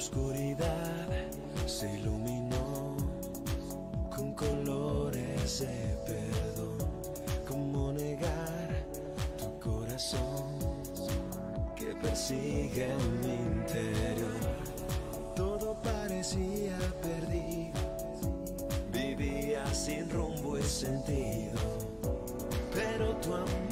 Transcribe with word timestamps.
oscuridad 0.00 1.08
se 1.66 1.86
iluminó 1.98 2.96
con 4.08 4.32
colores 4.32 5.60
de 5.60 5.98
perdón. 6.06 6.78
¿Cómo 7.46 7.92
negar 7.92 8.68
tu 9.36 9.48
corazón 9.60 10.56
que 11.76 11.94
persigue 11.96 12.92
en 12.92 13.20
mi 13.20 13.34
interior? 13.58 14.40
Todo 15.36 15.76
parecía 15.82 16.78
perdido, 17.02 17.80
vivía 18.90 19.66
sin 19.74 20.08
rumbo 20.08 20.56
y 20.58 20.62
sentido, 20.62 21.60
pero 22.72 23.14
tu 23.16 23.34
amor 23.34 23.69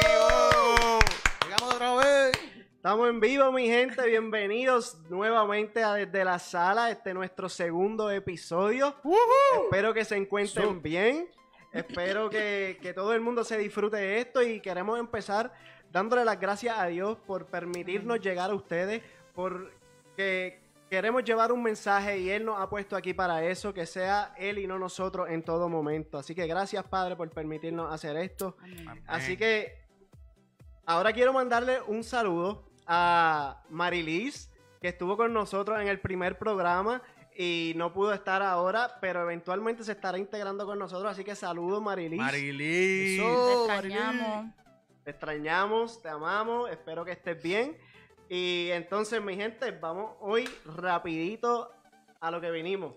vivo. 0.01 0.99
Llegamos 1.45 1.75
otra 1.75 1.95
vez. 1.97 2.33
Estamos 2.75 3.09
en 3.11 3.21
vivo, 3.21 3.53
mi 3.53 3.67
gente. 3.67 4.07
Bienvenidos 4.07 4.97
nuevamente 5.11 5.85
a 5.85 5.93
Desde 5.93 6.25
la 6.25 6.39
Sala. 6.39 6.91
Este 6.91 7.11
es 7.11 7.15
nuestro 7.15 7.51
segundo 7.51 8.11
episodio. 8.11 8.95
Espero 9.63 9.93
que 9.93 10.07
se 10.07 10.17
encuentren 10.17 10.81
bien. 10.81 11.29
Espero 11.71 12.31
que, 12.31 12.79
que 12.81 12.95
todo 12.95 13.13
el 13.13 13.21
mundo 13.21 13.45
se 13.45 13.59
disfrute 13.59 13.99
de 13.99 14.21
esto 14.21 14.41
y 14.43 14.61
queremos 14.61 14.99
empezar 14.99 15.53
dándole 15.93 16.25
las 16.25 16.41
gracias 16.41 16.79
a 16.79 16.87
Dios 16.87 17.19
por 17.27 17.45
permitirnos 17.45 18.21
llegar 18.21 18.51
a 18.51 18.55
ustedes, 18.55 19.03
porque 19.35 20.63
queremos 20.89 21.25
llevar 21.25 21.53
un 21.53 21.63
mensaje 21.63 22.19
y 22.19 22.31
Él 22.31 22.45
nos 22.45 22.61
ha 22.61 22.69
puesto 22.69 22.97
aquí 22.97 23.15
para 23.15 23.45
eso, 23.45 23.73
que 23.73 23.87
sea 23.87 24.35
Él 24.37 24.59
y 24.59 24.67
no 24.67 24.79
nosotros 24.79 25.29
en 25.31 25.43
todo 25.43 25.69
momento. 25.69 26.19
Así 26.19 26.35
que 26.35 26.47
gracias, 26.47 26.85
Padre, 26.85 27.17
por 27.17 27.31
permitirnos 27.31 27.93
hacer 27.93 28.17
esto. 28.17 28.57
Así 29.07 29.37
que 29.37 29.83
ahora 30.87 31.13
quiero 31.13 31.33
mandarle 31.33 31.81
un 31.87 32.03
saludo 32.05 32.69
a 32.87 33.63
Marilis, 33.69 34.51
que 34.81 34.89
estuvo 34.89 35.17
con 35.17 35.33
nosotros 35.33 35.81
en 35.81 35.89
el 35.89 36.01
primer 36.01 36.39
programa 36.39 37.03
y 37.37 37.73
no 37.77 37.93
pudo 37.93 38.13
estar 38.13 38.43
ahora, 38.43 38.99
pero 39.01 39.23
eventualmente 39.23 39.85
se 39.85 39.93
estará 39.93 40.19
integrando 40.19 40.67
con 40.67 40.79
nosotros. 40.79 41.13
Así 41.13 41.23
que 41.23 41.37
saludos, 41.37 41.83
Marilis. 41.83 42.19
Marilis. 42.19 43.21
Eso, 43.21 43.67
Te 43.67 43.73
extrañamos. 43.73 44.55
Te 45.05 45.11
extrañamos, 45.11 46.03
te 46.03 46.09
amamos, 46.09 46.71
espero 46.71 47.05
que 47.05 47.13
estés 47.13 47.43
bien. 47.43 47.77
Y 48.29 48.71
entonces, 48.73 49.23
mi 49.23 49.37
gente, 49.37 49.71
vamos 49.71 50.17
hoy 50.21 50.49
rapidito 50.65 51.73
a 52.21 52.31
lo 52.31 52.41
que 52.41 52.51
vinimos. 52.51 52.95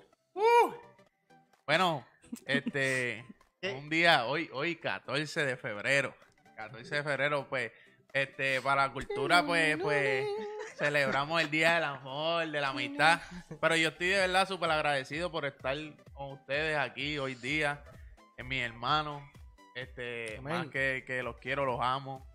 Bueno, 1.66 2.06
este, 2.46 3.26
¿Qué? 3.62 3.72
un 3.72 3.90
día, 3.90 4.26
hoy, 4.26 4.50
hoy 4.52 4.76
14 4.76 5.46
de 5.46 5.56
febrero, 5.56 6.14
14 6.56 6.96
de 6.96 7.04
febrero, 7.04 7.48
pues, 7.48 7.72
este, 8.12 8.62
para 8.62 8.88
la 8.88 8.94
cultura, 8.94 9.46
pues, 9.46 9.78
pues, 9.78 10.26
celebramos 10.76 11.42
el 11.42 11.50
Día 11.50 11.76
del 11.76 11.86
Amor, 11.86 12.46
de 12.50 12.60
la 12.60 12.70
Amistad, 12.70 13.22
pero 13.62 13.78
yo 13.78 13.90
estoy 13.90 14.08
de 14.08 14.18
verdad 14.18 14.48
súper 14.48 14.70
agradecido 14.72 15.32
por 15.32 15.46
estar 15.46 15.78
con 16.14 16.34
ustedes 16.34 16.78
aquí 16.78 17.18
hoy 17.20 17.36
día, 17.36 17.82
en 18.38 18.50
mis 18.50 18.64
hermanos, 18.64 19.24
este, 19.76 20.38
Amén. 20.40 20.54
más 20.54 20.68
que, 20.68 21.06
que 21.08 21.24
los 21.24 21.38
quiero, 21.38 21.66
los 21.66 21.80
amo, 21.80 22.28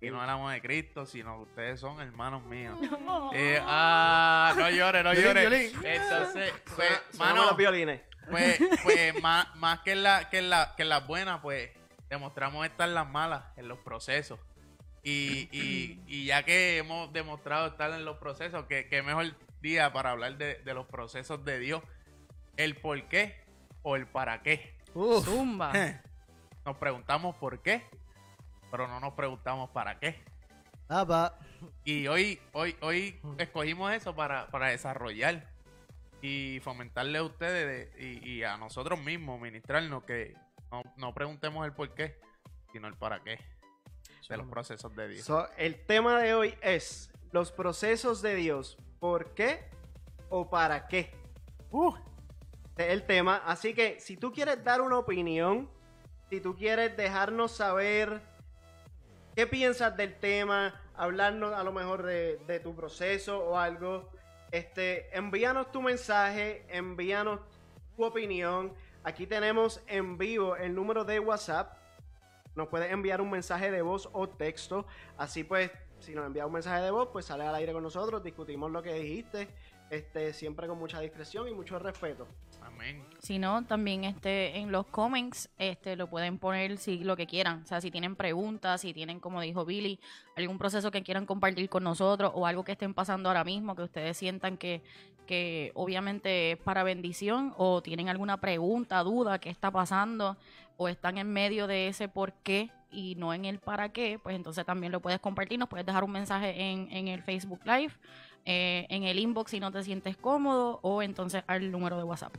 y 0.00 0.10
no 0.10 0.22
el 0.22 0.30
amor 0.30 0.52
de 0.52 0.62
Cristo, 0.62 1.06
sino 1.06 1.36
que 1.36 1.42
ustedes 1.50 1.80
son 1.80 2.00
hermanos 2.00 2.44
míos. 2.44 2.78
Eh, 3.34 3.60
ah, 3.62 4.54
no 4.56 4.70
llores, 4.70 5.04
no 5.04 5.12
llores. 5.12 5.50
violín. 5.50 5.72
Entonces, 5.84 6.52
pues, 6.74 7.18
mano, 7.18 7.44
los 7.46 7.56
violines. 7.56 8.00
pues, 8.30 8.58
pues 8.82 9.20
más, 9.20 9.54
más 9.56 9.80
que 9.80 9.92
en 9.92 10.02
la, 10.02 10.30
que 10.30 10.38
en 10.38 10.50
la, 10.50 10.74
que 10.76 10.82
en 10.82 10.88
las 10.88 11.06
buenas, 11.06 11.40
pues 11.40 11.70
demostramos 12.08 12.64
estar 12.64 12.88
en 12.88 12.94
las 12.94 13.08
malas, 13.08 13.44
en 13.56 13.68
los 13.68 13.78
procesos. 13.80 14.38
Y, 15.02 15.48
y, 15.52 16.02
y 16.06 16.26
ya 16.26 16.44
que 16.44 16.78
hemos 16.78 17.12
demostrado 17.12 17.66
estar 17.68 17.90
en 17.90 18.04
los 18.04 18.18
procesos, 18.18 18.66
que, 18.66 18.88
que 18.88 19.02
mejor 19.02 19.34
día 19.60 19.92
para 19.92 20.10
hablar 20.10 20.36
de, 20.38 20.56
de 20.56 20.74
los 20.74 20.86
procesos 20.86 21.44
de 21.44 21.58
Dios, 21.58 21.82
el 22.56 22.76
por 22.76 23.02
qué 23.08 23.36
o 23.82 23.96
el 23.96 24.06
para 24.06 24.42
qué. 24.42 24.74
Uf. 24.94 25.24
Zumba. 25.24 25.72
Nos 26.64 26.76
preguntamos 26.76 27.36
por 27.36 27.62
qué, 27.62 27.86
pero 28.70 28.86
no 28.88 29.00
nos 29.00 29.14
preguntamos 29.14 29.70
para 29.70 29.98
qué. 29.98 30.22
Ah, 30.88 31.04
va. 31.04 31.38
Y 31.84 32.06
hoy, 32.06 32.40
hoy, 32.52 32.76
hoy 32.80 33.20
escogimos 33.38 33.92
eso 33.92 34.14
para, 34.14 34.46
para 34.48 34.68
desarrollar 34.68 35.46
y 36.22 36.60
fomentarle 36.62 37.18
a 37.18 37.22
ustedes 37.22 37.92
de- 37.94 38.02
y, 38.04 38.28
y 38.38 38.42
a 38.44 38.56
nosotros 38.56 39.00
mismos, 39.00 39.40
ministrarnos 39.40 40.04
que 40.04 40.34
no, 40.70 40.82
no 40.96 41.14
preguntemos 41.14 41.64
el 41.66 41.72
por 41.72 41.94
qué, 41.94 42.18
sino 42.72 42.88
el 42.88 42.94
para 42.94 43.22
qué 43.22 43.38
de 44.28 44.36
los 44.36 44.46
procesos 44.46 44.94
de 44.94 45.08
Dios. 45.08 45.24
So, 45.24 45.48
el 45.56 45.86
tema 45.86 46.20
de 46.20 46.34
hoy 46.34 46.54
es 46.60 47.10
los 47.32 47.50
procesos 47.50 48.20
de 48.20 48.34
Dios. 48.34 48.76
¿Por 49.00 49.32
qué 49.34 49.70
o 50.28 50.50
para 50.50 50.86
qué? 50.86 51.14
Uh, 51.70 51.94
es 52.76 52.88
el 52.88 53.04
tema. 53.06 53.42
Así 53.46 53.72
que 53.72 53.98
si 54.00 54.18
tú 54.18 54.30
quieres 54.32 54.62
dar 54.62 54.82
una 54.82 54.98
opinión, 54.98 55.70
si 56.28 56.40
tú 56.42 56.54
quieres 56.54 56.94
dejarnos 56.96 57.52
saber 57.52 58.20
qué 59.38 59.46
piensas 59.46 59.96
del 59.96 60.16
tema, 60.16 60.74
hablarnos 60.96 61.54
a 61.54 61.62
lo 61.62 61.70
mejor 61.70 62.02
de, 62.02 62.60
tu 62.60 62.74
proceso 62.74 63.38
o 63.38 63.56
algo, 63.56 64.10
este, 64.50 65.16
envíanos 65.16 65.70
tu 65.70 65.80
mensaje, 65.80 66.66
envíanos 66.68 67.38
tu 67.96 68.04
opinión. 68.04 68.74
Aquí 69.04 69.28
tenemos 69.28 69.80
en 69.86 70.18
vivo 70.18 70.56
el 70.56 70.74
número 70.74 71.04
de 71.04 71.20
WhatsApp. 71.20 71.72
Nos 72.56 72.66
puedes 72.66 72.90
enviar 72.90 73.20
un 73.20 73.30
mensaje 73.30 73.70
de 73.70 73.80
voz 73.80 74.08
o 74.12 74.28
texto. 74.28 74.86
Así 75.16 75.44
pues, 75.44 75.70
si 76.00 76.16
nos 76.16 76.26
envías 76.26 76.44
un 76.44 76.54
mensaje 76.54 76.82
de 76.82 76.90
voz, 76.90 77.10
pues 77.12 77.26
sale 77.26 77.44
al 77.44 77.54
aire 77.54 77.72
con 77.72 77.84
nosotros, 77.84 78.24
discutimos 78.24 78.72
lo 78.72 78.82
que 78.82 78.92
dijiste, 78.94 79.46
este, 79.88 80.32
siempre 80.32 80.66
con 80.66 80.80
mucha 80.80 80.98
discreción 80.98 81.46
y 81.46 81.54
mucho 81.54 81.78
respeto. 81.78 82.26
Si 83.18 83.38
no, 83.38 83.64
también 83.64 84.04
este, 84.04 84.58
en 84.58 84.70
los 84.70 84.86
comments 84.86 85.50
este, 85.58 85.96
lo 85.96 86.08
pueden 86.08 86.38
poner 86.38 86.78
si 86.78 86.98
lo 86.98 87.16
que 87.16 87.26
quieran. 87.26 87.62
O 87.62 87.66
sea, 87.66 87.80
si 87.80 87.90
tienen 87.90 88.16
preguntas, 88.16 88.80
si 88.80 88.94
tienen, 88.94 89.18
como 89.20 89.40
dijo 89.40 89.64
Billy, 89.64 89.98
algún 90.36 90.56
proceso 90.56 90.90
que 90.90 91.02
quieran 91.02 91.26
compartir 91.26 91.68
con 91.68 91.82
nosotros 91.82 92.32
o 92.34 92.46
algo 92.46 92.64
que 92.64 92.72
estén 92.72 92.94
pasando 92.94 93.28
ahora 93.28 93.44
mismo, 93.44 93.74
que 93.74 93.82
ustedes 93.82 94.16
sientan 94.16 94.56
que, 94.56 94.82
que 95.26 95.72
obviamente 95.74 96.52
es 96.52 96.58
para 96.58 96.84
bendición 96.84 97.54
o 97.56 97.82
tienen 97.82 98.08
alguna 98.08 98.38
pregunta, 98.38 99.02
duda, 99.02 99.38
qué 99.40 99.50
está 99.50 99.70
pasando 99.70 100.36
o 100.76 100.88
están 100.88 101.18
en 101.18 101.32
medio 101.32 101.66
de 101.66 101.88
ese 101.88 102.08
por 102.08 102.32
qué 102.32 102.70
y 102.90 103.16
no 103.16 103.34
en 103.34 103.44
el 103.44 103.58
para 103.58 103.90
qué, 103.90 104.18
pues 104.22 104.36
entonces 104.36 104.64
también 104.64 104.92
lo 104.92 105.00
puedes 105.00 105.18
compartir. 105.18 105.58
Nos 105.58 105.68
puedes 105.68 105.84
dejar 105.84 106.04
un 106.04 106.12
mensaje 106.12 106.70
en, 106.70 106.88
en 106.92 107.08
el 107.08 107.22
Facebook 107.22 107.60
Live, 107.64 107.92
eh, 108.44 108.86
en 108.88 109.02
el 109.02 109.18
inbox 109.18 109.50
si 109.50 109.60
no 109.60 109.72
te 109.72 109.82
sientes 109.82 110.16
cómodo 110.16 110.78
o 110.82 111.02
entonces 111.02 111.42
al 111.48 111.70
número 111.70 111.96
de 111.96 112.04
WhatsApp. 112.04 112.32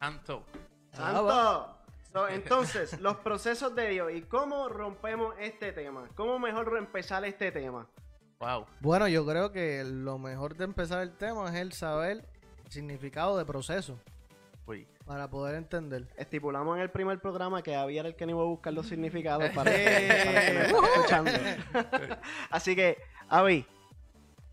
Santo. 0.00 0.44
Ah. 0.92 0.96
¡Santo! 0.96 1.74
So, 2.12 2.28
entonces, 2.28 2.98
los 3.00 3.16
procesos 3.18 3.74
de 3.74 3.88
Dios 3.90 4.12
y 4.14 4.22
cómo 4.22 4.68
rompemos 4.68 5.34
este 5.38 5.72
tema. 5.72 6.08
¿Cómo 6.14 6.38
mejor 6.38 6.74
empezar 6.78 7.24
este 7.24 7.52
tema? 7.52 7.86
Wow. 8.40 8.66
Bueno, 8.80 9.08
yo 9.08 9.26
creo 9.26 9.52
que 9.52 9.84
lo 9.84 10.18
mejor 10.18 10.56
de 10.56 10.64
empezar 10.64 11.02
el 11.02 11.16
tema 11.16 11.48
es 11.50 11.56
el 11.56 11.72
saber 11.72 12.24
el 12.64 12.72
significado 12.72 13.36
de 13.36 13.44
proceso 13.44 13.98
Uy. 14.66 14.86
para 15.04 15.28
poder 15.28 15.56
entender. 15.56 16.08
Estipulamos 16.16 16.76
en 16.76 16.82
el 16.82 16.90
primer 16.90 17.20
programa 17.20 17.62
que 17.62 17.74
había 17.76 18.02
el 18.02 18.14
que 18.14 18.24
no 18.24 18.32
iba 18.32 18.42
a 18.42 18.46
buscar 18.46 18.72
los 18.72 18.86
significados 18.86 19.50
para, 19.50 19.70
para 19.70 19.74
que 19.74 20.72
escuchando. 20.94 21.30
Así 22.50 22.74
que, 22.74 22.96
Avi, 23.28 23.66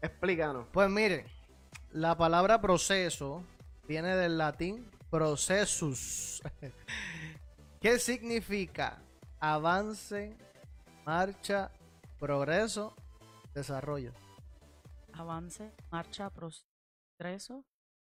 explícanos. 0.02 0.66
Pues 0.74 0.90
mire, 0.90 1.26
la 1.92 2.18
palabra 2.18 2.60
proceso 2.60 3.44
viene 3.88 4.16
del 4.16 4.38
latín 4.38 4.90
processus. 5.16 6.42
¿Qué 7.80 8.00
significa? 8.00 9.02
Avance, 9.40 10.36
marcha, 11.06 11.72
progreso, 12.20 12.94
desarrollo. 13.54 14.12
Avance, 15.14 15.72
marcha, 15.90 16.30
progreso. 16.30 17.64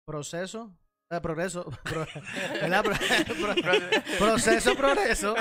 Proceso, 0.05 0.77
eh, 1.11 1.21
progreso, 1.21 1.65
proceso, 4.19 4.75
progreso 4.75 5.37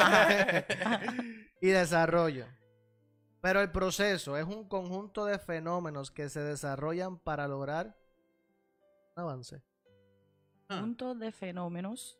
y 1.59 1.69
desarrollo. 1.69 2.45
Pero 3.41 3.61
el 3.61 3.71
proceso 3.71 4.37
es 4.37 4.45
un 4.45 4.67
conjunto 4.67 5.25
de 5.25 5.39
fenómenos 5.39 6.11
que 6.11 6.29
se 6.29 6.41
desarrollan 6.41 7.17
para 7.17 7.47
lograr 7.47 7.97
un 9.15 9.23
avance. 9.23 9.66
Ah. 10.69 10.81
Puntos 10.81 11.17
de 11.19 11.31
fenómenos. 11.31 12.17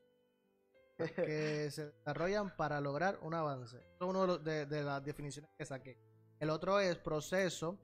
que 0.98 1.08
se 1.72 1.86
desarrollan 1.92 2.56
para 2.56 2.80
lograr 2.82 3.20
un 3.22 3.34
avance. 3.34 3.78
Eso 3.78 4.06
es 4.06 4.10
una 4.10 4.22
de, 4.22 4.28
los- 4.28 4.44
de- 4.44 4.66
de 4.66 4.84
las 4.84 5.04
definiciones 5.04 5.50
que 5.58 5.66
saqué. 5.66 5.98
El 6.40 6.50
otro 6.50 6.80
es 6.80 6.98
proceso. 6.98 7.78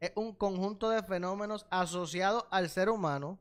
Es 0.00 0.12
un 0.16 0.34
conjunto 0.34 0.88
de 0.90 1.02
fenómenos 1.02 1.66
asociados 1.70 2.44
al 2.50 2.68
ser 2.70 2.88
humano 2.88 3.38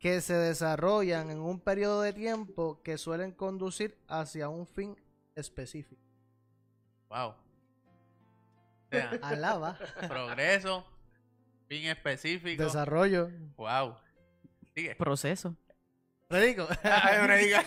que 0.00 0.20
se 0.20 0.34
desarrollan 0.34 1.30
en 1.30 1.38
un 1.40 1.60
periodo 1.60 2.02
de 2.02 2.12
tiempo 2.12 2.82
que 2.82 2.98
suelen 2.98 3.32
conducir 3.32 3.96
hacia 4.08 4.48
un 4.48 4.66
fin 4.66 4.96
específico. 5.36 6.02
Wow. 7.08 7.28
O 7.30 7.36
sea, 8.90 9.10
Alaba, 9.22 9.78
progreso, 10.08 10.84
fin 11.68 11.86
específico. 11.86 12.64
desarrollo. 12.64 13.30
Wow. 13.56 13.96
Sigue. 14.74 14.96
Proceso. 14.96 15.56
Redico. 16.28 16.66
Ay, 16.82 17.28
me 17.28 17.36
diga. 17.38 17.60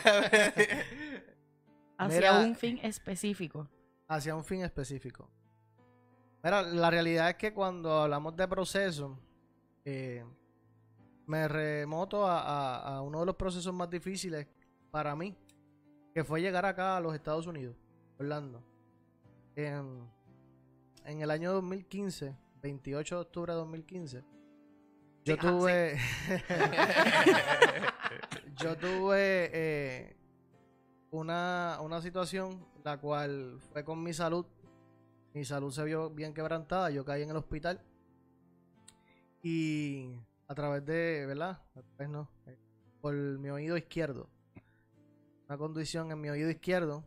Hacia 1.97 2.19
Mira. 2.19 2.39
un 2.39 2.55
fin 2.55 2.79
específico. 2.83 3.67
hacia 4.07 4.35
un 4.35 4.43
fin 4.43 4.61
específico. 4.63 5.29
Mira, 6.43 6.61
la 6.63 6.89
realidad 6.89 7.29
es 7.29 7.35
que 7.35 7.53
cuando 7.53 7.91
hablamos 8.01 8.35
de 8.35 8.47
proceso, 8.47 9.19
eh, 9.85 10.23
me 11.27 11.47
remoto 11.47 12.25
a, 12.25 12.39
a- 12.41 12.95
a 12.97 13.01
uno 13.01 13.19
de 13.19 13.25
los 13.27 13.35
procesos 13.35 13.73
más 13.73 13.89
difíciles 13.89 14.47
para 14.91 15.15
mí, 15.15 15.35
que 16.13 16.23
fue 16.23 16.41
llegar 16.41 16.65
acá 16.65 16.97
a 16.97 17.01
los 17.01 17.13
Estados 17.13 17.45
Unidos, 17.47 17.75
Orlando. 18.17 18.63
En, 19.55 20.09
en 21.05 21.21
el 21.21 21.29
año 21.29 21.51
2015, 21.53 22.35
28 22.61 23.15
de 23.15 23.21
octubre 23.21 23.53
de 23.53 23.59
2015, 23.59 24.23
yo 25.25 25.37
tuve... 25.37 25.97
yo 28.57 28.77
tuve 28.77 29.49
eh, 29.53 30.15
una, 31.11 31.77
una 31.81 32.01
situación 32.01 32.65
la 32.83 32.97
cual 32.97 33.59
fue 33.71 33.83
con 33.83 34.03
mi 34.03 34.13
salud. 34.13 34.45
Mi 35.33 35.45
salud 35.45 35.71
se 35.71 35.83
vio 35.83 36.09
bien 36.09 36.33
quebrantada. 36.33 36.89
Yo 36.89 37.05
caí 37.05 37.21
en 37.21 37.29
el 37.29 37.37
hospital. 37.37 37.81
Y 39.43 40.09
a 40.47 40.55
través 40.55 40.85
de, 40.85 41.25
¿verdad? 41.25 41.61
A 41.75 41.81
través 41.81 42.09
no, 42.09 42.29
eh, 42.47 42.57
por 43.01 43.13
mi 43.13 43.49
oído 43.49 43.77
izquierdo. 43.77 44.29
Una 45.47 45.57
condición 45.57 46.11
en 46.11 46.21
mi 46.21 46.29
oído 46.29 46.49
izquierdo 46.49 47.03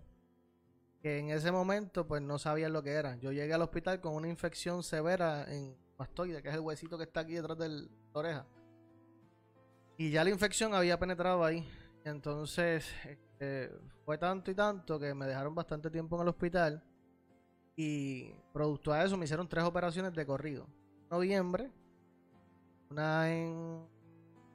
que 1.03 1.19
en 1.19 1.31
ese 1.31 1.51
momento 1.51 2.07
pues 2.07 2.23
no 2.23 2.39
sabía 2.39 2.69
lo 2.69 2.83
que 2.83 2.93
era. 2.93 3.17
Yo 3.17 3.33
llegué 3.33 3.53
al 3.53 3.63
hospital 3.63 4.01
con 4.01 4.15
una 4.15 4.29
infección 4.29 4.83
severa 4.83 5.45
en 5.53 5.77
mastoide, 5.99 6.43
que 6.43 6.49
es 6.49 6.55
el 6.55 6.61
huesito 6.61 6.97
que 6.99 7.05
está 7.05 7.21
aquí 7.21 7.35
detrás 7.35 7.59
de 7.59 7.69
la 7.69 7.85
oreja. 8.13 8.47
Y 9.99 10.11
ya 10.11 10.25
la 10.25 10.31
infección 10.31 10.75
había 10.75 10.99
penetrado 10.99 11.45
ahí. 11.45 11.67
Entonces, 12.05 12.93
este, 13.07 13.71
fue 14.05 14.19
tanto 14.19 14.51
y 14.51 14.55
tanto 14.55 14.99
que 14.99 15.15
me 15.15 15.27
dejaron 15.27 15.55
bastante 15.55 15.91
tiempo 15.91 16.17
en 16.17 16.23
el 16.23 16.29
hospital. 16.29 16.83
Y 17.77 18.33
producto 18.53 18.93
a 18.93 19.05
eso 19.05 19.17
me 19.17 19.25
hicieron 19.25 19.49
tres 19.49 19.65
operaciones 19.65 20.13
de 20.15 20.27
corrido. 20.27 20.67
Noviembre, 21.11 21.71
una 22.91 23.31
en 23.33 23.87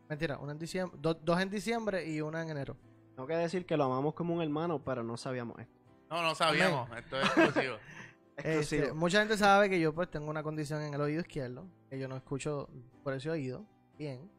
Mentira, 0.10 0.38
una 0.38 0.54
en 0.54 0.60
diciembre, 0.60 0.98
do- 1.02 1.14
dos 1.16 1.40
en 1.42 1.50
diciembre 1.50 2.08
y 2.10 2.22
una 2.22 2.42
en 2.42 2.50
enero. 2.50 2.78
Tengo 3.16 3.28
que 3.28 3.36
decir 3.36 3.66
que 3.66 3.76
lo 3.76 3.84
amamos 3.86 4.14
como 4.14 4.34
un 4.36 4.42
hermano, 4.42 4.82
pero 4.84 5.04
no 5.04 5.18
sabíamos 5.18 5.60
esto. 5.60 5.74
No, 6.10 6.22
no 6.22 6.34
sabíamos. 6.36 6.90
Esto 6.98 7.20
es 7.20 7.26
exclusivo. 7.26 7.76
Este, 8.38 8.94
mucha 8.94 9.20
gente 9.20 9.36
sabe 9.36 9.70
que 9.70 9.80
yo 9.80 9.94
pues 9.94 10.12
tengo 10.12 10.30
una 10.30 10.44
condición 10.44 10.82
en 10.84 10.94
el 10.94 11.02
oído 11.02 11.22
izquierdo, 11.22 11.68
que 11.90 11.98
yo 11.98 12.08
no 12.08 12.16
escucho 12.16 12.70
por 13.04 13.14
ese 13.14 13.30
oído 13.30 13.66
bien. 13.98 14.30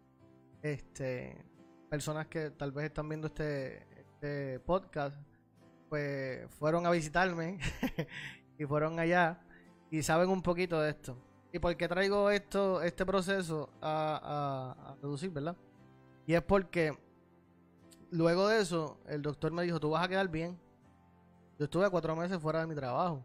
Este, 0.62 1.44
personas 1.90 2.28
que 2.28 2.50
tal 2.50 2.72
vez 2.72 2.86
están 2.86 3.08
viendo 3.08 3.26
este, 3.26 3.86
este 3.98 4.60
podcast, 4.60 5.16
pues 5.88 6.48
fueron 6.58 6.86
a 6.86 6.90
visitarme 6.90 7.58
y 8.58 8.64
fueron 8.66 9.00
allá 9.00 9.40
y 9.90 10.02
saben 10.02 10.28
un 10.28 10.42
poquito 10.42 10.80
de 10.80 10.90
esto. 10.90 11.18
¿Y 11.52 11.58
por 11.58 11.76
qué 11.76 11.88
traigo 11.88 12.30
esto, 12.30 12.82
este 12.82 13.04
proceso 13.04 13.70
a, 13.80 14.76
a, 14.76 14.90
a 14.90 14.94
reducir, 14.96 15.30
verdad? 15.30 15.56
Y 16.26 16.34
es 16.34 16.42
porque 16.42 16.96
luego 18.10 18.48
de 18.48 18.60
eso, 18.60 19.00
el 19.06 19.22
doctor 19.22 19.50
me 19.52 19.62
dijo, 19.62 19.80
tú 19.80 19.90
vas 19.90 20.04
a 20.04 20.08
quedar 20.08 20.28
bien. 20.28 20.58
Yo 21.58 21.64
estuve 21.64 21.90
cuatro 21.90 22.14
meses 22.14 22.38
fuera 22.38 22.60
de 22.60 22.66
mi 22.66 22.74
trabajo. 22.74 23.24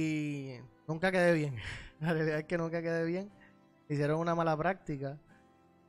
Y 0.00 0.60
nunca 0.86 1.10
quedé 1.10 1.32
bien. 1.32 1.56
La 2.00 2.12
realidad 2.12 2.38
es 2.38 2.44
que 2.44 2.56
nunca 2.56 2.80
quedé 2.80 3.04
bien. 3.04 3.32
Hicieron 3.88 4.20
una 4.20 4.32
mala 4.32 4.56
práctica 4.56 5.18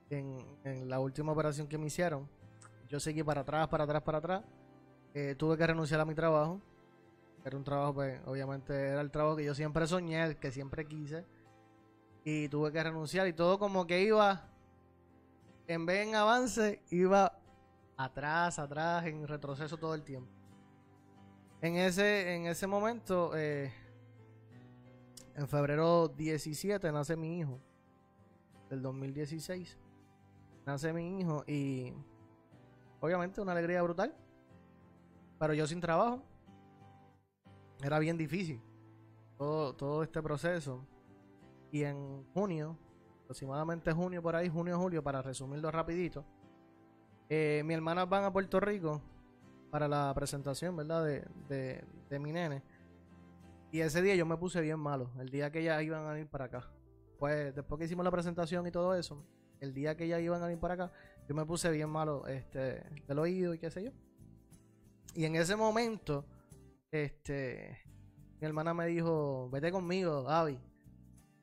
en, 0.09 0.89
la 0.89 0.99
última 0.99 1.31
operación 1.31 1.67
que 1.67 1.77
me 1.77 1.85
hicieron. 1.85 2.27
Yo 2.87 2.99
seguí 2.99 3.21
para 3.21 3.41
atrás, 3.41 3.67
para 3.67 3.83
atrás, 3.83 4.01
para 4.01 4.17
atrás. 4.17 4.43
Eh, 5.13 5.35
tuve 5.37 5.57
que 5.57 5.67
renunciar 5.67 5.99
a 5.99 6.05
mi 6.05 6.15
trabajo. 6.15 6.59
Era 7.45 7.55
un 7.55 7.63
trabajo, 7.63 7.93
pues, 7.93 8.19
obviamente 8.25 8.73
era 8.73 9.01
el 9.01 9.11
trabajo 9.11 9.35
que 9.35 9.45
yo 9.45 9.53
siempre 9.53 9.85
soñé, 9.85 10.23
el 10.23 10.37
que 10.37 10.51
siempre 10.51 10.87
quise. 10.87 11.23
Y 12.23 12.49
tuve 12.49 12.71
que 12.71 12.81
renunciar 12.81 13.27
y 13.27 13.33
todo 13.33 13.59
como 13.59 13.85
que 13.85 14.01
iba, 14.01 14.49
en 15.67 15.85
vez 15.85 16.07
en 16.07 16.15
avance, 16.15 16.81
iba 16.89 17.39
atrás, 17.95 18.57
atrás, 18.57 19.05
en 19.05 19.27
retroceso 19.27 19.77
todo 19.77 19.93
el 19.93 20.01
tiempo. 20.01 20.31
En 21.61 21.75
ese, 21.75 22.33
en 22.33 22.47
ese 22.47 22.65
momento, 22.65 23.37
eh, 23.37 23.71
en 25.35 25.47
febrero 25.47 26.07
17 26.09 26.91
nace 26.91 27.15
mi 27.15 27.39
hijo, 27.39 27.59
del 28.69 28.81
2016. 28.81 29.77
Nace 30.65 30.93
mi 30.93 31.19
hijo 31.19 31.43
y 31.47 31.93
obviamente 32.99 33.41
una 33.41 33.53
alegría 33.53 33.81
brutal. 33.81 34.13
Pero 35.39 35.53
yo 35.53 35.65
sin 35.65 35.79
trabajo. 35.81 36.21
Era 37.81 37.97
bien 37.99 38.17
difícil. 38.17 38.61
Todo, 39.37 39.73
todo 39.73 40.03
este 40.03 40.21
proceso. 40.21 40.85
Y 41.71 41.83
en 41.83 42.25
junio, 42.33 42.77
aproximadamente 43.23 43.91
junio 43.93 44.21
por 44.21 44.35
ahí, 44.35 44.49
junio, 44.49 44.77
julio, 44.77 45.01
para 45.03 45.21
resumirlo 45.21 45.71
rapidito. 45.71 46.25
eh, 47.29 47.61
mi 47.65 47.73
hermana 47.73 48.05
van 48.05 48.25
a 48.25 48.33
Puerto 48.33 48.59
Rico 48.59 49.01
para 49.71 49.87
la 49.87 50.11
presentación, 50.13 50.75
¿verdad? 50.75 51.05
De, 51.05 51.25
de, 51.47 51.85
de 52.09 52.19
mi 52.19 52.31
nene. 52.31 52.63
Y 53.71 53.81
ese 53.81 54.01
día 54.01 54.15
yo 54.15 54.25
me 54.25 54.37
puse 54.37 54.61
bien 54.61 54.79
malo. 54.79 55.11
El 55.19 55.29
día 55.29 55.51
que 55.51 55.59
ellas 55.59 55.81
iban 55.83 56.05
a 56.07 56.19
ir 56.19 56.27
para 56.27 56.45
acá. 56.45 56.71
Pues 57.17 57.53
después 57.53 57.77
que 57.79 57.85
hicimos 57.85 58.03
la 58.03 58.11
presentación 58.11 58.65
y 58.65 58.71
todo 58.71 58.95
eso, 58.95 59.25
el 59.59 59.73
día 59.73 59.95
que 59.95 60.05
ellas 60.05 60.21
iban 60.21 60.41
a 60.41 60.51
ir 60.51 60.57
para 60.59 60.73
acá, 60.75 60.91
yo 61.27 61.35
me 61.35 61.45
puse 61.45 61.69
bien 61.69 61.89
malo 61.89 62.25
este, 62.27 62.81
del 63.07 63.19
oído 63.19 63.53
y 63.53 63.59
qué 63.59 63.69
sé 63.69 63.83
yo. 63.83 63.91
Y 65.13 65.25
en 65.25 65.35
ese 65.35 65.55
momento, 65.55 66.25
este, 66.91 67.77
mi 68.39 68.47
hermana 68.47 68.73
me 68.73 68.87
dijo, 68.87 69.49
vete 69.51 69.71
conmigo, 69.71 70.23
Gaby. 70.23 70.59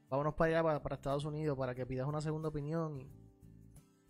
Vámonos 0.08 0.34
para 0.34 0.60
allá, 0.60 0.80
para, 0.82 0.94
Estados 0.94 1.24
Unidos, 1.24 1.58
para 1.58 1.74
que 1.74 1.84
pidas 1.84 2.06
una 2.08 2.20
segunda 2.20 2.48
opinión. 2.48 3.06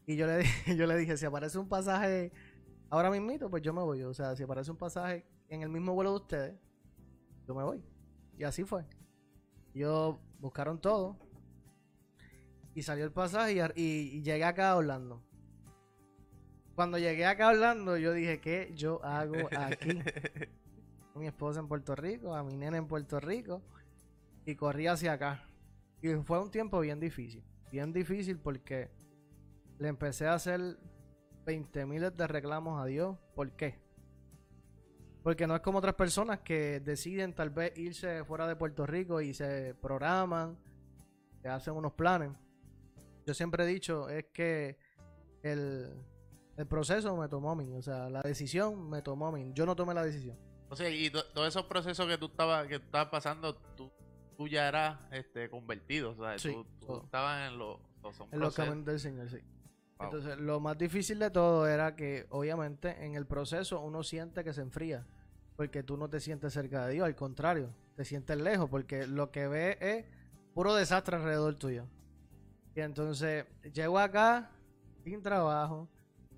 Y, 0.06 0.16
yo, 0.16 0.26
le, 0.26 0.38
di- 0.38 0.44
yo 0.76 0.86
le 0.86 0.96
dije, 0.96 1.16
si 1.16 1.26
aparece 1.26 1.58
un 1.58 1.68
pasaje 1.68 2.32
ahora 2.90 3.10
mismito, 3.10 3.50
pues 3.50 3.62
yo 3.62 3.72
me 3.74 3.82
voy. 3.82 4.02
O 4.02 4.14
sea, 4.14 4.36
si 4.36 4.42
aparece 4.44 4.70
un 4.70 4.76
pasaje 4.76 5.26
en 5.48 5.62
el 5.62 5.68
mismo 5.68 5.94
vuelo 5.94 6.10
de 6.10 6.16
ustedes, 6.16 6.60
yo 7.48 7.54
me 7.54 7.64
voy. 7.64 7.82
Y 8.38 8.44
así 8.44 8.64
fue. 8.64 8.84
Ellos 9.74 10.16
buscaron 10.38 10.80
todo. 10.80 11.16
Y 12.74 12.82
salió 12.82 13.04
el 13.04 13.12
pasaje 13.12 13.54
y- 13.74 13.82
y 14.18 14.22
llegué 14.22 14.44
acá 14.44 14.70
a 14.72 14.76
Orlando. 14.76 15.22
Cuando 16.74 16.98
llegué 16.98 17.24
acá 17.24 17.46
a 17.48 17.50
Orlando, 17.52 17.96
yo 17.96 18.12
dije, 18.12 18.40
¿qué 18.40 18.70
yo 18.74 19.02
hago 19.02 19.48
aquí? 19.52 19.98
A 21.14 21.18
mi 21.18 21.26
esposa 21.26 21.60
en 21.60 21.68
Puerto 21.68 21.94
Rico, 21.96 22.34
a 22.34 22.42
mi 22.44 22.54
nena 22.56 22.76
en 22.76 22.86
Puerto 22.86 23.18
Rico. 23.18 23.62
Y 24.44 24.54
corrí 24.56 24.86
hacia 24.86 25.14
acá. 25.14 25.44
Y 26.02 26.14
fue 26.16 26.40
un 26.40 26.50
tiempo 26.50 26.78
bien 26.80 27.00
difícil. 27.00 27.42
Bien 27.72 27.92
difícil 27.92 28.38
porque 28.38 28.90
le 29.78 29.88
empecé 29.88 30.26
a 30.26 30.34
hacer 30.34 30.78
20 31.46 31.86
miles 31.86 32.14
de 32.14 32.26
reclamos 32.26 32.80
a 32.80 32.84
Dios. 32.84 33.16
¿Por 33.34 33.50
qué? 33.56 33.80
Porque 35.26 35.48
no 35.48 35.56
es 35.56 35.60
como 35.60 35.78
otras 35.78 35.96
personas 35.96 36.38
que 36.38 36.78
deciden 36.78 37.32
tal 37.34 37.50
vez 37.50 37.76
irse 37.76 38.22
fuera 38.22 38.46
de 38.46 38.54
Puerto 38.54 38.86
Rico 38.86 39.20
y 39.20 39.34
se 39.34 39.74
programan, 39.74 40.56
que 41.42 41.48
hacen 41.48 41.74
unos 41.74 41.94
planes. 41.94 42.30
Yo 43.26 43.34
siempre 43.34 43.64
he 43.64 43.66
dicho 43.66 44.08
es 44.08 44.26
que 44.32 44.78
el, 45.42 45.92
el 46.56 46.66
proceso 46.68 47.16
me 47.16 47.28
tomó 47.28 47.50
a 47.50 47.56
mí, 47.56 47.72
o 47.72 47.82
sea, 47.82 48.08
la 48.08 48.22
decisión 48.22 48.88
me 48.88 49.02
tomó 49.02 49.26
a 49.26 49.32
mí. 49.32 49.50
Yo 49.52 49.66
no 49.66 49.74
tomé 49.74 49.94
la 49.94 50.04
decisión. 50.04 50.38
O 50.68 50.76
sea, 50.76 50.88
y 50.90 51.10
to- 51.10 51.26
todos 51.34 51.48
esos 51.48 51.64
procesos 51.64 52.06
que 52.06 52.18
tú 52.18 52.26
estabas 52.26 52.68
que 52.68 52.76
estabas 52.76 53.08
pasando, 53.08 53.56
tú, 53.76 53.90
tú 54.36 54.46
ya 54.46 54.68
eras 54.68 55.00
este, 55.10 55.50
convertido. 55.50 56.12
O 56.12 56.14
sea, 56.14 56.38
Sí, 56.38 56.52
tú, 56.52 56.86
tú 56.86 57.02
estabas 57.04 57.50
en 57.50 57.58
son 57.58 58.28
En 58.30 58.38
los 58.38 58.54
caminos 58.54 58.84
del 58.84 59.00
Señor, 59.00 59.28
sí. 59.28 59.38
Wow. 59.98 60.06
Entonces, 60.06 60.38
lo 60.38 60.60
más 60.60 60.78
difícil 60.78 61.18
de 61.18 61.32
todo 61.32 61.66
era 61.66 61.96
que, 61.96 62.26
obviamente, 62.30 63.04
en 63.04 63.16
el 63.16 63.26
proceso 63.26 63.80
uno 63.80 64.04
siente 64.04 64.44
que 64.44 64.52
se 64.52 64.60
enfría. 64.60 65.04
Porque 65.56 65.82
tú 65.82 65.96
no 65.96 66.08
te 66.10 66.20
sientes 66.20 66.52
cerca 66.52 66.86
de 66.86 66.94
Dios, 66.94 67.06
al 67.06 67.16
contrario, 67.16 67.74
te 67.96 68.04
sientes 68.04 68.36
lejos, 68.38 68.68
porque 68.68 69.06
lo 69.06 69.30
que 69.30 69.48
ves 69.48 69.78
es 69.80 70.04
puro 70.54 70.74
desastre 70.74 71.16
alrededor 71.16 71.54
tuyo. 71.56 71.86
Y 72.74 72.80
entonces, 72.80 73.46
llego 73.72 73.98
acá 73.98 74.50
sin 75.02 75.22
trabajo, 75.22 75.88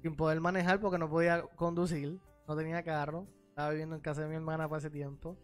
sin 0.03 0.15
poder 0.15 0.41
manejar 0.41 0.81
porque 0.81 0.99
no 0.99 1.11
podía 1.11 1.43
conducir, 1.57 2.21
no 2.47 2.57
tenía 2.57 2.83
carro, 2.85 3.27
estaba 3.49 3.71
viviendo 3.71 3.97
en 3.97 4.01
casa 4.01 4.23
de 4.23 4.29
mi 4.29 4.37
hermana 4.37 4.69
para 4.69 4.79
ese 4.79 4.91
tiempo. 4.91 5.37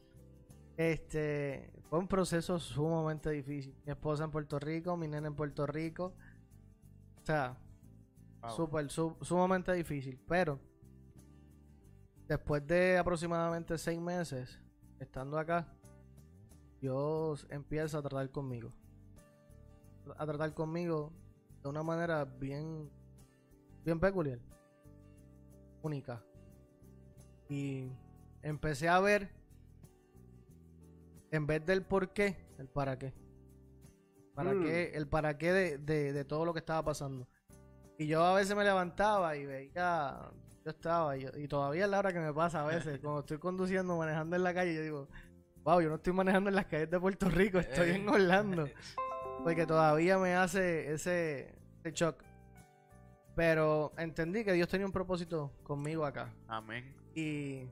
Este, 0.77 1.73
fue 1.89 1.99
un 1.99 2.09
proceso 2.09 2.59
sumamente 2.59 3.31
difícil. 3.31 3.75
Mi 3.85 3.93
esposa 3.93 4.25
en 4.25 4.31
Puerto 4.31 4.59
Rico, 4.59 4.97
mi 4.97 5.09
nena 5.09 5.29
en 5.29 5.35
Puerto 5.35 5.67
Rico. 5.67 6.15
O 7.23 7.25
sea, 7.27 7.59
Wow. 8.43 8.51
Súper, 8.57 8.91
su- 8.91 9.17
sumamente 9.23 9.73
difícil. 9.73 10.21
Pero 10.29 10.61
después 12.29 12.67
de 12.67 12.99
aproximadamente 12.99 13.77
seis 13.79 14.01
meses 14.01 14.61
estando 14.99 15.39
acá, 15.39 15.67
Dios 16.81 17.47
empieza 17.51 17.99
a 17.99 18.03
tratar 18.03 18.31
conmigo. 18.31 18.71
A 20.19 20.27
tratar 20.27 20.53
conmigo 20.55 21.13
de 21.63 21.69
una 21.69 21.83
manera 21.83 22.25
bien, 22.25 22.91
bien 23.85 23.99
peculiar, 23.99 24.39
única. 25.83 26.23
Y 27.49 27.91
empecé 28.43 28.89
a 28.89 29.01
ver, 29.01 29.31
en 31.31 31.47
vez 31.47 31.65
del 31.65 31.83
por 31.83 32.13
qué, 32.13 32.37
el 32.59 32.69
para 32.69 32.99
qué. 32.99 33.13
Para 34.35 34.53
Mm. 34.53 34.63
qué, 34.65 34.91
el 34.95 35.07
para 35.09 35.39
qué 35.39 35.53
de, 35.53 35.79
de- 35.79 36.13
de 36.13 36.25
todo 36.25 36.45
lo 36.45 36.53
que 36.53 36.59
estaba 36.59 36.83
pasando. 36.85 37.27
Y 37.99 38.07
yo 38.07 38.23
a 38.25 38.35
veces 38.35 38.57
me 38.57 38.65
levantaba 38.65 39.37
y 39.37 39.47
veía, 39.47 40.31
yo 40.65 40.71
estaba, 40.71 41.17
y, 41.17 41.27
y 41.37 41.47
todavía 41.49 41.85
es 41.85 41.91
la 41.91 41.99
hora 41.99 42.13
que 42.13 42.21
me 42.21 42.33
pasa 42.33 42.63
a 42.63 42.67
veces, 42.67 42.99
cuando 43.01 43.21
estoy 43.21 43.39
conduciendo, 43.39 43.97
manejando 43.99 44.35
en 44.37 44.43
la 44.43 44.55
calle, 44.55 44.75
yo 44.75 44.83
digo, 44.83 45.09
wow, 45.63 45.81
yo 45.81 45.89
no 45.91 45.97
estoy 45.97 46.13
manejando 46.13 46.49
en 46.49 46.57
las 46.57 46.67
calles 46.67 46.91
de 46.91 46.99
Puerto 46.99 47.29
Rico, 47.29 47.59
estoy 47.59 47.91
en 47.91 48.09
Orlando. 48.09 48.69
Porque 49.45 49.67
todavía 49.67 50.17
me 50.19 50.35
hace 50.35 50.93
ese, 50.93 51.55
ese 51.83 51.93
shock. 51.93 52.23
Pero 53.37 53.93
entendí 53.99 54.45
que 54.45 54.53
Dios 54.53 54.69
tenía 54.69 54.87
un 54.87 54.93
propósito 54.93 55.53
conmigo 55.63 56.07
acá. 56.07 56.33
Amén. 56.49 56.95
Y 57.15 57.69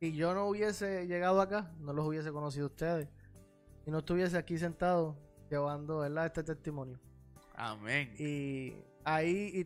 si 0.00 0.12
yo 0.16 0.34
no 0.34 0.46
hubiese 0.46 1.06
llegado 1.06 1.40
acá, 1.40 1.70
no 1.78 1.92
los 1.92 2.06
hubiese 2.06 2.32
conocido 2.32 2.66
ustedes. 2.66 3.08
Y 3.86 3.90
no 3.90 3.98
estuviese 3.98 4.36
aquí 4.36 4.58
sentado 4.58 5.16
llevando 5.50 5.98
¿verdad? 5.98 6.26
este 6.26 6.42
testimonio. 6.42 6.98
Amén. 7.54 8.14
Y 8.18 8.74
ahí, 9.04 9.50
y- 9.54 9.62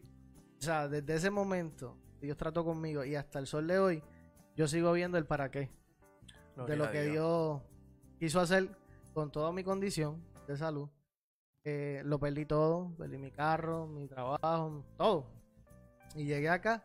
o 0.58 0.62
sea, 0.62 0.88
desde 0.88 1.14
ese 1.14 1.30
momento, 1.30 1.96
Dios 2.25 2.37
trató 2.37 2.64
conmigo 2.64 3.04
y 3.04 3.14
hasta 3.14 3.38
el 3.38 3.47
sol 3.47 3.66
de 3.66 3.78
hoy, 3.78 4.02
yo 4.57 4.66
sigo 4.69 4.93
viendo 4.93 5.19
el 5.19 5.26
para 5.26 5.50
qué. 5.50 5.71
Gloria 6.57 6.73
de 6.73 6.76
lo 6.76 6.90
que 6.90 7.02
Dios 7.04 7.62
quiso 8.19 8.40
hacer 8.40 8.69
con 9.12 9.31
toda 9.31 9.52
mi 9.52 9.64
condición 9.64 10.23
de 10.47 10.57
salud. 10.57 10.88
Eh, 11.64 12.02
lo 12.04 12.19
perdí 12.19 12.45
todo, 12.45 12.95
perdí 12.97 13.19
mi 13.19 13.31
carro, 13.31 13.87
mi 13.87 14.07
trabajo, 14.07 14.85
todo. 14.97 15.26
Y 16.14 16.25
llegué 16.26 16.49
acá. 16.49 16.85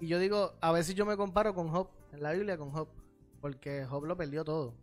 Y 0.00 0.08
yo 0.08 0.18
digo, 0.18 0.54
a 0.60 0.72
veces 0.72 0.94
yo 0.94 1.06
me 1.06 1.16
comparo 1.16 1.54
con 1.54 1.68
Job, 1.68 1.88
en 2.12 2.22
la 2.22 2.32
Biblia 2.32 2.58
con 2.58 2.70
Job, 2.72 2.88
porque 3.40 3.84
Job 3.86 4.04
lo 4.04 4.16
perdió 4.16 4.44
todo 4.44 4.74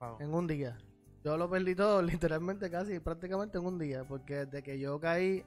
Wow. 0.00 0.16
en 0.20 0.34
un 0.34 0.46
día. 0.46 0.76
Yo 1.22 1.36
lo 1.36 1.48
perdí 1.48 1.74
todo, 1.74 2.02
literalmente 2.28 2.70
casi, 2.70 2.98
prácticamente 3.00 3.58
en 3.58 3.66
un 3.66 3.78
día, 3.78 4.04
porque 4.04 4.46
desde 4.46 4.62
que 4.62 4.78
yo 4.78 4.98
caí 4.98 5.44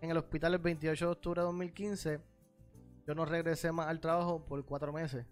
en 0.00 0.10
el 0.10 0.16
hospital 0.16 0.54
el 0.54 0.60
28 0.60 1.04
de 1.06 1.10
octubre 1.12 1.40
de 1.40 1.46
2015. 1.46 2.20
Yo 3.08 3.14
no 3.14 3.24
regresé 3.24 3.72
más 3.72 3.88
al 3.88 4.00
trabajo 4.00 4.44
por 4.44 4.62
cuatro 4.66 4.92
meses. 4.92 5.24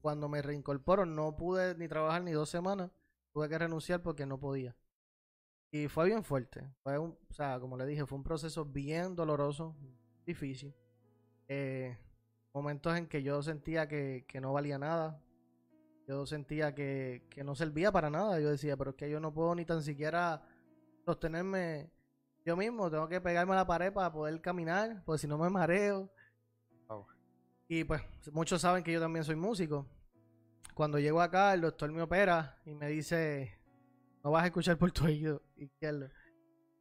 Cuando 0.00 0.28
me 0.28 0.42
reincorporo 0.42 1.06
no 1.06 1.36
pude 1.36 1.76
ni 1.76 1.86
trabajar 1.86 2.24
ni 2.24 2.32
dos 2.32 2.50
semanas. 2.50 2.90
Tuve 3.32 3.48
que 3.48 3.56
renunciar 3.56 4.02
porque 4.02 4.26
no 4.26 4.40
podía. 4.40 4.76
Y 5.70 5.86
fue 5.86 6.06
bien 6.06 6.24
fuerte. 6.24 6.68
Fue 6.82 6.98
un, 6.98 7.16
o 7.30 7.32
sea, 7.32 7.60
como 7.60 7.76
le 7.76 7.86
dije, 7.86 8.04
fue 8.06 8.18
un 8.18 8.24
proceso 8.24 8.64
bien 8.64 9.14
doloroso, 9.14 9.76
difícil. 10.26 10.74
Eh, 11.46 11.96
momentos 12.52 12.98
en 12.98 13.06
que 13.06 13.22
yo 13.22 13.40
sentía 13.40 13.86
que, 13.86 14.24
que 14.26 14.40
no 14.40 14.52
valía 14.52 14.76
nada. 14.76 15.22
Yo 16.08 16.26
sentía 16.26 16.74
que, 16.74 17.28
que 17.30 17.44
no 17.44 17.54
servía 17.54 17.92
para 17.92 18.10
nada. 18.10 18.40
Yo 18.40 18.50
decía, 18.50 18.76
pero 18.76 18.90
es 18.90 18.96
que 18.96 19.08
yo 19.08 19.20
no 19.20 19.32
puedo 19.32 19.54
ni 19.54 19.64
tan 19.64 19.84
siquiera 19.84 20.42
sostenerme 21.06 21.92
yo 22.44 22.56
mismo. 22.56 22.90
Tengo 22.90 23.08
que 23.08 23.20
pegarme 23.20 23.52
a 23.52 23.58
la 23.58 23.66
pared 23.68 23.92
para 23.92 24.12
poder 24.12 24.40
caminar, 24.40 25.04
porque 25.04 25.20
si 25.20 25.28
no 25.28 25.38
me 25.38 25.48
mareo. 25.48 26.10
Y 27.74 27.84
pues 27.84 28.02
muchos 28.32 28.60
saben 28.60 28.84
que 28.84 28.92
yo 28.92 29.00
también 29.00 29.24
soy 29.24 29.34
músico. 29.34 29.86
Cuando 30.74 30.98
llego 30.98 31.22
acá, 31.22 31.54
el 31.54 31.62
doctor 31.62 31.90
me 31.90 32.02
opera 32.02 32.60
y 32.66 32.74
me 32.74 32.88
dice, 32.88 33.58
no 34.22 34.30
vas 34.30 34.42
a 34.42 34.46
escuchar 34.48 34.76
por 34.76 34.92
tu 34.92 35.06
oído 35.06 35.40
izquierdo. 35.56 36.10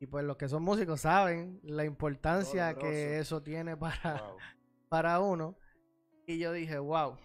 Y 0.01 0.07
pues 0.07 0.25
los 0.25 0.35
que 0.35 0.49
son 0.49 0.63
músicos 0.63 0.99
saben 0.99 1.61
la 1.63 1.85
importancia 1.85 2.73
que 2.73 3.19
eso 3.19 3.41
tiene 3.41 3.77
para, 3.77 4.21
Wow. 4.21 4.37
para 4.89 5.21
uno. 5.21 5.55
Y 6.27 6.39
yo 6.39 6.51
dije, 6.51 6.77
wow, 6.77 7.17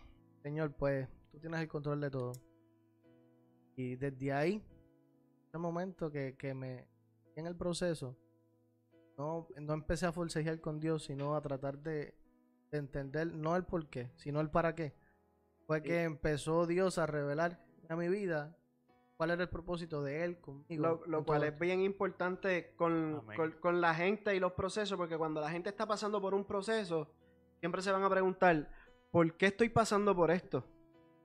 señor, 0.45 0.73
pues 0.77 1.09
tú 1.33 1.41
tienes 1.41 1.59
el 1.59 1.67
control 1.67 2.01
de 2.01 2.11
todo. 2.13 2.35
Y 3.75 3.97
desde 3.97 4.33
ahí, 4.33 4.63
ese 5.49 5.59
momento 5.59 6.13
que, 6.13 6.37
que 6.37 6.55
me, 6.55 6.87
en 7.35 7.49
el 7.49 7.57
proceso, 7.57 8.17
no, 9.19 9.49
no 9.61 9.75
empecé 9.75 10.07
a 10.07 10.13
forcejear 10.13 10.61
con 10.61 10.79
Dios, 10.79 11.03
sino 11.03 11.35
a 11.35 11.41
tratar 11.41 11.81
de, 11.81 12.15
de 12.77 12.81
entender 12.81 13.27
no 13.29 13.57
el 13.57 13.65
por 13.65 13.89
qué, 13.89 14.11
sino 14.17 14.41
el 14.41 14.51
para 14.51 14.75
qué. 14.75 14.95
Fue 15.67 15.83
que 15.83 16.03
empezó 16.05 16.67
Dios 16.67 16.99
a 16.99 17.07
revelar 17.07 17.65
a 17.89 17.97
mi 17.97 18.09
vida 18.09 18.57
cuál 19.17 19.31
era 19.31 19.43
el 19.43 19.49
propósito 19.49 20.03
de 20.03 20.25
Él 20.25 20.41
conmigo. 20.41 21.03
Lo, 21.07 21.25
cual 21.25 21.43
es 21.45 21.59
bien 21.59 21.81
importante 21.81 22.75
con, 22.77 23.23
con- 23.37 23.53
con 23.61 23.81
la 23.81 23.95
gente 23.95 24.35
y 24.37 24.41
los 24.41 24.53
procesos, 24.53 24.97
porque 24.97 25.17
cuando 25.17 25.41
la 25.41 25.51
gente 25.51 25.69
está 25.71 25.87
pasando 25.87 26.21
por 26.21 26.35
un 26.35 26.45
proceso, 26.45 27.11
siempre 27.59 27.83
se 27.83 27.91
van 27.91 28.03
a 28.05 28.11
preguntar, 28.11 28.71
¿por 29.11 29.37
qué 29.37 29.47
estoy 29.47 29.69
pasando 29.71 30.15
por 30.15 30.31
esto? 30.31 30.65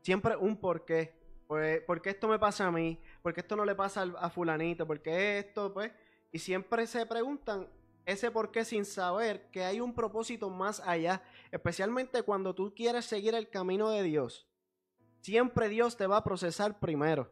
Siempre 0.02 0.36
un 0.36 0.58
por 0.58 0.86
qué. 0.86 1.20
Pues, 1.48 1.82
¿Por 1.82 2.02
qué 2.02 2.12
esto 2.12 2.28
me 2.30 2.40
pasa 2.40 2.66
a 2.68 2.72
mí? 2.72 3.00
¿Por 3.22 3.34
qué 3.34 3.42
esto 3.42 3.56
no 3.58 3.66
le 3.66 3.76
pasa 3.76 4.02
al- 4.04 4.16
a 4.18 4.30
fulanito? 4.30 4.88
¿Por 4.88 5.02
qué 5.02 5.38
esto? 5.40 5.74
Pues, 5.74 5.92
y 6.32 6.40
siempre 6.40 6.88
se 6.88 7.06
preguntan 7.06 7.68
ese 8.06 8.32
por 8.32 8.52
qué 8.52 8.66
sin 8.66 8.86
saber 8.86 9.50
que 9.52 9.64
hay 9.64 9.80
un 9.80 9.94
propósito 9.94 10.50
más 10.50 10.80
allá, 10.82 11.22
especialmente 11.52 12.24
cuando 12.24 12.54
tú 12.56 12.74
quieres 12.76 13.06
seguir 13.06 13.36
el 13.36 13.50
camino 13.50 13.90
de 13.90 14.04
Dios. 14.04 14.48
Siempre 15.22 15.70
Dios 15.70 15.98
te 15.98 16.08
va 16.08 16.18
a 16.18 16.24
procesar 16.24 16.80
primero. 16.80 17.32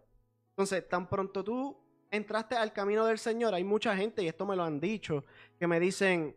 Entonces, 0.52 0.88
tan 0.88 1.08
pronto 1.10 1.44
tú 1.44 1.78
entraste 2.12 2.56
al 2.56 2.72
camino 2.74 3.06
del 3.06 3.18
Señor, 3.18 3.54
hay 3.54 3.64
mucha 3.64 3.96
gente, 3.96 4.22
y 4.24 4.28
esto 4.28 4.46
me 4.46 4.56
lo 4.56 4.64
han 4.64 4.80
dicho, 4.80 5.24
que 5.58 5.68
me 5.68 5.80
dicen, 5.80 6.36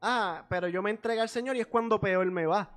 ah, 0.00 0.46
pero 0.48 0.68
yo 0.68 0.82
me 0.82 0.90
entregué 0.90 1.20
al 1.20 1.28
Señor 1.28 1.56
y 1.56 1.60
es 1.60 1.66
cuando 1.66 2.00
peor 2.00 2.30
me 2.30 2.46
va. 2.46 2.70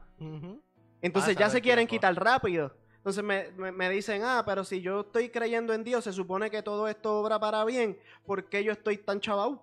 Entonces 1.02 1.34
Pasa 1.36 1.40
ya 1.40 1.50
se 1.50 1.62
quieren 1.62 1.88
quitar 1.88 2.16
rápido. 2.16 2.76
Entonces 2.98 3.24
me, 3.24 3.50
me- 3.58 3.72
me 3.72 3.90
dicen, 3.90 4.22
ah, 4.24 4.44
pero 4.46 4.64
si 4.64 4.82
yo 4.82 5.02
estoy 5.02 5.30
creyendo 5.30 5.74
en 5.74 5.84
Dios, 5.84 6.04
se 6.04 6.14
supone 6.14 6.52
que 6.52 6.62
todo 6.62 6.88
esto 6.88 7.20
obra 7.20 7.40
para 7.40 7.66
bien, 7.66 7.98
¿por 8.26 8.48
qué 8.50 8.64
yo 8.64 8.72
estoy 8.72 8.98
tan 8.98 9.20
chavau? 9.20 9.62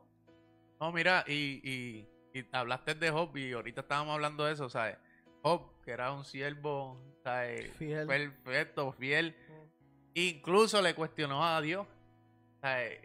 No, 0.81 0.93
mira, 0.93 1.25
y, 1.27 1.61
y, 1.69 2.09
y 2.39 2.47
hablaste 2.53 2.95
de 2.95 3.11
Job 3.11 3.37
y 3.37 3.53
ahorita 3.53 3.81
estábamos 3.83 4.15
hablando 4.15 4.45
de 4.45 4.53
eso, 4.53 4.69
¿sabes? 4.69 4.97
Job, 5.43 5.81
que 5.85 5.91
era 5.91 6.13
un 6.13 6.25
siervo, 6.25 7.01
¿sabes? 7.25 7.73
Fiel. 7.77 8.07
Perfecto, 8.07 8.93
fiel. 8.93 9.37
Incluso 10.15 10.81
le 10.83 10.95
cuestionó 10.95 11.45
a 11.45 11.61
Dios, 11.61 11.87
¿sabes? 12.61 13.01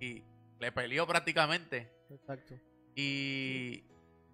Y, 0.00 0.04
y 0.04 0.24
le 0.60 0.72
peleó 0.72 1.06
prácticamente. 1.06 1.90
Exacto. 2.10 2.54
Y, 2.94 3.84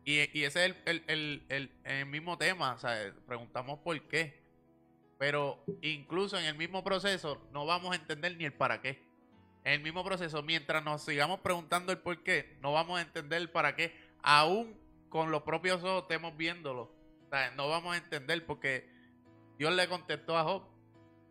y, 0.05 0.39
y 0.39 0.45
ese 0.45 0.67
es 0.67 0.75
el, 0.75 0.77
el, 0.87 1.05
el, 1.09 1.47
el- 1.49 1.71
el 1.85 2.07
mismo 2.07 2.39
tema, 2.39 2.79
¿sabes? 2.79 3.13
Preguntamos 3.27 3.79
por 3.81 4.01
qué. 4.09 4.43
Pero 5.19 5.65
incluso 5.81 6.39
en 6.39 6.45
el 6.47 6.57
mismo 6.57 6.83
proceso 6.83 7.47
no 7.53 7.67
vamos 7.67 7.93
a 7.93 7.97
entender 8.01 8.37
ni 8.37 8.45
el 8.45 8.53
para 8.53 8.81
qué. 8.81 8.99
El 9.65 9.81
mismo 9.81 10.05
proceso, 10.05 10.43
mientras 10.43 10.85
nos 10.85 11.03
sigamos 11.03 11.41
preguntando 11.41 11.91
el 11.91 11.99
por 11.99 12.23
qué, 12.23 12.57
no 12.61 12.73
vamos 12.73 12.99
a 12.99 13.03
entender 13.03 13.41
el 13.41 13.51
para 13.51 13.75
qué. 13.75 13.95
Aún 14.23 14.79
con 15.09 15.31
los 15.31 15.43
propios 15.43 15.83
ojos 15.83 16.03
estemos 16.03 16.37
viéndolo. 16.37 16.93
No 17.57 17.69
vamos 17.69 17.95
a 17.95 17.97
entender 17.99 18.45
porque 18.47 18.89
Dios 19.59 19.73
le 19.75 19.89
contestó 19.89 20.37
a 20.37 20.45
Job. 20.45 20.65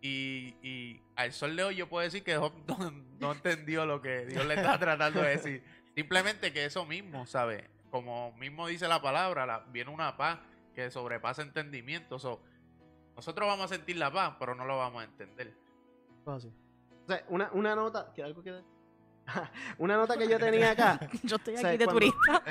Y, 0.02 0.58
y 0.62 1.02
al 1.15 1.32
sol 1.32 1.56
de 1.56 1.63
hoy 1.63 1.76
yo 1.76 1.88
puedo 1.88 2.04
decir 2.04 2.24
que 2.24 2.36
Job 2.36 2.52
no, 3.19 3.32
entendió 3.32 3.86
lo 3.86 4.02
que 4.02 4.26
Dios 4.26 4.46
le 4.46 4.56
está 4.56 4.78
tratando 4.80 5.22
de 5.22 5.30
decir. 5.30 5.63
Simplemente 5.96 6.52
que 6.52 6.65
eso 6.65 6.86
mismo, 6.86 7.26
¿sabes? 7.26 7.63
Como 7.91 8.34
mismo 8.34 8.67
dice 8.67 8.88
la 8.88 9.02
palabra, 9.02 9.46
la- 9.46 9.60
viene 9.69 9.91
una 9.91 10.17
paz 10.17 10.39
que 10.74 10.89
sobrepasa 10.91 11.43
entendimiento. 11.43 12.17
So, 12.19 12.41
nosotros 13.15 13.48
vamos 13.48 13.72
a 13.72 13.76
sentir 13.76 13.96
la 13.98 14.12
paz, 14.12 14.36
pero 14.39 14.56
no 14.56 14.65
lo 14.65 14.78
vamos 14.78 15.02
a 15.04 15.06
entender. 15.06 15.54
Así. 16.26 16.52
O 17.03 17.07
sea, 17.07 17.23
una, 17.29 17.49
una 17.53 17.75
nota, 17.75 18.11
¿que 18.13 18.23
algo 18.23 18.41
que 18.41 18.61
una 19.77 19.95
nota 19.97 20.17
que 20.17 20.27
yo 20.27 20.37
tenía 20.37 20.71
acá, 20.71 20.99
Yo 21.23 21.37
estoy 21.37 21.55
O 21.55 21.57
sea, 21.57 21.69
aquí 21.69 21.77
de 21.77 21.85
cuando- 21.85 21.99
turista. 21.99 22.43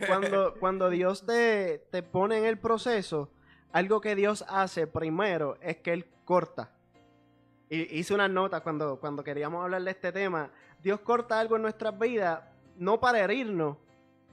cuando, 0.06 0.54
cuando 0.58 0.90
Dios 0.90 1.24
te, 1.24 1.78
te 1.90 2.02
pone 2.02 2.38
en 2.38 2.44
el 2.44 2.58
proceso, 2.58 3.30
algo 3.72 4.00
que 4.00 4.14
Dios 4.14 4.44
hace 4.48 4.86
primero 4.86 5.56
es 5.60 5.78
que 5.78 5.92
Él 5.92 6.06
corta. 6.24 6.70
Y 7.68 7.98
hice 7.98 8.14
unas 8.14 8.30
notas 8.30 8.62
cuando, 8.62 8.98
cuando 8.98 9.22
queríamos 9.22 9.62
hablar 9.62 9.82
de 9.82 9.90
este 9.92 10.10
tema. 10.12 10.50
Dios 10.82 11.00
corta 11.00 11.38
algo 11.38 11.56
en 11.56 11.62
nuestras 11.62 11.96
vidas, 11.98 12.40
no 12.76 12.98
para 12.98 13.20
herirnos, 13.20 13.76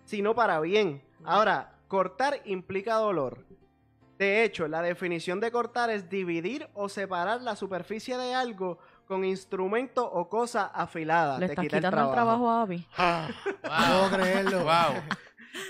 sino 0.06 0.34
para 0.34 0.60
bien. 0.60 1.04
Ahora, 1.24 1.76
cortar 1.88 2.42
implica 2.46 2.96
dolor. 2.96 3.46
De 4.18 4.44
hecho, 4.44 4.68
la 4.68 4.82
definición 4.82 5.40
de 5.40 5.52
cortar 5.52 5.90
es 5.90 6.10
dividir 6.10 6.68
o 6.74 6.90
separar 6.90 7.42
la 7.42 7.56
superficie 7.56 8.18
de 8.18 8.34
algo 8.34 8.80
con 9.06 9.24
instrumento 9.24 10.10
o 10.10 10.28
cosa 10.28 10.66
afilada. 10.66 11.38
Le 11.38 11.46
Te 11.48 11.54
estás 11.54 11.64
quita 11.64 11.78
quitando 11.78 12.08
el 12.08 12.12
trabajo 12.12 12.50
a 12.50 12.62
Abby. 12.64 12.88
No 12.98 13.28
puedo 13.62 14.10
creerlo. 14.18 14.64
Wow. 14.64 15.02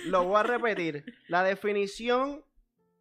Lo 0.05 0.23
voy 0.23 0.37
a 0.37 0.43
repetir. 0.43 1.05
La 1.27 1.43
definición 1.43 2.43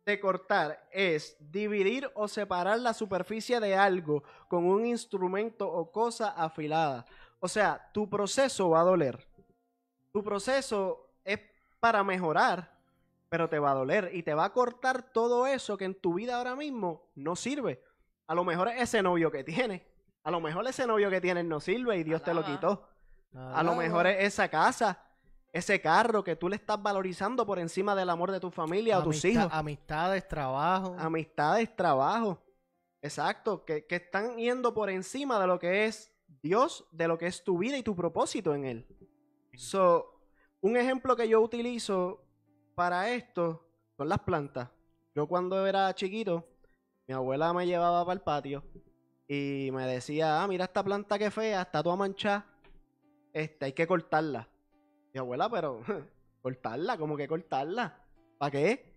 de 0.05 0.21
cortar 0.21 0.87
es 0.93 1.37
dividir 1.41 2.11
o 2.15 2.29
separar 2.29 2.79
la 2.79 2.95
superficie 2.95 3.59
de 3.61 3.75
algo 3.75 4.23
con 4.49 4.65
un 4.65 4.87
instrumento 4.87 5.69
o 5.69 5.91
cosa 5.91 6.31
afilada. 6.31 7.05
O 7.41 7.49
sea, 7.49 7.91
tu 7.93 8.09
proceso 8.09 8.71
va 8.71 8.81
a 8.81 8.85
doler. 8.85 9.27
Tu 10.13 10.23
proceso 10.23 11.11
es 11.25 11.41
para 11.81 12.03
mejorar, 12.05 12.76
pero 13.37 13.51
te 13.51 13.59
va 13.59 13.73
a 13.73 13.75
doler 13.75 14.13
y 14.15 14.23
te 14.23 14.33
va 14.33 14.47
a 14.47 14.53
cortar 14.55 15.13
todo 15.13 15.47
eso 15.47 15.77
que 15.77 15.85
en 15.85 15.95
tu 15.95 16.15
vida 16.15 16.39
ahora 16.39 16.57
mismo 16.57 17.11
no 17.15 17.37
sirve. 17.37 17.83
A 18.27 18.35
lo 18.35 18.45
mejor 18.45 18.69
es 18.69 18.81
ese 18.81 19.03
novio 19.03 19.31
que 19.31 19.45
tienes. 19.45 19.83
A 20.23 20.31
lo 20.31 20.41
mejor 20.41 20.67
ese 20.67 20.87
novio 20.87 21.11
que 21.11 21.21
tienes 21.21 21.45
no 21.45 21.61
sirve 21.61 21.99
y 21.99 22.03
Dios 22.03 22.23
te 22.23 22.33
lo 22.33 22.41
Alaba. 22.41 22.55
quitó. 22.55 22.89
A 23.35 23.63
lo 23.63 23.75
mejor 23.75 24.07
es 24.07 24.25
esa 24.25 24.49
casa, 24.49 25.05
ese 25.53 25.83
carro 25.83 26.25
que 26.25 26.35
tú 26.35 26.49
le 26.49 26.57
estás 26.57 26.83
valorizando 26.83 27.45
por 27.45 27.59
encima 27.59 27.95
del 27.95 28.09
amor 28.09 28.33
de 28.33 28.41
tu 28.41 28.51
familia 28.51 29.01
o 29.01 29.03
tus 29.03 29.23
hijos. 29.27 29.49
Amistades, 29.51 30.27
trabajo. 30.27 30.97
Amistades, 30.99 31.77
trabajo. 31.77 32.43
Exacto, 33.03 33.67
que, 33.67 33.85
que 33.85 33.97
están 33.97 34.39
yendo 34.39 34.73
por 34.73 34.89
encima 34.89 35.39
de 35.39 35.47
lo 35.47 35.59
que 35.59 35.85
es 35.85 36.11
Dios, 36.41 36.87
de 36.91 37.07
lo 37.07 37.19
que 37.19 37.27
es 37.27 37.45
tu 37.45 37.59
vida 37.59 37.77
y 37.77 37.83
tu 37.83 37.95
propósito 37.95 38.55
en 38.55 38.65
Él. 38.65 38.87
So, 39.57 40.23
un 40.63 40.79
ejemplo 40.79 41.15
que 41.15 41.29
yo 41.29 41.43
utilizo 41.43 42.26
para 42.77 43.11
esto 43.11 43.67
son 43.97 44.09
las 44.09 44.21
plantas. 44.21 44.69
Yo 45.15 45.27
cuando 45.27 45.67
era 45.67 45.93
chiquito, 45.95 46.47
mi 47.09 47.15
abuela 47.15 47.53
me 47.55 47.67
llevaba 47.67 48.05
para 48.05 48.15
el 48.15 48.21
patio 48.21 48.63
y 49.27 49.71
me 49.73 49.87
decía, 49.87 50.43
ah, 50.43 50.47
mira 50.47 50.67
esta 50.67 50.85
planta 50.85 51.19
que 51.19 51.31
fea, 51.31 51.63
está 51.63 51.83
toda 51.83 51.97
manchada, 51.97 52.47
este, 53.33 53.65
hay 53.65 53.73
que 53.73 53.87
cortarla. 53.87 54.47
Mi 55.15 55.19
abuela, 55.19 55.49
pero, 55.49 55.81
cortarla, 56.43 56.99
¿cómo 56.99 57.17
que 57.17 57.27
cortarla? 57.27 57.99
¿Para 58.39 58.51
qué? 58.51 58.95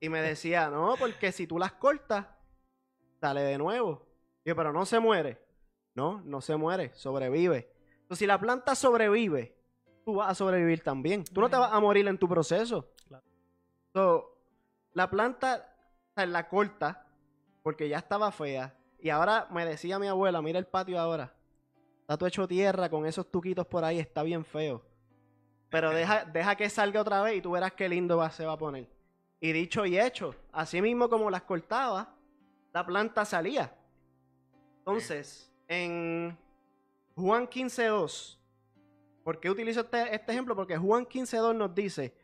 Y 0.00 0.10
me 0.10 0.20
decía, 0.20 0.68
no, 0.68 0.94
porque 0.98 1.32
si 1.32 1.46
tú 1.46 1.58
las 1.58 1.72
cortas, 1.72 2.26
sale 3.22 3.40
de 3.40 3.56
nuevo. 3.56 4.06
Y 4.44 4.50
yo, 4.50 4.56
pero 4.56 4.70
no 4.70 4.84
se 4.84 5.00
muere. 5.00 5.40
No, 5.94 6.20
no 6.26 6.42
se 6.42 6.56
muere, 6.56 6.92
sobrevive. 6.92 7.72
Entonces, 8.02 8.18
si 8.18 8.26
la 8.26 8.38
planta 8.38 8.74
sobrevive, 8.74 9.56
tú 10.04 10.16
vas 10.16 10.30
a 10.30 10.34
sobrevivir 10.34 10.82
también. 10.82 11.24
Tú 11.24 11.40
no 11.40 11.48
te 11.48 11.56
vas 11.56 11.72
a 11.72 11.80
morir 11.80 12.06
en 12.06 12.18
tu 12.18 12.28
proceso. 12.28 12.90
So, 13.94 14.36
la 14.92 15.08
planta 15.08 15.74
o 16.10 16.14
sea, 16.14 16.26
la 16.26 16.48
corta 16.48 17.06
porque 17.62 17.88
ya 17.88 17.98
estaba 17.98 18.30
fea. 18.30 18.74
Y 18.98 19.10
ahora 19.10 19.48
me 19.50 19.64
decía 19.64 19.98
mi 19.98 20.08
abuela, 20.08 20.42
mira 20.42 20.58
el 20.58 20.66
patio 20.66 20.98
ahora. 20.98 21.32
Está 22.00 22.16
todo 22.16 22.26
hecho 22.26 22.46
tierra 22.46 22.90
con 22.90 23.06
esos 23.06 23.30
tuquitos 23.30 23.66
por 23.66 23.84
ahí, 23.84 23.98
está 23.98 24.22
bien 24.22 24.44
feo. 24.44 24.82
pero 25.70 25.90
deja, 25.90 26.24
deja 26.24 26.54
que 26.54 26.68
salga 26.68 27.00
otra 27.00 27.22
vez 27.22 27.36
y 27.36 27.40
tú 27.40 27.52
verás 27.52 27.72
qué 27.72 27.88
lindo 27.88 28.18
va, 28.18 28.30
se 28.30 28.44
va 28.44 28.52
a 28.52 28.58
poner. 28.58 28.88
Y 29.40 29.52
dicho 29.52 29.86
y 29.86 29.98
hecho, 29.98 30.34
así 30.52 30.80
mismo 30.82 31.08
como 31.08 31.30
las 31.30 31.42
cortaba, 31.42 32.14
la 32.72 32.84
planta 32.84 33.24
salía. 33.24 33.74
Entonces, 34.78 35.52
en 35.66 36.36
Juan 37.16 37.48
15.2, 37.48 38.38
¿por 39.24 39.40
qué 39.40 39.50
utilizo 39.50 39.80
este, 39.80 40.14
este 40.14 40.32
ejemplo? 40.32 40.54
Porque 40.54 40.76
Juan 40.76 41.06
15.2 41.06 41.56
nos 41.56 41.74
dice, 41.74 42.14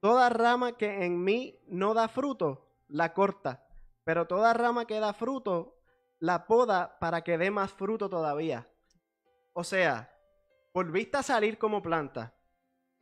toda 0.00 0.28
rama 0.28 0.76
que 0.76 1.04
en 1.04 1.22
mí 1.22 1.58
no 1.66 1.94
da 1.94 2.08
fruto, 2.08 2.66
la 2.88 3.14
corta, 3.14 3.66
pero 4.04 4.26
toda 4.26 4.52
rama 4.52 4.86
que 4.86 4.98
da 4.98 5.12
fruto, 5.12 5.78
la 6.18 6.46
poda 6.46 6.98
para 6.98 7.22
que 7.22 7.38
dé 7.38 7.50
más 7.50 7.72
fruto 7.72 8.08
todavía. 8.08 8.68
O 9.52 9.64
sea, 9.64 10.12
volviste 10.74 11.16
a 11.18 11.22
salir 11.22 11.58
como 11.58 11.82
planta, 11.82 12.34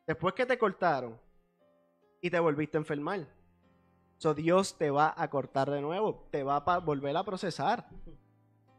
después 0.07 0.35
que 0.35 0.47
te 0.47 0.59
cortaron, 0.59 1.21
y 2.21 2.31
te 2.31 2.39
volviste 2.39 2.77
a 2.77 2.81
enfermar. 2.81 3.27
So, 4.17 4.35
Dios 4.35 4.77
te 4.77 4.91
va 4.91 5.15
a 5.17 5.31
cortar 5.31 5.71
de 5.71 5.81
nuevo, 5.81 6.27
te 6.31 6.43
va 6.43 6.57
a 6.57 6.79
volver 6.79 7.17
a 7.17 7.25
procesar. 7.25 7.89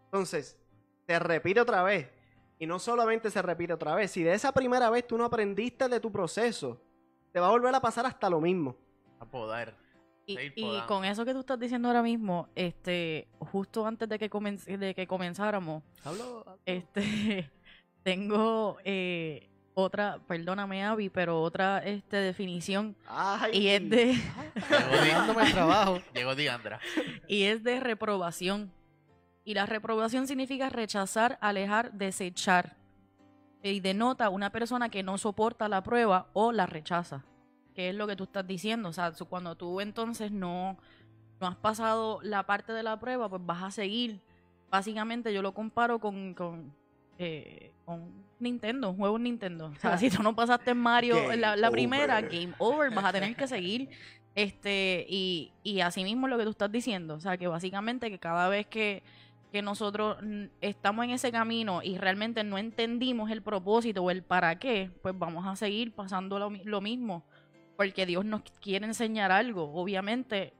Entonces, 0.05 0.57
te 1.05 1.17
repite 1.17 1.61
otra 1.61 1.81
vez. 1.83 2.09
Y 2.57 2.67
no 2.67 2.77
solamente 2.77 3.31
se 3.31 3.41
repite 3.41 3.71
otra 3.71 3.95
vez, 3.95 4.11
si 4.11 4.21
de 4.21 4.33
esa 4.33 4.51
primera 4.51 4.89
vez 4.89 5.07
tú 5.07 5.17
no 5.17 5.23
aprendiste 5.23 5.87
de 5.87 6.01
tu 6.01 6.11
proceso, 6.11 6.81
te 7.31 7.39
va 7.39 7.47
a 7.47 7.51
volver 7.51 7.73
a 7.75 7.79
pasar 7.81 8.05
hasta 8.05 8.29
lo 8.29 8.39
mismo. 8.41 8.75
A 9.19 9.25
poder. 9.25 9.75
Y, 10.25 10.79
con 10.87 11.05
eso 11.05 11.25
que 11.25 11.33
tú 11.33 11.39
estás 11.39 11.59
diciendo 11.59 11.87
ahora 11.87 12.03
mismo, 12.03 12.49
este, 12.53 13.27
justo 13.39 13.87
antes 13.87 14.07
de 14.07 14.19
que, 14.19 14.29
comenz- 14.29 14.65
de 14.65 14.93
que 14.93 15.07
comenzáramos, 15.07 15.81
Hablo. 16.03 16.59
este, 16.65 17.49
tengo 18.03 18.77
eh, 18.83 19.49
otra, 19.73 20.19
perdóname 20.27 20.83
Avi, 20.85 21.09
pero 21.09 21.41
otra 21.41 21.79
este, 21.79 22.17
definición 22.17 22.95
Ay, 23.07 23.57
y 23.57 23.67
es 23.69 23.89
de 23.89 24.05
Llegó, 24.05 25.39
el 25.41 25.51
trabajo. 25.51 25.99
llegó 26.13 26.35
Diandra. 26.35 26.79
y 27.27 27.43
es 27.43 27.63
de 27.63 27.79
reprobación. 27.79 28.71
Y 29.45 29.55
la 29.55 29.65
reprobación 29.65 30.27
significa 30.27 30.69
rechazar, 30.69 31.39
alejar, 31.41 31.91
desechar. 31.93 32.75
Y 33.61 33.79
denota 33.81 34.29
una 34.29 34.51
persona 34.51 34.89
que 34.89 35.03
no 35.03 35.17
soporta 35.17 35.67
la 35.67 35.83
prueba 35.83 36.27
o 36.33 36.51
la 36.51 36.65
rechaza. 36.65 37.25
Que 37.75 37.89
es 37.89 37.95
lo 37.95 38.07
que 38.07 38.15
tú 38.15 38.23
estás 38.23 38.47
diciendo. 38.47 38.89
O 38.89 38.93
sea, 38.93 39.11
cuando 39.29 39.55
tú 39.55 39.81
entonces 39.81 40.31
no, 40.31 40.77
no 41.39 41.47
has 41.47 41.55
pasado 41.55 42.19
la 42.23 42.43
parte 42.45 42.73
de 42.73 42.83
la 42.83 42.99
prueba, 42.99 43.29
pues 43.29 43.45
vas 43.45 43.63
a 43.63 43.71
seguir. 43.71 44.21
Básicamente 44.69 45.33
yo 45.33 45.41
lo 45.41 45.53
comparo 45.53 45.99
con, 45.99 46.33
con, 46.33 46.73
eh, 47.17 47.73
con 47.85 48.11
Nintendo, 48.39 48.93
juegos 48.93 49.19
Nintendo. 49.19 49.67
O 49.75 49.79
sea, 49.79 49.97
si 49.97 50.09
tú 50.09 50.23
no 50.23 50.35
pasaste 50.35 50.71
en 50.71 50.77
Mario 50.77 51.15
Game 51.15 51.37
la, 51.37 51.55
la 51.55 51.71
primera, 51.71 52.21
game 52.21 52.53
over, 52.59 52.93
vas 52.93 53.05
a 53.05 53.11
tener 53.11 53.35
que 53.35 53.47
seguir. 53.47 53.89
Este, 54.35 55.05
y, 55.09 55.51
y 55.63 55.81
así 55.81 56.03
mismo 56.03 56.27
lo 56.27 56.37
que 56.37 56.45
tú 56.45 56.51
estás 56.51 56.71
diciendo. 56.71 57.15
O 57.15 57.19
sea, 57.19 57.37
que 57.37 57.47
básicamente 57.47 58.09
que 58.09 58.19
cada 58.19 58.47
vez 58.47 58.67
que, 58.67 59.03
que 59.51 59.61
nosotros 59.61 60.17
mm, 60.21 60.45
estamos 60.61 61.05
en 61.05 61.11
ese 61.11 61.31
camino 61.31 61.81
y 61.83 61.97
realmente 61.97 62.43
no 62.43 62.57
entendimos 62.57 63.31
el 63.31 63.41
propósito 63.41 64.03
o 64.03 64.11
el 64.11 64.23
para 64.23 64.59
qué, 64.59 64.91
pues 65.01 65.17
vamos 65.17 65.45
a 65.47 65.55
seguir 65.55 65.93
pasando 65.93 66.39
lo, 66.39 66.51
lo 66.63 66.81
mismo. 66.81 67.25
Porque 67.77 68.05
Dios 68.05 68.25
nos 68.25 68.41
quiere 68.61 68.85
enseñar 68.85 69.31
algo. 69.31 69.71
Obviamente 69.73 70.53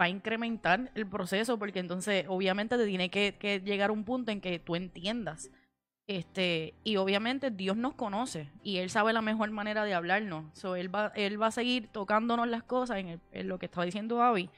va 0.00 0.06
a 0.06 0.08
incrementar 0.08 0.90
el 0.94 1.06
proceso 1.06 1.58
porque 1.58 1.78
entonces 1.80 2.24
obviamente 2.28 2.78
te 2.78 2.86
tiene 2.86 3.10
que, 3.10 3.60
llegar 3.64 3.90
un 3.90 4.04
punto 4.04 4.32
en 4.32 4.40
que 4.40 4.58
tú 4.58 4.74
entiendas. 4.76 5.50
Este, 6.06 6.74
y 6.82 6.96
obviamente 6.96 7.50
Dios 7.50 7.76
nos 7.76 7.94
conoce 7.94 8.50
y 8.64 8.78
Él 8.78 8.90
sabe 8.90 9.12
la 9.12 9.22
mejor 9.22 9.50
manera 9.50 9.84
de 9.84 9.94
hablarnos. 9.94 10.46
So, 10.58 10.74
él, 10.74 10.92
va, 10.92 11.12
él 11.14 11.40
va 11.40 11.48
a 11.48 11.50
seguir 11.52 11.88
tocándonos 11.88 12.48
las 12.48 12.64
cosas 12.64 12.98
en, 12.98 13.08
el- 13.08 13.20
en 13.30 13.48
lo 13.48 13.58
que 13.58 13.66
estaba 13.66 13.84
diciendo 13.84 14.22
Avi. 14.22 14.50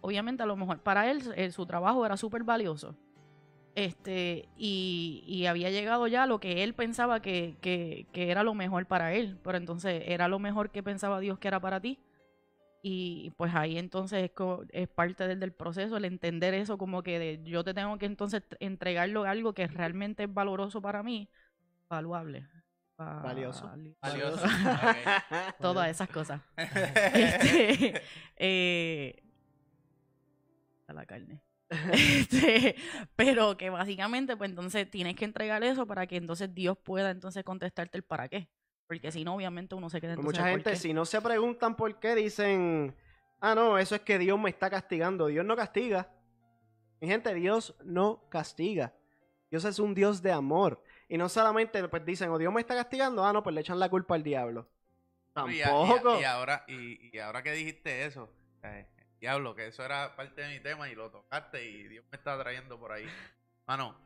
Obviamente 0.00 0.42
a 0.42 0.46
lo 0.46 0.56
mejor 0.56 0.80
para 0.80 1.10
él 1.10 1.22
eh, 1.36 1.50
su 1.52 1.66
trabajo 1.66 2.04
era 2.04 2.16
súper 2.16 2.42
valioso. 2.42 2.96
Este, 3.76 4.48
y, 4.56 5.22
y 5.28 5.46
había 5.46 5.70
llegado 5.70 6.06
ya 6.08 6.22
a 6.22 6.26
lo 6.26 6.40
que 6.40 6.64
él 6.64 6.74
pensaba 6.74 7.20
que, 7.20 7.56
que, 7.60 8.06
que 8.12 8.30
era 8.30 8.42
lo 8.42 8.54
mejor 8.54 8.86
para 8.86 9.12
él. 9.12 9.38
Pero 9.44 9.58
entonces 9.58 10.02
era 10.06 10.26
lo 10.28 10.38
mejor 10.38 10.70
que 10.70 10.82
pensaba 10.82 11.20
Dios 11.20 11.38
que 11.38 11.48
era 11.48 11.60
para 11.60 11.78
ti. 11.80 11.98
Y 12.82 13.32
pues 13.36 13.54
ahí 13.54 13.78
entonces 13.78 14.24
es, 14.24 14.32
es 14.70 14.88
parte 14.88 15.28
del, 15.28 15.40
del 15.40 15.52
proceso, 15.52 15.96
el 15.96 16.04
entender 16.04 16.54
eso 16.54 16.78
como 16.78 17.02
que 17.02 17.18
de- 17.18 17.40
yo 17.44 17.64
te 17.64 17.74
tengo 17.74 17.98
que 17.98 18.06
entonces 18.06 18.42
entregarlo 18.60 19.24
algo 19.24 19.52
que 19.54 19.66
realmente 19.66 20.22
es 20.24 20.32
valoroso 20.32 20.80
para 20.80 21.02
mí, 21.02 21.28
valuable. 21.88 22.46
Valioso. 22.96 23.66
vali- 23.66 23.94
Valioso. 24.00 24.46
Todas 25.60 25.90
esas 25.90 26.08
cosas. 26.08 26.40
Este, 26.56 28.00
eh, 28.36 29.22
a 30.86 30.92
la 30.92 31.04
carne. 31.04 31.40
Este, 31.92 32.76
pero 33.16 33.56
que 33.56 33.70
básicamente, 33.70 34.36
pues 34.36 34.50
entonces 34.50 34.88
tienes 34.90 35.16
que 35.16 35.24
entregar 35.24 35.62
eso 35.64 35.86
para 35.86 36.06
que 36.06 36.16
entonces 36.16 36.54
Dios 36.54 36.76
pueda 36.78 37.10
entonces 37.10 37.42
contestarte 37.44 37.98
el 37.98 38.04
para 38.04 38.28
qué. 38.28 38.48
Porque 38.86 39.10
si 39.10 39.24
no, 39.24 39.34
obviamente 39.34 39.74
uno 39.74 39.90
se 39.90 40.00
queda 40.00 40.14
Pues 40.14 40.20
entonces 40.20 40.40
mucha 40.42 40.50
¿por 40.52 40.62
gente, 40.62 40.76
si 40.76 40.92
no 40.94 41.04
se 41.04 41.20
preguntan 41.20 41.74
por 41.76 41.98
qué, 41.98 42.14
dicen, 42.14 42.94
ah, 43.40 43.54
no, 43.56 43.78
eso 43.78 43.96
es 43.96 44.02
que 44.02 44.18
Dios 44.18 44.38
me 44.38 44.50
está 44.50 44.70
castigando. 44.70 45.26
Dios 45.26 45.44
no 45.44 45.56
castiga. 45.56 46.08
Mi 47.00 47.08
gente, 47.08 47.34
Dios 47.34 47.74
no 47.84 48.28
castiga. 48.30 48.94
Dios 49.50 49.64
es 49.64 49.78
un 49.80 49.92
Dios 49.94 50.22
de 50.22 50.30
amor. 50.32 50.82
Y 51.08 51.18
no 51.18 51.28
solamente, 51.28 51.86
pues 51.88 52.04
dicen, 52.04 52.30
o 52.30 52.38
Dios 52.38 52.52
me 52.52 52.60
está 52.60 52.74
castigando, 52.76 53.24
ah, 53.24 53.32
no, 53.32 53.42
pues 53.42 53.54
le 53.54 53.60
echan 53.60 53.78
la 53.80 53.88
culpa 53.88 54.14
al 54.14 54.22
diablo. 54.22 54.68
Y, 55.48 55.60
a- 55.62 55.66
Tampoco. 55.66 56.14
y 56.14 56.18
a- 56.18 56.20
y 56.20 56.24
ahora, 56.24 56.64
y, 56.68 57.16
y 57.16 57.18
ahora 57.18 57.42
que 57.42 57.52
dijiste 57.52 58.06
eso, 58.06 58.32
eh, 58.62 58.86
diablo, 59.18 59.54
que 59.54 59.66
eso 59.68 59.84
era 59.84 60.14
parte 60.16 60.42
de 60.42 60.54
mi 60.54 60.60
tema 60.60 60.88
y 60.88 60.94
lo 60.94 61.10
tocaste 61.10 61.64
y 61.68 61.88
Dios 61.88 62.04
me 62.10 62.16
está 62.16 62.38
trayendo 62.38 62.78
por 62.78 62.92
ahí. 62.92 63.06
Mano, 63.66 63.96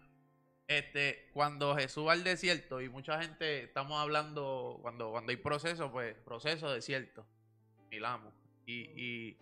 este, 0.67 1.29
cuando 1.33 1.75
Jesús 1.77 2.07
va 2.07 2.13
al 2.13 2.25
desierto 2.25 2.81
y 2.81 2.89
mucha 2.89 3.21
gente 3.21 3.65
estamos 3.65 4.01
hablando, 4.01 4.79
cuando, 4.83 5.11
cuando 5.11 5.31
hay 5.31 5.37
proceso, 5.37 5.91
pues 5.91 6.15
proceso 6.19 6.71
desierto, 6.71 7.27
milamos. 7.91 8.33
Y, 8.67 8.83
y, 8.95 9.39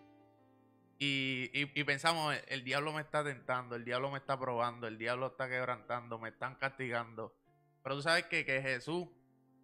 y, 0.97 1.51
y- 1.53 1.71
y 1.79 1.83
pensamos, 1.83 2.35
el, 2.35 2.43
el 2.47 2.63
diablo 2.63 2.91
me 2.93 3.01
está 3.01 3.23
tentando, 3.23 3.75
el 3.75 3.85
diablo 3.85 4.11
me 4.11 4.17
está 4.17 4.39
probando, 4.39 4.87
el 4.87 4.97
diablo 4.97 5.27
está 5.27 5.47
quebrantando, 5.47 6.17
me 6.19 6.29
están 6.29 6.55
castigando. 6.55 7.35
Pero 7.83 7.95
tú 7.95 8.01
sabes 8.01 8.25
que, 8.25 8.43
que 8.45 8.61
Jesús, 8.61 9.07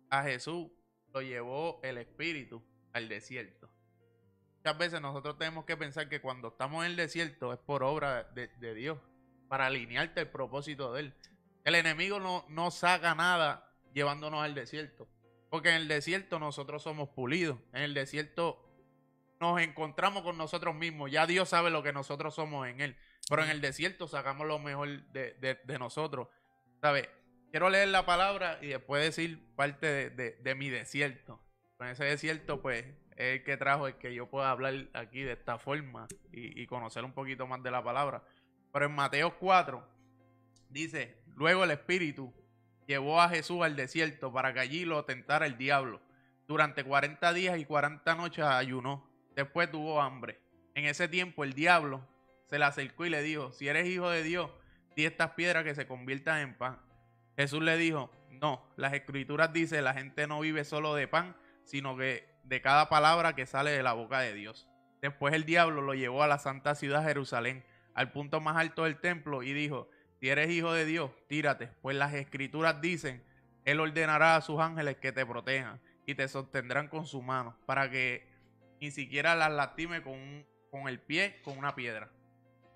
a 0.09 0.23
Jesús 0.23 0.71
lo 1.13 1.21
llevó 1.21 1.79
el 1.83 1.97
Espíritu 1.97 2.63
al 2.93 3.09
desierto. 3.09 3.69
Muchas 4.65 4.79
veces 4.79 4.99
nosotros 4.99 5.37
tenemos 5.37 5.63
que 5.65 5.77
pensar 5.77 6.09
que 6.09 6.19
cuando 6.21 6.47
estamos 6.47 6.83
en 6.83 6.89
el 6.89 6.97
desierto 6.97 7.53
es 7.53 7.59
por 7.59 7.83
obra 7.83 8.23
de, 8.33 8.73
Dios, 8.73 8.97
para 9.47 9.67
alinearte 9.67 10.21
el 10.21 10.27
propósito 10.27 10.91
de 10.91 11.01
Él. 11.01 11.13
El 11.65 11.75
enemigo 11.75 12.19
no, 12.19 12.43
no 12.49 12.71
saca 12.71 13.13
nada 13.13 13.71
llevándonos 13.93 14.43
al 14.43 14.55
desierto, 14.55 15.07
porque 15.51 15.69
en 15.69 15.75
el 15.75 15.87
desierto 15.87 16.39
nosotros 16.39 16.81
somos 16.81 17.09
pulidos, 17.09 17.59
en 17.73 17.83
el 17.83 17.93
desierto 17.93 18.59
nos 19.39 19.61
encontramos 19.61 20.23
con 20.23 20.35
nosotros 20.35 20.73
mismos, 20.73 21.11
ya 21.11 21.27
Dios 21.27 21.49
sabe 21.49 21.69
lo 21.69 21.83
que 21.83 21.93
nosotros 21.93 22.33
somos 22.33 22.67
en 22.67 22.81
Él, 22.81 22.97
pero 23.29 23.43
en 23.43 23.51
el 23.51 23.61
desierto 23.61 24.07
sacamos 24.07 24.47
lo 24.47 24.57
mejor 24.57 24.89
de, 25.11 25.33
de- 25.35 25.59
de 25.63 25.77
nosotros. 25.77 26.27
¿Sabes? 26.81 27.07
Quiero 27.51 27.69
leer 27.69 27.89
la 27.89 28.07
palabra 28.07 28.57
y 28.63 28.69
después 28.69 29.03
decir 29.03 29.45
parte 29.55 30.09
de- 30.09 30.31
de 30.41 30.55
mi 30.55 30.71
desierto. 30.71 31.39
Con 31.77 31.87
ese 31.87 32.05
desierto, 32.05 32.61
pues, 32.61 32.85
es 33.15 33.39
el 33.39 33.43
que 33.43 33.57
trajo 33.57 33.87
el 33.87 33.95
que 33.95 34.13
yo 34.13 34.29
pueda 34.29 34.51
hablar 34.51 34.73
aquí 34.93 35.21
de 35.21 35.33
esta 35.33 35.57
forma 35.57 36.07
y, 36.31 36.61
y 36.61 36.67
conocer 36.67 37.03
un 37.03 37.13
poquito 37.13 37.47
más 37.47 37.61
de 37.63 37.71
la 37.71 37.83
palabra. 37.83 38.23
Pero 38.71 38.85
en 38.85 38.93
Mateo 38.93 39.37
4 39.39 39.85
dice, 40.69 41.17
luego 41.35 41.63
el 41.63 41.71
Espíritu 41.71 42.33
llevó 42.87 43.21
a 43.21 43.29
Jesús 43.29 43.61
al 43.63 43.75
desierto 43.75 44.31
para 44.31 44.53
que 44.53 44.59
allí 44.59 44.85
lo 44.85 45.05
tentara 45.05 45.45
el 45.45 45.57
diablo. 45.57 46.01
Durante 46.47 46.83
40 46.83 47.33
días 47.33 47.57
y 47.57 47.65
40 47.65 48.15
noches 48.15 48.45
ayunó. 48.45 49.09
Después 49.35 49.71
tuvo 49.71 50.01
hambre. 50.01 50.39
En 50.75 50.85
ese 50.85 51.07
tiempo 51.07 51.43
el 51.43 51.53
diablo 51.53 52.07
se 52.47 52.59
le 52.59 52.65
acercó 52.65 53.05
y 53.05 53.09
le 53.09 53.21
dijo, 53.21 53.51
si 53.51 53.67
eres 53.67 53.87
hijo 53.87 54.09
de 54.09 54.23
Dios, 54.23 54.51
di 54.95 55.05
estas 55.05 55.31
piedras 55.31 55.63
que 55.63 55.75
se 55.75 55.87
conviertan 55.87 56.41
en 56.41 56.57
pan. 56.57 56.79
Jesús 57.35 57.61
le 57.61 57.77
dijo, 57.77 58.11
no, 58.29 58.65
las 58.77 58.93
escrituras 58.93 59.51
dicen, 59.51 59.83
la 59.83 59.93
gente 59.93 60.27
no 60.27 60.39
vive 60.39 60.63
solo 60.63 60.93
de 60.95 61.07
pan, 61.07 61.35
sino 61.65 61.97
que 61.97 62.27
de 62.43 62.61
cada 62.61 62.87
palabra 62.89 63.35
que 63.35 63.45
sale 63.45 63.71
de 63.71 63.83
la 63.83 63.93
boca 63.93 64.19
de 64.21 64.33
Dios. 64.33 64.69
Después 65.01 65.33
el 65.33 65.45
diablo 65.45 65.81
lo 65.81 65.93
llevó 65.93 66.23
a 66.23 66.27
la 66.27 66.37
santa 66.39 66.75
ciudad 66.75 67.03
Jerusalén, 67.03 67.65
al 67.93 68.11
punto 68.11 68.39
más 68.41 68.57
alto 68.57 68.83
del 68.85 68.99
templo, 68.99 69.43
y 69.43 69.53
dijo, 69.53 69.89
si 70.19 70.29
eres 70.29 70.49
hijo 70.49 70.71
de 70.73 70.85
Dios, 70.85 71.11
tírate, 71.27 71.67
pues 71.81 71.95
las 71.97 72.13
escrituras 72.13 72.81
dicen, 72.81 73.23
Él 73.65 73.79
ordenará 73.79 74.35
a 74.35 74.41
sus 74.41 74.59
ángeles 74.59 74.97
que 74.97 75.11
te 75.11 75.25
protejan 75.25 75.81
y 76.05 76.15
te 76.15 76.27
sostendrán 76.27 76.87
con 76.87 77.05
su 77.05 77.21
mano, 77.21 77.57
para 77.65 77.89
que 77.89 78.27
ni 78.79 78.91
siquiera 78.91 79.35
las 79.35 79.51
lastime 79.51 80.01
con, 80.01 80.13
un- 80.13 80.45
con 80.71 80.87
el 80.87 80.99
pie, 80.99 81.41
con 81.43 81.57
una 81.57 81.75
piedra. 81.75 82.11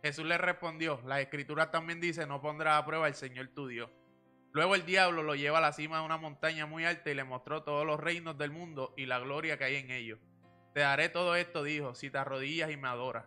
Jesús 0.03 0.25
le 0.25 0.37
respondió, 0.37 1.01
las 1.05 1.19
escrituras 1.19 1.71
también 1.71 1.99
dicen, 1.99 2.29
no 2.29 2.41
pondrás 2.41 2.81
a 2.81 2.85
prueba 2.85 3.05
al 3.07 3.15
Señor 3.15 3.49
tu 3.49 3.67
Dios. 3.67 3.89
Luego 4.51 4.75
el 4.75 4.85
diablo 4.85 5.21
lo 5.23 5.35
lleva 5.35 5.59
a 5.59 5.61
la 5.61 5.73
cima 5.73 5.99
de 5.99 6.05
una 6.05 6.17
montaña 6.17 6.65
muy 6.65 6.83
alta 6.85 7.11
y 7.11 7.13
le 7.15 7.23
mostró 7.23 7.63
todos 7.63 7.85
los 7.85 7.99
reinos 7.99 8.37
del 8.37 8.51
mundo 8.51 8.93
y 8.97 9.05
la 9.05 9.19
gloria 9.19 9.57
que 9.57 9.65
hay 9.65 9.75
en 9.75 9.91
ellos. 9.91 10.19
Te 10.73 10.81
daré 10.81 11.09
todo 11.09 11.35
esto, 11.35 11.63
dijo, 11.63 11.93
si 11.95 12.09
te 12.09 12.17
arrodillas 12.17 12.71
y 12.71 12.77
me 12.77 12.87
adoras. 12.87 13.25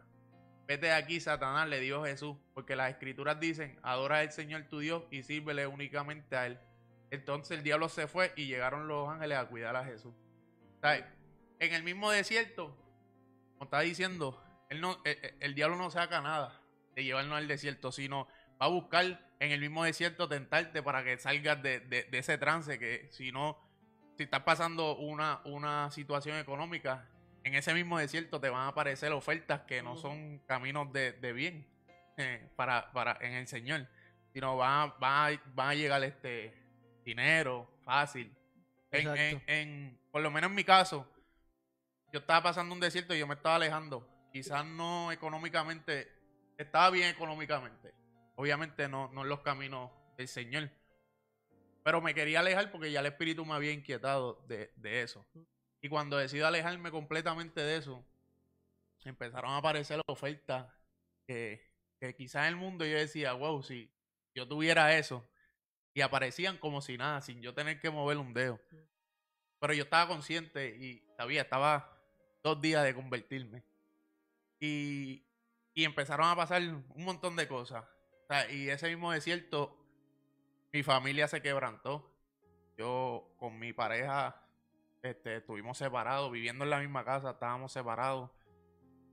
Vete 0.66 0.86
de 0.86 0.92
aquí, 0.92 1.20
Satanás, 1.20 1.68
le 1.68 1.80
dijo 1.80 2.04
Jesús, 2.04 2.36
porque 2.54 2.76
las 2.76 2.90
escrituras 2.90 3.38
dicen, 3.38 3.78
adora 3.82 4.18
al 4.20 4.32
Señor 4.32 4.62
tu 4.68 4.78
Dios 4.78 5.04
y 5.10 5.22
sírvele 5.22 5.66
únicamente 5.66 6.36
a 6.36 6.46
Él. 6.46 6.58
Entonces 7.10 7.58
el 7.58 7.64
diablo 7.64 7.88
se 7.88 8.06
fue 8.06 8.32
y 8.36 8.46
llegaron 8.46 8.88
los 8.88 9.08
ángeles 9.08 9.38
a 9.38 9.46
cuidar 9.46 9.76
a 9.76 9.84
Jesús. 9.84 10.14
En 11.58 11.72
el 11.74 11.82
mismo 11.84 12.10
desierto, 12.10 12.76
como 13.54 13.64
está 13.64 13.80
diciendo, 13.80 14.42
él 14.70 14.80
no, 14.80 14.98
el, 15.04 15.18
el- 15.22 15.34
el 15.40 15.54
diablo 15.54 15.76
no 15.76 15.90
saca 15.90 16.20
nada 16.20 16.60
de 16.96 17.04
llevarnos 17.04 17.36
al 17.38 17.46
desierto, 17.48 17.92
sino 17.92 18.26
va 18.60 18.66
a 18.66 18.68
buscar 18.68 19.31
en 19.44 19.50
el 19.50 19.60
mismo 19.60 19.82
desierto 19.82 20.28
tentarte 20.28 20.82
para 20.84 21.02
que 21.02 21.18
salgas 21.18 21.60
de, 21.62 21.80
de- 21.80 22.04
de 22.04 22.18
ese 22.18 22.38
trance 22.38 22.78
que 22.78 23.08
si 23.10 23.32
no, 23.32 23.58
si 24.16 24.22
estás 24.22 24.42
pasando 24.42 24.96
una, 24.96 25.40
una 25.44 25.90
situación 25.90 26.38
económica, 26.38 27.08
en 27.42 27.56
ese 27.56 27.74
mismo 27.74 27.98
desierto 27.98 28.40
te 28.40 28.48
van 28.50 28.62
a 28.62 28.68
aparecer 28.68 29.10
ofertas 29.12 29.62
que 29.62 29.82
no 29.82 29.96
son 29.96 30.38
caminos 30.46 30.92
de, 30.92 31.12
de 31.14 31.32
bien 31.32 31.66
eh, 32.16 32.48
para, 32.54 32.92
para 32.92 33.18
en 33.20 33.32
el 33.32 33.48
Señor, 33.48 33.88
sino 34.32 34.56
van, 34.56 34.90
a- 34.90 34.94
van, 35.00 35.34
a, 35.34 35.42
van 35.54 35.68
a 35.70 35.74
llegar 35.74 36.04
este 36.04 36.54
dinero 37.04 37.68
fácil. 37.84 38.32
En, 38.92 39.42
en- 39.48 39.98
por 40.12 40.22
lo 40.22 40.30
menos 40.30 40.50
en 40.50 40.54
mi 40.54 40.62
caso, 40.64 41.10
yo 42.12 42.20
estaba 42.20 42.44
pasando 42.44 42.74
un 42.74 42.80
desierto 42.80 43.12
y 43.12 43.18
yo 43.18 43.26
me 43.26 43.34
estaba 43.34 43.56
alejando. 43.56 44.08
Quizás 44.32 44.64
no 44.64 45.10
económicamente, 45.10 46.08
estaba 46.58 46.90
bien 46.90 47.08
económicamente. 47.08 47.92
Obviamente 48.34 48.88
no, 48.88 49.08
no 49.12 49.22
en 49.22 49.28
los 49.28 49.40
caminos 49.40 49.90
del 50.16 50.28
Señor. 50.28 50.70
Pero 51.84 52.00
me 52.00 52.14
quería 52.14 52.40
alejar 52.40 52.70
porque 52.70 52.92
ya 52.92 53.00
el 53.00 53.06
espíritu 53.06 53.44
me 53.44 53.54
había 53.54 53.72
inquietado 53.72 54.44
de, 54.46 54.72
de 54.76 55.02
eso. 55.02 55.26
Y 55.80 55.88
cuando 55.88 56.16
decido 56.16 56.46
alejarme 56.46 56.90
completamente 56.90 57.60
de 57.60 57.76
eso, 57.76 58.04
empezaron 59.04 59.50
a 59.50 59.56
aparecer 59.56 60.00
ofertas 60.06 60.72
que, 61.26 61.60
que 61.98 62.14
quizás 62.14 62.42
en 62.42 62.50
el 62.50 62.56
mundo 62.56 62.84
yo 62.84 62.96
decía, 62.96 63.32
wow, 63.32 63.62
si 63.62 63.90
yo 64.34 64.46
tuviera 64.46 64.96
eso. 64.96 65.28
Y 65.94 66.00
aparecían 66.00 66.56
como 66.56 66.80
si 66.80 66.96
nada, 66.96 67.20
sin 67.20 67.42
yo 67.42 67.52
tener 67.52 67.80
que 67.80 67.90
mover 67.90 68.16
un 68.16 68.32
dedo. 68.32 68.60
Pero 69.58 69.74
yo 69.74 69.84
estaba 69.84 70.08
consciente 70.08 70.68
y 70.76 71.04
sabía, 71.16 71.42
estaba 71.42 72.00
dos 72.42 72.60
días 72.60 72.84
de 72.84 72.94
convertirme. 72.94 73.62
Y, 74.58 75.26
y 75.74 75.84
empezaron 75.84 76.28
a 76.28 76.36
pasar 76.36 76.62
un 76.62 77.04
montón 77.04 77.36
de 77.36 77.46
cosas. 77.46 77.84
Y 78.50 78.68
ese 78.68 78.88
mismo 78.88 79.12
desierto, 79.12 79.76
mi 80.72 80.82
familia 80.82 81.28
se 81.28 81.42
quebrantó. 81.42 82.10
Yo 82.78 83.34
con 83.36 83.58
mi 83.58 83.72
pareja 83.72 84.42
este, 85.02 85.36
estuvimos 85.36 85.78
separados, 85.78 86.30
viviendo 86.32 86.64
en 86.64 86.70
la 86.70 86.80
misma 86.80 87.04
casa, 87.04 87.32
estábamos 87.32 87.72
separados. 87.72 88.30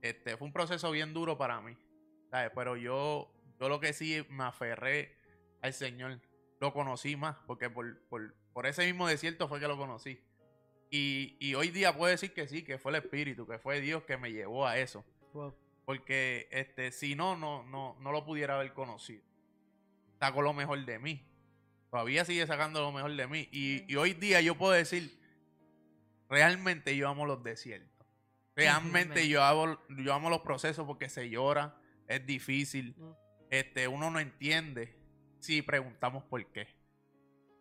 Este, 0.02 0.36
fue 0.36 0.46
un 0.46 0.52
proceso 0.52 0.90
bien 0.90 1.12
duro 1.12 1.36
para 1.36 1.60
mí. 1.60 1.76
Pero 2.54 2.76
yo, 2.76 3.30
yo 3.58 3.68
lo 3.68 3.80
que 3.80 3.92
sí 3.92 4.24
me 4.30 4.44
aferré 4.44 5.16
al 5.62 5.72
Señor. 5.72 6.20
Lo 6.60 6.72
conocí 6.72 7.16
más, 7.16 7.36
porque 7.46 7.68
por, 7.68 8.00
por, 8.08 8.34
por 8.52 8.66
ese 8.66 8.86
mismo 8.86 9.08
desierto 9.08 9.48
fue 9.48 9.60
que 9.60 9.68
lo 9.68 9.76
conocí. 9.76 10.20
Y, 10.90 11.36
y 11.40 11.54
hoy 11.54 11.68
día 11.68 11.96
puedo 11.96 12.10
decir 12.10 12.32
que 12.32 12.48
sí, 12.48 12.62
que 12.64 12.78
fue 12.78 12.92
el 12.92 12.96
Espíritu, 12.96 13.46
que 13.46 13.58
fue 13.58 13.80
Dios 13.80 14.02
que 14.04 14.16
me 14.16 14.32
llevó 14.32 14.66
a 14.66 14.78
eso. 14.78 15.04
Wow. 15.32 15.54
Porque 15.90 16.46
este, 16.52 16.92
si 16.92 17.16
no, 17.16 17.36
no, 17.36 17.64
no, 17.64 17.96
no 17.98 18.12
lo 18.12 18.24
pudiera 18.24 18.54
haber 18.54 18.72
conocido. 18.74 19.24
Sacó 20.20 20.40
lo 20.40 20.52
mejor 20.52 20.84
de 20.84 21.00
mí. 21.00 21.26
Todavía 21.90 22.24
sigue 22.24 22.46
sacando 22.46 22.80
lo 22.80 22.92
mejor 22.92 23.16
de 23.16 23.26
mí. 23.26 23.48
Y, 23.50 23.92
y 23.92 23.96
hoy 23.96 24.14
día 24.14 24.40
yo 24.40 24.56
puedo 24.56 24.70
decir, 24.70 25.18
realmente 26.28 26.96
yo 26.96 27.08
amo 27.08 27.26
los 27.26 27.42
desiertos. 27.42 28.06
Realmente 28.54 29.26
yo 29.26 29.42
amo, 29.42 29.80
yo 29.88 30.14
amo 30.14 30.30
los 30.30 30.42
procesos 30.42 30.86
porque 30.86 31.08
se 31.08 31.28
llora, 31.28 31.76
es 32.06 32.24
difícil. 32.24 32.94
Este, 33.50 33.88
uno 33.88 34.12
no 34.12 34.20
entiende 34.20 34.96
si 35.40 35.60
preguntamos 35.60 36.22
por 36.22 36.46
qué. 36.52 36.68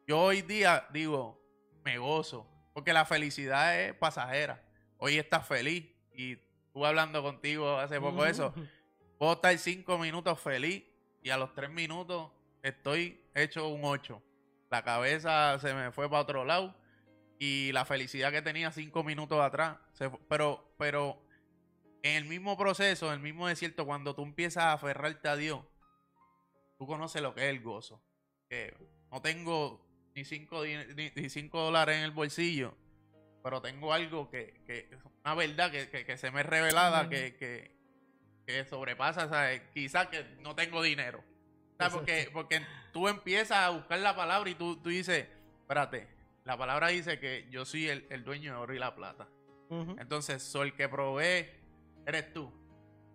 Yo 0.06 0.20
hoy 0.20 0.44
día 0.44 0.88
digo, 0.94 1.44
me 1.84 1.98
gozo, 1.98 2.48
porque 2.76 2.94
la 2.94 3.06
felicidad 3.06 3.82
es 3.82 3.96
pasajera. 3.96 4.64
Hoy 4.98 5.18
estás 5.18 5.48
feliz 5.48 5.90
y 6.14 6.38
estuve 6.70 6.88
hablando 6.88 7.24
contigo 7.24 7.78
hace 7.78 8.00
poco 8.00 8.26
eso. 8.26 8.54
Puedo 9.18 9.34
estar 9.34 9.58
cinco 9.58 9.98
minutos 9.98 10.40
feliz 10.40 10.84
y 11.22 11.32
a 11.32 11.38
los 11.38 11.54
tres 11.56 11.70
minutos 11.72 12.32
estoy 12.62 13.20
hecho 13.34 13.68
un 13.68 13.84
ocho. 13.84 14.22
La 14.70 14.84
cabeza 14.84 15.58
se 15.60 15.74
me 15.74 15.92
fue 15.92 16.08
para 16.10 16.22
otro 16.22 16.46
lado 16.46 16.76
y 17.40 17.72
la 17.72 17.86
felicidad 17.86 18.32
que 18.32 18.44
tenía 18.44 18.72
cinco 18.72 19.04
minutos 19.04 19.42
atrás. 19.42 19.78
se 19.94 20.12
pero, 20.30 20.74
pero 20.78 21.20
en 22.04 22.16
el 22.18 22.26
mismo 22.26 22.56
proceso, 22.56 23.08
en 23.08 23.14
el 23.14 23.20
mismo 23.20 23.48
desierto, 23.48 23.86
cuando 23.86 24.14
tú 24.14 24.22
empiezas 24.22 24.66
a 24.66 24.74
aferrarte 24.74 25.28
a 25.28 25.36
Dios, 25.36 25.66
tú 26.78 26.86
conoces 26.86 27.22
lo 27.22 27.34
que 27.34 27.46
es 27.46 27.50
el 27.50 27.62
gozo. 27.62 28.02
Que 28.48 28.76
no 29.12 29.22
tengo 29.22 29.86
ni 30.16 30.24
cinco, 30.24 30.64
ni 30.64 31.30
cinco 31.30 31.62
dólares 31.62 31.98
en 31.98 32.04
el 32.04 32.12
bolsillo, 32.12 32.78
pero 33.44 33.62
tengo 33.62 33.94
algo 33.94 34.30
que, 34.30 34.62
que 34.66 34.90
una 35.24 35.36
verdad 35.36 35.72
que, 35.72 35.90
que- 35.90 36.06
que 36.06 36.18
se 36.18 36.32
me 36.32 36.42
es 36.42 36.46
revelada, 36.48 37.10
que, 37.10 37.36
sobrepasa, 38.66 39.30
¿sabes? 39.30 39.62
Quizás 39.74 40.08
que 40.08 40.24
no 40.40 40.56
tengo 40.56 40.82
dinero. 40.82 41.24
¿Sabes? 41.78 41.94
Porque, 41.94 42.30
porque 42.34 42.66
tú 42.92 43.08
empiezas 43.08 43.58
a 43.60 43.70
buscar 43.70 44.00
la 44.00 44.16
palabra 44.16 44.50
y 44.50 44.56
tú, 44.56 44.78
tú 44.78 44.90
dices, 44.90 45.28
espérate, 45.62 46.08
la 46.46 46.58
palabra 46.58 46.88
dice 46.88 47.20
que 47.20 47.48
yo 47.52 47.64
soy 47.66 47.88
el, 47.90 48.08
el 48.10 48.24
dueño 48.24 48.54
de 48.54 48.58
oro 48.60 48.74
y 48.74 48.80
la 48.80 48.96
plata. 48.96 49.28
Entonces, 50.00 50.42
soy 50.42 50.70
el 50.70 50.76
que 50.76 50.90
provee 50.90 51.48
eres 52.08 52.34
tú. 52.34 52.52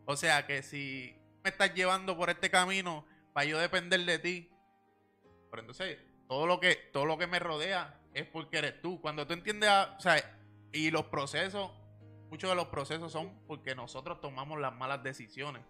O 0.06 0.16
sea 0.16 0.46
que 0.46 0.62
si 0.62 1.16
me 1.42 1.50
estás 1.50 1.74
llevando 1.74 2.16
por 2.16 2.30
este 2.30 2.48
camino 2.48 3.04
para 3.32 3.44
yo 3.46 3.58
depender 3.58 4.00
de 4.04 4.18
ti, 4.20 4.50
pero 5.50 5.60
entonces 5.62 5.98
todo 6.28 6.46
lo 6.46 6.60
que 6.60 6.76
todo 6.92 7.06
lo 7.06 7.18
que 7.18 7.26
me 7.26 7.38
rodea 7.40 7.98
es 8.14 8.26
porque 8.26 8.58
eres 8.58 8.80
tú. 8.80 9.00
Cuando 9.00 9.26
tú 9.26 9.34
entiendes, 9.34 9.68
a- 9.68 9.94
o 9.96 10.00
sea, 10.00 10.16
y 10.72 10.90
los 10.90 11.04
procesos, 11.06 11.70
muchos 12.30 12.48
de 12.48 12.56
los 12.56 12.66
procesos 12.68 13.12
son 13.12 13.32
porque 13.46 13.74
nosotros 13.74 14.20
tomamos 14.20 14.58
las 14.60 14.74
malas 14.74 15.02
decisiones. 15.02 15.62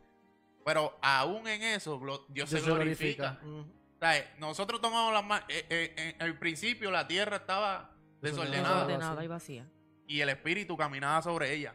Pero 0.64 0.98
aún 1.02 1.46
en 1.48 1.62
eso, 1.62 2.00
Dios 2.28 2.48
se 2.50 2.60
glorifica. 2.60 3.38
O 3.44 3.98
sea, 3.98 4.34
nosotros 4.38 4.80
tomamos 4.80 5.12
las 5.12 5.24
malas. 5.24 5.44
en 5.48 6.20
el 6.20 6.38
principio 6.38 6.90
la 6.90 7.06
tierra 7.06 7.36
estaba 7.36 7.90
desordenada 8.20 8.86
Desordenada 8.86 9.24
y 9.24 9.28
vacía. 9.28 9.66
y 10.06 10.20
el 10.20 10.28
espíritu 10.30 10.76
caminaba 10.76 11.20
sobre 11.22 11.52
ella. 11.52 11.74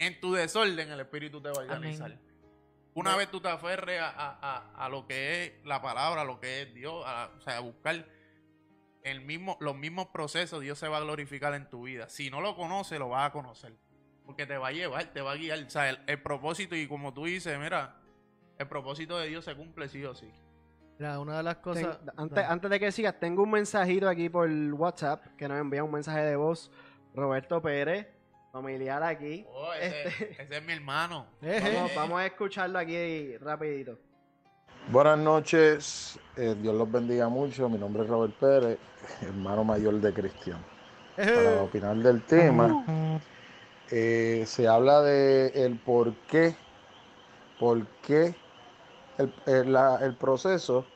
En 0.00 0.20
tu 0.20 0.32
desorden, 0.32 0.90
el 0.90 1.00
espíritu 1.00 1.40
te 1.40 1.48
va 1.50 1.56
a 1.56 1.64
organizar. 1.64 2.06
Amén. 2.12 2.20
Una 2.94 3.14
vez 3.16 3.30
tú 3.30 3.40
te 3.40 3.48
aferres 3.48 4.00
a, 4.00 4.08
a- 4.10 4.38
a- 4.40 4.84
a 4.86 4.88
lo 4.88 5.06
que 5.06 5.44
es 5.44 5.52
la 5.64 5.80
palabra, 5.80 6.22
a 6.22 6.24
lo 6.24 6.40
que 6.40 6.62
es 6.62 6.74
Dios, 6.74 7.04
a, 7.06 7.30
o 7.36 7.40
sea, 7.40 7.58
a 7.58 7.60
buscar 7.60 8.04
el 9.08 9.20
mismo, 9.22 9.56
los 9.60 9.76
mismos 9.76 10.06
procesos, 10.08 10.60
Dios 10.60 10.78
se 10.78 10.88
va 10.88 10.98
a 10.98 11.00
glorificar 11.00 11.54
en 11.54 11.68
tu 11.68 11.82
vida. 11.82 12.08
Si 12.08 12.30
no 12.30 12.40
lo 12.40 12.54
conoces, 12.56 12.98
lo 12.98 13.08
vas 13.08 13.28
a 13.28 13.32
conocer. 13.32 13.74
Porque 14.24 14.46
te 14.46 14.56
va 14.58 14.68
a 14.68 14.72
llevar, 14.72 15.04
te 15.06 15.20
va 15.20 15.32
a 15.32 15.36
guiar. 15.36 15.58
O 15.64 15.70
sea, 15.70 15.88
el, 15.90 15.98
el 16.06 16.22
propósito, 16.22 16.76
y 16.76 16.86
como 16.86 17.12
tú 17.14 17.24
dices, 17.24 17.58
mira, 17.58 17.96
el 18.58 18.68
propósito 18.68 19.18
de 19.18 19.28
Dios 19.28 19.44
se 19.44 19.54
cumple 19.54 19.88
sí 19.88 20.04
o 20.04 20.14
sí. 20.14 20.30
Mira, 20.98 21.18
una 21.20 21.36
de 21.38 21.42
las 21.44 21.54
Ten- 21.56 21.62
cosas. 21.62 21.98
antes, 22.16 22.44
antes 22.44 22.70
de 22.70 22.80
que 22.80 22.92
sigas, 22.92 23.18
tengo 23.20 23.42
un 23.44 23.50
mensajito 23.52 24.08
aquí 24.08 24.28
por 24.28 24.50
WhatsApp 24.50 25.24
que 25.36 25.46
nos 25.48 25.58
envía 25.60 25.82
un 25.84 25.92
mensaje 25.92 26.20
de 26.22 26.36
voz 26.36 26.70
Roberto 27.14 27.62
Pérez, 27.62 28.08
familiar 28.52 29.02
aquí. 29.02 29.46
Oh, 29.48 29.72
ese, 29.74 30.08
Este- 30.08 30.42
ese 30.42 30.56
es 30.58 30.64
mi 30.64 30.72
hermano. 30.72 31.26
Eje. 31.40 31.74
Vamos, 31.74 31.94
vamos 31.94 32.20
a 32.20 32.26
escucharlo 32.26 32.78
aquí 32.80 33.36
rapidito. 33.38 33.98
Buenas 34.90 35.18
noches, 35.18 36.18
eh, 36.36 36.56
Dios 36.60 36.74
los 36.74 36.90
bendiga 36.90 37.28
mucho. 37.28 37.68
Mi 37.68 37.78
nombre 37.78 38.04
es 38.04 38.08
Robert 38.08 38.32
Pérez, 38.34 38.78
hermano 39.22 39.64
mayor 39.64 39.94
de 40.00 40.12
Cristian. 40.12 40.58
Para 41.16 41.62
opinar 41.62 41.96
del 41.96 42.22
tema, 42.22 42.84
eh, 43.90 44.44
se 44.46 44.66
habla 44.68 45.02
de 45.02 45.48
el 45.48 45.76
por 45.78 46.14
qué, 46.28 46.56
por 47.58 47.84
qué 48.06 48.34
el, 49.18 49.32
el- 49.46 49.72
la- 49.72 49.98
el 50.02 50.14
proceso, 50.14 50.86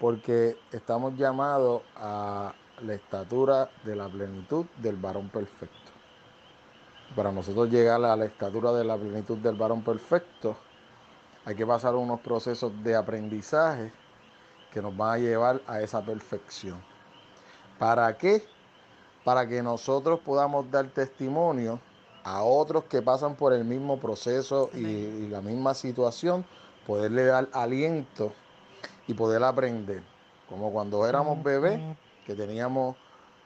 porque 0.00 0.56
estamos 0.72 1.14
llamados 1.18 1.82
a 1.96 2.54
la 2.82 2.94
estatura 2.94 3.68
de 3.84 3.96
la 3.96 4.08
plenitud 4.08 4.66
del 4.80 4.96
varón 4.96 5.28
perfecto. 5.28 5.74
Para 7.14 7.32
nosotros 7.32 7.70
llegar 7.70 8.02
a 8.04 8.16
la 8.16 8.24
estatura 8.24 8.72
de 8.72 8.84
la 8.84 8.96
plenitud 8.96 9.38
del 9.38 9.56
varón 9.56 9.82
perfecto, 9.82 10.56
hay 11.46 11.54
que 11.54 11.64
pasar 11.64 11.94
unos 11.94 12.20
procesos 12.20 12.72
de 12.82 12.96
aprendizaje 12.96 13.92
que 14.72 14.82
nos 14.82 14.94
van 14.96 15.12
a 15.12 15.18
llevar 15.18 15.62
a 15.68 15.80
esa 15.80 16.04
perfección. 16.04 16.76
¿Para 17.78 18.18
qué? 18.18 18.44
Para 19.24 19.46
que 19.46 19.62
nosotros 19.62 20.18
podamos 20.20 20.68
dar 20.72 20.88
testimonio 20.88 21.78
a 22.24 22.42
otros 22.42 22.84
que 22.84 23.00
pasan 23.00 23.36
por 23.36 23.52
el 23.52 23.64
mismo 23.64 24.00
proceso 24.00 24.70
y, 24.74 25.28
la 25.28 25.40
misma 25.40 25.72
situación, 25.74 26.44
poderle 26.84 27.24
dar 27.26 27.48
aliento 27.52 28.32
y 29.06 29.14
poder 29.14 29.44
aprender. 29.44 30.02
como 30.48 30.72
cuando 30.72 31.06
éramos 31.06 31.42
bebés, 31.42 31.80
que 32.24 32.34
teníamos 32.34 32.96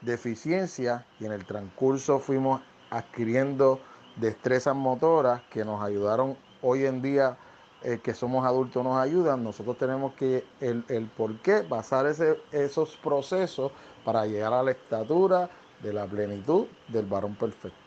deficiencias 0.00 1.04
y 1.18 1.26
en 1.26 1.32
el 1.32 1.44
transcurso 1.44 2.18
fuimos 2.18 2.62
adquiriendo 2.88 3.78
destrezas 4.16 4.74
motoras 4.74 5.42
que 5.50 5.64
nos 5.66 5.82
ayudaron 5.82 6.36
hoy 6.62 6.86
en 6.86 7.02
día 7.02 7.36
eh, 7.82 7.98
que 8.02 8.14
somos 8.14 8.44
adultos 8.44 8.84
nos 8.84 8.98
ayudan, 8.98 9.42
nosotros 9.42 9.78
tenemos 9.78 10.14
que 10.14 10.44
el, 10.60 10.84
el 10.88 11.06
por 11.06 11.38
qué 11.40 11.62
basar 11.62 12.06
ese, 12.06 12.38
esos 12.52 12.96
procesos 12.96 13.72
para 14.04 14.26
llegar 14.26 14.52
a 14.52 14.62
la 14.62 14.72
estatura 14.72 15.48
de 15.82 15.92
la 15.92 16.06
plenitud 16.06 16.66
del 16.88 17.06
varón 17.06 17.34
perfecto. 17.34 17.78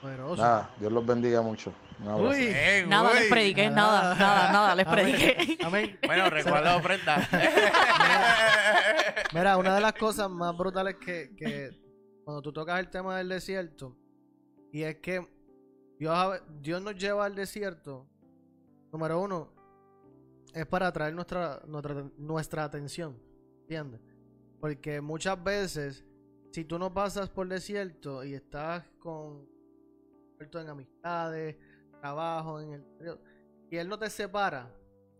Poderoso. 0.00 0.42
Nada, 0.42 0.70
Dios 0.78 0.92
los 0.92 1.04
bendiga 1.04 1.42
mucho. 1.42 1.72
Uy. 2.00 2.54
Nada 2.86 3.14
les 3.14 3.28
prediqué, 3.28 3.70
nada, 3.70 4.14
nada, 4.14 4.52
nada 4.52 4.74
les 4.74 4.86
prediqué. 4.86 5.58
Amén. 5.64 5.98
Bueno, 6.06 6.30
recuerda 6.30 6.76
ofrenda. 6.76 7.28
Mira, 9.32 9.56
una 9.56 9.74
de 9.74 9.80
las 9.80 9.94
cosas 9.94 10.30
más 10.30 10.56
brutales 10.56 10.96
que, 10.96 11.34
que 11.36 11.70
cuando 12.24 12.42
tú 12.42 12.52
tocas 12.52 12.78
el 12.78 12.90
tema 12.90 13.16
del 13.16 13.28
desierto, 13.28 13.96
y 14.72 14.82
es 14.82 14.96
que 14.96 15.26
Dios, 15.98 16.42
Dios 16.60 16.82
nos 16.82 16.94
lleva 16.94 17.24
al 17.24 17.34
desierto, 17.34 18.06
número 18.92 19.20
uno, 19.20 19.52
es 20.54 20.66
para 20.66 20.88
atraer 20.88 21.14
nuestra, 21.14 21.62
nuestra, 21.66 22.10
nuestra 22.16 22.64
atención, 22.64 23.16
¿entiendes? 23.62 24.00
Porque 24.60 25.00
muchas 25.00 25.42
veces, 25.42 26.04
si 26.52 26.64
tú 26.64 26.78
no 26.78 26.92
pasas 26.92 27.28
por 27.28 27.48
desierto 27.48 28.24
y 28.24 28.34
estás 28.34 28.84
con 28.98 29.46
en 30.40 30.68
amistades, 30.68 31.56
trabajo, 32.00 32.60
en 32.60 32.72
el 32.74 32.84
y 33.70 33.76
él 33.76 33.88
no 33.88 33.98
te 33.98 34.08
separa, 34.08 34.72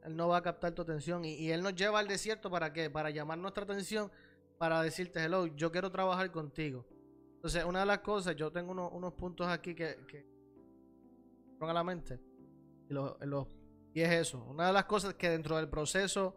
él 0.05 0.17
no 0.17 0.29
va 0.29 0.39
a 0.39 0.43
captar 0.43 0.73
tu 0.73 0.83
atención 0.83 1.25
y, 1.25 1.35
y 1.35 1.51
él 1.51 1.63
nos 1.63 1.75
lleva 1.75 1.99
al 1.99 2.09
desierto 2.09 2.51
para 2.51 2.73
qué? 2.73 2.89
Para 2.89 3.11
llamar 3.11 3.37
nuestra 3.39 3.65
atención, 3.65 4.11
para 4.59 4.81
decirte, 4.83 5.23
hello, 5.23 5.47
yo 5.47 5.71
quiero 5.71 5.91
trabajar 5.91 6.31
contigo. 6.31 6.87
Entonces, 7.35 7.65
una 7.65 7.81
de 7.81 7.87
las 7.87 7.99
cosas, 7.99 8.35
yo 8.37 8.51
tengo 8.51 8.73
unos, 8.73 9.13
puntos 9.15 9.47
aquí 9.47 9.75
que, 9.75 9.97
que 10.09 10.25
a 11.61 11.73
la 11.73 11.85
mente. 11.85 12.19
Y, 12.89 12.95
los- 12.95 13.17
y 13.99 14.03
es 14.03 14.13
eso. 14.13 14.45
Una 14.45 14.69
de 14.69 14.73
las 14.73 14.85
cosas 14.85 15.15
que 15.15 15.29
dentro 15.29 15.57
del 15.57 15.69
proceso 15.69 16.37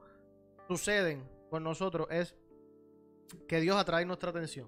suceden 0.68 1.30
con 1.52 1.64
nosotros 1.64 2.08
es 2.10 2.36
que 3.48 3.60
Dios 3.60 3.78
atrae 3.78 4.04
nuestra 4.04 4.32
atención. 4.32 4.68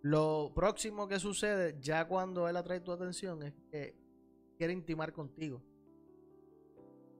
Lo 0.00 0.52
próximo 0.54 1.08
que 1.08 1.18
sucede 1.18 1.76
ya 1.80 2.06
cuando 2.06 2.48
Él 2.48 2.56
atrae 2.56 2.78
tu 2.78 2.92
atención 2.92 3.42
es 3.42 3.52
que 3.72 3.96
quiere 4.56 4.74
intimar 4.74 5.12
contigo. 5.12 5.60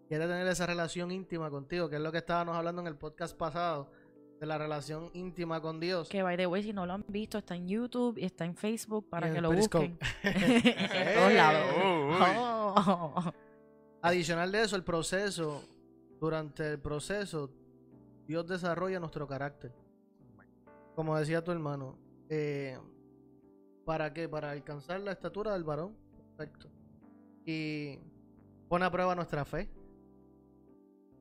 Quiere 0.07 0.29
tener 0.29 0.47
esa 0.47 0.65
relación 0.65 1.11
íntima 1.11 1.51
contigo, 1.51 1.91
que 1.91 1.97
es 1.97 2.03
lo 2.03 2.13
que 2.13 2.19
estábamos 2.19 2.55
hablando 2.55 2.83
en 2.83 2.87
el 2.87 2.97
podcast 2.97 3.37
pasado, 3.37 3.91
de 4.39 4.47
la 4.47 4.59
relación 4.59 5.11
íntima 5.15 5.61
con 5.61 5.81
Dios. 5.81 6.09
Que 6.09 6.23
by 6.23 6.37
the 6.37 6.47
way, 6.47 6.63
si 6.63 6.73
no 6.73 6.87
lo 6.87 6.93
han 6.93 7.05
visto, 7.09 7.39
está 7.39 7.57
en 7.57 7.67
YouTube 7.67 8.17
y 8.17 8.25
está 8.25 8.45
en 8.45 8.55
Facebook 8.55 9.09
para 9.09 9.27
Y 9.27 9.31
en 9.31 9.35
que 9.35 9.41
lo 9.41 9.49
Periscope. 9.49 9.89
busquen. 9.89 9.99
en 11.03 11.15
todos 11.17 11.33
lados. 11.33 11.67
Uy. 11.79 12.27
Oh. 12.39 13.33
Adicional 14.07 14.53
de 14.53 14.63
eso, 14.63 14.77
el 14.77 14.85
proceso, 14.85 15.65
durante 16.21 16.71
el 16.71 16.79
proceso, 16.79 17.51
Dios 18.25 18.47
desarrolla 18.47 19.01
nuestro 19.01 19.27
carácter. 19.27 19.73
Como 20.95 21.19
decía 21.19 21.43
tu 21.43 21.51
hermano, 21.51 21.99
eh, 22.29 22.79
¿para 23.85 24.15
qué? 24.15 24.29
Para 24.29 24.53
alcanzar 24.53 25.01
la 25.01 25.11
estatura 25.11 25.55
del 25.55 25.65
varón. 25.65 25.97
Perfecto. 26.37 26.69
Y 27.45 27.99
pone 28.69 28.85
a 28.85 28.93
prueba 28.93 29.17
nuestra 29.17 29.45
fe. 29.45 29.69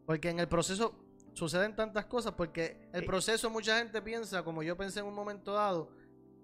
Porque 0.05 0.29
en 0.29 0.39
el 0.39 0.47
proceso 0.47 0.93
suceden 1.33 1.75
tantas 1.75 2.05
cosas, 2.05 2.33
porque 2.33 2.87
el 2.93 3.03
proceso 3.03 3.49
mucha 3.49 3.79
gente 3.79 3.99
piensa, 3.99 4.43
como 4.43 4.61
yo 4.61 4.77
pensé 4.77 4.99
en 4.99 5.07
un 5.07 5.15
momento 5.15 5.53
dado, 5.53 5.89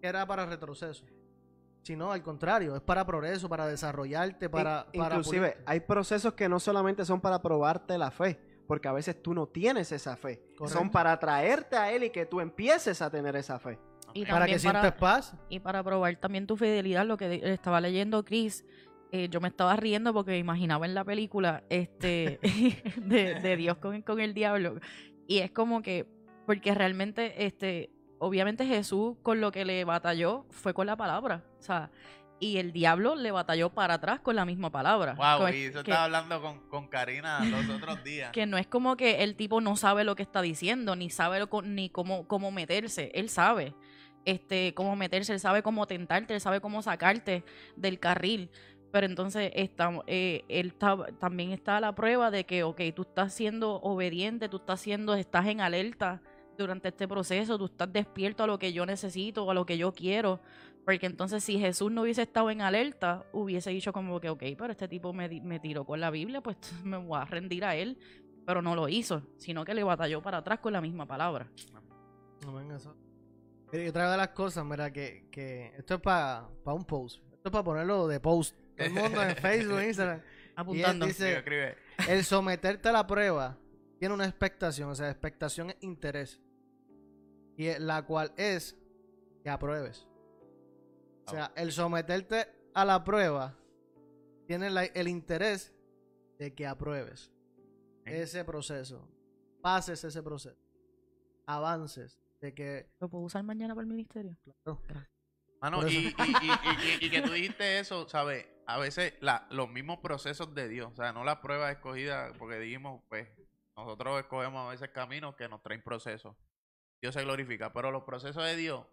que 0.01 0.07
era 0.07 0.25
para 0.25 0.47
retroceso. 0.47 1.05
Sino 1.83 2.11
al 2.11 2.21
contrario, 2.21 2.75
es 2.75 2.81
para 2.81 3.05
progreso, 3.05 3.49
para 3.49 3.65
desarrollarte, 3.67 4.49
para... 4.49 4.87
In- 4.93 5.01
para 5.01 5.15
Inclusive, 5.15 5.39
pulirte. 5.51 5.63
hay 5.65 5.79
procesos 5.79 6.33
que 6.33 6.47
no 6.47 6.59
solamente 6.59 7.05
son 7.05 7.19
para 7.21 7.41
probarte 7.41 7.97
la 7.97 8.11
fe, 8.11 8.39
porque 8.67 8.87
a 8.87 8.91
veces 8.93 9.21
tú 9.21 9.33
no 9.33 9.47
tienes 9.47 9.91
esa 9.91 10.15
fe. 10.15 10.41
Son 10.67 10.91
para 10.91 11.17
traerte 11.19 11.75
a 11.75 11.91
Él 11.91 12.03
y 12.03 12.09
que 12.11 12.25
tú 12.25 12.39
empieces 12.39 13.01
a 13.01 13.09
tener 13.09 13.35
esa 13.35 13.57
fe. 13.59 13.79
Y 14.13 14.25
para 14.25 14.45
que 14.45 14.59
sientas 14.59 14.93
paz. 14.93 15.35
Y 15.49 15.59
para 15.59 15.83
probar 15.83 16.15
también 16.17 16.45
tu 16.45 16.55
fidelidad, 16.57 17.05
lo 17.05 17.17
que 17.17 17.41
estaba 17.53 17.81
leyendo 17.81 18.23
Chris, 18.25 18.63
eh, 19.11 19.27
yo 19.29 19.41
me 19.41 19.47
estaba 19.47 19.75
riendo 19.75 20.13
porque 20.13 20.31
me 20.31 20.37
imaginaba 20.37 20.85
en 20.85 20.93
la 20.93 21.03
película 21.03 21.63
este 21.69 22.39
de, 22.97 23.39
de 23.41 23.55
Dios 23.57 23.77
con, 23.77 24.01
con 24.03 24.19
el 24.19 24.33
diablo. 24.33 24.75
Y 25.27 25.39
es 25.39 25.51
como 25.51 25.81
que, 25.81 26.05
porque 26.45 26.73
realmente, 26.75 27.45
este, 27.45 27.89
obviamente 28.21 28.65
Jesús 28.67 29.17
con 29.23 29.41
lo 29.41 29.51
que 29.51 29.65
le 29.65 29.83
batalló 29.83 30.45
fue 30.51 30.73
con 30.73 30.85
la 30.85 30.95
palabra. 30.95 31.43
O 31.59 31.63
sea, 31.63 31.89
y 32.39 32.57
el 32.57 32.71
diablo 32.71 33.15
le 33.15 33.31
batalló 33.31 33.71
para 33.71 33.95
atrás 33.95 34.19
con 34.19 34.35
la 34.35 34.45
misma 34.45 34.71
palabra. 34.71 35.15
Wow, 35.15 35.47
y 35.47 35.63
es 35.63 35.69
eso 35.71 35.83
que- 35.83 35.91
estaba 35.91 36.05
hablando 36.05 36.39
con, 36.41 36.59
con 36.69 36.87
Karina 36.87 37.43
los 37.43 37.67
otros 37.69 38.03
días. 38.03 38.31
que 38.33 38.45
no 38.45 38.57
es 38.57 38.67
como 38.67 38.95
que 38.95 39.23
el 39.23 39.35
tipo 39.35 39.59
no 39.59 39.75
sabe 39.75 40.03
lo 40.03 40.15
que 40.15 40.23
está 40.23 40.41
diciendo, 40.41 40.95
ni 40.95 41.09
sabe 41.09 41.39
lo 41.39 41.49
ni 41.63 41.89
cómo, 41.89 42.27
cómo 42.27 42.51
meterse. 42.51 43.11
Él 43.15 43.27
sabe 43.29 43.73
este, 44.25 44.75
cómo 44.75 44.95
meterse, 44.95 45.33
él 45.33 45.39
sabe 45.39 45.63
cómo 45.63 45.87
tentarte, 45.87 46.35
él 46.35 46.41
sabe 46.41 46.61
cómo 46.61 46.83
sacarte 46.83 47.43
del 47.75 47.99
carril. 47.99 48.51
Pero 48.91 49.07
entonces 49.07 49.51
está, 49.55 49.91
eh, 50.05 50.45
él 50.47 50.67
está, 50.67 50.97
también 51.19 51.51
está 51.53 51.79
la 51.79 51.95
prueba 51.95 52.29
de 52.29 52.45
que, 52.45 52.63
ok, 52.63 52.81
tú 52.95 53.01
estás 53.03 53.33
siendo 53.33 53.75
obediente, 53.81 54.47
tú 54.47 54.57
estás 54.57 54.79
siendo, 54.79 55.15
estás 55.15 55.47
en 55.47 55.61
alerta 55.61 56.21
durante 56.57 56.89
este 56.89 57.07
proceso, 57.07 57.57
tú 57.57 57.65
estás 57.65 57.91
despierto 57.91 58.43
a 58.43 58.47
lo 58.47 58.59
que 58.59 58.73
yo 58.73 58.85
necesito, 58.85 59.49
a 59.49 59.53
lo 59.53 59.65
que 59.65 59.77
yo 59.77 59.93
quiero. 59.93 60.39
Porque 60.85 61.05
entonces 61.05 61.43
si 61.43 61.59
Jesús 61.59 61.91
no 61.91 62.01
hubiese 62.01 62.23
estado 62.23 62.49
en 62.49 62.61
alerta, 62.61 63.25
hubiese 63.33 63.69
dicho 63.69 63.93
como 63.93 64.19
que, 64.19 64.29
ok, 64.29 64.43
pero 64.57 64.71
este 64.71 64.87
tipo 64.87 65.13
me, 65.13 65.29
me 65.41 65.59
tiró 65.59 65.85
con 65.85 65.99
la 65.99 66.09
Biblia, 66.09 66.41
pues 66.41 66.57
me 66.83 66.97
voy 66.97 67.19
a 67.19 67.25
rendir 67.25 67.65
a 67.65 67.75
él. 67.75 67.97
Pero 68.45 68.61
no 68.63 68.75
lo 68.75 68.89
hizo, 68.89 69.21
sino 69.37 69.63
que 69.63 69.73
le 69.75 69.83
batalló 69.83 70.21
para 70.21 70.39
atrás 70.39 70.59
con 70.59 70.73
la 70.73 70.81
misma 70.81 71.05
palabra. 71.05 71.47
Amén, 72.47 72.71
eso. 72.71 72.95
Y 73.71 73.87
otra 73.87 74.11
de 74.11 74.17
las 74.17 74.29
cosas, 74.29 74.65
mira, 74.65 74.91
que, 74.91 75.27
que 75.31 75.73
esto 75.77 75.95
es 75.95 76.01
para 76.01 76.47
un 76.65 76.83
post. 76.83 77.21
Esto 77.31 77.49
es 77.49 77.51
para 77.51 77.63
ponerlo 77.63 78.07
de 78.07 78.19
post. 78.19 78.55
Todo 78.75 78.87
el 78.87 78.93
mundo 78.93 79.21
en 79.23 79.35
Facebook, 79.37 79.81
Instagram. 79.83 80.17
Y 80.17 80.21
él 80.21 80.53
Apuntando. 80.55 81.05
dice, 81.05 81.37
Escribe, 81.37 81.69
escribe. 81.69 82.17
el 82.17 82.23
someterte 82.25 82.89
a 82.89 82.91
la 82.91 83.05
prueba 83.07 83.57
tiene 84.01 84.15
una 84.15 84.25
expectación, 84.25 84.89
o 84.89 84.95
sea, 84.95 85.11
expectación 85.11 85.69
es 85.69 85.77
interés. 85.81 86.41
Y 87.55 87.67
es- 87.67 87.79
la 87.79 88.03
cual 88.03 88.33
es 88.35 88.75
que 89.43 89.49
apruebes. 89.51 90.07
O 91.27 91.29
sea, 91.29 91.51
el 91.55 91.71
someterte 91.71 92.47
a 92.73 92.83
la 92.83 93.03
prueba 93.03 93.55
tiene 94.47 94.71
la- 94.71 94.85
el 94.85 95.07
interés 95.07 95.71
de 96.39 96.51
que 96.55 96.65
apruebes 96.65 97.31
ese 98.03 98.43
proceso. 98.43 99.07
Pases 99.61 100.03
ese 100.03 100.23
proceso. 100.23 100.57
Avances. 101.45 102.19
De 102.39 102.55
que 102.55 102.89
¿Lo 102.99 103.07
puedo 103.07 103.25
usar 103.25 103.43
mañana 103.43 103.75
para 103.75 103.83
el 103.83 103.87
ministerio? 103.93 104.35
claro, 104.63 105.07
Mano, 105.61 105.87
y, 105.87 105.91
y- 105.95 106.07
y- 106.07 107.03
y- 107.03 107.05
y 107.05 107.09
que 107.11 107.21
tú 107.21 107.31
dijiste 107.33 107.77
eso, 107.77 108.09
¿sabes? 108.09 108.47
A 108.65 108.79
veces 108.79 109.13
la- 109.21 109.45
los 109.51 109.69
mismos 109.69 109.99
procesos 109.99 110.55
de 110.55 110.67
Dios, 110.67 110.91
o 110.91 110.95
sea, 110.95 111.13
no 111.13 111.23
las 111.23 111.37
pruebas 111.37 111.71
escogidas, 111.73 112.35
porque 112.39 112.57
dijimos, 112.57 113.03
pues, 113.09 113.27
nosotros 113.75 114.19
escogemos 114.19 114.67
a 114.67 114.71
veces 114.71 114.89
caminos 114.89 115.35
que 115.35 115.47
nos 115.47 115.61
traen 115.61 115.81
procesos. 115.81 116.35
Dios 117.01 117.13
se 117.13 117.23
glorifica, 117.23 117.73
pero 117.73 117.91
los 117.91 118.03
procesos 118.03 118.43
de 118.43 118.55
Dios, 118.55 118.85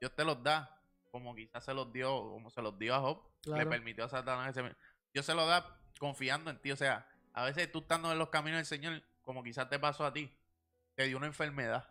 Dios 0.00 0.14
te 0.14 0.24
los 0.24 0.42
da, 0.42 0.82
como 1.10 1.34
quizás 1.34 1.64
se 1.64 1.74
los 1.74 1.92
dio, 1.92 2.08
como 2.08 2.50
se 2.50 2.62
los 2.62 2.78
dio 2.78 2.94
a 2.94 3.00
Job, 3.00 3.22
le 3.46 3.66
permitió 3.66 4.04
a 4.04 4.08
Satanás 4.08 4.56
ese... 4.56 4.76
Dios 5.12 5.26
se 5.26 5.34
los 5.34 5.46
da 5.46 5.80
confiando 5.98 6.50
en 6.50 6.60
ti, 6.60 6.72
o 6.72 6.76
sea, 6.76 7.08
a 7.32 7.44
veces 7.44 7.70
tú 7.70 7.80
estando 7.80 8.10
en 8.10 8.18
los 8.18 8.30
caminos 8.30 8.58
del 8.58 8.66
Señor, 8.66 9.02
como 9.22 9.42
quizás 9.42 9.68
te 9.68 9.78
pasó 9.78 10.04
a 10.04 10.12
ti, 10.12 10.32
te 10.94 11.06
dio 11.06 11.16
una 11.16 11.26
enfermedad, 11.26 11.88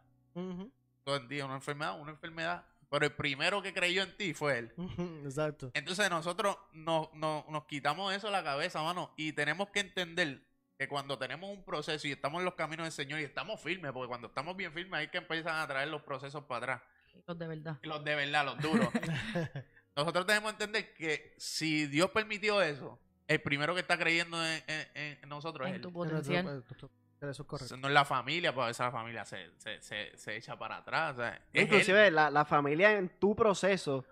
todo 1.03 1.15
el 1.15 1.27
día 1.27 1.45
una 1.45 1.55
enfermedad, 1.55 1.99
una 1.99 2.11
enfermedad, 2.11 2.65
pero 2.89 3.05
el 3.05 3.13
primero 3.13 3.61
que 3.61 3.73
creyó 3.73 4.03
en 4.03 4.17
ti 4.17 4.33
fue 4.33 4.59
Él. 4.59 4.73
Exacto. 5.23 5.71
Entonces 5.73 6.09
nosotros 6.09 6.57
nos, 6.73 7.13
nos, 7.13 7.47
nos 7.47 7.65
quitamos 7.65 8.13
eso 8.13 8.27
de 8.27 8.33
la 8.33 8.43
cabeza, 8.43 8.81
mano, 8.81 9.13
y 9.15 9.31
tenemos 9.33 9.69
que 9.69 9.81
entender 9.81 10.48
que 10.79 10.87
cuando 10.87 11.17
tenemos 11.17 11.49
un 11.49 11.61
proceso 11.65 12.07
y 12.07 12.11
estamos 12.13 12.39
en 12.39 12.45
los 12.45 12.53
caminos 12.53 12.85
del 12.85 12.93
Señor 12.93 13.19
y 13.19 13.23
estamos 13.25 13.59
firmes, 13.59 13.91
porque 13.91 14.07
cuando 14.07 14.27
estamos 14.27 14.55
bien 14.55 14.71
firmes 14.71 14.97
hay 14.97 15.07
que 15.09 15.17
empiezan 15.17 15.57
a 15.57 15.67
traer 15.67 15.89
los 15.89 16.01
procesos 16.03 16.45
para 16.45 16.75
atrás, 16.75 16.81
Los 17.27 17.37
de 17.37 17.47
verdad. 17.47 17.77
los 17.83 18.01
de 18.05 18.15
verdad, 18.15 18.45
los 18.45 18.57
duros. 18.59 18.87
nosotros 19.97 20.25
tenemos 20.25 20.53
que 20.53 20.63
entender 20.63 20.93
que 20.93 21.35
si 21.37 21.85
Dios 21.87 22.11
permitió 22.11 22.61
eso, 22.61 22.97
el 23.27 23.41
primero 23.41 23.73
que 23.75 23.81
está 23.81 23.97
creyendo 23.97 24.41
en, 24.43 24.63
en- 24.67 25.19
en 25.21 25.27
nosotros 25.29 25.67
es 25.67 25.71
En 25.71 25.75
Él. 25.75 25.81
tu 25.81 25.89
es- 25.89 25.93
potencial. 25.93 26.63
Eso 27.21 27.41
es 27.43 27.47
correcto. 27.49 27.75
No 27.75 27.89
es 27.89 27.93
la 27.93 28.05
familia, 28.05 28.53
pues 28.55 28.63
a 28.63 28.67
veces 28.67 28.79
la 28.85 28.91
familia 28.93 29.25
se, 29.25 29.49
se, 29.57 29.81
se, 29.81 30.17
se 30.17 30.37
echa 30.37 30.57
para 30.57 30.77
atrás. 30.77 31.15
o 31.15 31.17
sea, 31.17 31.33
es 31.33 31.41
Él. 31.51 31.63
Inclusive 31.63 32.09
la, 32.11 32.31
la 32.31 32.45
familia 32.45 32.93
en 32.97 33.09
tu 33.19 33.35
proceso 33.35 34.05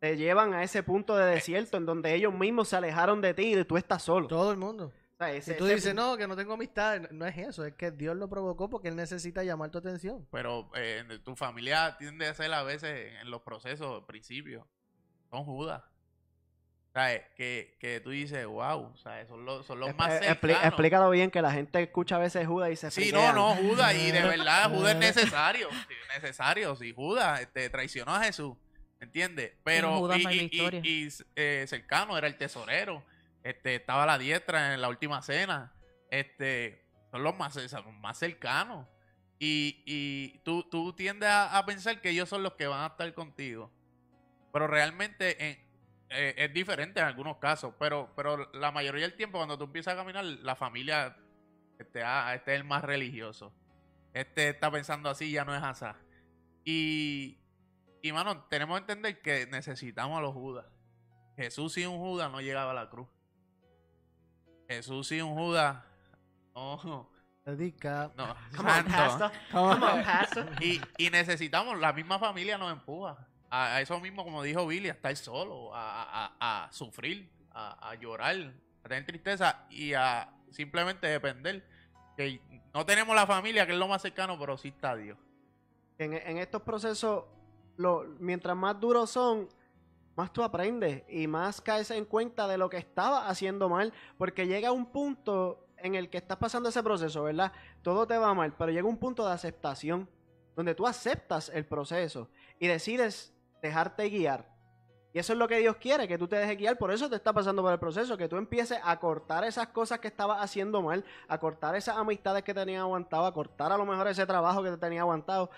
te 0.00 0.16
llevan 0.16 0.54
a 0.54 0.64
ese 0.64 0.82
punto 0.82 1.16
de 1.16 1.26
desierto 1.26 1.76
en 1.76 1.86
donde 1.86 2.12
ellos 2.12 2.34
mismos 2.34 2.66
se 2.68 2.74
alejaron 2.74 3.20
de 3.20 3.32
ti 3.34 3.54
y 3.54 3.64
tú 3.64 3.76
estás 3.76 4.02
solo. 4.02 4.26
Todo 4.26 4.50
el 4.50 4.56
mundo. 4.56 4.92
Sea, 5.24 5.32
ese- 5.32 5.52
Si 5.52 5.58
tú 5.58 5.66
ese 5.66 5.74
dices, 5.76 5.90
punto- 5.94 6.10
no, 6.10 6.16
que 6.16 6.26
no 6.26 6.36
tengo 6.36 6.52
amistad, 6.54 7.00
no 7.10 7.26
es 7.26 7.36
eso, 7.38 7.64
es 7.64 7.74
que 7.74 7.90
Dios 7.90 8.16
lo 8.16 8.28
provocó 8.28 8.68
porque 8.68 8.88
Él 8.88 8.96
necesita 8.96 9.42
llamar 9.44 9.70
tu 9.70 9.78
atención. 9.78 10.26
Pero 10.32 10.70
eh, 10.74 11.04
tu 11.24 11.36
familia 11.36 11.96
tiende 11.98 12.26
a 12.26 12.34
ser 12.34 12.52
a 12.52 12.62
veces 12.62 13.12
en 13.20 13.30
los 13.30 13.42
procesos, 13.42 14.00
al 14.00 14.06
principio, 14.06 14.66
son 15.30 15.44
Judas. 15.44 15.82
¿Sabes? 16.92 17.22
Que, 17.36 17.76
que 17.78 18.00
tú 18.00 18.10
dices, 18.10 18.44
wow, 18.46 18.92
¿sabes? 18.96 19.28
Son 19.28 19.44
los, 19.44 19.64
son 19.64 19.78
los 19.78 19.94
más 19.96 20.18
cercanos. 20.18 20.64
explícalo 20.64 21.08
bien, 21.10 21.30
que 21.30 21.40
la 21.40 21.52
gente 21.52 21.80
escucha 21.80 22.16
a 22.16 22.18
veces 22.18 22.48
Judas 22.48 22.70
y 22.72 22.74
se 22.76 22.90
Sí, 22.90 23.02
friquean. 23.02 23.32
no, 23.36 23.54
no, 23.54 23.62
Judas, 23.62 23.94
y 23.94 24.10
de 24.10 24.22
verdad 24.22 24.68
Judas 24.70 24.94
es 24.94 24.98
necesario, 25.36 25.68
sí, 25.70 25.94
es 26.08 26.20
necesario, 26.22 26.74
si 26.74 26.92
Judas 26.92 27.42
este, 27.42 27.70
traicionó 27.70 28.12
a 28.16 28.24
Jesús, 28.24 28.56
¿entiendes? 28.98 29.52
Pero, 29.62 30.12
y- 30.16 30.50
y, 30.82 31.08
eh, 31.36 31.64
cercano 31.68 32.18
era 32.18 32.26
el 32.26 32.36
tesorero, 32.36 33.04
este, 33.42 33.76
estaba 33.76 34.04
a 34.04 34.06
la 34.06 34.18
diestra 34.18 34.74
en 34.74 34.80
la 34.80 34.88
última 34.88 35.22
cena, 35.22 35.74
este, 36.10 36.86
son 37.10 37.22
los 37.22 37.36
más, 37.36 37.54
cercanos, 38.18 38.86
y, 39.38 40.38
tú, 40.44 40.68
tú 40.70 40.92
tiendes 40.92 41.28
a, 41.30 41.64
pensar 41.64 42.00
que 42.00 42.10
ellos 42.10 42.28
son 42.28 42.42
los 42.42 42.54
que 42.54 42.66
van 42.66 42.82
a 42.82 42.86
estar 42.88 43.14
contigo, 43.14 43.72
pero 44.52 44.66
realmente 44.66 45.48
en- 45.48 45.70
eh, 46.10 46.34
es 46.36 46.52
diferente 46.52 47.00
en 47.00 47.06
algunos 47.06 47.38
casos, 47.38 47.74
pero, 47.78 48.12
pero 48.16 48.50
la 48.52 48.72
mayoría 48.72 49.02
del 49.02 49.16
tiempo 49.16 49.38
cuando 49.38 49.56
tú 49.56 49.64
empiezas 49.64 49.94
a 49.94 49.96
caminar, 49.96 50.24
la 50.24 50.56
familia 50.56 51.16
este, 51.80 52.02
ah, 52.02 52.34
este 52.34 52.52
es 52.52 52.60
el 52.60 52.64
más 52.64 52.84
religioso. 52.84 53.54
Este 54.12 54.50
está 54.50 54.70
pensando 54.70 55.08
así, 55.08 55.30
ya 55.30 55.44
no 55.44 55.56
es 55.56 55.62
así. 55.62 55.86
Y, 56.64 57.38
y 58.02 58.12
mano, 58.12 58.44
tenemos 58.50 58.76
que 58.76 58.80
entender 58.80 59.22
que 59.22 59.46
necesitamos 59.46 60.18
a 60.18 60.20
los 60.20 60.34
Judas. 60.34 60.66
Jesús 61.36 61.72
sin 61.72 61.88
un 61.88 61.98
Judas 61.98 62.30
no 62.30 62.40
llegaba 62.42 62.72
a 62.72 62.74
la 62.74 62.90
cruz. 62.90 63.08
Jesús 64.70 65.08
sin 65.08 65.22
un 65.24 65.34
Judas 65.34 65.78
no, 66.54 67.10
Dedica. 67.44 68.10
no, 68.16 68.34
Come 68.56 68.70
on, 68.70 68.76
santo. 68.76 68.90
pastor. 68.92 69.32
Come 69.50 69.86
on, 69.86 70.04
pastor. 70.04 70.46
Y, 70.62 70.80
y 70.98 71.10
necesitamos, 71.10 71.78
la 71.78 71.92
misma 71.92 72.18
familia 72.18 72.56
nos 72.58 72.70
empuja 72.72 73.16
a, 73.50 73.74
a 73.76 73.80
eso 73.80 73.98
mismo, 73.98 74.22
como 74.24 74.42
dijo 74.42 74.66
Billy, 74.66 74.88
a 74.88 74.92
estar 74.92 75.14
solo, 75.16 75.74
a, 75.74 76.26
a- 76.38 76.64
a 76.66 76.72
sufrir, 76.72 77.28
a, 77.52 77.90
a 77.90 77.94
llorar, 77.96 78.36
a 78.84 78.88
tener 78.88 79.06
tristeza 79.06 79.64
y 79.70 79.94
a 79.94 80.28
simplemente 80.50 81.06
depender. 81.06 81.66
Que 82.16 82.40
no 82.74 82.84
tenemos 82.86 83.16
la 83.16 83.26
familia, 83.26 83.66
que 83.66 83.72
es 83.72 83.78
lo 83.78 83.88
más 83.88 84.02
cercano, 84.02 84.38
pero 84.38 84.56
sí 84.56 84.68
está 84.68 84.94
Dios. 84.94 85.18
En, 85.98 86.12
en 86.12 86.38
estos 86.38 86.62
procesos, 86.62 87.24
lo, 87.76 88.04
mientras 88.20 88.56
más 88.56 88.78
duros 88.78 89.10
son, 89.10 89.48
más 90.20 90.32
tú 90.34 90.42
aprendes 90.42 91.02
y 91.08 91.26
más 91.26 91.62
caes 91.62 91.90
en 91.90 92.04
cuenta 92.04 92.46
de 92.46 92.58
lo 92.58 92.68
que 92.68 92.76
estabas 92.76 93.24
haciendo 93.26 93.70
mal, 93.70 93.92
porque 94.18 94.46
llega 94.46 94.70
un 94.70 94.92
punto 94.92 95.66
en 95.78 95.94
el 95.94 96.10
que 96.10 96.18
estás 96.18 96.36
pasando 96.36 96.68
ese 96.68 96.82
proceso, 96.82 97.22
¿verdad? 97.22 97.52
Todo 97.80 98.06
te 98.06 98.18
va 98.18 98.34
mal, 98.34 98.54
pero 98.56 98.70
llega 98.70 98.86
un 98.86 98.98
punto 98.98 99.26
de 99.26 99.32
aceptación, 99.32 100.10
donde 100.54 100.74
tú 100.74 100.86
aceptas 100.86 101.48
el 101.48 101.64
proceso 101.64 102.28
y 102.58 102.66
decides 102.66 103.32
dejarte 103.62 104.10
guiar. 104.10 104.46
Y 105.14 105.18
eso 105.18 105.32
es 105.32 105.38
lo 105.38 105.48
que 105.48 105.56
Dios 105.56 105.76
quiere, 105.76 106.06
que 106.06 106.18
tú 106.18 106.28
te 106.28 106.36
dejes 106.36 106.58
guiar, 106.58 106.76
por 106.76 106.92
eso 106.92 107.08
te 107.08 107.16
está 107.16 107.32
pasando 107.32 107.62
por 107.62 107.72
el 107.72 107.78
proceso, 107.78 108.18
que 108.18 108.28
tú 108.28 108.36
empieces 108.36 108.78
a 108.84 109.00
cortar 109.00 109.44
esas 109.44 109.68
cosas 109.68 110.00
que 110.00 110.08
estabas 110.08 110.42
haciendo 110.42 110.82
mal, 110.82 111.02
a 111.28 111.38
cortar 111.38 111.74
esas 111.76 111.96
amistades 111.96 112.44
que 112.44 112.52
tenías 112.52 112.82
aguantado, 112.82 113.24
a 113.24 113.32
cortar 113.32 113.72
a 113.72 113.78
lo 113.78 113.86
mejor 113.86 114.06
ese 114.06 114.26
trabajo 114.26 114.62
que 114.62 114.70
te 114.70 114.76
tenía 114.76 115.00
aguantado. 115.00 115.50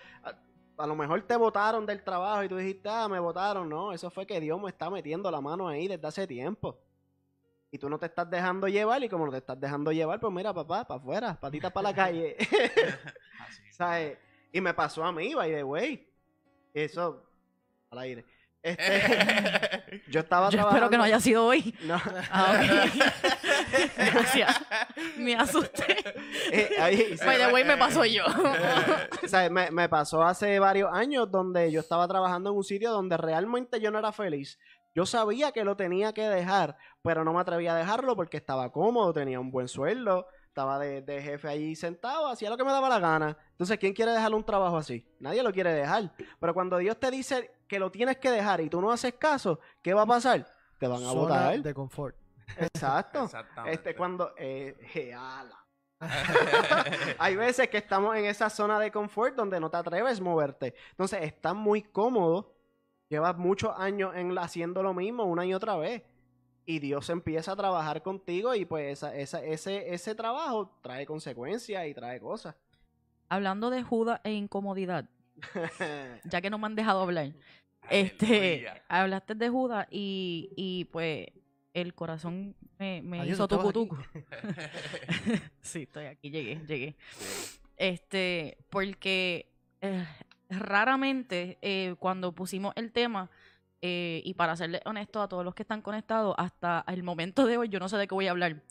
A 0.82 0.86
lo 0.86 0.96
mejor 0.96 1.22
te 1.22 1.36
votaron 1.36 1.86
del 1.86 2.02
trabajo 2.02 2.42
y 2.42 2.48
tú 2.48 2.56
dijiste, 2.56 2.88
ah, 2.88 3.06
me 3.08 3.20
votaron. 3.20 3.68
No, 3.68 3.92
eso 3.92 4.10
fue 4.10 4.26
que 4.26 4.40
Dios 4.40 4.60
me 4.60 4.68
está 4.68 4.90
metiendo 4.90 5.30
la 5.30 5.40
mano 5.40 5.68
ahí 5.68 5.86
desde 5.86 6.04
hace 6.08 6.26
tiempo. 6.26 6.76
Y 7.70 7.78
tú 7.78 7.88
no 7.88 8.00
te 8.00 8.06
estás 8.06 8.28
dejando 8.28 8.66
llevar, 8.66 9.00
y 9.04 9.08
como 9.08 9.26
no 9.26 9.30
te 9.30 9.38
estás 9.38 9.60
dejando 9.60 9.92
llevar, 9.92 10.18
pues 10.18 10.32
mira, 10.32 10.52
papá, 10.52 10.84
para 10.84 10.98
afuera, 10.98 11.38
patitas 11.40 11.70
para 11.70 11.90
la 11.90 11.94
calle. 12.02 12.36
Así. 13.38 13.62
¿Sabes? 13.70 14.18
Y 14.50 14.60
me 14.60 14.74
pasó 14.74 15.04
a 15.04 15.12
mí, 15.12 15.32
by 15.34 15.52
the 15.52 15.62
way. 15.62 16.04
Eso, 16.74 17.22
al 17.90 17.98
aire. 18.00 18.24
Este, 18.62 20.02
yo 20.08 20.20
estaba 20.20 20.46
Yo 20.48 20.58
trabajando. 20.58 20.68
espero 20.68 20.90
que 20.90 20.96
no 20.96 21.02
haya 21.04 21.20
sido 21.20 21.44
hoy. 21.46 21.74
No. 21.84 22.00
Ah, 22.30 22.54
ok. 22.54 23.02
Gracias. 24.12 24.60
Me 25.16 25.34
asusté. 25.36 25.96
Eh, 26.52 26.70
ahí, 26.78 27.16
By 27.24 27.38
the 27.38 27.52
way, 27.52 27.64
me 27.64 27.76
pasó 27.78 28.04
yo. 28.04 28.24
O 29.22 29.28
sea, 29.28 29.48
me, 29.48 29.70
me 29.70 29.88
pasó 29.88 30.22
hace 30.22 30.58
varios 30.58 30.90
años 30.92 31.30
donde 31.30 31.70
yo 31.72 31.80
estaba 31.80 32.06
trabajando 32.06 32.50
en 32.50 32.56
un 32.56 32.64
sitio 32.64 32.90
donde 32.90 33.16
realmente 33.16 33.80
yo 33.80 33.90
no 33.90 33.98
era 33.98 34.12
feliz. 34.12 34.58
Yo 34.94 35.06
sabía 35.06 35.52
que 35.52 35.64
lo 35.64 35.76
tenía 35.76 36.12
que 36.12 36.28
dejar, 36.28 36.76
pero 37.02 37.24
no 37.24 37.32
me 37.32 37.40
atrevía 37.40 37.72
a 37.74 37.78
dejarlo 37.78 38.14
porque 38.16 38.36
estaba 38.36 38.70
cómodo, 38.70 39.12
tenía 39.14 39.40
un 39.40 39.50
buen 39.50 39.68
sueldo, 39.68 40.26
estaba 40.46 40.78
de, 40.78 41.00
de 41.00 41.22
jefe 41.22 41.48
allí 41.48 41.74
sentado, 41.74 42.28
hacía 42.28 42.50
lo 42.50 42.58
que 42.58 42.64
me 42.64 42.72
daba 42.72 42.90
la 42.90 42.98
gana. 42.98 43.38
Entonces, 43.52 43.78
¿quién 43.78 43.94
quiere 43.94 44.12
dejar 44.12 44.34
un 44.34 44.44
trabajo 44.44 44.76
así? 44.76 45.06
Nadie 45.20 45.42
lo 45.42 45.52
quiere 45.52 45.72
dejar. 45.72 46.12
Pero 46.38 46.52
cuando 46.52 46.76
Dios 46.76 46.98
te 47.00 47.10
dice 47.10 47.50
que 47.72 47.78
lo 47.78 47.90
tienes 47.90 48.18
que 48.18 48.30
dejar 48.30 48.60
y 48.60 48.68
tú 48.68 48.82
no 48.82 48.92
haces 48.92 49.14
caso, 49.14 49.58
¿qué 49.80 49.94
va 49.94 50.02
a 50.02 50.06
pasar? 50.06 50.46
Te 50.78 50.86
van 50.86 51.02
a 51.02 51.06
Zona 51.06 51.14
votar. 51.14 51.62
de 51.62 51.72
confort. 51.72 52.14
Exacto. 52.58 53.24
Exactamente. 53.24 53.74
Este, 53.74 53.94
cuando... 53.96 54.34
Eh. 54.36 54.76
Hay 57.18 57.34
veces 57.34 57.70
que 57.70 57.78
estamos 57.78 58.14
en 58.14 58.26
esa 58.26 58.50
zona 58.50 58.78
de 58.78 58.90
confort 58.90 59.34
donde 59.34 59.58
no 59.58 59.70
te 59.70 59.78
atreves 59.78 60.20
a 60.20 60.22
moverte. 60.22 60.74
Entonces, 60.90 61.22
estás 61.22 61.54
muy 61.54 61.80
cómodo. 61.80 62.54
Llevas 63.08 63.38
muchos 63.38 63.72
años 63.78 64.14
en, 64.16 64.36
haciendo 64.38 64.82
lo 64.82 64.92
mismo 64.92 65.24
una 65.24 65.46
y 65.46 65.54
otra 65.54 65.76
vez. 65.76 66.02
Y 66.66 66.78
Dios 66.78 67.08
empieza 67.08 67.52
a 67.52 67.56
trabajar 67.56 68.02
contigo 68.02 68.54
y 68.54 68.66
pues 68.66 68.92
esa, 68.98 69.16
esa- 69.16 69.42
ese, 69.42 69.94
ese 69.94 70.14
trabajo 70.14 70.78
trae 70.82 71.06
consecuencias 71.06 71.86
y 71.86 71.94
trae 71.94 72.20
cosas. 72.20 72.54
Hablando 73.30 73.70
de 73.70 73.82
Judas 73.82 74.20
e 74.24 74.32
incomodidad, 74.32 75.08
ya 76.24 76.40
que 76.42 76.50
no 76.50 76.58
me 76.58 76.66
han 76.66 76.74
dejado 76.74 77.00
hablar. 77.00 77.32
Este, 77.92 78.66
hablaste 78.88 79.34
de 79.34 79.48
Judas 79.48 79.86
y, 79.90 80.50
y 80.56 80.86
pues 80.86 81.28
el 81.74 81.94
corazón 81.94 82.56
me, 82.78 83.02
me 83.02 83.20
Adiós, 83.20 83.36
hizo 83.36 83.48
tucu 83.48 83.72
tucu. 83.72 83.96
sí, 85.60 85.82
estoy 85.82 86.06
aquí, 86.06 86.30
llegué, 86.30 86.60
llegué. 86.66 86.96
Este, 87.76 88.58
porque 88.70 89.52
eh, 89.80 90.06
raramente 90.48 91.58
eh, 91.62 91.94
cuando 91.98 92.32
pusimos 92.32 92.72
el 92.76 92.92
tema, 92.92 93.30
eh, 93.84 94.22
y 94.24 94.34
para 94.34 94.54
serles 94.54 94.80
honesto 94.84 95.20
a 95.20 95.28
todos 95.28 95.44
los 95.44 95.56
que 95.56 95.64
están 95.64 95.82
conectados, 95.82 96.36
hasta 96.38 96.84
el 96.86 97.02
momento 97.02 97.46
de 97.46 97.58
hoy 97.58 97.68
yo 97.68 97.80
no 97.80 97.88
sé 97.88 97.96
de 97.96 98.06
qué 98.06 98.14
voy 98.14 98.28
a 98.28 98.30
hablar. 98.30 98.62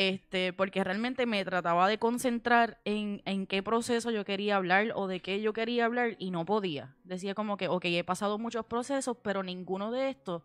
Este, 0.00 0.54
porque 0.54 0.82
realmente 0.82 1.26
me 1.26 1.44
trataba 1.44 1.86
de 1.86 1.98
concentrar 1.98 2.80
en, 2.86 3.20
en 3.26 3.46
qué 3.46 3.62
proceso 3.62 4.10
yo 4.10 4.24
quería 4.24 4.56
hablar 4.56 4.92
o 4.94 5.06
de 5.06 5.20
qué 5.20 5.42
yo 5.42 5.52
quería 5.52 5.84
hablar 5.84 6.16
y 6.18 6.30
no 6.30 6.46
podía. 6.46 6.96
Decía 7.04 7.34
como 7.34 7.58
que, 7.58 7.68
ok, 7.68 7.84
he 7.84 8.02
pasado 8.02 8.38
muchos 8.38 8.64
procesos, 8.64 9.18
pero 9.22 9.42
ninguno 9.42 9.90
de 9.90 10.08
estos 10.08 10.42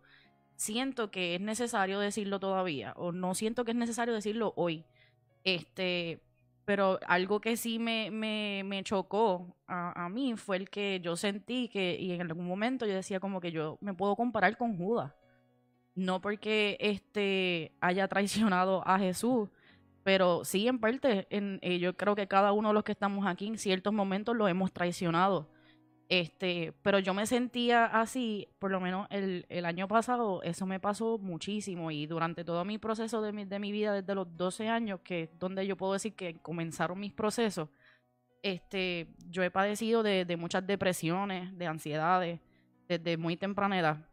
siento 0.56 1.10
que 1.10 1.36
es 1.36 1.40
necesario 1.40 1.98
decirlo 2.00 2.38
todavía 2.38 2.92
o 2.96 3.12
no 3.12 3.34
siento 3.34 3.64
que 3.64 3.70
es 3.70 3.78
necesario 3.78 4.12
decirlo 4.12 4.52
hoy. 4.56 4.84
Este, 5.42 6.20
pero 6.66 7.00
algo 7.06 7.40
que 7.40 7.56
sí 7.56 7.78
me, 7.78 8.10
me, 8.10 8.62
me 8.62 8.84
chocó 8.84 9.56
a, 9.66 10.04
a 10.04 10.10
mí 10.10 10.36
fue 10.36 10.58
el 10.58 10.68
que 10.68 11.00
yo 11.02 11.16
sentí 11.16 11.68
que, 11.70 11.96
y 11.98 12.12
en 12.12 12.20
algún 12.20 12.46
momento 12.46 12.84
yo 12.84 12.92
decía 12.92 13.20
como 13.20 13.40
que 13.40 13.52
yo 13.52 13.78
me 13.80 13.94
puedo 13.94 14.16
comparar 14.16 14.58
con 14.58 14.76
Judas. 14.76 15.14
No 15.96 16.20
porque 16.20 16.76
este 16.78 17.72
haya 17.80 18.06
traicionado 18.06 18.86
a 18.86 18.98
Jesús, 18.98 19.48
pero 20.04 20.44
sí 20.44 20.68
en 20.68 20.78
parte, 20.78 21.26
en, 21.30 21.58
eh, 21.62 21.78
yo 21.78 21.96
creo 21.96 22.14
que 22.14 22.28
cada 22.28 22.52
uno 22.52 22.68
de 22.68 22.74
los 22.74 22.84
que 22.84 22.92
estamos 22.92 23.26
aquí 23.26 23.48
en 23.48 23.58
ciertos 23.58 23.92
momentos 23.92 24.36
lo 24.36 24.46
hemos 24.46 24.72
traicionado. 24.72 25.48
Este, 26.08 26.72
pero 26.82 27.00
yo 27.00 27.14
me 27.14 27.26
sentía 27.26 27.86
así, 27.86 28.46
por 28.60 28.70
lo 28.70 28.78
menos 28.78 29.08
el, 29.10 29.64
año 29.64 29.88
pasado, 29.88 30.42
eso 30.42 30.66
me 30.66 30.78
pasó 30.78 31.18
muchísimo 31.18 31.90
y 31.90 32.06
durante 32.06 32.44
todo 32.44 32.64
mi 32.64 32.78
proceso 32.78 33.22
de 33.22 33.32
mi, 33.32 33.44
de 33.44 33.58
mi 33.58 33.72
vida 33.72 33.92
desde 33.94 34.14
los 34.14 34.36
12 34.36 34.68
años, 34.68 35.00
que 35.02 35.24
es 35.24 35.38
donde 35.38 35.66
yo 35.66 35.76
puedo 35.76 35.94
decir 35.94 36.14
que 36.14 36.36
comenzaron 36.42 37.00
mis 37.00 37.12
procesos, 37.12 37.68
este, 38.42 39.08
yo 39.28 39.42
he 39.42 39.50
padecido 39.50 40.02
de, 40.04 40.24
de 40.24 40.36
muchas 40.36 40.64
depresiones, 40.64 41.56
de 41.58 41.66
ansiedades, 41.66 42.40
desde 42.86 43.16
muy 43.16 43.36
temprana 43.36 43.80
edad 43.80 44.05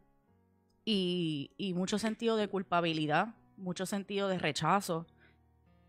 y, 0.86 1.74
mucho 1.76 1.98
sentido 1.98 2.36
de 2.36 2.48
culpabilidad, 2.48 3.36
mucho 3.58 3.86
sentido 3.86 4.28
de 4.28 4.38
rechazo, 4.40 5.06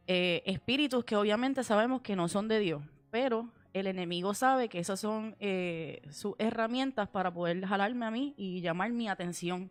eh, 0.06 0.42
espíritus 0.46 1.04
que 1.04 1.16
obviamente 1.16 1.64
sabemos 1.64 2.02
que 2.02 2.16
no 2.16 2.28
son 2.28 2.48
de 2.48 2.58
Dios, 2.60 2.82
pero 3.10 3.50
el 3.72 3.86
enemigo 3.86 4.34
sabe 4.34 4.68
que 4.68 4.78
esas 4.78 5.00
son 5.00 5.34
eh, 5.40 6.02
sus 6.10 6.34
herramientas 6.38 7.08
para 7.08 7.32
poder 7.32 7.64
jalarme 7.66 8.06
a 8.06 8.10
mí 8.10 8.34
y 8.36 8.60
llamar 8.60 8.92
mi 8.92 9.08
atención, 9.08 9.70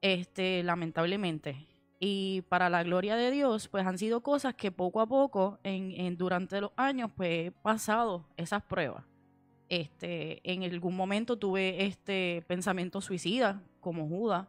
este, 0.00 0.62
lamentablemente. 0.62 1.66
Y 2.00 2.42
para 2.48 2.70
la 2.70 2.84
gloria 2.84 3.16
de 3.16 3.30
Dios, 3.32 3.66
pues 3.68 3.84
han 3.84 3.98
sido 3.98 4.22
cosas 4.22 4.54
que 4.54 4.70
poco 4.70 5.00
a 5.00 5.06
poco, 5.06 5.58
en, 5.64 5.90
en- 5.92 6.16
durante 6.16 6.60
los 6.60 6.70
años, 6.76 7.10
pues 7.16 7.48
he 7.48 7.50
pasado 7.50 8.24
esas 8.36 8.62
pruebas. 8.62 9.04
Este, 9.68 10.40
en 10.50 10.62
algún 10.64 10.96
momento 10.96 11.38
tuve 11.38 11.84
este 11.84 12.42
pensamiento 12.46 13.00
suicida, 13.00 13.62
como 13.80 14.08
Judas. 14.08 14.46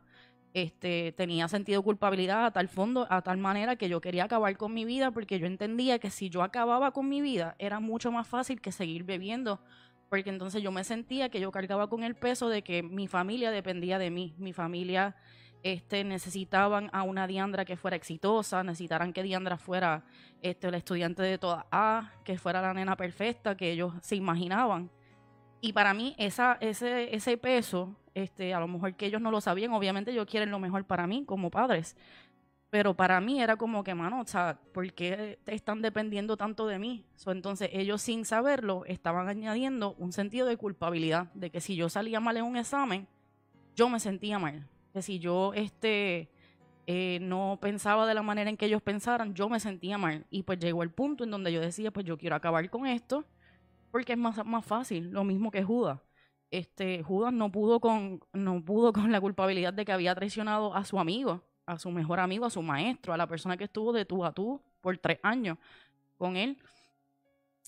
Este, 0.53 1.11
tenía 1.11 1.47
sentido 1.47 1.83
culpabilidad 1.83 2.45
a 2.45 2.51
tal 2.51 2.69
fondo, 2.69 3.05
a 3.09 3.21
tal 3.21 3.37
manera 3.37 3.75
que 3.75 3.87
yo 3.87 4.01
quería 4.01 4.23
acabar 4.23 4.57
con 4.57 4.73
mi 4.73 4.83
vida 4.83 5.11
porque 5.11 5.37
yo 5.37 5.45
entendía 5.45 5.99
que 5.99 6.09
si 6.09 6.29
yo 6.29 6.41
acababa 6.41 6.91
con 6.91 7.07
mi 7.07 7.21
vida 7.21 7.55
era 7.59 7.79
mucho 7.79 8.11
más 8.11 8.27
fácil 8.27 8.59
que 8.59 8.71
seguir 8.71 9.03
bebiendo, 9.03 9.59
porque 10.09 10.31
entonces 10.31 10.63
yo 10.63 10.71
me 10.71 10.83
sentía 10.83 11.29
que 11.29 11.39
yo 11.39 11.51
cargaba 11.51 11.87
con 11.87 12.03
el 12.03 12.15
peso 12.15 12.49
de 12.49 12.63
que 12.63 12.81
mi 12.81 13.07
familia 13.07 13.51
dependía 13.51 13.99
de 13.99 14.09
mí, 14.09 14.33
mi 14.39 14.53
familia 14.53 15.15
este, 15.61 16.03
necesitaban 16.03 16.89
a 16.93 17.03
una 17.03 17.27
Diandra 17.27 17.63
que 17.63 17.77
fuera 17.77 17.97
exitosa, 17.97 18.63
necesitaran 18.63 19.13
que 19.13 19.21
Diandra 19.21 19.57
fuera 19.57 20.03
este, 20.41 20.69
el 20.69 20.75
estudiante 20.75 21.21
de 21.21 21.37
toda 21.37 21.67
A, 21.71 22.13
que 22.23 22.39
fuera 22.39 22.61
la 22.61 22.73
nena 22.73 22.95
perfecta 22.95 23.55
que 23.55 23.71
ellos 23.71 23.93
se 24.01 24.15
imaginaban. 24.15 24.89
Y 25.61 25.73
para 25.73 25.93
mí 25.93 26.15
esa, 26.17 26.57
ese, 26.61 27.13
ese 27.15 27.37
peso, 27.37 27.95
este, 28.13 28.53
a 28.53 28.59
lo 28.59 28.67
mejor 28.67 28.95
que 28.95 29.05
ellos 29.05 29.21
no 29.21 29.31
lo 29.31 29.41
sabían, 29.41 29.73
obviamente 29.73 30.11
ellos 30.11 30.25
quieren 30.25 30.51
lo 30.51 30.59
mejor 30.59 30.85
para 30.85 31.05
mí 31.07 31.25
como 31.25 31.49
padres. 31.51 31.97
Pero 32.69 32.93
para 32.93 33.19
mí 33.19 33.41
era 33.41 33.57
como 33.57 33.83
que, 33.83 33.95
mano, 33.95 34.21
o 34.21 34.27
sea, 34.27 34.59
¿por 34.73 34.93
qué 34.93 35.39
están 35.47 35.81
dependiendo 35.81 36.37
tanto 36.37 36.67
de 36.67 36.77
mí? 36.77 37.03
So, 37.15 37.31
entonces 37.31 37.69
ellos 37.73 38.01
sin 38.01 38.25
saberlo 38.25 38.85
estaban 38.85 39.27
añadiendo 39.27 39.95
un 39.97 40.13
sentido 40.13 40.45
de 40.45 40.55
culpabilidad, 40.55 41.31
de 41.33 41.49
que 41.49 41.61
si 41.61 41.75
yo 41.75 41.89
salía 41.89 42.19
mal 42.19 42.37
en 42.37 42.45
un 42.45 42.57
examen, 42.57 43.07
yo 43.75 43.89
me 43.89 43.99
sentía 43.99 44.37
mal. 44.37 44.67
Que 44.93 45.01
si 45.01 45.17
yo 45.17 45.53
este, 45.55 46.29
eh, 46.85 47.17
no 47.21 47.57
pensaba 47.59 48.05
de 48.05 48.13
la 48.13 48.21
manera 48.21 48.51
en 48.51 48.57
que 48.57 48.67
ellos 48.67 48.83
pensaran, 48.83 49.33
yo 49.33 49.49
me 49.49 49.59
sentía 49.59 49.97
mal. 49.97 50.25
Y 50.29 50.43
pues 50.43 50.59
llegó 50.59 50.83
el 50.83 50.91
punto 50.91 51.23
en 51.23 51.31
donde 51.31 51.51
yo 51.51 51.61
decía, 51.61 51.89
pues 51.89 52.05
yo 52.05 52.19
quiero 52.19 52.35
acabar 52.35 52.69
con 52.69 52.85
esto, 52.85 53.25
porque 53.91 54.13
es 54.13 54.19
más, 54.19 54.45
más 54.45 54.65
fácil, 54.65 55.11
lo 55.11 55.23
mismo 55.23 55.51
que 55.51 55.63
Judas. 55.63 55.99
Este, 56.51 57.03
Judas 57.03 57.31
no 57.31 57.51
pudo 57.51 57.79
con, 57.79 58.21
no 58.33 58.63
pudo 58.63 58.93
con 58.93 59.11
la 59.11 59.21
culpabilidad 59.21 59.73
de 59.73 59.85
que 59.85 59.91
había 59.91 60.15
traicionado 60.15 60.73
a 60.75 60.85
su 60.85 60.99
amigo 60.99 61.43
a 61.69 61.77
su 61.77 61.91
mejor 61.91 62.19
amigo, 62.19 62.45
a 62.45 62.49
su 62.49 62.63
maestro, 62.63 63.13
a 63.13 63.17
la 63.17 63.27
persona 63.27 63.55
que 63.55 63.65
estuvo 63.65 63.93
de 63.93 64.03
tú 64.03 64.25
a 64.25 64.33
tú 64.33 64.59
por 64.81 64.97
tres 64.97 65.19
años 65.21 65.57
con 66.17 66.35
él. 66.35 66.57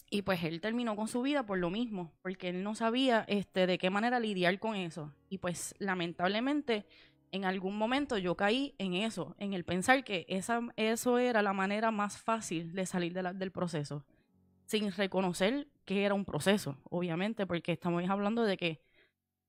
Y 0.09 0.23
pues 0.23 0.43
él 0.43 0.59
terminó 0.59 0.95
con 0.95 1.07
su 1.07 1.21
vida 1.21 1.45
por 1.45 1.59
lo 1.59 1.69
mismo, 1.69 2.11
porque 2.23 2.49
él 2.49 2.63
no 2.63 2.73
sabía 2.73 3.23
este, 3.27 3.67
de 3.67 3.77
qué 3.77 3.91
manera 3.91 4.19
lidiar 4.19 4.57
con 4.59 4.75
eso. 4.75 5.13
Y 5.29 5.37
pues 5.37 5.75
lamentablemente 5.77 6.85
en 7.31 7.45
algún 7.45 7.77
momento 7.77 8.17
yo 8.17 8.35
caí 8.35 8.73
en 8.79 8.95
eso, 8.95 9.35
en 9.37 9.53
el 9.53 9.63
pensar 9.63 10.03
que 10.03 10.25
esa, 10.27 10.61
eso 10.75 11.19
era 11.19 11.43
la 11.43 11.53
manera 11.53 11.91
más 11.91 12.17
fácil 12.17 12.73
de 12.73 12.87
salir 12.87 13.13
del 13.13 13.51
proceso, 13.51 14.03
sin 14.65 14.91
reconocer 14.91 15.67
que 15.93 16.05
era 16.05 16.13
un 16.13 16.25
proceso, 16.25 16.77
obviamente, 16.89 17.45
porque 17.45 17.73
estamos 17.73 18.07
hablando 18.09 18.43
de 18.43 18.57
que 18.57 18.81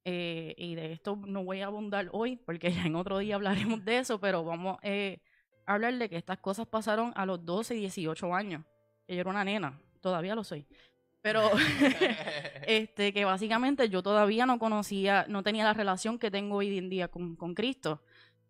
eh, 0.05 0.55
y 0.59 0.75
de 0.75 0.93
esto 0.93 1.17
no 1.25 1.45
voy 1.45 1.61
a 1.61 1.67
abundar 1.67 2.09
hoy 2.13 2.37
porque 2.37 2.73
ya 2.73 2.85
en 2.85 2.97
otro 2.97 3.19
día 3.19 3.37
hablaremos 3.37 3.85
de 3.85 3.99
eso, 3.99 4.19
pero 4.19 4.45
vamos 4.45 4.79
eh, 4.83 5.21
a 5.67 5.75
hablar 5.75 5.95
de 5.95 6.09
que 6.09 6.17
estas 6.17 6.39
cosas 6.39 6.67
pasaron 6.67 7.13
a 7.15 7.27
los 7.27 7.45
12 7.45 7.77
y 7.77 7.81
18 7.81 8.35
años. 8.35 8.65
Que 9.07 9.15
yo 9.15 9.21
era 9.21 9.31
una 9.31 9.45
nena, 9.45 9.79
todavía 10.01 10.35
lo 10.35 10.43
soy. 10.43 10.67
Pero 11.21 11.49
este, 12.67 13.13
que 13.13 13.25
básicamente 13.25 13.89
yo 13.89 14.03
todavía 14.03 14.45
no 14.45 14.59
conocía, 14.59 15.25
no 15.29 15.45
tenía 15.45 15.65
la 15.65 15.75
relación 15.75 16.19
que 16.19 16.33
tengo 16.33 16.57
hoy 16.57 16.77
en 16.77 16.89
día 16.89 17.09
con, 17.09 17.37
con 17.37 17.55
Cristo. 17.55 18.03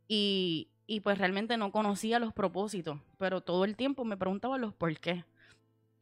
Y, 0.09 0.71
y 0.87 1.01
pues 1.01 1.19
realmente 1.19 1.59
no 1.59 1.71
conocía 1.71 2.19
los 2.19 2.33
propósitos, 2.33 2.99
pero 3.19 3.43
todo 3.43 3.65
el 3.65 3.77
tiempo 3.77 4.05
me 4.05 4.17
preguntaba 4.17 4.57
los 4.57 4.73
por 4.75 4.99
qué. 4.99 5.25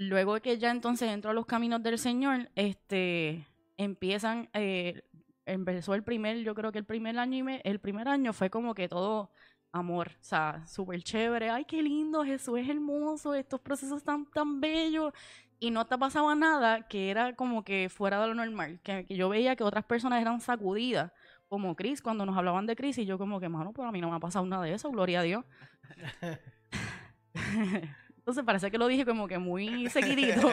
Luego 0.01 0.32
de 0.32 0.40
que 0.40 0.57
ya 0.57 0.70
entonces 0.70 1.11
entro 1.11 1.30
a 1.30 1.34
los 1.34 1.44
caminos 1.44 1.82
del 1.82 1.98
Señor, 1.98 2.48
este, 2.55 3.46
empiezan 3.76 4.48
eh, 4.55 5.03
empezó 5.44 5.92
el 5.92 6.03
primer, 6.03 6.38
yo 6.38 6.55
creo 6.55 6.72
que 6.72 6.78
el 6.78 6.86
primer 6.86 7.18
año 7.18 7.51
y 7.51 7.61
el 7.64 7.80
primer 7.80 8.09
año 8.09 8.32
fue 8.32 8.48
como 8.48 8.74
que 8.74 8.88
todo 8.88 9.30
amor, 9.72 10.12
o 10.18 10.24
sea, 10.24 10.66
súper 10.66 11.03
chévere, 11.03 11.51
ay, 11.51 11.66
qué 11.66 11.82
lindo, 11.82 12.24
Jesús 12.24 12.61
es 12.61 12.68
hermoso, 12.70 13.34
estos 13.34 13.61
procesos 13.61 14.03
tan, 14.03 14.24
tan 14.30 14.59
bellos, 14.62 15.12
y 15.59 15.70
no 15.70 15.86
te 15.86 15.98
pasaba 15.98 16.34
nada 16.34 16.88
que 16.88 17.11
era 17.11 17.36
como 17.36 17.62
que 17.62 17.90
fuera 17.90 18.22
de 18.22 18.28
lo 18.28 18.34
normal, 18.34 18.80
que, 18.82 19.05
yo 19.11 19.28
veía 19.28 19.55
que 19.55 19.64
otras 19.64 19.84
personas 19.84 20.22
eran 20.22 20.40
sacudidas, 20.40 21.12
como 21.46 21.76
Chris, 21.76 22.01
cuando 22.01 22.24
nos 22.24 22.38
hablaban 22.38 22.64
de 22.64 22.74
Chris, 22.74 22.96
y 22.96 23.05
yo 23.05 23.18
como 23.18 23.38
que, 23.38 23.51
mano, 23.51 23.74
pues 23.74 23.86
a 23.86 23.92
mí 23.92 24.01
no 24.01 24.09
me 24.09 24.16
ha 24.16 24.20
pasado 24.20 24.46
nada 24.46 24.64
de 24.64 24.72
eso, 24.72 24.90
gloria 24.90 25.20
a 25.20 25.24
Dios. 25.24 25.44
Entonces 28.20 28.44
parece 28.44 28.70
que 28.70 28.76
lo 28.76 28.86
dije 28.86 29.06
como 29.06 29.26
que 29.26 29.38
muy 29.38 29.88
seguidito. 29.88 30.50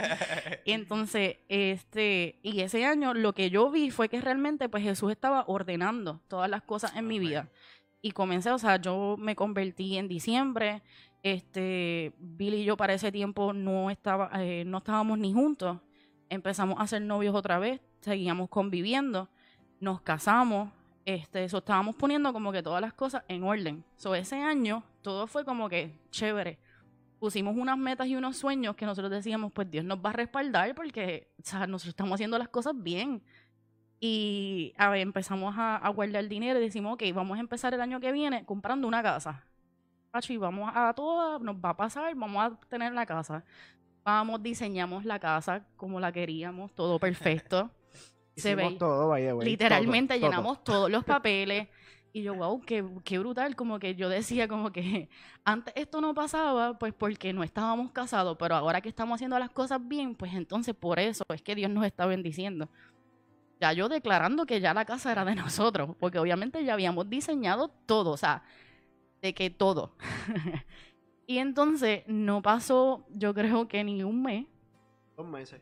y 0.63 0.71
entonces, 0.71 1.35
este, 1.49 2.39
y 2.41 2.61
ese 2.61 2.85
año 2.85 3.13
lo 3.13 3.33
que 3.33 3.49
yo 3.49 3.69
vi 3.69 3.91
fue 3.91 4.07
que 4.07 4.21
realmente 4.21 4.69
pues 4.69 4.83
Jesús 4.83 5.11
estaba 5.11 5.43
ordenando 5.47 6.21
todas 6.29 6.49
las 6.49 6.61
cosas 6.63 6.95
en 6.95 7.07
mi 7.07 7.19
vida. 7.19 7.49
Y 8.01 8.11
comencé, 8.11 8.51
o 8.51 8.57
sea, 8.57 8.77
yo 8.77 9.17
me 9.19 9.35
convertí 9.35 9.97
en 9.97 10.07
diciembre. 10.07 10.81
Este, 11.23 12.13
Billy 12.19 12.61
y 12.61 12.63
yo 12.63 12.77
para 12.77 12.93
ese 12.93 13.11
tiempo 13.11 13.51
no 13.51 13.89
estaba, 13.89 14.31
eh, 14.41 14.63
no 14.65 14.77
estábamos 14.77 15.19
ni 15.19 15.33
juntos. 15.33 15.77
Empezamos 16.29 16.79
a 16.79 16.87
ser 16.87 17.01
novios 17.01 17.35
otra 17.35 17.59
vez, 17.59 17.81
seguíamos 17.99 18.47
conviviendo, 18.49 19.29
nos 19.81 19.99
casamos, 20.01 20.69
este, 21.03 21.43
eso 21.43 21.57
estábamos 21.57 21.95
poniendo 21.97 22.31
como 22.31 22.53
que 22.53 22.63
todas 22.63 22.79
las 22.79 22.93
cosas 22.93 23.23
en 23.27 23.43
orden. 23.43 23.83
So, 23.97 24.15
ese 24.15 24.37
año 24.37 24.83
todo 25.01 25.27
fue 25.27 25.43
como 25.43 25.67
que 25.67 25.91
chévere 26.11 26.59
pusimos 27.19 27.55
unas 27.55 27.77
metas 27.77 28.07
y 28.07 28.15
unos 28.15 28.37
sueños 28.37 28.75
que 28.75 28.85
nosotros 28.85 29.11
decíamos, 29.11 29.51
pues 29.51 29.69
Dios 29.69 29.83
nos 29.83 29.99
va 29.99 30.09
a 30.11 30.13
respaldar 30.13 30.73
porque 30.75 31.31
o 31.39 31.45
sea, 31.45 31.67
nosotros 31.67 31.89
estamos 31.89 32.15
haciendo 32.15 32.37
las 32.37 32.49
cosas 32.49 32.73
bien. 32.75 33.23
Y 33.99 34.73
a 34.77 34.89
ver, 34.89 35.01
empezamos 35.01 35.55
a, 35.57 35.89
guardar 35.89 36.27
dinero 36.27 36.59
y 36.59 36.63
decimos, 36.63 36.93
ok, 36.93 37.03
vamos 37.13 37.37
a 37.37 37.39
empezar 37.41 37.73
el 37.73 37.81
año 37.81 37.99
que 37.99 38.11
viene 38.11 38.45
comprando 38.45 38.87
una 38.87 39.01
casa. 39.01 39.43
Y 40.29 40.37
vamos 40.37 40.71
a 40.73 40.93
todas, 40.93 41.39
nos 41.41 41.55
va 41.57 41.69
a 41.69 41.77
pasar, 41.77 42.15
vamos 42.15 42.43
a 42.43 42.59
tener 42.69 42.91
la 42.93 43.05
casa. 43.05 43.43
Vamos, 44.03 44.41
diseñamos 44.41 45.05
la 45.05 45.19
casa 45.19 45.63
como 45.75 45.99
la 45.99 46.11
queríamos, 46.11 46.73
todo 46.73 46.99
perfecto. 46.99 47.69
Se 48.35 48.55
ve. 48.55 48.75
todo, 48.79 49.09
vaya, 49.09 49.33
Literalmente 49.33 50.19
llenamos 50.19 50.63
todos 50.63 50.89
los 50.89 51.03
papeles. 51.03 51.67
Y 52.17 52.23
yo, 52.23 52.33
wow, 52.33 52.59
qué, 52.61 52.83
qué 53.03 53.19
brutal, 53.19 53.55
como 53.55 53.77
que 53.77 53.93
yo 53.93 54.09
decía 54.09 54.47
como 54.47 54.71
que 54.71 55.07
antes 55.45 55.71
esto 55.77 56.01
no 56.01 56.15
pasaba, 56.15 56.75
pues 56.79 56.91
porque 56.91 57.31
no 57.31 57.43
estábamos 57.43 57.91
casados, 57.91 58.35
pero 58.39 58.55
ahora 58.55 58.81
que 58.81 58.89
estamos 58.89 59.17
haciendo 59.17 59.37
las 59.37 59.51
cosas 59.51 59.87
bien, 59.87 60.15
pues 60.15 60.33
entonces 60.33 60.73
por 60.73 60.97
eso 60.97 61.23
es 61.31 61.43
que 61.43 61.53
Dios 61.53 61.69
nos 61.69 61.85
está 61.85 62.07
bendiciendo. 62.07 62.69
Ya 63.61 63.71
yo 63.71 63.87
declarando 63.87 64.47
que 64.47 64.59
ya 64.59 64.73
la 64.73 64.83
casa 64.83 65.11
era 65.11 65.25
de 65.25 65.35
nosotros, 65.35 65.95
porque 65.99 66.17
obviamente 66.17 66.65
ya 66.65 66.73
habíamos 66.73 67.07
diseñado 67.07 67.67
todo, 67.85 68.09
o 68.09 68.17
sea, 68.17 68.41
de 69.21 69.35
que 69.35 69.51
todo. 69.51 69.95
y 71.27 71.37
entonces 71.37 72.01
no 72.07 72.41
pasó, 72.41 73.05
yo 73.11 73.31
creo 73.35 73.67
que 73.67 73.83
ni 73.83 74.01
un 74.01 74.23
mes. 74.23 74.47
Dos 75.15 75.27
meses. 75.27 75.61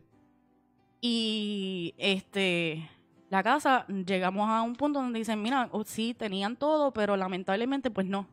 Y 1.01 1.93
este, 1.97 2.89
la 3.35 3.43
casa, 3.43 3.85
llegamos 3.87 4.49
a 4.49 4.61
un 4.61 4.75
punto 4.75 5.01
donde 5.01 5.19
dicen, 5.19 5.41
mira, 5.41 5.67
oh, 5.71 5.83
sí, 5.83 6.13
tenían 6.13 6.55
todo, 6.55 6.91
pero 6.91 7.17
lamentablemente 7.17 7.91
pues 7.91 8.07
no. 8.07 8.27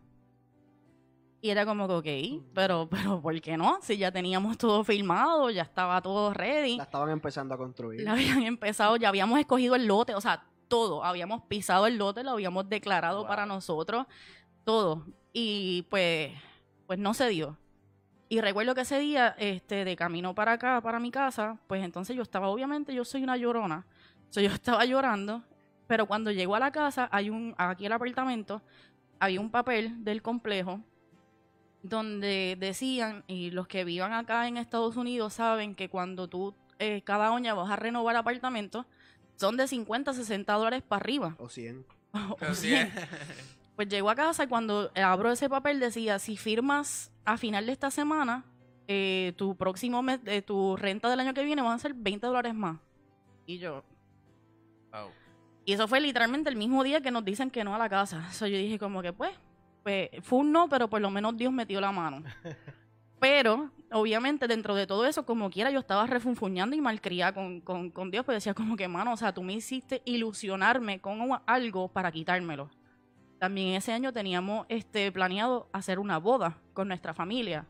Y 1.41 1.51
era 1.51 1.67
como 1.67 1.89
que, 1.89 2.39
ok, 2.39 2.45
pero, 2.55 2.89
pero 2.91 3.21
¿por 3.21 3.41
qué 3.41 3.57
no? 3.57 3.79
Si 3.83 3.97
ya 3.97 4.13
teníamos 4.13 4.57
todo 4.57 4.85
filmado, 4.85 5.51
ya 5.51 5.63
estaba 5.63 6.01
todo 6.01 6.33
ready. 6.33 6.77
La 6.77 6.85
estaban 6.85 7.11
empezando 7.11 7.55
a 7.55 7.59
construir. 7.59 8.03
La 8.03 8.13
habían 8.13 8.43
empezado, 8.45 8.97
ya 8.97 9.09
habíamos 9.09 9.41
escogido 9.41 9.75
el 9.75 9.87
lote, 9.87 10.15
o 10.15 10.21
sea, 10.21 10.45
todo. 10.69 11.05
Habíamos 11.05 11.43
pisado 11.43 11.89
el 11.89 11.99
lote, 11.99 12.23
lo 12.23 12.31
habíamos 12.31 12.69
declarado 12.69 13.27
para 13.27 13.45
nosotros, 13.45 14.07
todo. 14.63 15.05
Y 15.33 15.83
pues, 15.91 16.31
pues 16.87 17.01
no 17.01 17.13
se 17.13 17.29
dio. 17.29 17.59
Y 18.29 18.41
recuerdo 18.41 18.77
que 18.77 18.83
ese 18.83 19.01
día, 19.01 19.35
este, 19.37 19.85
de 19.85 19.97
camino 19.97 20.35
para 20.37 20.53
acá, 20.53 20.81
para 20.81 21.01
mi 21.01 21.11
casa, 21.11 21.59
pues 21.67 21.83
entonces 21.83 22.15
yo 22.15 22.23
estaba, 22.23 22.49
obviamente, 22.49 22.95
yo 22.95 23.05
soy 23.05 23.25
una 23.25 23.37
llorona 23.37 23.85
yo 24.41 24.49
estaba 24.53 24.85
llorando, 24.85 25.43
pero 25.87 26.07
cuando 26.07 26.31
llego 26.31 26.55
a 26.55 26.59
la 26.61 26.73
casa, 26.73 27.09
hay 27.13 27.31
un, 27.31 27.55
aquí 27.59 27.87
el 27.87 27.93
apartamento, 27.93 28.63
había 29.19 29.41
un 29.41 29.51
papel 29.51 30.05
del 30.05 30.23
complejo 30.23 30.81
donde 31.83 32.57
decían, 32.59 33.25
y 33.27 33.51
los 33.51 33.67
que 33.67 33.85
vivan 33.85 34.13
acá 34.13 34.47
en 34.47 34.57
Estados 34.57 34.97
Unidos 34.97 35.35
saben 35.35 35.75
que 35.75 35.89
cuando 35.89 36.29
tú 36.29 36.55
eh, 36.79 37.03
cada 37.03 37.35
año 37.35 37.55
vas 37.57 37.71
a 37.71 37.77
renovar 37.77 38.17
apartamento, 38.17 38.87
son 39.37 39.57
de 39.57 39.67
50 39.67 40.13
60 40.13 40.53
dólares 40.53 40.83
para 40.83 41.01
arriba. 41.01 41.37
O 41.39 41.49
100. 41.49 41.85
o 42.41 42.55
100. 42.55 42.93
Pues 43.75 43.89
llego 43.89 44.11
a 44.11 44.15
casa 44.15 44.45
y 44.45 44.49
cuando 44.49 44.93
abro 44.95 45.33
ese 45.33 45.49
papel 45.49 45.81
decía, 45.81 46.19
si 46.19 46.37
firmas 46.37 47.11
a 47.25 47.39
final 47.39 47.65
de 47.65 47.73
esta 47.73 47.91
semana, 47.91 48.45
eh, 48.87 49.33
tu 49.37 49.57
próximo 49.57 50.03
mes, 50.03 50.21
eh, 50.27 50.43
tu 50.43 50.77
renta 50.77 51.09
del 51.09 51.21
año 51.21 51.33
que 51.33 51.43
viene 51.43 51.63
van 51.63 51.73
a 51.73 51.79
ser 51.79 51.95
20 51.95 52.27
dólares 52.27 52.55
más. 52.55 52.79
Y 53.47 53.57
yo, 53.59 53.83
y 55.65 55.73
eso 55.73 55.87
fue 55.87 56.01
literalmente 56.01 56.51
el 56.51 56.57
mismo 56.57 56.83
día 56.83 57.01
que 57.01 57.11
nos 57.11 57.25
dicen 57.25 57.51
que 57.51 57.65
no 57.65 57.75
a 57.75 57.79
la 57.79 57.89
casa. 57.89 58.31
So, 58.33 58.47
yo 58.47 58.57
dije 58.57 58.79
como 58.79 59.03
que 59.03 59.13
pues, 59.13 59.33
pues, 59.83 60.11
fue 60.23 60.41
un 60.41 60.53
no, 60.53 60.69
pero 60.69 60.89
por 60.89 61.01
lo 61.01 61.11
menos 61.11 61.37
Dios 61.37 61.53
metió 61.53 61.81
la 61.81 61.93
mano. 61.93 62.23
Pero, 63.21 63.71
obviamente, 63.93 64.49
dentro 64.49 64.75
de 64.75 64.85
todo 64.85 65.07
eso, 65.07 65.25
como 65.25 65.49
quiera, 65.49 65.71
yo 65.71 65.79
estaba 65.79 66.09
refunfuñando 66.09 66.75
y 66.75 66.81
malcriada 66.81 67.33
con, 67.33 67.61
con, 67.61 67.93
con 67.93 68.11
Dios, 68.11 68.25
pues 68.25 68.39
decía 68.39 68.53
como 68.53 68.75
que, 68.75 68.89
mano, 68.89 69.13
o 69.13 69.17
sea, 69.17 69.33
tú 69.33 69.45
me 69.45 69.53
hiciste 69.53 70.03
ilusionarme 70.05 71.01
con 71.01 71.31
algo 71.47 71.87
para 71.87 72.11
quitármelo. 72.11 72.69
También 73.39 73.77
ese 73.77 73.93
año 73.93 74.13
teníamos 74.13 74.67
este, 74.69 75.13
planeado 75.13 75.69
hacer 75.73 76.01
una 76.01 76.19
boda 76.19 76.59
con 76.75 76.89
nuestra 76.89 77.15
familia. 77.15 77.65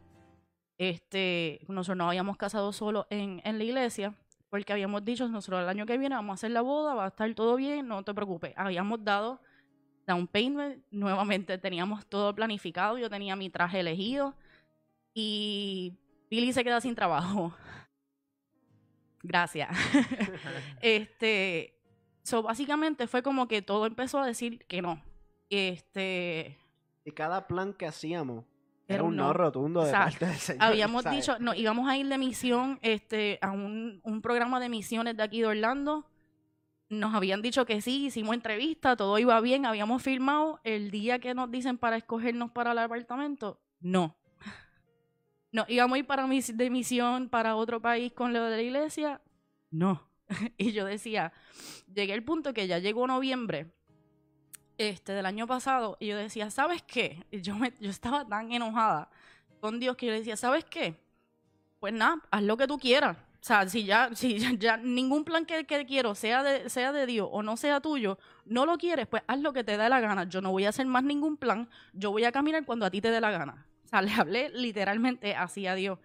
Este, 0.78 1.60
nosotros 1.68 1.98
no 1.98 2.08
habíamos 2.08 2.38
casado 2.38 2.72
solo 2.72 3.06
en, 3.10 3.42
en 3.44 3.58
la 3.58 3.64
iglesia, 3.64 4.14
porque 4.52 4.74
habíamos 4.74 5.02
dicho, 5.02 5.26
nosotros 5.28 5.62
el 5.62 5.68
año 5.70 5.86
que 5.86 5.96
viene 5.96 6.14
vamos 6.14 6.32
a 6.32 6.34
hacer 6.34 6.50
la 6.50 6.60
boda, 6.60 6.92
va 6.92 7.06
a 7.06 7.08
estar 7.08 7.34
todo 7.34 7.56
bien, 7.56 7.88
no 7.88 8.04
te 8.04 8.12
preocupes. 8.12 8.52
Habíamos 8.54 9.02
dado 9.02 9.40
down 10.06 10.28
payment, 10.28 10.84
nuevamente 10.90 11.56
teníamos 11.56 12.04
todo 12.04 12.34
planificado, 12.34 12.98
yo 12.98 13.08
tenía 13.08 13.34
mi 13.34 13.48
traje 13.48 13.80
elegido 13.80 14.36
y 15.14 15.96
Billy 16.28 16.52
se 16.52 16.64
queda 16.64 16.82
sin 16.82 16.94
trabajo. 16.94 17.54
Gracias. 19.22 19.70
este, 20.82 21.80
so 22.22 22.42
básicamente 22.42 23.06
fue 23.06 23.22
como 23.22 23.48
que 23.48 23.62
todo 23.62 23.86
empezó 23.86 24.20
a 24.20 24.26
decir 24.26 24.66
que 24.66 24.82
no. 24.82 25.02
Este, 25.48 26.58
Y 27.06 27.12
cada 27.12 27.46
plan 27.46 27.72
que 27.72 27.86
hacíamos 27.86 28.44
era, 28.94 29.02
un 29.02 29.16
no 29.16 29.26
no. 29.28 29.32
rotundo 29.32 29.80
de 29.82 29.90
Exacto. 29.90 30.10
parte 30.12 30.26
del 30.26 30.36
Señor. 30.36 30.62
habíamos 30.62 31.02
¿sabes? 31.02 31.18
dicho, 31.18 31.36
no, 31.40 31.54
íbamos 31.54 31.88
a 31.88 31.96
ir 31.96 32.06
de 32.08 32.18
misión 32.18 32.78
este, 32.82 33.38
a 33.42 33.50
un, 33.52 34.00
un 34.04 34.22
programa 34.22 34.60
de 34.60 34.68
misiones 34.68 35.16
de 35.16 35.22
aquí 35.22 35.40
de 35.40 35.46
Orlando. 35.48 36.06
Nos 36.88 37.14
habían 37.14 37.40
dicho 37.40 37.64
que 37.64 37.80
sí, 37.80 38.06
hicimos 38.06 38.34
entrevista, 38.34 38.96
todo 38.96 39.18
iba 39.18 39.40
bien, 39.40 39.64
habíamos 39.64 40.02
firmado. 40.02 40.60
El 40.62 40.90
día 40.90 41.18
que 41.18 41.32
nos 41.34 41.50
dicen 41.50 41.78
para 41.78 41.96
escogernos 41.96 42.50
para 42.50 42.72
el 42.72 42.78
apartamento, 42.78 43.60
no. 43.80 44.16
No, 45.52 45.66
íbamos 45.68 45.96
a 45.96 45.98
ir 45.98 46.06
para 46.06 46.26
mis- 46.26 46.56
de 46.56 46.70
misión 46.70 47.28
para 47.28 47.56
otro 47.56 47.80
país 47.82 48.12
con 48.12 48.32
lo 48.32 48.42
de 48.44 48.56
la 48.56 48.62
iglesia, 48.62 49.20
no. 49.70 50.08
y 50.56 50.72
yo 50.72 50.86
decía, 50.86 51.32
llegué 51.92 52.14
al 52.14 52.22
punto 52.22 52.54
que 52.54 52.66
ya 52.66 52.78
llegó 52.78 53.06
noviembre 53.06 53.74
este, 54.90 55.12
del 55.12 55.26
año 55.26 55.46
pasado 55.46 55.96
y 56.00 56.08
yo 56.08 56.16
decía, 56.16 56.50
¿sabes 56.50 56.82
qué? 56.82 57.24
Yo, 57.30 57.54
me, 57.56 57.72
yo 57.80 57.90
estaba 57.90 58.26
tan 58.26 58.52
enojada 58.52 59.08
con 59.60 59.78
Dios 59.78 59.96
que 59.96 60.06
yo 60.06 60.12
le 60.12 60.18
decía, 60.18 60.36
¿sabes 60.36 60.64
qué? 60.64 60.96
Pues 61.80 61.92
nada, 61.92 62.16
haz 62.30 62.42
lo 62.42 62.56
que 62.56 62.66
tú 62.66 62.78
quieras. 62.78 63.16
O 63.16 63.44
sea, 63.44 63.68
si 63.68 63.84
ya, 63.84 64.10
si 64.14 64.38
ya, 64.38 64.52
ya 64.52 64.76
ningún 64.76 65.24
plan 65.24 65.44
que, 65.44 65.64
que 65.64 65.84
quiero, 65.84 66.14
sea 66.14 66.42
de, 66.42 66.70
sea 66.70 66.92
de 66.92 67.06
Dios 67.06 67.28
o 67.30 67.42
no 67.42 67.56
sea 67.56 67.80
tuyo, 67.80 68.18
no 68.44 68.66
lo 68.66 68.78
quieres, 68.78 69.06
pues 69.08 69.22
haz 69.26 69.40
lo 69.40 69.52
que 69.52 69.64
te 69.64 69.76
dé 69.76 69.88
la 69.88 70.00
gana. 70.00 70.24
Yo 70.24 70.40
no 70.40 70.52
voy 70.52 70.64
a 70.64 70.68
hacer 70.68 70.86
más 70.86 71.02
ningún 71.02 71.36
plan, 71.36 71.68
yo 71.92 72.12
voy 72.12 72.24
a 72.24 72.30
caminar 72.30 72.64
cuando 72.64 72.86
a 72.86 72.90
ti 72.90 73.00
te 73.00 73.10
dé 73.10 73.20
la 73.20 73.30
gana. 73.30 73.66
O 73.84 73.88
sea, 73.88 74.00
le 74.00 74.12
hablé 74.12 74.48
literalmente 74.50 75.34
así 75.34 75.66
a 75.66 75.74
Dios. 75.74 75.98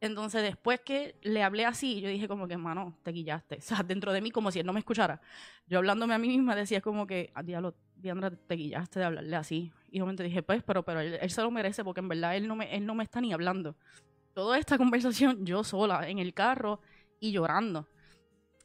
Entonces, 0.00 0.42
después 0.42 0.80
que 0.80 1.16
le 1.22 1.42
hablé 1.42 1.66
así, 1.66 2.00
yo 2.00 2.08
dije 2.08 2.26
como 2.26 2.48
que, 2.48 2.54
hermano, 2.54 2.96
te 3.02 3.12
guillaste. 3.12 3.56
O 3.58 3.60
sea, 3.60 3.82
dentro 3.82 4.12
de 4.12 4.20
mí, 4.20 4.30
como 4.30 4.50
si 4.50 4.58
él 4.60 4.66
no 4.66 4.72
me 4.72 4.80
escuchara. 4.80 5.20
Yo 5.66 5.78
hablándome 5.78 6.14
a 6.14 6.18
mí 6.18 6.28
misma 6.28 6.56
decía 6.56 6.80
como 6.80 7.06
que, 7.06 7.30
a 7.34 7.42
diablo, 7.42 7.74
Diandra, 7.96 8.30
te 8.30 8.54
guillaste 8.54 8.98
de 8.98 9.04
hablarle 9.04 9.36
así. 9.36 9.70
Y 9.90 9.98
de 9.98 10.00
momento 10.00 10.22
dije, 10.22 10.42
pues, 10.42 10.62
pero, 10.62 10.84
pero 10.84 11.00
él, 11.00 11.18
él 11.20 11.30
se 11.30 11.42
lo 11.42 11.50
merece 11.50 11.84
porque 11.84 12.00
en 12.00 12.08
verdad 12.08 12.34
él 12.36 12.48
no, 12.48 12.56
me, 12.56 12.74
él 12.74 12.86
no 12.86 12.94
me 12.94 13.04
está 13.04 13.20
ni 13.20 13.32
hablando. 13.32 13.76
Toda 14.32 14.58
esta 14.58 14.78
conversación 14.78 15.44
yo 15.44 15.62
sola, 15.64 16.08
en 16.08 16.18
el 16.18 16.32
carro 16.32 16.80
y 17.20 17.32
llorando. 17.32 17.86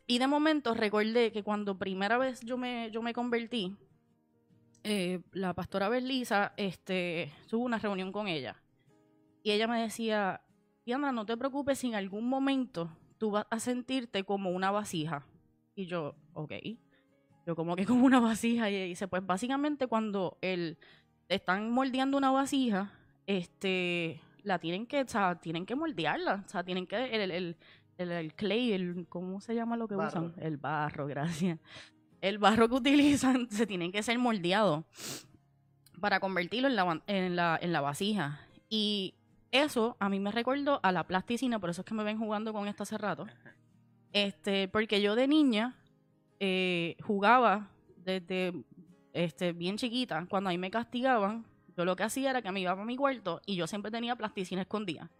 Y 0.08 0.20
de 0.20 0.28
momento 0.28 0.74
recordé 0.74 1.32
que 1.32 1.44
cuando 1.44 1.78
primera 1.78 2.18
vez 2.18 2.40
yo 2.42 2.58
me, 2.58 2.92
yo 2.92 3.02
me 3.02 3.14
convertí, 3.14 3.76
eh, 4.84 5.22
la 5.32 5.54
pastora 5.56 5.90
Berlisa 5.90 6.54
este, 6.58 7.34
tuvo 7.50 7.66
una 7.66 7.80
reunión 7.80 8.12
con 8.12 8.28
ella. 8.28 8.62
Y 9.42 9.52
ella 9.52 9.68
me 9.68 9.82
decía, 9.82 10.42
Diana, 10.86 11.12
no 11.12 11.26
te 11.26 11.36
preocupes 11.36 11.80
si 11.80 11.88
en 11.88 11.96
algún 11.96 12.28
momento 12.28 12.90
tú 13.18 13.32
vas 13.32 13.48
a 13.50 13.60
sentirte 13.60 14.24
como 14.24 14.52
una 14.52 14.70
vasija. 14.72 15.26
Y 15.76 15.88
yo, 15.88 16.16
ok. 16.34 16.54
Yo 17.48 17.56
como 17.56 17.76
que 17.76 17.86
como 17.86 18.06
una 18.06 18.20
vasija. 18.20 18.70
Y 18.70 18.90
dice, 18.90 19.08
pues 19.08 19.26
básicamente 19.26 19.88
cuando 19.88 20.38
el, 20.42 20.78
están 21.28 21.72
moldeando 21.72 22.18
una 22.18 22.32
vasija, 22.32 22.92
este, 23.26 24.22
la 24.44 24.60
tienen 24.60 24.86
que, 24.86 25.02
o 25.02 25.08
sea, 25.08 25.36
tienen 25.40 25.66
que 25.66 25.76
moldearla. 25.76 26.44
O 26.46 26.50
sea, 26.50 26.64
tienen 26.64 26.86
que, 26.86 27.04
el, 27.16 27.32
el, 27.32 27.58
el, 27.98 28.12
el 28.12 28.34
clay, 28.36 28.74
el, 28.74 29.08
¿cómo 29.10 29.42
se 29.42 29.56
llama 29.56 29.78
lo 29.78 29.88
que 29.88 29.96
Barro. 29.96 30.28
usan? 30.28 30.34
El 30.38 30.58
barro, 30.58 31.08
gracias. 31.08 31.60
El 32.22 32.38
barro 32.38 32.70
que 32.70 32.76
utilizan 32.76 33.48
se 33.52 33.66
tienen 33.66 33.92
que 33.92 34.04
ser 34.04 34.20
moldeados 34.20 34.86
para 36.00 36.20
convertirlo 36.20 36.68
en 36.68 36.76
la, 36.76 37.02
en 37.08 37.36
la, 37.36 37.58
en 37.60 37.74
la 37.74 37.82
vasija. 37.82 38.40
Y 38.70 39.16
eso 39.64 39.95
a 39.99 40.10
mí 40.10 40.20
me 40.20 40.32
recordó 40.32 40.80
a 40.84 40.91
la 40.91 41.06
plasticina, 41.06 41.60
por 41.60 41.70
eso 41.70 41.82
es 41.82 41.86
que 41.86 41.93
me 41.93 42.03
ven 42.03 42.18
jugando 42.18 42.53
con 42.53 42.68
esto 42.68 42.84
hace 42.84 42.97
rato. 42.97 43.28
Este, 44.14 44.68
porque 44.68 45.01
yo 45.01 45.16
de 45.16 45.28
niña 45.28 45.76
eh, 46.39 46.95
jugaba 47.01 47.70
desde 47.97 48.53
este, 49.14 49.53
bien 49.53 49.78
chiquita, 49.78 50.26
cuando 50.30 50.49
ahí 50.49 50.58
me 50.58 50.72
castigaban, 50.72 51.45
yo 51.76 51.86
lo 51.86 51.95
que 51.95 52.03
hacía 52.03 52.30
era 52.30 52.41
que 52.41 52.51
me 52.51 52.62
iba 52.62 52.72
a 52.72 52.86
mi 52.86 52.95
cuarto 52.95 53.41
y 53.45 53.56
yo 53.56 53.68
siempre 53.68 53.91
tenía 53.91 54.16
plasticina 54.16 54.62
escondida. 54.62 55.12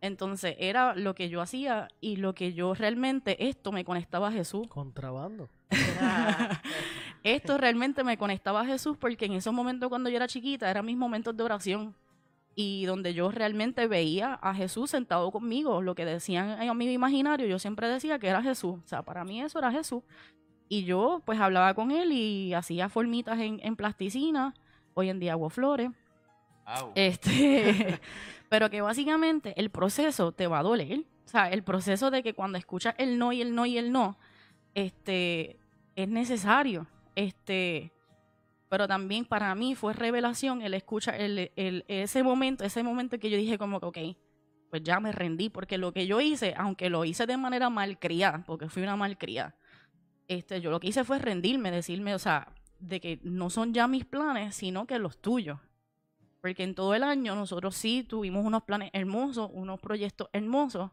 Entonces 0.00 0.56
era 0.58 0.94
lo 0.94 1.14
que 1.14 1.28
yo 1.28 1.40
hacía 1.40 1.88
y 2.00 2.16
lo 2.16 2.34
que 2.34 2.52
yo 2.52 2.74
realmente, 2.74 3.48
esto 3.48 3.72
me 3.72 3.84
conectaba 3.84 4.28
a 4.28 4.32
Jesús. 4.32 4.66
Contrabando. 4.68 5.48
Esto 7.24 7.58
realmente 7.58 8.04
me 8.04 8.16
conectaba 8.16 8.60
a 8.60 8.66
Jesús 8.66 8.96
porque 8.96 9.24
en 9.24 9.32
esos 9.32 9.52
momentos 9.52 9.88
cuando 9.88 10.08
yo 10.08 10.16
era 10.16 10.28
chiquita 10.28 10.70
eran 10.70 10.86
mis 10.86 10.96
momentos 10.96 11.36
de 11.36 11.42
oración 11.42 11.94
y 12.58 12.86
donde 12.86 13.12
yo 13.12 13.30
realmente 13.30 13.86
veía 13.86 14.32
a 14.42 14.54
Jesús 14.54 14.90
sentado 14.90 15.30
conmigo, 15.30 15.82
lo 15.82 15.94
que 15.94 16.06
decían 16.06 16.60
en 16.60 16.76
mi 16.76 16.90
imaginario, 16.90 17.46
yo 17.46 17.58
siempre 17.58 17.86
decía 17.86 18.18
que 18.18 18.28
era 18.28 18.42
Jesús, 18.42 18.80
o 18.82 18.88
sea, 18.88 19.02
para 19.02 19.24
mí 19.24 19.42
eso 19.42 19.58
era 19.58 19.70
Jesús. 19.70 20.02
Y 20.66 20.84
yo 20.84 21.22
pues 21.26 21.38
hablaba 21.38 21.74
con 21.74 21.90
él 21.90 22.12
y 22.12 22.54
hacía 22.54 22.88
formitas 22.88 23.38
en, 23.38 23.60
en 23.62 23.76
plasticina, 23.76 24.54
hoy 24.94 25.10
en 25.10 25.20
día 25.20 25.32
hago 25.32 25.50
flores, 25.50 25.90
Au. 26.64 26.92
este, 26.94 28.00
pero 28.48 28.70
que 28.70 28.80
básicamente 28.80 29.52
el 29.60 29.68
proceso 29.68 30.32
te 30.32 30.46
va 30.46 30.60
a 30.60 30.64
doler. 30.64 31.04
O 31.26 31.28
sea, 31.28 31.50
el 31.50 31.62
proceso 31.62 32.10
de 32.10 32.22
que 32.22 32.32
cuando 32.32 32.56
escuchas 32.56 32.94
el 32.96 33.18
no 33.18 33.32
y 33.32 33.42
el 33.42 33.54
no 33.54 33.66
y 33.66 33.76
el 33.76 33.92
no, 33.92 34.16
este, 34.74 35.58
es 35.94 36.08
necesario. 36.08 36.86
Este, 37.16 37.92
pero 38.68 38.88
también 38.88 39.24
para 39.24 39.54
mí 39.54 39.74
fue 39.74 39.92
revelación 39.92 40.62
el 40.62 40.74
escuchar 40.74 41.20
el, 41.20 41.52
el- 41.56 41.84
ese 41.88 42.22
momento, 42.22 42.64
ese 42.64 42.82
momento 42.82 43.18
que 43.18 43.30
yo 43.30 43.36
dije 43.36 43.58
como 43.58 43.80
que, 43.80 43.86
ok, 43.86 43.98
pues 44.70 44.82
ya 44.82 45.00
me 45.00 45.12
rendí, 45.12 45.48
porque 45.48 45.78
lo 45.78 45.92
que 45.92 46.06
yo 46.06 46.20
hice, 46.20 46.54
aunque 46.56 46.90
lo 46.90 47.04
hice 47.04 47.26
de 47.26 47.36
manera 47.36 47.70
malcriada, 47.70 48.44
porque 48.46 48.68
fui 48.68 48.82
una 48.82 48.96
malcriada, 48.96 49.54
este, 50.28 50.60
yo 50.60 50.70
lo 50.70 50.80
que 50.80 50.88
hice 50.88 51.04
fue 51.04 51.18
rendirme, 51.18 51.70
decirme, 51.70 52.14
o 52.14 52.18
sea, 52.18 52.52
de 52.80 53.00
que 53.00 53.20
no 53.22 53.48
son 53.50 53.72
ya 53.72 53.86
mis 53.86 54.04
planes, 54.04 54.56
sino 54.56 54.86
que 54.86 54.98
los 54.98 55.18
tuyos. 55.18 55.58
Porque 56.40 56.62
en 56.64 56.74
todo 56.74 56.94
el 56.94 57.02
año 57.02 57.34
nosotros 57.34 57.74
sí 57.76 58.04
tuvimos 58.04 58.44
unos 58.44 58.62
planes 58.64 58.90
hermosos, 58.92 59.50
unos 59.52 59.80
proyectos 59.80 60.28
hermosos, 60.32 60.90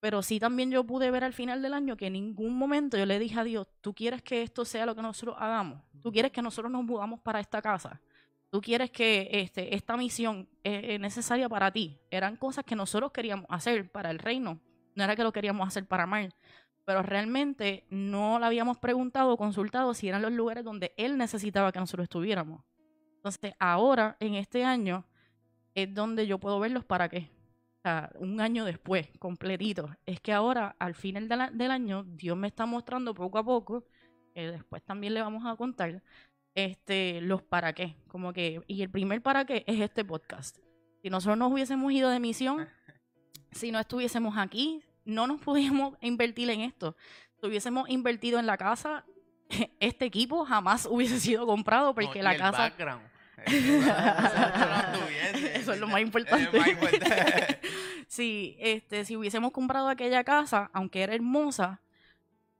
pero 0.00 0.22
sí 0.22 0.40
también 0.40 0.70
yo 0.70 0.84
pude 0.84 1.10
ver 1.10 1.24
al 1.24 1.34
final 1.34 1.62
del 1.62 1.74
año 1.74 1.96
que 1.96 2.06
en 2.06 2.14
ningún 2.14 2.56
momento 2.56 2.96
yo 2.96 3.06
le 3.06 3.18
dije 3.18 3.38
a 3.38 3.44
Dios, 3.44 3.66
tú 3.80 3.94
quieres 3.94 4.22
que 4.22 4.42
esto 4.42 4.64
sea 4.64 4.86
lo 4.86 4.94
que 4.94 5.02
nosotros 5.02 5.36
hagamos, 5.38 5.82
tú 6.00 6.10
quieres 6.10 6.32
que 6.32 6.42
nosotros 6.42 6.72
nos 6.72 6.82
mudamos 6.84 7.20
para 7.20 7.38
esta 7.38 7.60
casa, 7.60 8.00
tú 8.50 8.60
quieres 8.60 8.90
que 8.90 9.28
este, 9.30 9.74
esta 9.74 9.96
misión 9.96 10.48
es, 10.64 10.82
es 10.84 11.00
necesaria 11.00 11.48
para 11.48 11.70
ti. 11.70 12.00
Eran 12.10 12.36
cosas 12.36 12.64
que 12.64 12.74
nosotros 12.74 13.12
queríamos 13.12 13.46
hacer 13.50 13.90
para 13.92 14.10
el 14.10 14.18
reino, 14.18 14.58
no 14.94 15.04
era 15.04 15.14
que 15.14 15.22
lo 15.22 15.32
queríamos 15.32 15.68
hacer 15.68 15.86
para 15.86 16.06
mal, 16.06 16.34
pero 16.84 17.02
realmente 17.02 17.86
no 17.90 18.38
le 18.38 18.46
habíamos 18.46 18.78
preguntado 18.78 19.32
o 19.32 19.36
consultado 19.36 19.94
si 19.94 20.08
eran 20.08 20.22
los 20.22 20.32
lugares 20.32 20.64
donde 20.64 20.92
Él 20.96 21.18
necesitaba 21.18 21.70
que 21.72 21.78
nosotros 21.78 22.04
estuviéramos. 22.04 22.64
Entonces, 23.16 23.54
ahora, 23.58 24.16
en 24.18 24.34
este 24.34 24.64
año, 24.64 25.04
es 25.74 25.92
donde 25.94 26.26
yo 26.26 26.38
puedo 26.38 26.58
verlos 26.58 26.84
para 26.84 27.08
qué. 27.08 27.30
O 27.80 27.82
sea, 27.82 28.10
un 28.18 28.42
año 28.42 28.66
después, 28.66 29.08
completito. 29.18 29.88
Es 30.04 30.20
que 30.20 30.34
ahora, 30.34 30.76
al 30.78 30.94
final 30.94 31.28
de 31.28 31.36
la- 31.36 31.50
del 31.50 31.70
año, 31.70 32.04
Dios 32.04 32.36
me 32.36 32.46
está 32.46 32.66
mostrando 32.66 33.14
poco 33.14 33.38
a 33.38 33.44
poco, 33.44 33.86
que 34.34 34.50
después 34.50 34.82
también 34.82 35.14
le 35.14 35.22
vamos 35.22 35.46
a 35.46 35.56
contar, 35.56 36.02
este, 36.54 37.22
los 37.22 37.42
para 37.42 37.72
qué. 37.72 37.96
Como 38.08 38.34
que, 38.34 38.60
y 38.66 38.82
el 38.82 38.90
primer 38.90 39.22
para 39.22 39.46
qué 39.46 39.64
es 39.66 39.80
este 39.80 40.04
podcast. 40.04 40.58
Si 41.02 41.08
nosotros 41.08 41.38
nos 41.38 41.50
hubiésemos 41.52 41.90
ido 41.90 42.10
de 42.10 42.20
misión, 42.20 42.68
si 43.52 43.72
no 43.72 43.78
estuviésemos 43.80 44.36
aquí, 44.36 44.82
no 45.06 45.26
nos 45.26 45.40
pudiéramos 45.40 45.96
invertir 46.02 46.50
en 46.50 46.60
esto. 46.60 46.96
Si 47.40 47.46
hubiésemos 47.46 47.88
invertido 47.88 48.38
en 48.38 48.44
la 48.46 48.58
casa, 48.58 49.06
este 49.80 50.04
equipo 50.04 50.44
jamás 50.44 50.84
hubiese 50.84 51.18
sido 51.18 51.46
comprado 51.46 51.94
porque 51.94 52.18
No, 52.18 52.24
la 52.24 52.32
el 52.32 52.38
casa... 52.38 52.58
background. 52.58 53.09
Eso 55.54 55.72
es 55.72 55.80
lo 55.80 55.88
más 55.88 56.00
importante. 56.00 56.58
Si, 58.08 58.56
este, 58.60 59.04
si 59.04 59.16
hubiésemos 59.16 59.52
comprado 59.52 59.88
aquella 59.88 60.24
casa, 60.24 60.70
aunque 60.72 61.02
era 61.02 61.14
hermosa, 61.14 61.80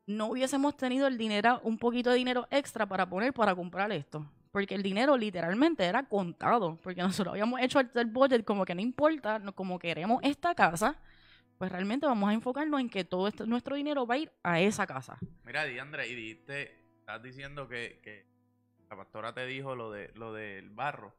no 0.07 0.26
hubiésemos 0.28 0.76
tenido 0.76 1.07
el 1.07 1.18
dinero, 1.18 1.61
un 1.64 1.78
poquito 1.78 2.11
de 2.11 2.16
dinero 2.16 2.47
extra 2.51 2.87
para 2.87 3.09
poner 3.09 3.33
para 3.33 3.55
comprar 3.55 3.91
esto. 3.93 4.26
Porque 4.53 4.74
el 4.74 4.83
dinero 4.83 5.16
literalmente 5.16 5.85
era 5.85 6.03
contado. 6.05 6.78
Porque 6.83 7.03
nosotros 7.03 7.33
habíamos 7.33 7.61
hecho 7.61 7.81
el, 7.81 8.07
budget 8.07 8.45
como 8.45 8.64
que 8.64 8.74
no 8.74 8.81
importa, 8.81 9.41
como 9.55 9.78
queremos 9.78 10.20
esta 10.24 10.55
casa, 10.55 10.97
pues 11.59 11.70
realmente 11.70 12.07
vamos 12.07 12.31
a 12.31 12.33
enfocarnos 12.33 12.81
en 12.81 12.89
que 12.89 13.05
todo 13.05 13.28
este- 13.28 13.47
nuestro 13.47 13.76
dinero 13.76 14.07
va 14.07 14.14
a 14.14 14.18
ir 14.18 14.33
a 14.43 14.61
esa 14.61 14.87
casa. 14.87 15.18
Mira, 15.45 15.64
Diandra, 15.64 16.07
y 16.07 16.14
dijiste, 16.14 16.81
estás 16.99 17.22
diciendo 17.22 17.68
que, 17.68 18.01
que 18.03 18.30
la 18.91 18.97
pastora 18.97 19.32
te 19.32 19.47
dijo 19.47 19.76
lo 19.76 19.93
de 19.93 20.11
lo 20.16 20.32
del 20.32 20.68
barro. 20.70 21.14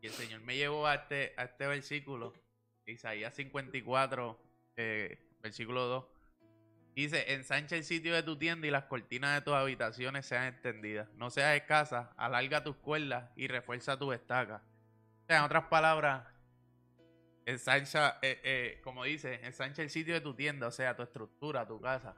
Y 0.00 0.06
el 0.06 0.12
Señor 0.12 0.42
me 0.42 0.56
llevó 0.56 0.86
a 0.86 0.94
este, 0.94 1.32
a 1.38 1.44
este 1.44 1.66
versículo, 1.66 2.34
Isaías 2.84 3.34
54, 3.34 4.38
eh, 4.76 5.18
versículo 5.40 5.86
2. 5.86 6.04
Dice, 6.94 7.32
ensancha 7.32 7.76
el 7.76 7.84
sitio 7.84 8.14
de 8.14 8.22
tu 8.22 8.36
tienda 8.36 8.66
y 8.66 8.70
las 8.70 8.84
cortinas 8.84 9.34
de 9.34 9.40
tus 9.42 9.54
habitaciones 9.54 10.26
sean 10.26 10.46
extendidas. 10.46 11.08
No 11.14 11.30
seas 11.30 11.56
escasa, 11.56 12.12
alarga 12.16 12.62
tus 12.62 12.76
cuerdas 12.76 13.30
y 13.36 13.48
refuerza 13.48 13.98
tus 13.98 14.14
estacas. 14.14 14.62
O 14.62 15.26
sea, 15.26 15.38
en 15.38 15.44
otras 15.44 15.64
palabras, 15.64 16.26
ensancha, 17.46 18.18
eh, 18.22 18.40
eh, 18.44 18.80
como 18.84 19.04
dice, 19.04 19.40
ensancha 19.44 19.82
el 19.82 19.90
sitio 19.90 20.14
de 20.14 20.20
tu 20.20 20.34
tienda, 20.34 20.68
o 20.68 20.70
sea, 20.70 20.94
tu 20.94 21.02
estructura, 21.02 21.66
tu 21.66 21.80
casa. 21.80 22.16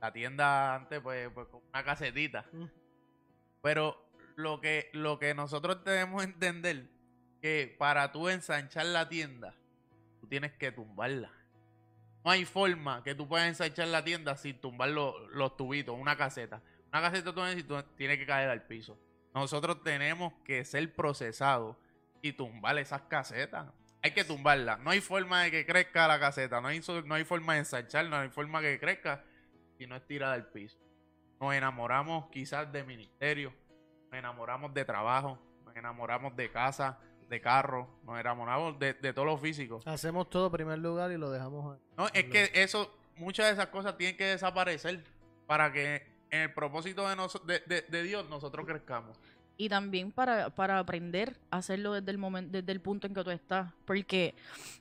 La 0.00 0.12
tienda 0.12 0.74
antes, 0.74 1.00
pues, 1.00 1.30
pues 1.30 1.46
con 1.48 1.62
una 1.68 1.84
casetita. 1.84 2.44
Pero 3.64 3.96
lo 4.36 4.60
que, 4.60 4.90
lo 4.92 5.18
que 5.18 5.34
nosotros 5.34 5.82
debemos 5.84 6.22
entender, 6.24 6.86
que 7.42 7.74
para 7.78 8.12
tú 8.12 8.28
ensanchar 8.28 8.86
la 8.86 9.08
tienda, 9.08 9.54
tú 10.20 10.28
tienes 10.28 10.52
que 10.52 10.70
tumbarla. 10.70 11.32
No 12.24 12.30
hay 12.30 12.44
forma 12.44 13.02
que 13.02 13.14
tú 13.14 13.26
puedas 13.26 13.48
ensanchar 13.48 13.88
la 13.88 14.04
tienda 14.04 14.36
sin 14.36 14.58
tumbar 14.60 14.90
lo- 14.90 15.26
los 15.30 15.56
tubitos, 15.56 15.98
una 15.98 16.16
caseta. 16.16 16.62
Una 16.92 17.00
caseta 17.02 17.34
tú 17.34 17.40
necesitas- 17.40 17.84
tiene 17.96 18.16
que 18.18 18.24
caer 18.26 18.48
al 18.50 18.62
piso. 18.66 18.98
Nosotros 19.34 19.82
tenemos 19.82 20.32
que 20.44 20.64
ser 20.64 20.94
procesados 20.94 21.76
y 22.22 22.32
tumbar 22.34 22.78
esas 22.78 23.02
casetas. 23.02 23.66
Hay 24.02 24.12
que 24.12 24.24
tumbarla. 24.24 24.76
No 24.76 24.90
hay 24.90 25.00
forma 25.00 25.42
de 25.42 25.50
que 25.50 25.66
crezca 25.66 26.06
la 26.06 26.20
caseta. 26.20 26.60
No 26.60 26.68
hay, 26.68 26.80
no 27.06 27.14
hay 27.14 27.24
forma 27.24 27.54
de 27.54 27.60
ensanchar, 27.60 28.06
no 28.06 28.16
hay 28.16 28.28
forma 28.28 28.60
que 28.60 28.78
crezca 28.78 29.24
si 29.78 29.86
no 29.86 29.96
es 29.96 30.06
tirada 30.06 30.34
al 30.34 30.46
piso. 30.50 30.78
Nos 31.44 31.54
enamoramos 31.54 32.26
quizás 32.30 32.72
de 32.72 32.82
ministerio, 32.84 33.52
nos 34.10 34.18
enamoramos 34.18 34.72
de 34.72 34.82
trabajo, 34.86 35.38
nos 35.66 35.76
enamoramos 35.76 36.34
de 36.36 36.50
casa, 36.50 36.98
de 37.28 37.40
carro, 37.42 37.86
nos 38.04 38.18
enamoramos 38.18 38.78
de, 38.78 38.94
de 38.94 39.12
todo 39.12 39.26
lo 39.26 39.36
físico. 39.36 39.80
Hacemos 39.84 40.30
todo 40.30 40.46
en 40.46 40.52
primer 40.52 40.78
lugar 40.78 41.12
y 41.12 41.18
lo 41.18 41.30
dejamos 41.30 41.74
ahí. 41.74 41.82
No, 41.98 42.06
es 42.14 42.24
que 42.24 42.50
eso, 42.54 42.96
muchas 43.16 43.46
de 43.46 43.52
esas 43.52 43.66
cosas 43.66 43.98
tienen 43.98 44.16
que 44.16 44.24
desaparecer 44.24 45.04
para 45.46 45.70
que 45.70 45.96
en 46.30 46.40
el 46.40 46.54
propósito 46.54 47.06
de, 47.06 47.60
de- 47.66 47.82
de 47.82 48.02
Dios 48.02 48.26
nosotros 48.30 48.64
crezcamos. 48.66 49.20
Y 49.56 49.68
también 49.68 50.10
para, 50.10 50.50
para 50.50 50.80
aprender 50.80 51.38
a 51.50 51.58
hacerlo 51.58 51.92
desde 51.92 52.10
el 52.10 52.18
momento, 52.18 52.50
desde 52.50 52.72
el 52.72 52.80
punto 52.80 53.06
en 53.06 53.14
que 53.14 53.22
tú 53.22 53.30
estás. 53.30 53.72
Porque 53.84 54.34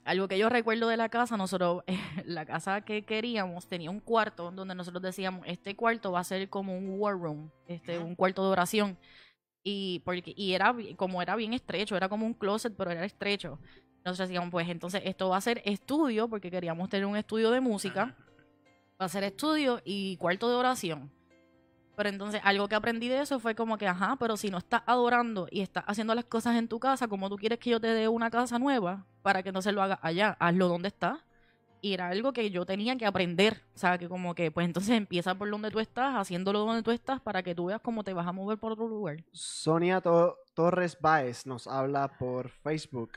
algo 0.04 0.28
que 0.28 0.38
yo 0.38 0.50
recuerdo 0.50 0.88
de 0.88 0.98
la 0.98 1.10
casa, 1.10 1.38
nosotros, 1.38 1.84
la 2.26 2.46
casa 2.46 2.82
que 2.82 3.04
queríamos 3.04 3.68
tenía 3.68 3.92
un 3.92 4.00
cuarto 4.00 4.52
donde 4.52 4.74
nosotros 4.74 5.04
decíamos, 5.04 5.46
este 5.48 5.76
cuarto 5.76 6.12
va 6.12 6.22
a 6.22 6.24
ser 6.24 6.50
como 6.50 6.76
un 6.76 7.00
war 7.00 7.14
room, 7.14 7.52
este, 7.68 8.00
un 8.00 8.16
cuarto 8.16 8.44
de 8.44 8.50
oración. 8.50 8.98
Y 9.64 10.02
porque, 10.04 10.34
y 10.36 10.54
era 10.54 10.76
como 10.98 11.22
era 11.22 11.36
bien 11.36 11.54
estrecho, 11.54 11.96
era 11.96 12.10
como 12.10 12.26
un 12.26 12.34
closet, 12.34 12.74
pero 12.76 12.92
era 12.92 13.06
estrecho. 13.06 13.60
Nosotros 14.04 14.28
decíamos, 14.28 14.52
pues 14.52 14.68
entonces 14.68 15.02
esto 15.06 15.30
va 15.30 15.38
a 15.38 15.42
ser 15.42 15.62
estudio, 15.64 16.28
porque 16.28 16.52
queríamos 16.52 16.90
tener 16.90 17.06
un 17.06 17.16
estudio 17.16 17.52
de 17.52 17.62
música. 17.62 18.16
Va 19.00 19.06
a 19.06 19.10
ser 19.10 19.24
estudio 19.24 19.82
y 19.86 20.18
cuarto 20.18 20.50
de 20.50 20.56
oración. 20.56 21.10
Pero 21.96 22.10
entonces 22.10 22.42
algo 22.44 22.68
que 22.68 22.76
aprendí 22.76 23.08
de 23.08 23.22
eso 23.22 23.40
fue 23.40 23.54
como 23.56 23.78
que, 23.78 23.88
ajá, 23.88 24.16
pero 24.20 24.36
si 24.36 24.50
no 24.50 24.58
estás 24.58 24.82
adorando 24.88 25.48
y 25.52 25.62
estás 25.62 25.84
haciendo 25.88 26.16
las 26.16 26.26
cosas 26.26 26.56
en 26.56 26.68
tu 26.68 26.80
casa, 26.80 27.08
como 27.08 27.30
tú 27.30 27.38
quieres 27.38 27.60
que 27.60 27.70
yo 27.70 27.80
te 27.80 27.88
dé 27.88 28.08
una 28.08 28.32
casa 28.32 28.58
nueva 28.58 29.06
para 29.22 29.44
que 29.44 29.52
no 29.52 29.62
se 29.62 29.72
lo 29.72 29.82
haga 29.84 30.00
allá? 30.02 30.36
Hazlo 30.40 30.68
donde 30.68 30.88
estás. 30.88 31.20
Y 31.82 31.94
era 31.94 32.08
algo 32.08 32.32
que 32.32 32.50
yo 32.50 32.66
tenía 32.66 32.96
que 32.96 33.06
aprender. 33.06 33.62
O 33.76 33.78
sea, 33.78 33.98
que 33.98 34.08
como 34.08 34.34
que, 34.36 34.50
pues 34.52 34.66
entonces 34.66 34.96
empieza 34.96 35.36
por 35.36 35.50
donde 35.52 35.70
tú 35.70 35.80
estás, 35.82 36.16
haciéndolo 36.16 36.60
donde 36.60 36.82
tú 36.82 36.92
estás 36.92 37.20
para 37.22 37.44
que 37.44 37.54
tú 37.54 37.66
veas 37.66 37.82
cómo 37.82 38.04
te 38.06 38.14
vas 38.14 38.26
a 38.26 38.32
mover 38.32 38.58
por 38.58 38.72
otro 38.72 38.88
lugar. 38.88 39.18
Sonia 39.34 40.00
To- 40.02 40.38
Torres 40.54 40.98
Baez 41.02 41.46
nos 41.46 41.68
habla 41.68 42.18
por 42.18 42.50
Facebook. 42.50 43.12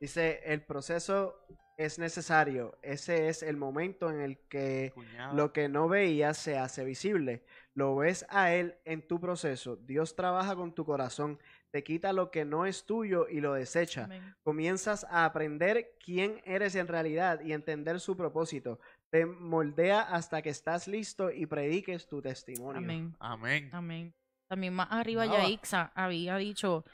Dice, 0.00 0.40
el 0.44 0.62
proceso 0.62 1.36
es 1.76 1.98
necesario. 2.00 2.76
Ese 2.82 3.28
es 3.28 3.42
el 3.44 3.56
momento 3.56 4.10
en 4.10 4.20
el 4.20 4.38
que 4.48 4.92
lo 5.32 5.52
que 5.52 5.68
no 5.68 5.88
veías 5.88 6.36
se 6.36 6.58
hace 6.58 6.84
visible. 6.84 7.44
Lo 7.74 7.96
ves 7.96 8.26
a 8.28 8.52
Él 8.54 8.76
en 8.84 9.06
tu 9.06 9.20
proceso. 9.20 9.76
Dios 9.76 10.16
trabaja 10.16 10.56
con 10.56 10.74
tu 10.74 10.84
corazón. 10.84 11.38
Te 11.70 11.84
quita 11.84 12.12
lo 12.12 12.30
que 12.32 12.44
no 12.44 12.66
es 12.66 12.84
tuyo 12.84 13.28
y 13.28 13.40
lo 13.40 13.54
desecha. 13.54 14.04
Amén. 14.04 14.34
Comienzas 14.42 15.04
a 15.08 15.24
aprender 15.24 15.96
quién 16.04 16.40
eres 16.44 16.74
en 16.74 16.88
realidad 16.88 17.40
y 17.42 17.52
entender 17.52 18.00
su 18.00 18.16
propósito. 18.16 18.80
Te 19.10 19.24
moldea 19.24 20.00
hasta 20.00 20.42
que 20.42 20.50
estás 20.50 20.88
listo 20.88 21.30
y 21.30 21.46
prediques 21.46 22.08
tu 22.08 22.20
testimonio. 22.20 22.78
Amén. 22.78 23.14
Amén. 23.20 23.68
Amén. 23.72 24.14
También 24.48 24.74
más 24.74 24.88
arriba 24.90 25.26
Nada. 25.26 25.44
Yaixa 25.44 25.92
había 25.94 26.36
dicho, 26.38 26.84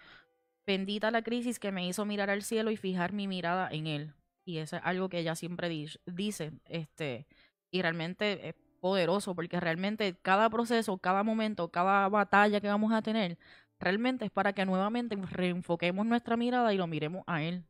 bendita 0.66 1.10
la 1.10 1.22
crisis 1.22 1.58
que 1.58 1.72
me 1.72 1.88
hizo 1.88 2.04
mirar 2.04 2.28
al 2.28 2.42
cielo 2.42 2.70
y 2.70 2.76
fijar 2.76 3.12
mi 3.12 3.26
mirada 3.28 3.68
en 3.70 3.86
él. 3.86 4.14
Y 4.44 4.58
eso 4.58 4.76
es 4.76 4.82
algo 4.84 5.08
que 5.08 5.18
ella 5.20 5.34
siempre 5.34 5.68
di- 5.70 5.88
dice, 6.04 6.52
este, 6.66 7.26
y 7.72 7.80
realmente 7.82 8.48
es 8.50 8.54
poderoso 8.76 9.34
porque 9.34 9.60
realmente 9.60 10.16
cada 10.22 10.48
proceso, 10.50 10.96
cada 10.98 11.22
momento, 11.22 11.68
cada 11.70 12.08
batalla 12.08 12.60
que 12.60 12.68
vamos 12.68 12.92
a 12.92 13.02
tener, 13.02 13.38
realmente 13.78 14.24
es 14.24 14.30
para 14.30 14.52
que 14.52 14.64
nuevamente 14.64 15.16
reenfoquemos 15.16 16.06
nuestra 16.06 16.36
mirada 16.36 16.72
y 16.72 16.76
lo 16.76 16.86
miremos 16.86 17.24
a 17.26 17.42
él. 17.42 17.64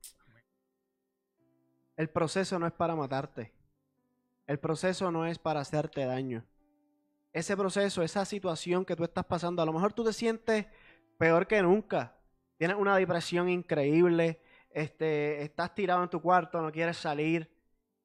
El 1.97 2.11
proceso 2.11 2.59
no 2.59 2.67
es 2.67 2.73
para 2.73 2.95
matarte. 2.95 3.53
El 4.47 4.59
proceso 4.59 5.11
no 5.11 5.27
es 5.27 5.39
para 5.39 5.61
hacerte 5.61 6.05
daño. 6.05 6.45
Ese 7.33 7.57
proceso, 7.57 8.03
esa 8.03 8.25
situación 8.25 8.85
que 8.85 8.97
tú 8.97 9.05
estás 9.05 9.25
pasando, 9.25 9.63
a 9.63 9.67
lo 9.67 9.73
mejor 9.73 9.93
tú 9.93 10.05
te 10.05 10.13
sientes 10.13 10.67
peor 11.19 11.47
que 11.47 11.63
nunca. 11.63 12.17
Tienes 12.59 12.77
una 12.77 12.97
depresión 12.97 13.49
increíble, 13.49 14.41
este, 14.71 15.43
estás 15.43 15.75
tirado 15.75 16.03
en 16.03 16.09
tu 16.09 16.21
cuarto, 16.21 16.61
no 16.63 16.71
quieres 16.71 16.97
salir. 16.97 17.51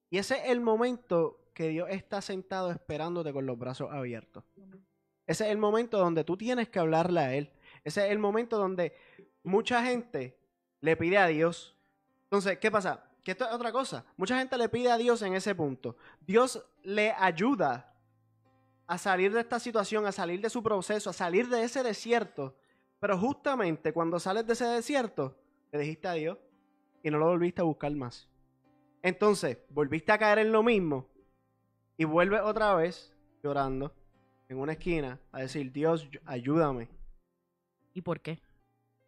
Y 0.09 0.17
ese 0.17 0.35
es 0.35 0.49
el 0.49 0.61
momento 0.61 1.40
que 1.61 1.69
Dios 1.69 1.89
está 1.91 2.21
sentado 2.21 2.71
esperándote 2.71 3.31
con 3.31 3.45
los 3.45 3.55
brazos 3.55 3.91
abiertos. 3.91 4.43
Ese 5.27 5.45
es 5.45 5.51
el 5.51 5.59
momento 5.59 5.99
donde 5.99 6.23
tú 6.23 6.35
tienes 6.35 6.69
que 6.69 6.79
hablarle 6.79 7.19
a 7.19 7.35
Él. 7.35 7.51
Ese 7.83 8.03
es 8.03 8.11
el 8.11 8.17
momento 8.17 8.57
donde 8.57 8.95
mucha 9.43 9.83
gente 9.83 10.39
le 10.79 10.97
pide 10.97 11.19
a 11.19 11.27
Dios. 11.27 11.75
Entonces, 12.23 12.57
¿qué 12.57 12.71
pasa? 12.71 13.03
Que 13.23 13.31
esto 13.31 13.45
es 13.45 13.53
otra 13.53 13.71
cosa. 13.71 14.03
Mucha 14.17 14.39
gente 14.39 14.57
le 14.57 14.69
pide 14.69 14.89
a 14.89 14.97
Dios 14.97 15.21
en 15.21 15.35
ese 15.35 15.53
punto. 15.53 15.97
Dios 16.25 16.65
le 16.81 17.11
ayuda 17.11 17.93
a 18.87 18.97
salir 18.97 19.31
de 19.31 19.41
esta 19.41 19.59
situación, 19.59 20.07
a 20.07 20.11
salir 20.11 20.41
de 20.41 20.49
su 20.49 20.63
proceso, 20.63 21.11
a 21.11 21.13
salir 21.13 21.47
de 21.47 21.63
ese 21.63 21.83
desierto. 21.83 22.55
Pero 22.99 23.19
justamente 23.19 23.93
cuando 23.93 24.19
sales 24.19 24.47
de 24.47 24.53
ese 24.53 24.65
desierto, 24.65 25.37
le 25.71 25.77
dijiste 25.77 26.07
a 26.07 26.13
Dios 26.13 26.39
y 27.03 27.11
no 27.11 27.19
lo 27.19 27.27
volviste 27.27 27.61
a 27.61 27.65
buscar 27.65 27.91
más. 27.91 28.27
Entonces, 29.03 29.59
volviste 29.69 30.11
a 30.11 30.17
caer 30.17 30.39
en 30.39 30.51
lo 30.51 30.63
mismo 30.63 31.10
y 32.01 32.03
vuelves 32.03 32.41
otra 32.41 32.73
vez 32.73 33.13
llorando 33.43 33.93
en 34.49 34.57
una 34.57 34.71
esquina 34.71 35.19
a 35.31 35.41
decir, 35.41 35.71
Dios, 35.71 36.09
ayúdame. 36.25 36.89
¿Y 37.93 38.01
por 38.01 38.21
qué? 38.21 38.39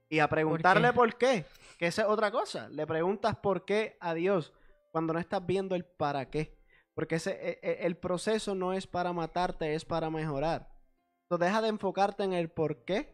Y 0.09 0.19
a 0.19 0.27
preguntarle 0.27 0.89
qué? 0.89 0.93
por 0.93 1.17
qué, 1.17 1.45
que 1.79 1.87
esa 1.87 2.03
es 2.03 2.07
otra 2.07 2.29
cosa. 2.29 2.69
Le 2.69 2.85
preguntas 2.85 3.35
por 3.37 3.65
qué 3.65 3.97
a 3.99 4.13
Dios 4.13 4.53
cuando 4.91 5.11
no 5.11 5.19
estás 5.19 5.43
viendo 5.43 5.73
el 5.73 5.85
para 5.85 6.29
qué. 6.29 6.55
Porque 6.93 7.15
ese, 7.15 7.31
e- 7.31 7.59
e- 7.63 7.87
el 7.87 7.97
proceso 7.97 8.53
no 8.53 8.73
es 8.73 8.85
para 8.85 9.11
matarte, 9.11 9.73
es 9.73 9.85
para 9.85 10.11
mejorar. 10.11 10.69
Entonces 11.23 11.47
deja 11.47 11.63
de 11.63 11.69
enfocarte 11.69 12.23
en 12.23 12.33
el 12.33 12.51
por 12.51 12.85
qué 12.85 13.11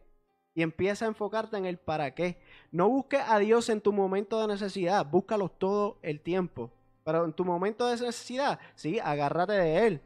y 0.54 0.60
empieza 0.60 1.06
a 1.06 1.08
enfocarte 1.08 1.56
en 1.56 1.64
el 1.64 1.78
para 1.78 2.14
qué. 2.14 2.38
No 2.70 2.90
busques 2.90 3.22
a 3.26 3.38
Dios 3.38 3.70
en 3.70 3.80
tu 3.80 3.94
momento 3.94 4.42
de 4.42 4.48
necesidad, 4.48 5.06
búscalo 5.06 5.48
todo 5.48 5.98
el 6.02 6.20
tiempo. 6.20 6.70
Pero 7.10 7.24
en 7.24 7.32
tu 7.32 7.44
momento 7.44 7.88
de 7.88 7.96
necesidad, 7.96 8.60
sí, 8.76 9.00
agárrate 9.00 9.54
de 9.54 9.84
Él. 9.88 10.00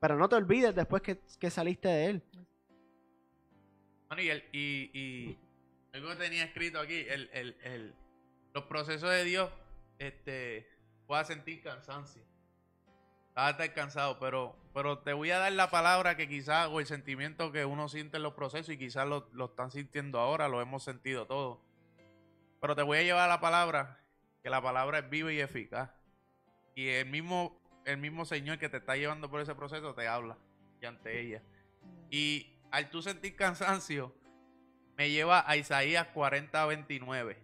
Pero 0.00 0.16
no 0.16 0.26
te 0.26 0.36
olvides 0.36 0.74
después 0.74 1.02
que, 1.02 1.20
que 1.38 1.50
saliste 1.50 1.86
de 1.86 2.06
Él. 2.06 2.22
Bueno, 4.08 4.22
y, 4.22 5.38
algo 5.92 6.08
que 6.08 6.16
tenía 6.16 6.44
escrito 6.44 6.80
aquí, 6.80 7.04
el, 7.10 7.28
el, 7.34 7.56
el- 7.62 7.94
los 8.54 8.64
procesos 8.64 9.10
de 9.10 9.24
Dios, 9.24 9.50
este, 9.98 10.66
voy 11.06 11.18
a 11.18 11.24
sentir 11.24 11.62
cansancio. 11.62 12.22
Vas 13.34 13.48
a 13.48 13.50
estar 13.50 13.74
cansado, 13.74 14.18
pero, 14.18 14.56
pero 14.72 15.00
te 15.00 15.12
voy 15.12 15.32
a 15.32 15.38
dar 15.38 15.52
la 15.52 15.68
palabra 15.68 16.16
que 16.16 16.26
quizás, 16.26 16.68
o 16.68 16.80
el 16.80 16.86
sentimiento 16.86 17.52
que 17.52 17.66
uno 17.66 17.90
siente 17.90 18.16
en 18.16 18.22
los 18.22 18.32
procesos, 18.32 18.70
y 18.70 18.78
quizás 18.78 19.06
lo, 19.06 19.28
lo 19.34 19.44
están 19.46 19.70
sintiendo 19.70 20.18
ahora, 20.20 20.48
lo 20.48 20.62
hemos 20.62 20.82
sentido 20.84 21.26
todos. 21.26 21.58
Pero 22.62 22.74
te 22.74 22.80
voy 22.82 22.96
a 22.96 23.02
llevar 23.02 23.28
la 23.28 23.40
palabra, 23.40 24.00
que 24.42 24.48
la 24.48 24.62
palabra 24.62 25.00
es 25.00 25.10
viva 25.10 25.30
y 25.30 25.40
eficaz. 25.40 25.90
Y 26.76 26.90
el 26.90 27.06
mismo, 27.06 27.58
el 27.86 27.96
mismo 27.96 28.26
Señor 28.26 28.58
que 28.58 28.68
te 28.68 28.76
está 28.76 28.96
llevando 28.96 29.30
por 29.30 29.40
ese 29.40 29.54
proceso 29.54 29.94
te 29.94 30.06
habla 30.06 30.36
y 30.80 30.84
ante 30.84 31.20
ella. 31.20 31.42
Y 32.10 32.54
al 32.70 32.90
tú 32.90 33.00
sentir 33.00 33.34
cansancio, 33.34 34.14
me 34.98 35.10
lleva 35.10 35.48
a 35.48 35.56
Isaías 35.56 36.06
40, 36.08 36.66
29. 36.66 37.38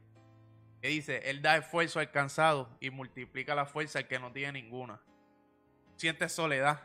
Que 0.83 0.89
dice, 0.89 1.31
Él 1.31 1.41
da 1.41 1.57
esfuerzo 1.57 1.99
al 1.99 2.11
cansado 2.11 2.77
y 2.79 2.91
multiplica 2.91 3.55
la 3.55 3.65
fuerza 3.65 4.01
al 4.01 4.07
que 4.07 4.19
no 4.19 4.33
tiene 4.33 4.61
ninguna. 4.61 5.01
Sientes 5.97 6.33
soledad. 6.33 6.83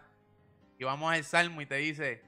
Y 0.80 0.86
vamos 0.86 1.14
al 1.14 1.26
Salmo 1.26 1.62
y 1.62 1.66
te 1.66 1.76
dice, 1.76 2.24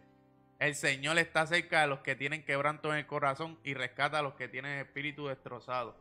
El 0.60 0.76
Señor 0.76 1.18
está 1.18 1.48
cerca 1.48 1.80
de 1.80 1.88
los 1.88 2.00
que 2.00 2.18
tienen 2.18 2.44
quebranto 2.44 2.92
en 2.92 3.00
el 3.00 3.08
corazón 3.08 3.58
y 3.64 3.74
rescata 3.74 4.20
a 4.20 4.22
los 4.22 4.34
que 4.34 4.50
tienen 4.50 4.80
espíritu 4.80 5.28
destrozado. 5.28 5.96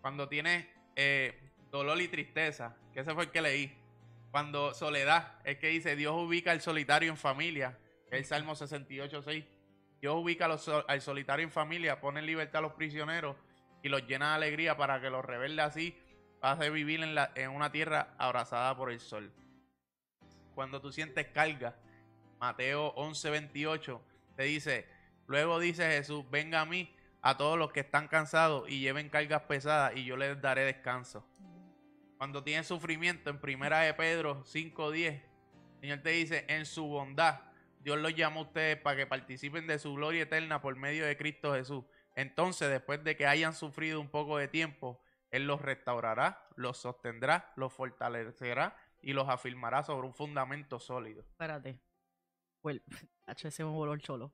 Cuando 0.00 0.28
tienes 0.28 0.66
eh, 0.96 1.38
dolor 1.78 2.00
y 2.00 2.08
tristeza, 2.08 2.76
que 2.92 3.00
ese 3.00 3.12
fue 3.14 3.24
el 3.24 3.30
que 3.30 3.42
leí. 3.42 3.76
Cuando 4.30 4.74
soledad, 4.74 5.40
es 5.44 5.58
que 5.58 5.68
dice, 5.68 5.96
Dios 5.96 6.14
ubica 6.14 6.52
al 6.52 6.60
solitario 6.60 7.10
en 7.10 7.16
familia, 7.16 7.76
es 8.06 8.18
el 8.18 8.24
Salmo 8.24 8.52
68.6. 8.52 9.44
Dios 10.00 10.14
ubica 10.14 10.46
al 10.46 11.00
solitario 11.00 11.44
en 11.44 11.50
familia, 11.50 12.00
pone 12.00 12.20
en 12.20 12.26
libertad 12.26 12.60
a 12.60 12.62
los 12.62 12.74
prisioneros 12.74 13.36
y 13.82 13.88
los 13.88 14.06
llena 14.06 14.30
de 14.30 14.34
alegría 14.36 14.76
para 14.76 15.00
que 15.00 15.10
los 15.10 15.24
rebeldes 15.24 15.66
así 15.66 15.98
a 16.40 16.54
vivir 16.54 17.02
en, 17.02 17.14
la, 17.14 17.32
en 17.34 17.50
una 17.50 17.72
tierra 17.72 18.14
abrazada 18.18 18.76
por 18.76 18.92
el 18.92 19.00
sol. 19.00 19.32
Cuando 20.54 20.80
tú 20.80 20.92
sientes 20.92 21.26
carga, 21.28 21.74
Mateo 22.38 22.94
11:28 22.94 24.00
te 24.36 24.42
dice, 24.44 24.86
luego 25.26 25.58
dice 25.58 25.90
Jesús, 25.90 26.24
venga 26.30 26.60
a 26.60 26.66
mí 26.66 26.94
a 27.22 27.36
todos 27.36 27.58
los 27.58 27.72
que 27.72 27.80
están 27.80 28.08
cansados 28.08 28.68
y 28.68 28.80
lleven 28.80 29.08
cargas 29.08 29.42
pesadas 29.42 29.96
y 29.96 30.04
yo 30.04 30.16
les 30.16 30.40
daré 30.40 30.64
descanso. 30.64 31.26
Cuando 32.18 32.42
tienes 32.42 32.66
sufrimiento, 32.66 33.30
en 33.30 33.40
primera 33.40 33.80
de 33.80 33.94
Pedro 33.94 34.44
5:10, 34.44 35.22
el 35.74 35.80
Señor 35.80 35.98
te 36.00 36.10
dice, 36.10 36.44
en 36.48 36.64
su 36.64 36.86
bondad, 36.86 37.40
Dios 37.80 37.98
los 37.98 38.14
llama 38.14 38.40
a 38.40 38.42
ustedes 38.44 38.76
para 38.78 38.96
que 38.96 39.06
participen 39.06 39.66
de 39.66 39.78
su 39.78 39.94
gloria 39.94 40.22
eterna 40.22 40.62
por 40.62 40.76
medio 40.76 41.04
de 41.04 41.16
Cristo 41.16 41.52
Jesús. 41.54 41.84
Entonces, 42.16 42.70
después 42.70 43.02
de 43.04 43.16
que 43.16 43.26
hayan 43.26 43.52
sufrido 43.52 44.00
un 44.00 44.08
poco 44.08 44.38
de 44.38 44.48
tiempo, 44.48 45.02
Él 45.30 45.46
los 45.46 45.60
restaurará, 45.60 46.48
los 46.56 46.78
sostendrá, 46.78 47.52
los 47.56 47.72
fortalecerá 47.72 48.76
y 49.02 49.12
los 49.12 49.28
afirmará 49.28 49.82
sobre 49.82 50.06
un 50.06 50.14
fundamento 50.14 50.78
sólido. 50.78 51.22
Espérate. 51.22 51.80
Well, 52.62 52.82
se 53.36 53.64
me 53.64 53.70
voló 53.70 53.92
el 53.92 54.00
cholo. 54.00 54.32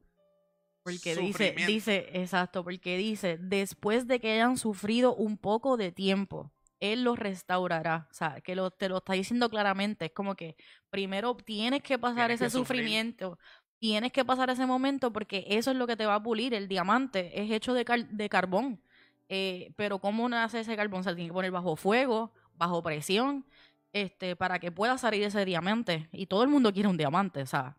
Porque 0.82 1.16
dice, 1.16 1.54
dice, 1.66 2.08
exacto, 2.14 2.62
porque 2.64 2.96
dice, 2.96 3.36
después 3.38 4.06
de 4.06 4.20
que 4.20 4.32
hayan 4.32 4.56
sufrido 4.56 5.14
un 5.14 5.36
poco 5.36 5.76
de 5.76 5.92
tiempo, 5.92 6.52
Él 6.80 7.04
los 7.04 7.18
restaurará. 7.18 8.08
O 8.10 8.14
sea, 8.14 8.40
que 8.40 8.54
lo, 8.54 8.70
te 8.70 8.88
lo 8.88 8.98
está 8.98 9.12
diciendo 9.12 9.48
claramente. 9.50 10.06
Es 10.06 10.12
como 10.12 10.34
que 10.34 10.56
primero 10.90 11.36
tienes 11.36 11.82
que 11.82 11.98
pasar 11.98 12.28
Tienes 12.28 12.40
ese 12.40 12.44
que 12.46 12.50
sufrimiento. 12.50 13.38
Tienes 13.78 14.12
que 14.12 14.24
pasar 14.24 14.50
ese 14.50 14.66
momento 14.66 15.12
porque 15.12 15.44
eso 15.48 15.70
es 15.70 15.76
lo 15.76 15.86
que 15.86 15.96
te 15.96 16.06
va 16.06 16.16
a 16.16 16.22
pulir. 16.22 16.52
El 16.54 16.68
diamante 16.68 17.40
es 17.40 17.50
hecho 17.50 17.72
de, 17.74 17.84
car- 17.84 18.08
de 18.08 18.28
carbón. 18.28 18.80
Eh, 19.28 19.72
pero 19.76 19.98
¿cómo 20.00 20.28
nace 20.28 20.60
ese 20.60 20.76
carbón? 20.76 21.04
Se 21.04 21.14
tiene 21.14 21.28
que 21.30 21.34
poner 21.34 21.50
bajo 21.52 21.76
fuego, 21.76 22.32
bajo 22.56 22.82
presión, 22.82 23.46
este, 23.92 24.36
para 24.36 24.58
que 24.58 24.72
pueda 24.72 24.98
salir 24.98 25.22
ese 25.22 25.44
diamante. 25.44 26.08
Y 26.12 26.26
todo 26.26 26.42
el 26.42 26.48
mundo 26.48 26.72
quiere 26.72 26.88
un 26.88 26.96
diamante, 26.96 27.42
o 27.42 27.46
sea, 27.46 27.76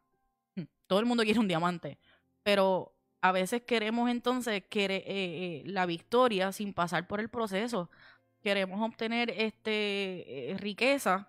hmm, 0.56 0.64
todo 0.88 1.00
el 1.00 1.06
mundo 1.06 1.24
quiere 1.24 1.40
un 1.40 1.48
diamante. 1.48 1.98
Pero 2.44 2.96
a 3.22 3.32
veces 3.32 3.62
queremos 3.64 4.10
entonces 4.10 4.64
quere- 4.70 5.04
eh, 5.06 5.62
eh, 5.62 5.64
la 5.66 5.86
victoria 5.86 6.52
sin 6.52 6.74
pasar 6.74 7.08
por 7.08 7.20
el 7.20 7.30
proceso. 7.30 7.90
Queremos 8.44 8.82
obtener 8.82 9.30
este 9.32 10.52
eh, 10.52 10.58
riqueza, 10.58 11.28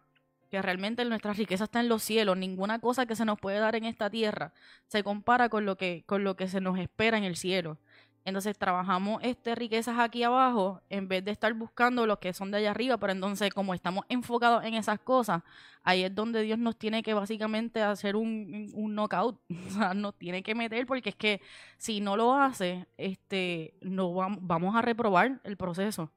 que 0.51 0.61
realmente 0.63 1.05
nuestra 1.05 1.33
riqueza 1.33 1.65
está 1.65 1.81
en 1.81 1.89
los 1.89 2.03
cielos. 2.03 2.37
Ninguna 2.37 2.79
cosa 2.79 3.07
que 3.07 3.17
se 3.17 3.25
nos 3.25 3.39
puede 3.39 3.59
dar 3.59 3.75
en 3.77 3.85
esta 3.85 4.11
tierra 4.11 4.53
se 4.87 5.03
compara 5.03 5.49
con 5.49 5.65
lo 5.67 5.77
que, 5.77 6.05
con 6.07 6.25
lo 6.25 6.37
que 6.37 6.49
se 6.49 6.61
nos 6.61 6.79
espera 6.79 7.19
en 7.19 7.25
el 7.25 7.37
cielo. 7.37 7.79
Entonces 8.25 8.57
trabajamos 8.57 9.21
este, 9.25 9.55
riquezas 9.57 9.99
aquí 9.99 10.23
abajo 10.23 10.81
en 10.91 11.09
vez 11.09 11.25
de 11.25 11.33
estar 11.33 11.53
buscando 11.55 12.07
los 12.07 12.19
que 12.19 12.33
son 12.33 12.53
de 12.53 12.59
allá 12.59 12.71
arriba, 12.71 12.97
pero 12.99 13.13
entonces 13.13 13.53
como 13.53 13.75
estamos 13.75 14.05
enfocados 14.09 14.65
en 14.65 14.75
esas 14.75 15.01
cosas, 15.01 15.43
ahí 15.83 16.05
es 16.05 16.15
donde 16.15 16.43
Dios 16.43 16.59
nos 16.59 16.77
tiene 16.77 17.03
que 17.03 17.15
básicamente 17.15 17.83
hacer 17.83 18.15
un, 18.15 18.71
un 18.75 18.95
knockout, 18.95 19.41
o 19.67 19.71
sea, 19.71 19.95
nos 19.95 20.15
tiene 20.17 20.43
que 20.45 20.55
meter 20.55 20.87
porque 20.87 21.09
es 21.11 21.17
que 21.17 21.41
si 21.79 22.01
no 22.01 22.17
lo 22.17 22.35
hace, 22.35 22.87
este, 22.97 23.75
no 23.81 24.13
vam- 24.15 24.39
vamos 24.41 24.77
a 24.77 24.83
reprobar 24.83 25.41
el 25.43 25.57
proceso, 25.57 26.13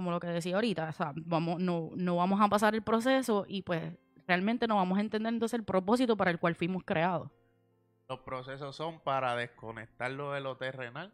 como 0.00 0.10
lo 0.10 0.18
que 0.20 0.26
decía 0.28 0.54
ahorita, 0.56 0.88
o 0.88 0.92
sea, 0.92 1.12
vamos, 1.14 1.60
no, 1.60 1.90
no 1.94 2.16
vamos 2.16 2.40
a 2.40 2.48
pasar 2.48 2.74
el 2.74 2.82
proceso 2.82 3.44
y 3.46 3.62
pues 3.62 3.92
realmente 4.26 4.66
no 4.66 4.76
vamos 4.76 4.98
a 4.98 5.02
entender 5.02 5.32
entonces 5.32 5.58
el 5.58 5.64
propósito 5.64 6.16
para 6.16 6.30
el 6.30 6.38
cual 6.38 6.54
fuimos 6.54 6.82
creados. 6.84 7.30
Los 8.08 8.20
procesos 8.20 8.74
son 8.74 8.98
para 9.00 9.36
desconectarlo 9.36 10.32
de 10.32 10.40
lo 10.40 10.56
terrenal 10.56 11.12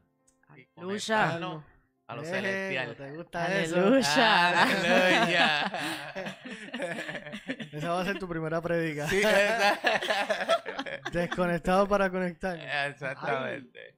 y 0.57 0.67
Aleluya. 0.77 1.17
conectarlo 1.17 1.65
a 2.07 2.15
lo 2.17 2.23
Eh, 2.23 2.27
celestial. 2.27 2.97
¿Te 2.97 3.11
gusta 3.17 3.59
eso? 3.61 3.77
Aleluya. 3.77 4.63
Aleluya. 4.63 5.73
Esa 7.73 7.93
va 7.93 8.01
a 8.01 8.05
ser 8.05 8.19
tu 8.19 8.29
primera 8.29 8.61
predica. 8.63 9.09
Sí, 9.09 9.21
Desconectado 11.13 11.87
para 11.89 12.09
conectar. 12.11 12.59
Exactamente. 12.89 13.95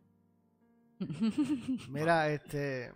Mira, 1.89 2.29
este. 2.29 2.93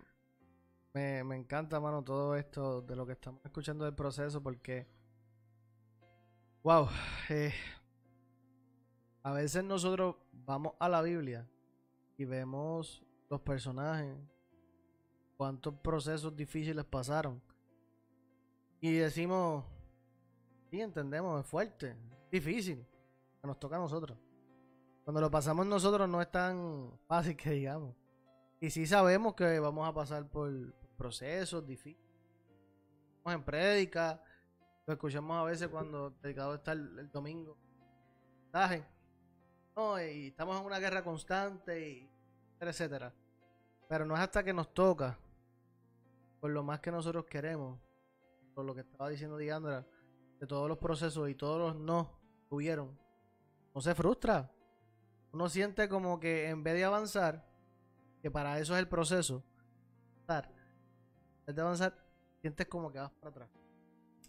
Me, 0.93 1.23
me 1.23 1.35
encanta, 1.35 1.79
mano, 1.79 2.03
todo 2.03 2.35
esto 2.35 2.81
de 2.83 2.95
lo 2.95 3.05
que 3.05 3.13
estamos 3.13 3.41
escuchando 3.43 3.85
del 3.85 3.95
proceso 3.95 4.41
porque. 4.41 4.87
Wow. 6.63 6.87
eh, 7.29 7.53
a 9.23 9.31
veces 9.31 9.63
nosotros 9.63 10.15
vamos 10.31 10.73
a 10.79 10.87
la 10.87 11.01
Biblia 11.01 11.49
y 12.17 12.25
vemos 12.25 13.03
los 13.29 13.41
personajes, 13.41 14.15
cuántos 15.37 15.73
procesos 15.75 16.35
difíciles 16.35 16.85
pasaron. 16.85 17.41
Y 18.81 18.91
decimos, 18.93 19.65
sí, 20.69 20.81
entendemos, 20.81 21.43
es 21.43 21.49
fuerte, 21.49 21.95
difícil, 22.29 22.85
que 23.41 23.47
nos 23.47 23.59
toca 23.59 23.77
a 23.77 23.79
nosotros. 23.79 24.17
Cuando 25.03 25.21
lo 25.21 25.31
pasamos 25.31 25.65
nosotros 25.65 26.07
no 26.07 26.21
es 26.21 26.29
tan 26.29 26.91
fácil 27.07 27.35
que 27.35 27.51
digamos. 27.51 27.95
Y 28.59 28.69
sí 28.69 28.85
sabemos 28.85 29.33
que 29.35 29.59
vamos 29.59 29.87
a 29.87 29.93
pasar 29.93 30.29
por 30.29 30.51
procesos 31.03 31.67
difíciles. 31.67 31.99
En 33.25 33.43
prédica, 33.43 34.23
lo 34.85 34.93
escuchamos 34.93 35.35
a 35.35 35.43
veces 35.43 35.67
cuando 35.67 36.07
el 36.07 36.13
predicador 36.13 36.55
está 36.55 36.71
el, 36.71 36.97
el 36.97 37.11
domingo. 37.11 37.57
No, 39.75 40.01
y 40.01 40.27
estamos 40.27 40.57
en 40.57 40.65
una 40.65 40.79
guerra 40.79 41.03
constante 41.03 41.89
y 41.89 42.09
etcétera. 42.57 43.13
Pero 43.89 44.05
no 44.05 44.15
es 44.15 44.21
hasta 44.21 44.45
que 44.45 44.53
nos 44.53 44.73
toca, 44.73 45.19
por 46.39 46.51
lo 46.51 46.63
más 46.63 46.79
que 46.79 46.89
nosotros 46.89 47.25
queremos, 47.25 47.77
por 48.55 48.63
lo 48.63 48.73
que 48.73 48.81
estaba 48.81 49.09
diciendo 49.09 49.35
Diandra, 49.35 49.85
de 50.39 50.47
todos 50.47 50.69
los 50.69 50.77
procesos 50.77 51.29
y 51.29 51.35
todos 51.35 51.59
los 51.59 51.75
no 51.75 52.17
que 52.47 52.55
hubieron, 52.55 52.97
no 53.75 53.81
se 53.81 53.93
frustra. 53.93 54.49
Uno 55.33 55.49
siente 55.49 55.89
como 55.89 56.17
que 56.21 56.47
en 56.47 56.63
vez 56.63 56.75
de 56.75 56.85
avanzar, 56.85 57.45
que 58.21 58.31
para 58.31 58.57
eso 58.59 58.73
es 58.73 58.79
el 58.79 58.87
proceso, 58.87 59.43
avanzar, 60.29 60.62
en 61.43 61.47
vez 61.47 61.55
de 61.55 61.61
avanzar, 61.61 61.97
sientes 62.39 62.67
como 62.67 62.89
que 62.89 62.99
vas 62.99 63.11
para 63.11 63.29
atrás. 63.29 63.49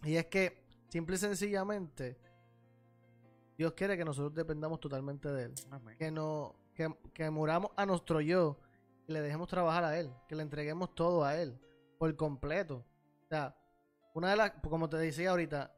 Y 0.03 0.17
es 0.17 0.27
que, 0.27 0.67
simple 0.89 1.15
y 1.15 1.19
sencillamente, 1.19 2.19
Dios 3.57 3.73
quiere 3.75 3.97
que 3.97 4.05
nosotros 4.05 4.35
dependamos 4.35 4.81
totalmente 4.81 5.31
de 5.31 5.45
Él. 5.45 5.55
Amén. 5.71 5.97
Que, 5.97 6.11
no, 6.11 6.57
que, 6.75 6.93
que 7.13 7.31
muramos 7.31 7.71
a 7.77 7.87
nuestro 7.87 8.21
yo 8.21 8.59
y 9.07 9.13
le 9.13 9.21
dejemos 9.21 9.47
trabajar 9.47 9.85
a 9.85 9.97
Él. 9.97 10.13
Que 10.29 10.35
le 10.35 10.43
entreguemos 10.43 10.93
todo 10.95 11.25
a 11.25 11.37
Él, 11.37 11.57
por 11.99 12.15
completo. 12.17 12.85
O 13.25 13.29
sea, 13.29 13.57
una 14.13 14.31
de 14.31 14.37
las, 14.37 14.51
como 14.69 14.89
te 14.89 14.97
decía 14.97 15.31
ahorita, 15.31 15.73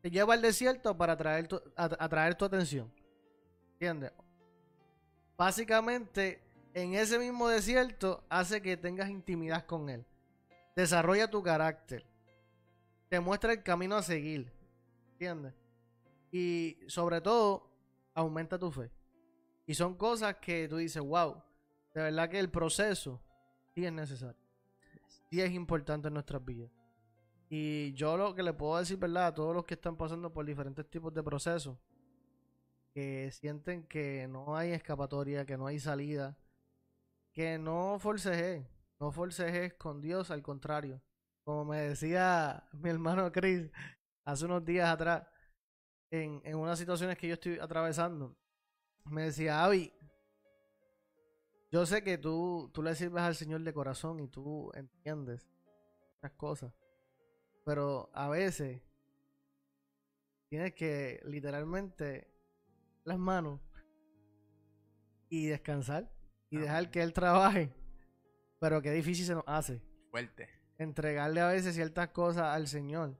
te 0.00 0.10
lleva 0.10 0.34
al 0.34 0.42
desierto 0.42 0.96
para 0.96 1.12
atraer 1.12 1.46
tu, 1.46 1.62
atraer 1.76 2.34
tu 2.34 2.44
atención. 2.44 2.92
¿Entiendes? 3.74 4.12
Básicamente, 5.36 6.42
en 6.74 6.94
ese 6.94 7.18
mismo 7.18 7.48
desierto 7.48 8.24
hace 8.28 8.62
que 8.62 8.76
tengas 8.76 9.10
intimidad 9.10 9.66
con 9.66 9.88
Él. 9.88 10.04
Desarrolla 10.76 11.30
tu 11.30 11.42
carácter. 11.42 12.06
Te 13.08 13.20
muestra 13.20 13.52
el 13.52 13.62
camino 13.62 13.96
a 13.96 14.02
seguir. 14.02 14.52
¿Entiendes? 15.12 15.54
Y 16.32 16.78
sobre 16.86 17.20
todo, 17.20 17.68
aumenta 18.14 18.58
tu 18.58 18.70
fe. 18.70 18.90
Y 19.66 19.74
son 19.74 19.94
cosas 19.96 20.36
que 20.36 20.68
tú 20.68 20.76
dices, 20.76 21.02
wow, 21.02 21.42
de 21.94 22.02
verdad 22.02 22.28
que 22.28 22.38
el 22.38 22.50
proceso 22.50 23.20
sí 23.74 23.84
es 23.84 23.92
necesario. 23.92 24.40
Sí 25.30 25.40
es 25.40 25.52
importante 25.52 26.08
en 26.08 26.14
nuestras 26.14 26.44
vidas. 26.44 26.70
Y 27.48 27.92
yo 27.94 28.16
lo 28.16 28.34
que 28.34 28.44
le 28.44 28.52
puedo 28.52 28.78
decir, 28.78 28.96
¿verdad? 28.96 29.26
A 29.26 29.34
todos 29.34 29.54
los 29.54 29.64
que 29.64 29.74
están 29.74 29.96
pasando 29.96 30.32
por 30.32 30.46
diferentes 30.46 30.88
tipos 30.88 31.12
de 31.12 31.22
procesos, 31.22 31.76
que 32.94 33.30
sienten 33.32 33.82
que 33.84 34.26
no 34.28 34.56
hay 34.56 34.70
escapatoria, 34.70 35.44
que 35.44 35.56
no 35.56 35.66
hay 35.66 35.80
salida, 35.80 36.36
que 37.32 37.58
no 37.58 37.98
forcejes, 37.98 38.66
no 38.98 39.12
forcejes 39.12 39.74
con 39.74 40.00
Dios, 40.00 40.30
al 40.30 40.42
contrario. 40.42 41.02
Como 41.44 41.64
me 41.64 41.78
decía 41.80 42.68
mi 42.72 42.90
hermano 42.90 43.30
Chris 43.32 43.70
hace 44.24 44.44
unos 44.44 44.64
días 44.64 44.88
atrás, 44.88 45.26
en, 46.10 46.40
en 46.44 46.56
unas 46.56 46.78
situaciones 46.78 47.16
que 47.16 47.28
yo 47.28 47.34
estoy 47.34 47.58
atravesando, 47.58 48.36
me 49.04 49.22
decía, 49.22 49.64
Avi, 49.64 49.92
yo 51.70 51.86
sé 51.86 52.02
que 52.02 52.18
tú, 52.18 52.70
tú 52.74 52.82
le 52.82 52.94
sirves 52.94 53.22
al 53.22 53.36
Señor 53.36 53.62
de 53.62 53.72
corazón 53.72 54.18
y 54.20 54.28
tú 54.28 54.72
entiendes 54.74 55.48
las 56.20 56.32
cosas, 56.32 56.74
pero 57.64 58.10
a 58.12 58.28
veces 58.28 58.82
tienes 60.48 60.74
que 60.74 61.20
literalmente 61.24 62.28
las 63.04 63.18
manos 63.18 63.60
y 65.28 65.46
descansar 65.46 66.10
y 66.50 66.56
Amén. 66.56 66.68
dejar 66.68 66.90
que 66.90 67.02
Él 67.02 67.12
trabaje. 67.12 67.72
Pero 68.58 68.82
qué 68.82 68.90
difícil 68.92 69.24
se 69.24 69.34
nos 69.34 69.44
hace 69.46 69.80
Fuerte. 70.10 70.48
entregarle 70.78 71.40
a 71.40 71.48
veces 71.48 71.74
ciertas 71.74 72.08
cosas 72.08 72.44
al 72.54 72.68
Señor. 72.68 73.16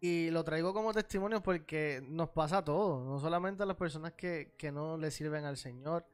Y 0.00 0.30
lo 0.30 0.44
traigo 0.44 0.72
como 0.72 0.92
testimonio 0.92 1.42
porque 1.42 2.02
nos 2.06 2.28
pasa 2.30 2.58
a 2.58 2.64
todos, 2.64 3.04
no 3.04 3.18
solamente 3.18 3.62
a 3.62 3.66
las 3.66 3.76
personas 3.76 4.12
que, 4.12 4.54
que 4.58 4.70
no 4.70 4.96
le 4.96 5.10
sirven 5.10 5.44
al 5.44 5.56
Señor, 5.56 6.06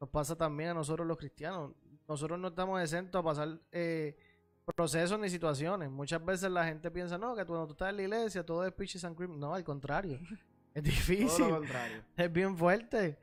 nos 0.00 0.08
pasa 0.10 0.36
también 0.36 0.70
a 0.70 0.74
nosotros 0.74 1.06
los 1.06 1.16
cristianos. 1.18 1.72
Nosotros 2.08 2.38
no 2.38 2.48
estamos 2.48 2.80
exentos 2.80 3.18
a 3.20 3.24
pasar 3.24 3.58
eh, 3.72 4.16
procesos 4.76 5.18
ni 5.18 5.28
situaciones. 5.28 5.90
Muchas 5.90 6.24
veces 6.24 6.50
la 6.50 6.64
gente 6.64 6.90
piensa, 6.90 7.18
no, 7.18 7.34
que 7.34 7.42
tú, 7.44 7.48
cuando 7.48 7.66
tú 7.66 7.72
estás 7.72 7.90
en 7.90 7.96
la 7.96 8.02
iglesia 8.02 8.46
todo 8.46 8.64
es 8.64 8.72
peaches 8.72 9.04
and 9.04 9.16
cream. 9.16 9.38
No, 9.38 9.54
al 9.54 9.64
contrario. 9.64 10.18
Es 10.76 10.82
Todo 10.82 10.90
difícil. 10.92 11.48
lo 11.48 11.56
contrario. 11.60 12.02
Es 12.18 12.30
bien 12.32 12.54
fuerte. 12.54 13.18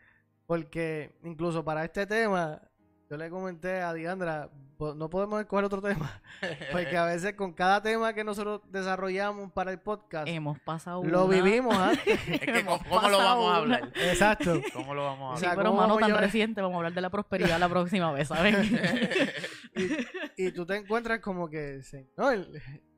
Porque 0.54 1.16
incluso 1.24 1.66
para 1.66 1.84
este 1.84 2.06
tema, 2.06 2.62
yo 3.10 3.18
le 3.18 3.28
comenté 3.32 3.82
a 3.82 3.92
Diandra, 3.92 4.52
no 4.96 5.10
podemos 5.10 5.40
escoger 5.42 5.66
otro 5.66 5.82
tema. 5.82 6.22
Porque 6.72 6.96
a 6.96 7.06
veces 7.06 7.34
con 7.34 7.54
cada 7.54 7.82
tema 7.82 8.14
que 8.14 8.24
nosotros 8.24 8.62
desarrollamos 8.70 9.52
para 9.52 9.72
el 9.72 9.80
podcast, 9.80 10.28
Hemos 10.28 10.60
pasado 10.60 11.04
lo 11.04 11.26
una. 11.26 11.36
vivimos 11.42 11.76
antes. 11.76 12.20
Es 12.28 12.40
que, 12.40 12.64
¿cómo, 12.64 12.78
cómo 12.88 13.10
lo 13.10 13.18
vamos 13.18 13.52
a 13.52 13.56
hablar? 13.56 13.92
Exacto. 13.96 14.62
¿Cómo 14.76 14.94
lo 14.94 15.06
vamos 15.06 15.32
a 15.32 15.34
O 15.34 15.38
Sí, 15.38 15.40
sea, 15.42 15.50
hablar? 15.54 15.64
pero 15.64 15.70
¿cómo 15.76 15.82
mano 15.88 15.98
tan 16.00 16.10
yo- 16.10 16.18
reciente, 16.18 16.62
vamos 16.62 16.76
a 16.76 16.78
hablar 16.78 16.94
de 16.94 17.02
la 17.02 17.10
prosperidad 17.10 17.60
la 17.60 17.70
próxima 17.70 18.12
vez, 18.12 18.28
¿sabes? 18.28 18.56
Y 20.38 20.52
tú 20.52 20.68
te 20.68 20.76
encuentras 20.76 21.20
como 21.20 21.50
que, 21.50 21.82
Señor, 21.82 22.48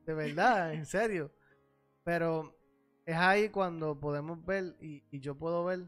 de 0.05 0.13
verdad, 0.13 0.73
en 0.73 0.85
serio. 0.85 1.31
Pero 2.03 2.53
es 3.05 3.15
ahí 3.15 3.47
cuando 3.47 3.97
podemos 3.97 4.43
ver, 4.45 4.75
y, 4.81 5.03
y 5.09 5.21
yo 5.21 5.35
puedo 5.37 5.63
ver 5.63 5.85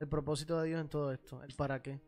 el 0.00 0.08
propósito 0.08 0.60
de 0.60 0.68
Dios 0.68 0.80
en 0.80 0.88
todo 0.88 1.12
esto, 1.12 1.42
el 1.42 1.54
para 1.54 1.82
qué. 1.82 2.00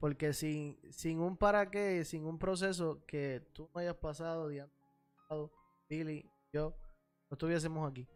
Porque 0.00 0.32
sin, 0.32 0.78
sin 0.90 1.20
un 1.20 1.36
para 1.36 1.70
qué, 1.70 2.04
sin 2.04 2.24
un 2.24 2.38
proceso 2.38 3.04
que 3.06 3.46
tú 3.52 3.68
no 3.74 3.80
hayas 3.80 3.96
pasado, 3.96 4.48
Diana, 4.48 4.72
Billy, 5.88 6.30
yo, 6.52 6.74
no 7.30 7.34
estuviésemos 7.34 7.90
aquí. 7.90 8.08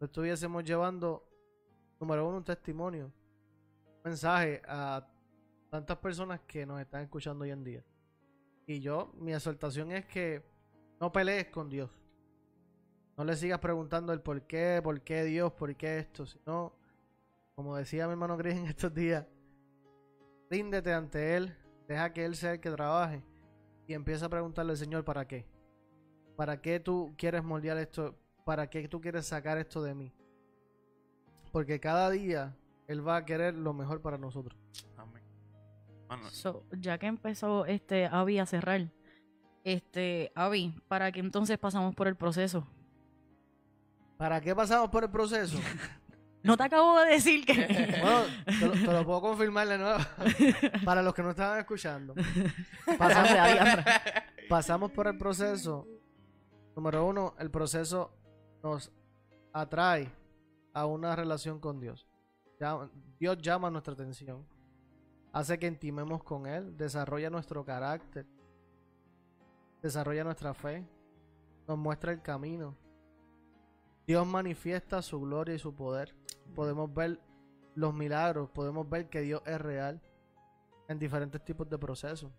No 0.00 0.06
estuviésemos 0.06 0.64
llevando, 0.64 1.28
número 2.00 2.26
uno, 2.26 2.38
un 2.38 2.44
testimonio, 2.44 3.12
un 3.86 4.02
mensaje 4.02 4.62
a 4.66 5.06
tantas 5.70 5.98
personas 5.98 6.40
que 6.46 6.64
nos 6.64 6.80
están 6.80 7.02
escuchando 7.02 7.44
hoy 7.44 7.50
en 7.50 7.62
día. 7.62 7.84
Y 8.66 8.80
yo, 8.80 9.12
mi 9.14 9.34
exhortación 9.34 9.92
es 9.92 10.06
que 10.06 10.42
no 11.00 11.12
pelees 11.12 11.48
con 11.48 11.68
Dios. 11.68 11.90
No 13.16 13.24
le 13.24 13.36
sigas 13.36 13.58
preguntando 13.58 14.12
el 14.12 14.22
por 14.22 14.46
qué, 14.46 14.80
por 14.82 15.02
qué 15.02 15.24
Dios, 15.24 15.52
por 15.52 15.76
qué 15.76 15.98
esto, 15.98 16.24
sino, 16.24 16.79
como 17.54 17.76
decía 17.76 18.06
mi 18.06 18.12
hermano 18.12 18.36
Chris 18.36 18.54
en 18.54 18.66
estos 18.66 18.92
días, 18.94 19.26
ríndete 20.50 20.92
ante 20.92 21.36
Él, 21.36 21.56
deja 21.88 22.12
que 22.12 22.24
Él 22.24 22.36
sea 22.36 22.52
el 22.52 22.60
que 22.60 22.70
trabaje 22.70 23.22
y 23.86 23.94
empieza 23.94 24.26
a 24.26 24.28
preguntarle 24.28 24.72
al 24.72 24.78
Señor 24.78 25.04
para 25.04 25.26
qué. 25.26 25.46
¿Para 26.36 26.60
qué 26.60 26.80
tú 26.80 27.14
quieres 27.18 27.44
moldear 27.44 27.76
esto? 27.76 28.16
¿Para 28.44 28.68
qué 28.70 28.88
tú 28.88 29.00
quieres 29.00 29.26
sacar 29.26 29.58
esto 29.58 29.82
de 29.82 29.94
mí? 29.94 30.12
Porque 31.52 31.80
cada 31.80 32.08
día 32.10 32.56
Él 32.86 33.06
va 33.06 33.16
a 33.16 33.24
querer 33.24 33.54
lo 33.54 33.74
mejor 33.74 34.00
para 34.00 34.16
nosotros. 34.16 34.58
Amén. 34.96 36.30
So, 36.32 36.64
ya 36.72 36.98
que 36.98 37.06
empezó 37.06 37.66
este 37.66 38.06
Avi 38.06 38.38
a 38.38 38.46
cerrar, 38.46 38.90
este 39.64 40.32
Avi, 40.34 40.74
¿para 40.88 41.12
qué 41.12 41.20
entonces 41.20 41.58
pasamos 41.58 41.94
por 41.94 42.08
el 42.08 42.16
proceso? 42.16 42.66
¿Para 44.16 44.40
qué 44.40 44.54
pasamos 44.54 44.90
por 44.90 45.04
el 45.04 45.10
proceso? 45.10 45.58
No 46.42 46.56
te 46.56 46.62
acabo 46.64 47.00
de 47.00 47.10
decir 47.12 47.44
que. 47.44 47.52
Bueno, 48.00 48.22
te 48.46 48.66
lo, 48.66 48.72
te 48.72 48.92
lo 48.92 49.04
puedo 49.04 49.20
confirmar 49.20 49.68
de 49.68 49.78
nuevo. 49.78 49.98
Para 50.84 51.02
los 51.02 51.14
que 51.14 51.22
no 51.22 51.30
estaban 51.30 51.58
escuchando. 51.58 52.14
Pasamos, 52.98 53.30
Pasamos 54.48 54.90
por, 54.92 55.06
el 55.06 55.18
proceso. 55.18 55.86
Número 56.74 57.04
uno, 57.06 57.34
el 57.38 57.50
proceso 57.50 58.16
nos 58.62 58.90
atrae 59.52 60.10
a 60.72 60.86
una 60.86 61.14
relación 61.14 61.60
con 61.60 61.80
Dios. 61.80 62.06
Dios 63.18 63.38
llama 63.38 63.70
nuestra 63.70 63.94
atención. 63.94 64.46
Hace 65.32 65.58
que 65.58 65.66
intimemos 65.66 66.22
con 66.22 66.46
Él. 66.46 66.76
Desarrolla 66.76 67.30
nuestro 67.30 67.64
carácter. 67.64 68.26
Desarrolla 69.82 70.24
nuestra 70.24 70.54
fe. 70.54 70.86
Nos 71.68 71.78
muestra 71.78 72.12
el 72.12 72.22
camino. 72.22 72.76
Dios 74.06 74.26
manifiesta 74.26 75.02
su 75.02 75.20
gloria 75.20 75.54
y 75.54 75.58
su 75.58 75.74
poder. 75.74 76.14
Podemos 76.54 76.92
ver 76.92 77.20
los 77.74 77.94
milagros, 77.94 78.50
podemos 78.50 78.88
ver 78.88 79.08
que 79.08 79.20
Dios 79.20 79.42
es 79.46 79.60
real 79.60 80.00
en 80.88 80.98
diferentes 80.98 81.44
tipos 81.44 81.68
de 81.68 81.78
procesos. 81.78 82.30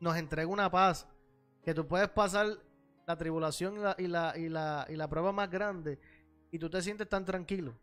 Nos 0.00 0.16
entrega 0.16 0.48
una 0.48 0.70
paz 0.70 1.08
que 1.62 1.74
tú 1.74 1.86
puedes 1.86 2.08
pasar 2.08 2.46
la 3.06 3.16
tribulación 3.16 3.76
y 3.76 3.80
la, 3.80 3.96
y 3.98 4.06
la, 4.06 4.38
y 4.38 4.48
la, 4.48 4.86
y 4.88 4.96
la 4.96 5.08
prueba 5.08 5.32
más 5.32 5.50
grande 5.50 5.98
y 6.50 6.58
tú 6.58 6.68
te 6.68 6.82
sientes 6.82 7.08
tan 7.08 7.24
tranquilo. 7.24 7.74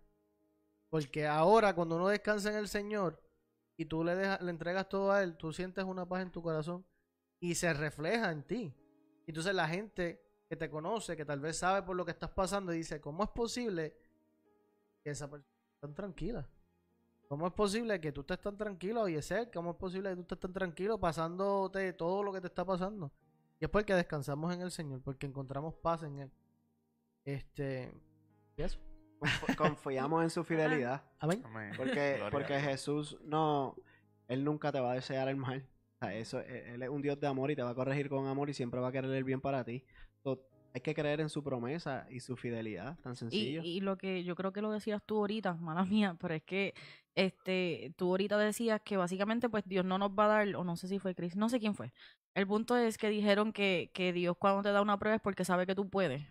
Porque 0.90 1.28
ahora 1.28 1.74
cuando 1.76 1.96
uno 1.96 2.08
descansa 2.08 2.50
en 2.50 2.58
el 2.58 2.68
Señor 2.68 3.22
y 3.78 3.86
tú 3.86 4.04
le, 4.04 4.16
dejas, 4.16 4.42
le 4.42 4.52
entregas 4.52 4.88
todo 4.90 5.12
a 5.12 5.24
Él, 5.24 5.36
tú 5.38 5.52
sientes 5.52 5.84
una 5.84 6.08
paz 6.08 6.22
en 6.22 6.32
tu 6.32 6.42
corazón 6.42 6.86
y 7.40 7.56
se 7.56 7.74
refleja 7.74 8.32
en 8.32 8.44
ti. 8.44 8.74
Entonces 9.26 9.54
la 9.54 9.68
gente 9.68 10.22
que 10.48 10.56
te 10.56 10.70
conoce, 10.70 11.16
que 11.16 11.26
tal 11.26 11.40
vez 11.40 11.58
sabe 11.58 11.84
por 11.84 11.96
lo 11.96 12.06
que 12.06 12.12
estás 12.12 12.32
pasando, 12.32 12.72
dice, 12.72 13.00
¿cómo 13.00 13.24
es 13.24 13.30
posible 13.30 13.96
que 15.10 15.14
esa 15.14 15.30
persona 15.30 15.52
esté 15.52 15.80
tan 15.88 15.94
tranquila? 15.96 16.48
¿Cómo 17.28 17.46
es 17.48 17.54
posible 17.54 18.00
que 18.00 18.12
tú 18.12 18.22
estés 18.22 18.40
tan 18.40 18.58
tranquilo, 18.58 19.02
oye, 19.02 19.22
ser? 19.22 19.52
¿Cómo 19.52 19.72
es 19.72 19.78
posible 19.78 20.10
que 20.10 20.16
tú 20.16 20.22
estés 20.22 20.40
tan 20.40 20.54
tranquilo 20.54 21.00
pasándote 21.00 21.94
todo 21.94 22.24
lo 22.24 22.32
que 22.34 22.42
te 22.42 22.48
está 22.48 22.66
pasando? 22.66 23.12
Y 23.60 23.66
es 23.66 23.70
porque 23.70 23.94
descansamos 23.94 24.54
en 24.54 24.62
el 24.62 24.72
Señor, 24.72 25.02
porque 25.02 25.28
encontramos 25.28 25.76
paz 25.76 26.04
en 26.04 26.20
Él. 26.20 26.32
Este, 27.26 27.92
y 28.58 28.62
eso. 28.62 28.80
Conf- 29.20 29.56
Confiamos 29.58 30.24
en 30.24 30.30
su 30.30 30.44
fidelidad. 30.44 31.04
Amén. 31.20 31.44
amén. 31.46 31.74
Porque, 31.76 32.24
porque. 32.32 32.60
Jesús 32.60 33.18
no, 33.24 33.76
Él 34.28 34.44
nunca 34.44 34.72
te 34.72 34.80
va 34.80 34.92
a 34.92 34.96
desear 34.96 35.28
el 35.28 35.36
mal. 35.36 35.68
O 36.02 36.06
sea, 36.06 36.16
eso, 36.16 36.40
e- 36.40 36.74
Él 36.74 36.82
es 36.84 36.90
un 36.90 37.02
Dios 37.02 37.20
de 37.20 37.28
amor 37.28 37.52
y 37.52 37.56
te 37.56 37.62
va 37.62 37.72
a 37.72 37.76
corregir 37.76 38.10
con 38.10 38.26
amor 38.28 38.50
y 38.50 38.54
siempre 38.54 38.80
va 38.80 38.88
a 38.88 38.92
querer 38.92 39.12
el 39.12 39.24
bien 39.26 39.42
para 39.42 39.64
ti. 39.66 39.84
So, 40.24 40.40
hay 40.74 40.82
que 40.82 40.94
creer 40.94 41.20
en 41.22 41.30
su 41.30 41.44
promesa 41.44 42.06
y 42.10 42.20
su 42.20 42.36
fidelidad, 42.38 42.98
tan 43.00 43.14
Y, 43.14 43.18
sencillo. 43.18 43.62
y 43.64 43.82
lo 43.82 43.98
que 43.98 44.24
yo 44.24 44.36
creo 44.36 44.52
que 44.54 44.62
lo 44.62 44.72
decías 44.72 45.02
tú 45.06 45.18
ahorita, 45.18 45.54
mala 45.62 45.84
mía, 45.86 46.16
pero 46.20 46.34
es 46.34 46.44
que 46.44 46.74
este 47.16 47.94
tú 47.98 48.10
ahorita 48.10 48.38
decías 48.38 48.82
que 48.82 48.98
básicamente 48.98 49.50
pues 49.50 49.64
Dios 49.66 49.84
no 49.86 49.98
nos 49.98 50.12
va 50.12 50.26
a 50.26 50.28
dar, 50.28 50.56
o 50.56 50.64
no 50.64 50.76
sé 50.78 50.88
si 50.88 51.00
fue 51.00 51.16
Chris, 51.16 51.36
no 51.36 51.50
sé 51.50 51.60
quién 51.60 51.76
fue. 51.76 51.92
El 52.36 52.48
punto 52.48 52.78
es 52.78 52.98
que 52.98 53.10
dijeron 53.10 53.52
que, 53.52 53.90
que 53.94 54.14
Dios 54.14 54.38
cuando 54.38 54.62
te 54.62 54.72
da 54.72 54.82
una 54.82 54.98
prueba 55.00 55.16
es 55.16 55.22
porque 55.22 55.44
sabe 55.44 55.66
que 55.66 55.76
tú 55.76 55.90
puedes. 55.90 56.22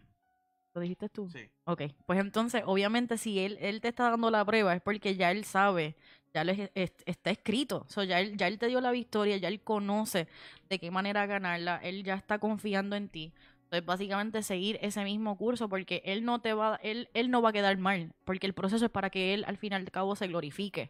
¿Lo 0.74 0.80
dijiste 0.80 1.09
tú? 1.09 1.28
Sí. 1.28 1.51
Ok, 1.64 1.82
pues 2.07 2.20
entonces, 2.20 2.62
obviamente, 2.64 3.18
si 3.18 3.41
él, 3.41 3.59
él 3.61 3.80
te 3.80 3.89
está 3.89 4.11
dando 4.11 4.30
la 4.30 4.45
prueba 4.45 4.74
es 4.74 4.80
porque 4.82 5.16
ya 5.16 5.30
él 5.32 5.45
sabe, 5.45 5.97
ya 6.32 6.45
le 6.45 6.70
es- 6.74 6.93
está 7.05 7.30
escrito. 7.30 7.84
So, 7.89 8.05
ya, 8.05 8.20
él, 8.20 8.36
ya 8.36 8.47
él 8.47 8.59
te 8.59 8.68
dio 8.68 8.80
la 8.80 8.93
victoria, 8.93 9.36
ya 9.39 9.49
él 9.49 9.61
conoce 9.61 10.28
de 10.68 10.78
qué 10.78 10.91
manera 10.91 11.26
ganarla, 11.26 11.78
él 11.82 12.05
ya 12.05 12.14
está 12.14 12.39
confiando 12.39 12.95
en 12.97 13.09
ti. 13.09 13.32
Entonces, 13.69 13.85
básicamente, 13.85 14.43
seguir 14.43 14.79
ese 14.81 15.05
mismo 15.05 15.37
curso 15.37 15.69
porque 15.69 16.01
él 16.07 16.25
no 16.25 16.41
te 16.41 16.55
va, 16.55 16.81
él, 16.83 17.11
él 17.12 17.31
no 17.31 17.43
va 17.43 17.51
a 17.51 17.53
quedar 17.53 17.77
mal, 17.77 18.14
porque 18.25 18.47
el 18.47 18.55
proceso 18.55 18.87
es 18.87 18.91
para 18.91 19.11
que 19.11 19.35
él 19.35 19.45
al 19.47 19.59
fin 19.59 19.73
y 19.73 19.77
al 19.77 19.91
cabo 19.91 20.16
se 20.16 20.27
glorifique. 20.27 20.89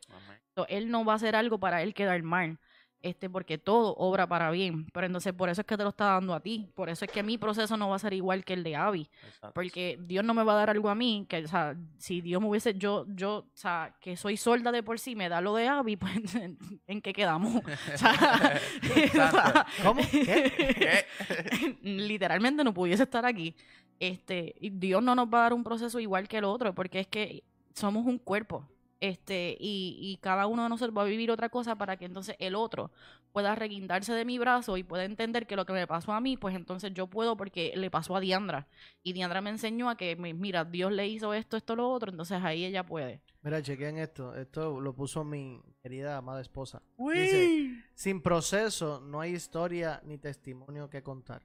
So, 0.55 0.65
él 0.69 0.89
no 0.89 1.05
va 1.05 1.15
a 1.15 1.17
hacer 1.17 1.35
algo 1.35 1.59
para 1.59 1.83
él 1.83 1.93
quedar 1.93 2.23
mal. 2.23 2.59
Este, 3.01 3.31
porque 3.31 3.59
todo 3.59 3.95
obra 3.97 4.27
para 4.27 4.51
bien. 4.51 4.87
Pero 4.93 5.07
entonces 5.07 5.33
por 5.33 5.49
eso 5.49 5.61
es 5.61 5.67
que 5.67 5.77
te 5.77 5.85
lo 5.85 5.91
está 5.91 6.07
dando 6.07 6.35
a 6.35 6.41
ti. 6.41 6.69
Por 6.75 6.89
eso 6.89 7.05
es 7.05 7.11
que 7.11 7.23
mi 7.23 7.39
proceso 7.39 7.77
no 7.77 7.89
va 7.89 7.97
a 7.97 8.01
ser 8.01 8.13
igual 8.13 8.45
que 8.45 8.55
el 8.55 8.65
de 8.65 8.75
Abby. 8.75 9.09
Exacto. 9.25 9.53
Porque 9.55 9.99
Dios 10.03 10.25
no 10.25 10.35
me 10.35 10.43
va 10.43 10.55
a 10.55 10.57
dar 10.57 10.71
algo 10.71 10.89
a 10.89 10.97
mí, 10.97 11.25
que, 11.29 11.45
o 11.45 11.49
sea, 11.49 11.77
si 11.97 12.21
Dios 12.21 12.43
me 12.43 12.49
hubiese, 12.49 12.75
yo, 12.75 13.07
yo, 13.09 13.37
o 13.39 13.51
sea, 13.55 13.95
que 14.01 14.17
soy 14.17 14.37
sorda 14.37 14.73
de 14.73 14.83
por 14.83 14.99
sí, 14.99 15.15
me 15.15 15.29
da 15.29 15.41
lo 15.41 15.55
de 15.55 15.69
Abby, 15.69 15.97
pues, 15.97 16.35
¿en 16.35 17.01
qué 17.01 17.13
quedamos? 17.13 17.63
O 17.63 17.63
sea, 17.97 18.61
¿Cómo? 19.85 20.03
¿Qué? 20.11 20.53
¿Qué? 20.57 21.79
literalmente 21.83 22.65
no 22.65 22.75
pudiese 22.75 23.05
estar 23.05 23.25
aquí. 23.25 23.55
Este, 24.01 24.55
Dios 24.61 25.03
no 25.03 25.15
nos 25.15 25.27
va 25.27 25.39
a 25.39 25.43
dar 25.43 25.53
un 25.53 25.63
proceso 25.65 26.01
igual 26.01 26.29
que 26.29 26.39
el 26.39 26.45
otro, 26.45 26.75
porque 26.75 27.01
es 27.01 27.07
que 27.07 27.45
somos 27.75 28.07
un 28.07 28.19
cuerpo. 28.19 28.65
Este, 29.01 29.57
y, 29.61 29.97
y 30.01 30.17
cada 30.21 30.47
uno 30.49 30.65
de 30.65 30.69
nosotros 30.69 30.97
va 30.97 31.03
a 31.03 31.07
vivir 31.07 31.31
otra 31.31 31.49
cosa 31.51 31.77
para 31.77 31.97
que 31.97 32.05
entonces 32.05 32.35
el 32.41 32.57
otro 32.57 32.91
pueda 33.33 33.55
reguindarse 33.55 34.13
de 34.13 34.25
mi 34.25 34.39
brazo 34.39 34.77
y 34.77 34.83
pueda 34.83 35.05
entender 35.05 35.47
que 35.47 35.55
lo 35.55 35.65
que 35.67 35.73
me 35.73 35.87
pasó 35.87 36.13
a 36.13 36.21
mí, 36.21 36.37
pues 36.37 36.57
entonces 36.57 36.93
yo 36.95 37.07
puedo 37.07 37.37
porque 37.37 37.73
le 37.77 37.91
pasó 37.91 38.17
a 38.17 38.21
Diandra. 38.21 38.67
Y 39.05 39.13
Diandra 39.13 39.41
me 39.41 39.51
enseñó 39.51 39.89
a 39.89 39.97
que, 39.97 40.17
mi- 40.17 40.35
mira, 40.35 40.65
Dios 40.65 40.91
le 40.91 41.07
hizo 41.07 41.33
esto, 41.33 41.57
esto, 41.57 41.77
lo 41.77 41.89
otro, 41.91 42.11
entonces 42.11 42.43
ahí 42.43 42.65
ella 42.65 42.85
puede. 42.85 43.21
Mira, 43.43 43.63
chequen 43.63 43.99
esto. 43.99 44.35
Esto 44.35 44.81
lo 44.81 44.93
puso 44.95 45.23
mi 45.23 45.61
querida 45.81 46.17
amada 46.17 46.41
esposa. 46.41 46.83
Dice, 46.99 47.71
sin 47.95 48.21
proceso 48.21 49.01
no 49.01 49.21
hay 49.21 49.33
historia 49.35 50.01
ni 50.05 50.19
testimonio 50.19 50.91
que 50.91 51.03
contar. 51.05 51.43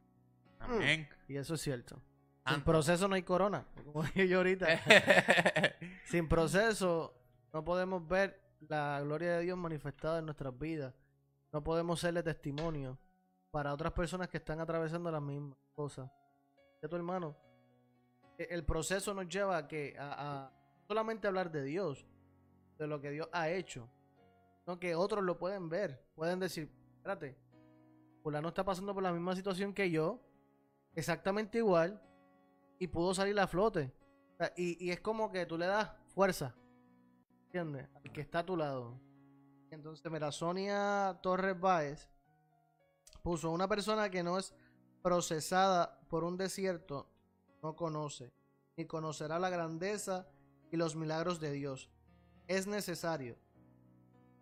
Amén. 0.60 1.08
Y 1.28 1.36
eso 1.36 1.54
es 1.54 1.62
cierto. 1.62 2.02
Sin 2.48 2.62
proceso 2.62 3.08
no 3.08 3.14
hay 3.16 3.22
corona. 3.24 3.66
Como 3.86 4.02
dije 4.16 4.28
yo 4.28 4.38
ahorita. 4.38 4.68
Sin 6.06 6.28
proceso 6.28 7.14
no 7.54 7.64
podemos 7.64 8.06
ver 8.08 8.42
la 8.68 9.00
gloria 9.02 9.38
de 9.38 9.44
Dios 9.44 9.58
manifestada 9.58 10.20
en 10.20 10.26
nuestras 10.26 10.58
vidas. 10.58 10.94
No 11.52 11.64
podemos 11.64 12.00
serle 12.00 12.24
testimonio 12.24 12.98
para 13.52 13.72
otras 13.74 13.94
personas 13.94 14.28
que 14.28 14.38
están 14.38 14.60
atravesando 14.60 15.12
las 15.12 15.22
mismas 15.22 15.56
cosas. 15.74 16.10
De 16.82 16.90
tu 16.90 16.96
hermano, 16.96 17.38
e- 18.38 18.48
el 18.50 18.66
proceso 18.66 19.14
nos 19.14 19.28
lleva 19.30 19.58
a 19.58 19.68
que 19.68 19.96
a, 20.00 20.52
solamente 20.88 21.28
hablar 21.28 21.52
de 21.52 21.64
Dios, 21.64 22.08
de 22.80 22.88
lo 22.88 23.00
que 23.00 23.12
Dios 23.12 23.30
ha 23.32 23.50
hecho, 23.50 23.88
no 24.66 24.80
que 24.80 24.96
otros 24.96 25.24
lo 25.24 25.38
pueden 25.38 25.70
ver, 25.70 26.04
pueden 26.16 26.40
decir, 26.40 26.72
espérate, 26.96 27.38
fulano 28.24 28.48
está 28.48 28.66
pasando 28.66 28.94
por 28.96 29.04
la 29.04 29.12
misma 29.12 29.36
situación 29.36 29.74
que 29.74 29.92
yo, 29.92 30.20
exactamente 30.96 31.60
igual, 31.60 32.02
y 32.80 32.88
pudo 32.88 33.14
salir 33.14 33.40
a 33.40 33.46
flote. 33.46 33.94
Y, 34.58 34.84
y 34.84 34.90
es 34.92 35.00
como 35.00 35.32
que 35.32 35.46
tú 35.46 35.58
le 35.58 35.68
das 35.68 35.92
fuerza, 36.08 36.56
¿entiendes? 37.54 37.88
Al 37.94 38.12
que 38.12 38.22
está 38.22 38.40
a 38.40 38.46
tu 38.46 38.58
lado. 38.58 39.00
Entonces, 39.70 40.12
mira, 40.12 40.32
Sonia 40.32 41.20
Torres 41.22 41.60
Báez 41.60 42.10
puso 43.22 43.52
una 43.52 43.68
persona 43.68 44.10
que 44.10 44.24
no 44.24 44.40
es 44.40 44.56
procesada 45.04 46.00
por 46.10 46.24
un 46.24 46.36
desierto, 46.36 47.08
no 47.62 47.76
conoce, 47.76 48.34
ni 48.76 48.86
conocerá 48.86 49.38
la 49.38 49.52
grandeza 49.52 50.28
y 50.72 50.78
los 50.78 50.96
milagros 50.96 51.40
de 51.40 51.52
Dios. 51.52 51.92
Es 52.48 52.66
necesario. 52.66 53.38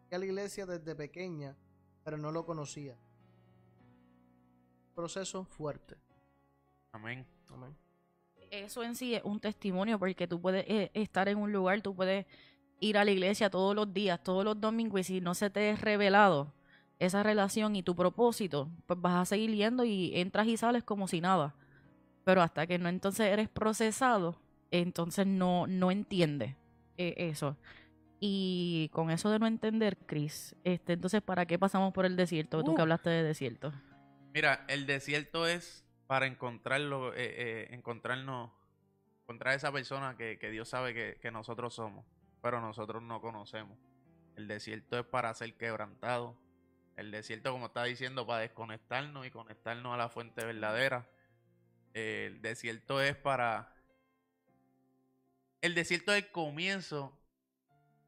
Fui 0.08 0.16
a 0.16 0.20
la 0.20 0.26
iglesia 0.26 0.66
desde 0.66 0.96
pequeña, 0.96 1.58
pero 2.06 2.18
no 2.18 2.32
lo 2.32 2.46
conocía. 2.46 2.98
Proceso 4.96 5.44
fuerte. 5.44 5.98
Amén. 6.94 7.28
Amén. 7.50 7.76
Eso 8.52 8.84
en 8.84 8.96
sí 8.96 9.16
es 9.16 9.24
un 9.24 9.40
testimonio 9.40 10.00
porque 10.00 10.28
tú 10.28 10.42
puedes 10.42 10.66
eh, 10.68 10.92
estar 10.94 11.28
en 11.28 11.38
un 11.38 11.52
lugar, 11.52 11.82
tú 11.82 11.96
puedes 11.96 12.26
ir 12.82 12.98
a 12.98 13.06
la 13.06 13.12
iglesia 13.12 13.50
todos 13.50 13.74
los 13.74 13.94
días, 13.94 14.22
todos 14.22 14.44
los 14.44 14.60
domingos 14.60 15.00
y 15.00 15.04
si 15.06 15.22
no 15.22 15.34
se 15.34 15.50
te 15.50 15.70
es 15.70 15.80
revelado 15.80 16.54
esa 17.00 17.24
relación 17.24 17.76
y 17.78 17.84
tu 17.84 17.96
propósito, 17.96 18.70
pues 18.88 19.00
vas 19.00 19.16
a 19.16 19.26
seguir 19.26 19.52
yendo 19.56 19.86
y 19.86 20.12
entras 20.20 20.48
y 20.48 20.58
sales 20.58 20.84
como 20.84 21.08
si 21.08 21.22
nada. 21.22 21.56
Pero 22.26 22.42
hasta 22.42 22.68
que 22.68 22.78
no 22.78 22.90
entonces 22.90 23.28
eres 23.28 23.48
procesado, 23.50 24.40
entonces 24.70 25.26
no, 25.26 25.66
no 25.68 25.90
entiendes 25.90 26.56
eh, 26.98 27.16
eso. 27.18 27.56
Y 28.20 28.90
con 28.94 29.10
eso 29.10 29.32
de 29.32 29.40
no 29.40 29.48
entender, 29.48 29.98
Chris, 30.06 30.56
este, 30.64 30.94
entonces, 30.94 31.24
¿para 31.24 31.48
qué 31.48 31.58
pasamos 31.58 31.92
por 31.92 32.06
el 32.06 32.16
desierto? 32.16 32.64
Tú 32.64 32.76
que 32.76 32.82
Uh. 32.82 32.84
hablaste 32.84 33.10
de 33.10 33.24
desierto. 33.24 33.74
Mira, 34.34 34.64
el 34.68 34.86
desierto 34.86 35.48
es 35.48 35.84
para 36.06 36.28
encontrarlo, 36.28 37.14
eh, 37.14 37.18
eh, 37.18 37.68
encontrarnos, 37.72 38.52
encontrar 39.24 39.56
esa 39.56 39.72
persona 39.72 40.16
que, 40.16 40.38
que 40.38 40.52
Dios 40.52 40.70
sabe 40.70 40.94
que, 40.94 41.18
que 41.20 41.32
nosotros 41.32 41.74
somos, 41.74 42.06
pero 42.42 42.62
nosotros 42.62 43.02
no 43.04 43.22
conocemos. 43.22 43.78
El 44.36 44.48
desierto 44.48 44.98
es 45.00 45.06
para 45.06 45.34
ser 45.34 45.56
quebrantado. 45.56 46.38
El 46.98 47.12
desierto, 47.12 47.52
como 47.52 47.68
está 47.68 47.84
diciendo, 47.84 48.26
para 48.26 48.42
desconectarnos 48.42 49.26
y 49.26 49.32
conectarnos 49.32 49.94
a 49.94 49.98
la 49.98 50.10
fuente 50.10 50.44
verdadera. 50.46 51.08
El 51.94 52.42
desierto 52.42 53.02
es 53.02 53.16
para... 53.16 53.74
El 55.62 55.76
desierto 55.76 56.14
es 56.14 56.24
el 56.24 56.32
comienzo 56.32 57.18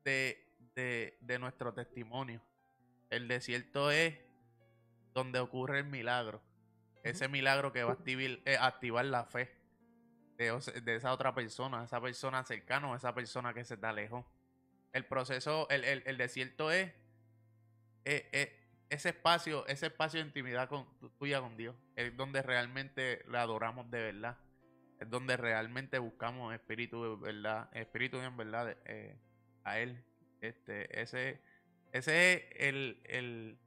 de, 0.04 0.56
de, 0.76 1.18
de 1.22 1.40
nuestro 1.40 1.74
testimonio. 1.74 2.42
El 3.10 3.28
desierto 3.28 3.92
es 3.92 4.18
donde 5.14 5.40
ocurre 5.40 5.80
el 5.80 5.86
milagro. 5.86 6.42
Ese 7.04 7.28
milagro 7.28 7.72
que 7.72 7.84
va 7.84 7.92
a 7.92 7.94
activar, 7.94 8.40
eh, 8.46 8.58
activar 8.60 9.06
la 9.06 9.26
fe 9.26 9.63
de, 10.38 10.96
esa 10.96 11.14
otra 11.14 11.34
persona, 11.34 11.84
esa 11.84 12.02
persona 12.02 12.44
cercana 12.44 12.90
o 12.92 12.96
esa 12.96 13.14
persona 13.14 13.54
que 13.54 13.64
se 13.64 13.78
te 13.78 13.86
alejó. 13.88 14.26
El 14.92 15.06
proceso, 15.06 15.68
el, 15.70 15.84
el- 15.84 16.18
desierto 16.18 16.72
es 16.72 16.92
eh, 18.06 18.60
ese 18.90 19.10
espacio, 19.10 19.66
ese 19.68 19.88
espacio 19.88 20.20
de 20.20 20.28
intimidad 20.28 20.70
tuya 21.18 21.42
con 21.42 21.58
Dios. 21.58 21.76
Es 21.96 22.16
donde 22.16 22.42
realmente 22.42 23.24
le 23.28 23.38
adoramos 23.38 23.90
de 23.90 24.12
verdad. 24.12 24.38
Es 25.00 25.10
donde 25.10 25.36
realmente 25.36 25.98
buscamos 26.00 26.54
espíritu 26.54 27.18
de 27.18 27.34
verdad, 27.34 27.70
espíritu 27.74 28.18
en 28.18 28.38
verdad 28.38 28.78
eh, 28.86 29.18
a 29.64 29.80
Él. 29.80 30.04
Este, 30.42 31.02
ese, 31.02 31.42
ese 31.92 32.34
es 32.34 32.44
el, 32.70 33.02
el, 33.06 33.58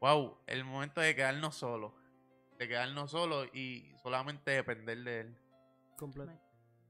wow, 0.00 0.38
el 0.46 0.64
momento 0.64 1.00
de 1.00 1.14
quedarnos 1.14 1.56
solos. 1.56 1.92
De 2.58 2.68
quedarnos 2.68 3.10
solos 3.10 3.48
y 3.52 3.92
solamente 4.02 4.50
depender 4.52 4.98
de 4.98 5.20
Él. 5.20 5.36
Completo. 5.96 6.32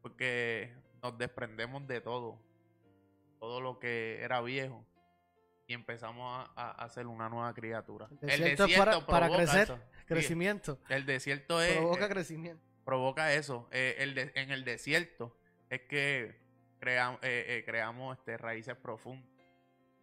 Porque 0.02 0.74
nos 1.02 1.16
desprendemos 1.18 1.86
de 1.86 2.00
todo. 2.00 2.38
Todo 3.40 3.60
lo 3.60 3.78
que 3.78 4.20
era 4.22 4.40
viejo. 4.40 4.84
Y 5.66 5.72
empezamos 5.72 6.46
a, 6.56 6.62
a- 6.62 6.84
a 6.84 6.88
ser 6.90 7.06
una 7.06 7.28
nueva 7.30 7.52
criatura. 7.54 8.08
El 8.20 8.28
desierto 8.28 8.64
es 8.66 8.78
para- 8.78 9.06
para 9.06 9.26
provoca 9.26 9.36
crecer, 9.50 9.62
eso. 9.62 9.76
Sí, 9.76 10.04
Crecimiento. 10.06 10.78
el 10.90 11.06
desierto 11.06 11.62
es. 11.62 11.76
Provoca 11.76 12.04
eh, 12.04 12.08
crecimiento. 12.08 12.62
provoca 12.84 13.32
eso. 13.32 13.66
Eh, 13.72 13.96
el 14.00 14.14
de- 14.14 14.32
en 14.34 14.50
el 14.50 14.64
desierto 14.64 15.34
es 15.70 15.80
que 15.82 16.38
crea- 16.78 17.18
eh, 17.22 17.44
eh, 17.48 17.62
creamos 17.64 18.18
este, 18.18 18.36
raíces 18.36 18.76
profundas. 18.76 19.30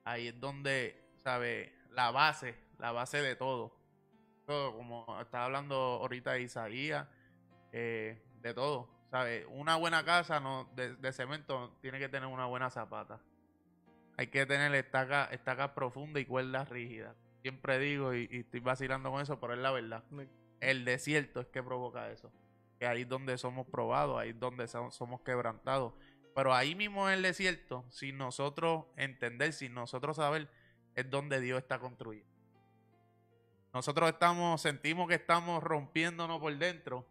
Ahí 0.04 0.30
es 0.30 0.40
donde, 0.40 1.00
¿sabe? 1.18 1.76
La 1.92 2.10
base, 2.10 2.56
la 2.80 2.92
base 2.92 3.22
de 3.22 3.36
todo. 3.36 3.76
Todo, 4.46 4.76
como 4.76 5.06
estaba 5.22 5.46
hablando 5.46 5.76
ahorita 5.76 6.34
de 6.34 6.42
Isaías, 6.44 7.08
eh, 7.72 8.22
de 8.42 8.54
todo. 8.54 8.90
¿Sabe? 9.12 9.46
Una 9.48 9.76
buena 9.76 10.06
casa 10.06 10.40
no, 10.40 10.70
de, 10.76 10.96
de 10.96 11.12
cemento 11.14 11.78
tiene 11.82 12.00
que 12.00 12.10
tener 12.10 12.28
una 12.30 12.46
buena 12.46 12.70
zapata. 12.70 13.20
Hay 14.18 14.28
que 14.28 14.46
tener 14.46 14.74
estacas 14.76 15.32
estaca 15.32 15.74
profundas 15.74 16.22
y 16.22 16.26
cuerdas 16.26 16.70
rígidas. 16.70 17.16
Siempre 17.42 17.80
digo 17.80 18.14
y, 18.14 18.28
y 18.32 18.40
estoy 18.42 18.60
vacilando 18.60 19.12
con 19.12 19.22
eso, 19.22 19.40
pero 19.40 19.54
es 19.54 19.60
la 19.60 19.72
verdad. 19.72 20.04
El 20.60 20.86
desierto 20.86 21.42
es 21.42 21.48
que 21.48 21.64
provoca 21.64 22.10
eso. 22.10 22.32
Que 22.80 22.88
ahí 22.88 23.02
es 23.02 23.10
donde 23.10 23.38
somos 23.38 23.68
probados, 23.68 24.20
ahí 24.20 24.30
es 24.30 24.40
donde 24.40 24.68
so- 24.68 24.92
somos 24.92 25.22
quebrantados. 25.22 25.94
Pero 26.36 26.54
ahí 26.54 26.76
mismo 26.76 27.10
en 27.10 27.16
el 27.16 27.22
desierto, 27.24 27.86
sin 27.90 28.18
nosotros 28.18 28.86
entender, 28.96 29.54
sin 29.54 29.74
nosotros 29.74 30.16
saber, 30.18 30.50
es 30.96 31.10
donde 31.10 31.42
Dios 31.42 31.60
está 31.60 31.80
construyendo. 31.80 32.31
Nosotros 33.74 34.10
estamos, 34.10 34.62
sentimos 34.62 35.08
que 35.08 35.16
estamos 35.16 35.64
rompiéndonos 35.64 36.40
por 36.40 36.56
dentro. 36.58 37.06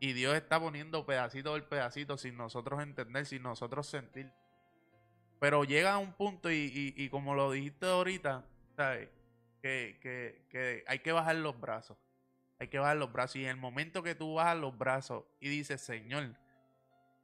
Y 0.00 0.12
Dios 0.12 0.34
está 0.36 0.60
poniendo 0.60 1.04
pedacito 1.04 1.50
por 1.50 1.68
pedacito 1.68 2.16
sin 2.16 2.36
nosotros 2.36 2.80
entender, 2.82 3.26
sin 3.26 3.42
nosotros 3.42 3.86
sentir. 3.86 4.30
Pero 5.40 5.64
llega 5.64 5.94
a 5.94 5.98
un 5.98 6.12
punto, 6.14 6.50
y, 6.50 6.54
y- 6.54 6.94
y 7.04 7.08
como 7.10 7.34
lo 7.34 7.50
dijiste 7.50 7.86
ahorita, 7.86 8.44
¿sabes? 8.76 9.08
Que, 9.60 9.98
que- 10.00 10.46
que 10.48 10.84
hay 10.86 11.00
que 11.00 11.12
bajar 11.12 11.36
los 11.36 11.58
brazos. 11.60 11.96
Hay 12.60 12.68
que 12.68 12.78
bajar 12.78 12.96
los 12.96 13.12
brazos. 13.12 13.36
Y 13.36 13.44
en 13.44 13.50
el 13.50 13.56
momento 13.56 14.02
que 14.02 14.14
tú 14.14 14.34
bajas 14.34 14.56
los 14.56 14.76
brazos 14.76 15.24
y 15.40 15.48
dices, 15.48 15.80
Señor, 15.80 16.34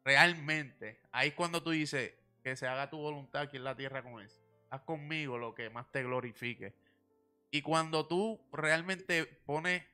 realmente, 0.04 1.00
ahí 1.12 1.28
es 1.28 1.34
cuando 1.34 1.62
tú 1.62 1.70
dices 1.70 2.12
que 2.42 2.56
se 2.56 2.66
haga 2.66 2.90
tu 2.90 2.98
voluntad 2.98 3.42
aquí 3.42 3.56
en 3.56 3.64
la 3.64 3.74
tierra 3.76 4.02
con 4.02 4.20
él. 4.20 4.28
Haz 4.70 4.82
conmigo 4.82 5.38
lo 5.38 5.54
que 5.54 5.70
más 5.70 5.90
te 5.90 6.02
glorifique. 6.02 6.74
Y 7.54 7.62
cuando 7.62 8.08
tú 8.08 8.48
realmente 8.50 9.24
pones 9.46 9.84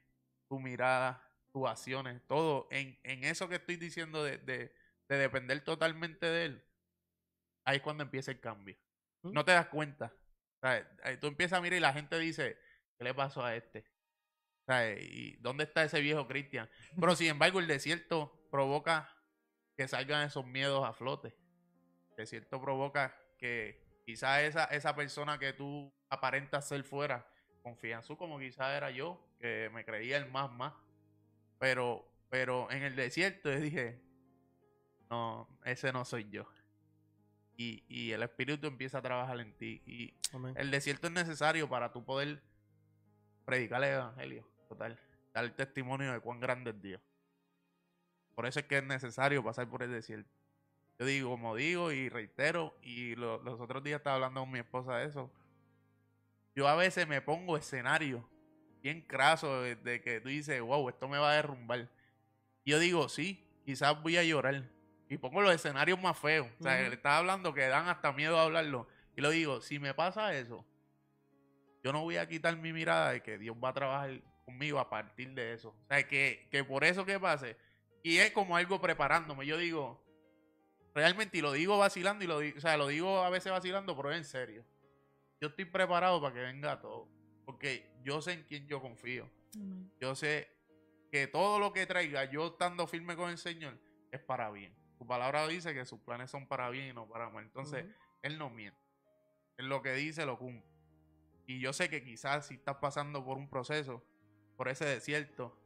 tu 0.49 0.59
mirada, 0.59 1.23
tus 1.53 1.69
acciones, 1.69 2.23
todo 2.27 2.66
en, 2.70 2.99
en 3.03 3.23
eso 3.24 3.51
que 3.51 3.57
estoy 3.57 3.77
diciendo 3.77 4.24
de, 4.24 4.39
de- 4.39 4.73
de 5.11 5.16
depender 5.19 5.62
totalmente 5.62 6.24
de 6.24 6.45
él, 6.47 6.65
ahí 7.66 7.77
es 7.77 7.82
cuando 7.82 8.03
empieza 8.03 8.31
el 8.31 8.41
cambio. 8.41 8.78
¿Mm? 9.23 9.32
No 9.32 9.45
te 9.45 9.53
das 9.53 9.66
cuenta. 9.66 10.11
Tú 11.20 11.27
empiezas 11.27 11.59
a 11.59 11.61
mirar 11.62 11.77
y 11.77 11.81
la 11.81 11.93
gente 11.93 12.19
dice, 12.19 12.57
¿qué 12.97 13.05
le 13.05 13.12
pasó 13.12 13.45
a 13.45 13.55
este? 13.55 13.85
¿Sabes? 14.66 15.03
¿Y 15.03 15.37
dónde 15.37 15.65
está 15.65 15.85
ese 15.85 16.01
viejo 16.01 16.27
Cristian? 16.27 16.70
Pero 16.99 17.15
sin 17.15 17.27
embargo, 17.28 17.61
el 17.61 17.66
desierto 17.66 18.49
provoca 18.51 19.15
que 19.77 19.87
salgan 19.87 20.27
esos 20.27 20.47
miedos 20.47 20.82
a 20.87 20.95
flote. 20.95 21.37
El 22.12 22.16
desierto 22.16 22.59
provoca 22.59 23.15
que 23.39 23.85
quizás 24.07 24.45
esa, 24.45 24.65
esa 24.65 24.97
persona 24.97 25.39
que 25.39 25.53
tú 25.53 25.93
aparentas 26.09 26.66
ser 26.66 26.85
fuera, 26.85 27.30
su 28.03 28.16
como 28.16 28.39
quizás 28.39 28.77
era 28.77 28.91
yo, 28.91 29.20
que 29.39 29.70
me 29.73 29.85
creía 29.85 30.16
el 30.16 30.31
más 30.31 30.51
más. 30.53 30.73
Pero, 31.59 32.05
pero 32.28 32.70
en 32.70 32.82
el 32.82 32.97
desierto 32.97 33.51
yo 33.53 33.61
dije, 33.61 34.01
no, 35.11 35.49
ese 35.65 35.93
no 35.93 36.05
soy 36.05 36.28
yo. 36.31 36.47
Y, 37.57 37.85
y 37.89 38.12
el 38.12 38.23
espíritu 38.23 38.66
empieza 38.66 38.99
a 38.99 39.03
trabajar 39.03 39.39
en 39.41 39.53
ti. 39.57 39.82
Y 39.85 40.15
Amén. 40.35 40.55
el 40.57 40.70
desierto 40.70 41.09
es 41.09 41.12
necesario 41.12 41.69
para 41.69 41.93
tú 41.93 42.05
poder 42.05 42.43
predicar 43.45 43.82
el 43.85 43.95
evangelio, 43.95 44.49
total, 44.69 44.99
dar 45.35 45.51
testimonio 45.55 46.12
de 46.12 46.20
cuán 46.20 46.41
grande 46.41 46.70
es 46.70 46.81
Dios. 46.81 47.03
Por 48.35 48.47
eso 48.47 48.61
es 48.61 48.66
que 48.66 48.78
es 48.78 48.85
necesario 48.85 49.45
pasar 49.45 49.69
por 49.69 49.82
el 49.82 49.91
desierto. 49.93 50.31
Yo 50.99 51.05
digo, 51.07 51.31
como 51.31 51.55
digo 51.57 51.93
y 51.93 52.09
reitero, 52.09 52.74
y 52.82 53.15
lo- 53.16 53.43
los 53.43 53.61
otros 53.61 53.82
días 53.82 53.99
estaba 53.99 54.16
hablando 54.16 54.41
con 54.41 54.51
mi 54.51 54.59
esposa 54.61 54.97
de 54.97 55.07
eso. 55.07 55.31
Yo 56.61 56.69
a 56.69 56.77
veces 56.77 57.09
me 57.09 57.23
pongo 57.23 57.57
escenario 57.57 58.28
bien 58.82 59.01
craso 59.01 59.62
de, 59.62 59.77
de 59.77 60.03
que 60.03 60.20
tú 60.20 60.28
dices, 60.28 60.61
wow, 60.61 60.91
esto 60.91 61.09
me 61.09 61.16
va 61.16 61.32
a 61.32 61.37
derrumbar. 61.37 61.89
Y 62.65 62.73
yo 62.73 62.78
digo, 62.78 63.09
sí, 63.09 63.49
quizás 63.65 63.99
voy 64.03 64.19
a 64.19 64.24
llorar. 64.24 64.69
Y 65.09 65.16
pongo 65.16 65.41
los 65.41 65.55
escenarios 65.55 65.99
más 66.03 66.19
feos. 66.19 66.49
O 66.61 66.62
sea, 66.62 66.87
le 66.87 66.97
estaba 66.97 67.16
hablando 67.16 67.55
que 67.55 67.66
dan 67.66 67.89
hasta 67.89 68.12
miedo 68.12 68.39
a 68.39 68.43
hablarlo. 68.43 68.87
Y 69.16 69.23
lo 69.23 69.31
digo, 69.31 69.62
si 69.62 69.78
me 69.78 69.95
pasa 69.95 70.35
eso, 70.37 70.62
yo 71.82 71.95
no 71.95 72.03
voy 72.03 72.19
a 72.19 72.28
quitar 72.28 72.55
mi 72.59 72.74
mirada 72.74 73.12
de 73.12 73.23
que 73.23 73.39
Dios 73.39 73.57
va 73.57 73.70
a 73.70 73.73
trabajar 73.73 74.20
conmigo 74.45 74.81
a 74.81 74.91
partir 74.91 75.32
de 75.32 75.55
eso. 75.55 75.70
O 75.70 75.87
sea, 75.89 76.07
que, 76.07 76.47
que 76.51 76.62
por 76.62 76.85
eso 76.85 77.07
que 77.07 77.19
pase. 77.19 77.57
Y 78.03 78.19
es 78.19 78.32
como 78.32 78.55
algo 78.55 78.82
preparándome. 78.82 79.47
Yo 79.47 79.57
digo, 79.57 80.05
realmente, 80.95 81.39
y 81.39 81.41
lo 81.41 81.53
digo 81.53 81.78
vacilando, 81.78 82.23
y 82.23 82.27
lo 82.27 82.39
digo, 82.39 82.59
o 82.59 82.61
sea, 82.61 82.77
lo 82.77 82.87
digo 82.89 83.24
a 83.24 83.31
veces 83.31 83.51
vacilando, 83.51 83.97
pero 83.97 84.11
es 84.11 84.19
en 84.19 84.24
serio. 84.27 84.66
Yo 85.41 85.49
estoy 85.49 85.65
preparado 85.65 86.21
para 86.21 86.35
que 86.35 86.41
venga 86.41 86.81
todo. 86.81 87.09
Porque 87.45 87.91
yo 88.05 88.21
sé 88.21 88.33
en 88.33 88.45
quién 88.45 88.67
yo 88.67 88.81
confío. 88.81 89.29
Yo 90.01 90.15
sé 90.15 90.49
que 91.11 91.27
todo 91.27 91.59
lo 91.59 91.73
que 91.73 91.87
traiga, 91.87 92.25
yo 92.25 92.49
estando 92.49 92.87
firme 92.87 93.17
con 93.17 93.31
el 93.31 93.39
Señor, 93.39 93.79
es 94.12 94.21
para 94.21 94.51
bien. 94.51 94.75
Su 94.99 95.07
palabra 95.07 95.49
dice 95.49 95.75
que 95.75 95.85
sus 95.85 95.99
planes 96.01 96.31
son 96.31 96.47
para 96.47 96.69
bien 96.71 96.89
y 96.89 96.93
no 96.93 97.09
para 97.09 97.31
mal. 97.31 97.45
Entonces, 97.45 97.87
Él 98.23 98.39
no 98.39 98.51
miente. 98.51 98.79
Él 99.57 99.69
lo 99.69 99.83
que 99.83 99.93
dice 99.95 100.25
lo 100.27 100.39
cumple. 100.39 100.71
Y 101.47 101.59
yo 101.59 101.73
sé 101.73 101.91
que 101.91 102.05
quizás 102.05 102.47
si 102.47 102.55
estás 102.55 102.77
pasando 102.77 103.25
por 103.25 103.37
un 103.37 103.49
proceso, 103.49 104.05
por 104.57 104.69
ese 104.69 104.85
desierto, 104.85 105.59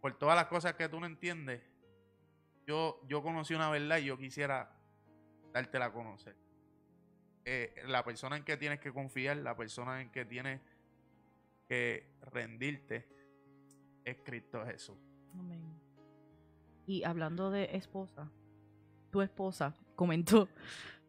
por 0.00 0.18
todas 0.18 0.36
las 0.36 0.46
cosas 0.46 0.74
que 0.74 0.88
tú 0.88 1.00
no 1.00 1.06
entiendes, 1.06 1.62
yo, 2.66 3.00
yo 3.08 3.22
conocí 3.22 3.54
una 3.54 3.70
verdad 3.70 3.98
y 3.98 4.06
yo 4.06 4.18
quisiera 4.18 4.76
dártela 5.52 5.86
a 5.86 5.92
conocer. 5.92 6.36
Eh, 7.48 7.72
la 7.86 8.04
persona 8.04 8.36
en 8.36 8.42
que 8.42 8.56
tienes 8.56 8.80
que 8.80 8.92
confiar, 8.92 9.36
la 9.36 9.56
persona 9.56 10.02
en 10.02 10.10
que 10.10 10.24
tienes 10.24 10.60
que 11.68 12.04
rendirte, 12.32 13.06
es 14.04 14.16
Cristo 14.24 14.64
Jesús. 14.66 14.96
Y 16.86 17.04
hablando 17.04 17.52
de 17.52 17.76
esposa, 17.76 18.32
tu 19.12 19.22
esposa 19.22 19.76
comentó, 19.94 20.48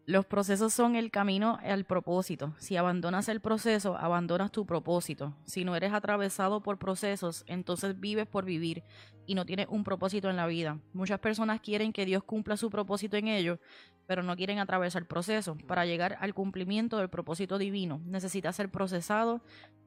los 0.05 0.27
procesos 0.27 0.73
son 0.73 0.95
el 0.95 1.09
camino 1.09 1.57
al 1.63 1.85
propósito. 1.85 2.53
Si 2.59 2.77
abandonas 2.77 3.29
el 3.29 3.41
proceso, 3.41 3.97
abandonas 3.97 4.51
tu 4.51 4.63
propósito. 4.63 5.35
Si 5.43 5.65
no 5.65 5.75
eres 5.75 5.91
atravesado 5.91 6.61
por 6.61 6.77
procesos, 6.77 7.45
entonces 7.47 7.99
vives 7.99 8.27
por 8.27 8.45
vivir 8.45 8.83
y 9.25 9.33
no 9.33 9.43
tienes 9.43 9.65
un 9.69 9.83
propósito 9.83 10.29
en 10.29 10.37
la 10.37 10.45
vida. 10.45 10.79
Muchas 10.93 11.19
personas 11.19 11.61
quieren 11.61 11.91
que 11.91 12.05
Dios 12.05 12.23
cumpla 12.23 12.57
su 12.57 12.69
propósito 12.69 13.17
en 13.17 13.27
ellos, 13.27 13.59
pero 14.07 14.23
no 14.23 14.35
quieren 14.35 14.57
atravesar 14.59 15.01
el 15.01 15.07
proceso. 15.07 15.57
Para 15.67 15.85
llegar 15.85 16.17
al 16.21 16.33
cumplimiento 16.33 16.97
del 16.97 17.09
propósito 17.09 17.57
divino, 17.57 18.01
necesitas 18.05 18.55
ser 18.55 18.69
procesado, 18.69 19.41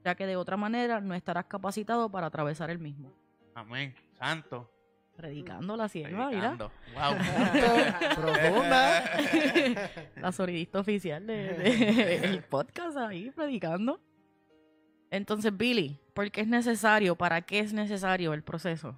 ya 0.05 0.14
que 0.14 0.26
de 0.26 0.36
otra 0.36 0.56
manera 0.56 1.01
no 1.01 1.14
estarás 1.14 1.47
capacitado 1.47 2.10
para 2.10 2.26
atravesar 2.28 2.70
el 2.70 2.78
mismo. 2.78 3.10
Amén. 3.55 3.94
Santo. 4.18 4.70
Predicando 5.16 5.76
la 5.76 5.88
sierva, 5.88 6.30
mira. 6.30 6.56
Predicando. 6.56 6.72
Wow. 6.94 7.14
Profunda. 8.14 9.05
La 10.16 10.32
sonidista 10.32 10.80
oficial 10.80 11.26
del 11.26 11.59
de, 11.59 12.16
el 12.24 12.42
podcast 12.42 12.97
ahí 12.97 13.30
predicando. 13.30 14.01
Entonces, 15.10 15.55
Billy, 15.55 15.98
¿por 16.14 16.30
qué 16.30 16.42
es 16.42 16.47
necesario? 16.47 17.16
¿Para 17.16 17.42
qué 17.42 17.59
es 17.59 17.72
necesario 17.72 18.32
el 18.32 18.42
proceso? 18.42 18.97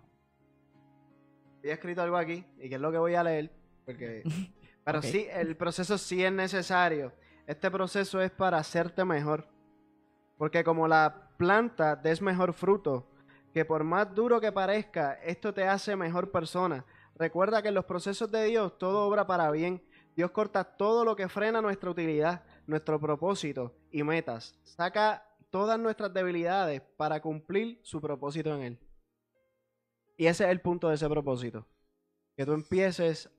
Había 1.59 1.75
escrito 1.75 2.03
algo 2.03 2.17
aquí 2.17 2.45
y 2.61 2.69
que 2.69 2.75
es 2.75 2.81
lo 2.81 2.93
que 2.93 2.99
voy 2.99 3.15
a 3.15 3.25
leer. 3.25 3.51
Porque... 3.85 4.23
Pero 4.85 5.03
sí, 5.03 5.27
el 5.31 5.57
proceso 5.57 5.97
sí 5.99 6.25
es 6.25 6.33
necesario. 6.33 7.13
Este 7.47 7.71
proceso 7.71 8.21
es 8.21 8.31
para 8.31 8.59
hacerte 8.59 9.05
mejor. 9.05 9.47
Porque 10.37 10.65
como 10.65 10.89
la 10.89 11.31
planta 11.37 11.95
des 11.95 12.21
mejor 12.21 12.53
fruto, 12.53 13.09
que 13.53 13.65
por 13.65 13.85
más 13.85 14.13
duro 14.15 14.41
que 14.41 14.51
parezca, 14.51 15.15
esto 15.23 15.53
te 15.53 15.65
hace 15.65 15.95
mejor 15.95 16.31
persona. 16.31 16.85
Recuerda 17.15 17.63
que 17.63 17.69
en 17.69 17.75
los 17.75 17.85
procesos 17.85 18.31
de 18.31 18.45
Dios 18.45 18.79
todo 18.79 19.07
obra 19.07 19.27
para 19.27 19.51
bien. 19.51 19.83
Dios 20.17 20.31
corta 20.31 20.65
todo 20.65 21.05
lo 21.05 21.17
que 21.17 21.29
frena 21.29 21.63
nuestra 21.63 21.91
utilidad, 21.91 22.43
nuestro 22.67 23.01
propósito 23.01 23.75
y 23.91 24.03
metas. 24.03 24.59
Saca 24.65 25.27
todas 25.51 25.79
nuestras 25.79 26.13
debilidades 26.13 26.83
para 26.97 27.21
cumplir 27.21 27.81
su 27.83 28.01
propósito 28.01 28.55
en 28.55 28.63
Él. 28.63 28.79
Y 30.17 30.27
ese 30.27 30.45
es 30.45 30.51
el 30.51 30.61
punto 30.61 30.89
de 30.89 30.97
ese 30.97 31.09
propósito. 31.09 31.67
Que 32.37 32.45
tú 32.47 32.53
empieces 32.53 33.31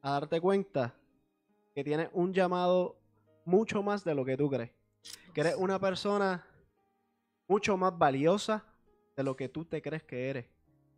a 0.00 0.12
darte 0.12 0.40
cuenta 0.40 0.94
que 1.74 1.84
tienes 1.84 2.08
un 2.12 2.32
llamado 2.32 2.98
mucho 3.44 3.82
más 3.82 4.04
de 4.04 4.14
lo 4.14 4.24
que 4.24 4.36
tú 4.36 4.50
crees. 4.50 4.70
Que 5.32 5.40
eres 5.40 5.56
una 5.56 5.78
persona 5.78 6.44
mucho 7.46 7.76
más 7.76 7.96
valiosa 7.96 8.64
de 9.16 9.22
lo 9.22 9.36
que 9.36 9.48
tú 9.48 9.64
te 9.64 9.80
crees 9.80 10.02
que 10.02 10.28
eres. 10.28 10.46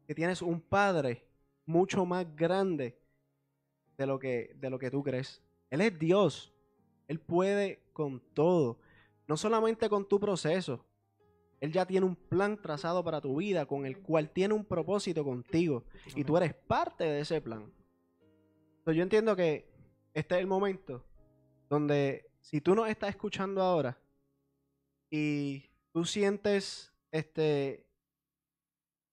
Que 0.06 0.14
tienes 0.14 0.42
un 0.42 0.60
padre 0.60 1.24
mucho 1.64 2.04
más 2.04 2.26
grande 2.34 2.98
de 3.96 4.06
lo 4.06 4.18
que, 4.18 4.56
de 4.56 4.70
lo 4.70 4.78
que 4.78 4.90
tú 4.90 5.02
crees. 5.02 5.42
Él 5.70 5.80
es 5.80 5.98
Dios. 5.98 6.52
Él 7.06 7.20
puede 7.20 7.82
con 7.92 8.20
todo. 8.34 8.78
No 9.26 9.36
solamente 9.36 9.88
con 9.88 10.08
tu 10.08 10.18
proceso. 10.18 10.84
Él 11.60 11.72
ya 11.72 11.86
tiene 11.86 12.06
un 12.06 12.16
plan 12.16 12.60
trazado 12.60 13.04
para 13.04 13.20
tu 13.20 13.36
vida 13.36 13.66
con 13.66 13.84
el 13.84 13.98
cual 13.98 14.30
tiene 14.30 14.54
un 14.54 14.64
propósito 14.64 15.22
contigo. 15.22 15.84
Y 16.16 16.24
tú 16.24 16.36
eres 16.36 16.54
parte 16.54 17.04
de 17.04 17.20
ese 17.20 17.40
plan. 17.40 17.70
So, 18.84 18.92
yo 18.92 19.02
entiendo 19.02 19.36
que 19.36 19.68
este 20.14 20.36
es 20.36 20.40
el 20.40 20.46
momento 20.46 21.04
donde 21.68 22.30
si 22.40 22.60
tú 22.60 22.74
nos 22.74 22.88
estás 22.88 23.10
escuchando 23.10 23.62
ahora 23.62 23.98
y 25.10 25.70
tú 25.92 26.04
sientes 26.04 26.92
este 27.12 27.86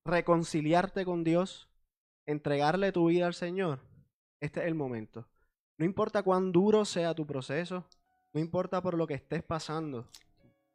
reconciliarte 0.05 1.03
con 1.05 1.23
Dios, 1.23 1.69
entregarle 2.25 2.91
tu 2.91 3.07
vida 3.07 3.27
al 3.27 3.33
Señor, 3.33 3.79
este 4.39 4.61
es 4.61 4.67
el 4.67 4.75
momento. 4.75 5.27
No 5.77 5.85
importa 5.85 6.23
cuán 6.23 6.51
duro 6.51 6.85
sea 6.85 7.13
tu 7.13 7.27
proceso, 7.27 7.85
no 8.33 8.39
importa 8.39 8.81
por 8.81 8.97
lo 8.97 9.05
que 9.05 9.15
estés 9.15 9.43
pasando, 9.43 10.09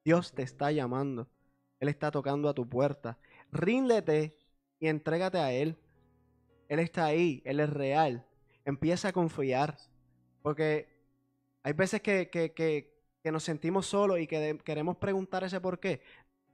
Dios 0.04 0.32
te 0.32 0.42
está 0.42 0.70
llamando. 0.70 1.28
Él 1.80 1.88
está 1.88 2.10
tocando 2.10 2.48
a 2.48 2.54
tu 2.54 2.68
puerta. 2.68 3.18
Ríndete 3.50 4.36
y 4.78 4.86
entrégate 4.86 5.38
a 5.38 5.52
Él. 5.52 5.76
Él 6.68 6.78
está 6.78 7.06
ahí, 7.06 7.42
Él 7.44 7.60
es 7.60 7.70
real. 7.70 8.24
Empieza 8.64 9.08
a 9.08 9.12
confiar. 9.12 9.76
Porque 10.42 10.88
hay 11.62 11.72
veces 11.72 12.02
que, 12.02 12.30
que- 12.30 12.52
que- 12.54 12.92
nos 13.32 13.44
sentimos 13.44 13.86
solos 13.86 14.18
y 14.20 14.26
que 14.26 14.58
queremos 14.64 14.96
preguntar 14.96 15.44
ese 15.44 15.60
por 15.60 15.78
qué. 15.80 16.02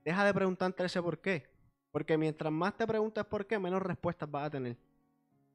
Deja 0.05 0.25
de 0.25 0.33
preguntarte 0.33 0.85
ese 0.85 1.01
por 1.01 1.19
qué. 1.19 1.49
Porque 1.91 2.17
mientras 2.17 2.51
más 2.53 2.77
te 2.77 2.87
preguntas 2.87 3.25
por 3.25 3.47
qué, 3.47 3.59
menos 3.59 3.81
respuestas 3.81 4.29
vas 4.29 4.45
a 4.47 4.51
tener. 4.51 4.77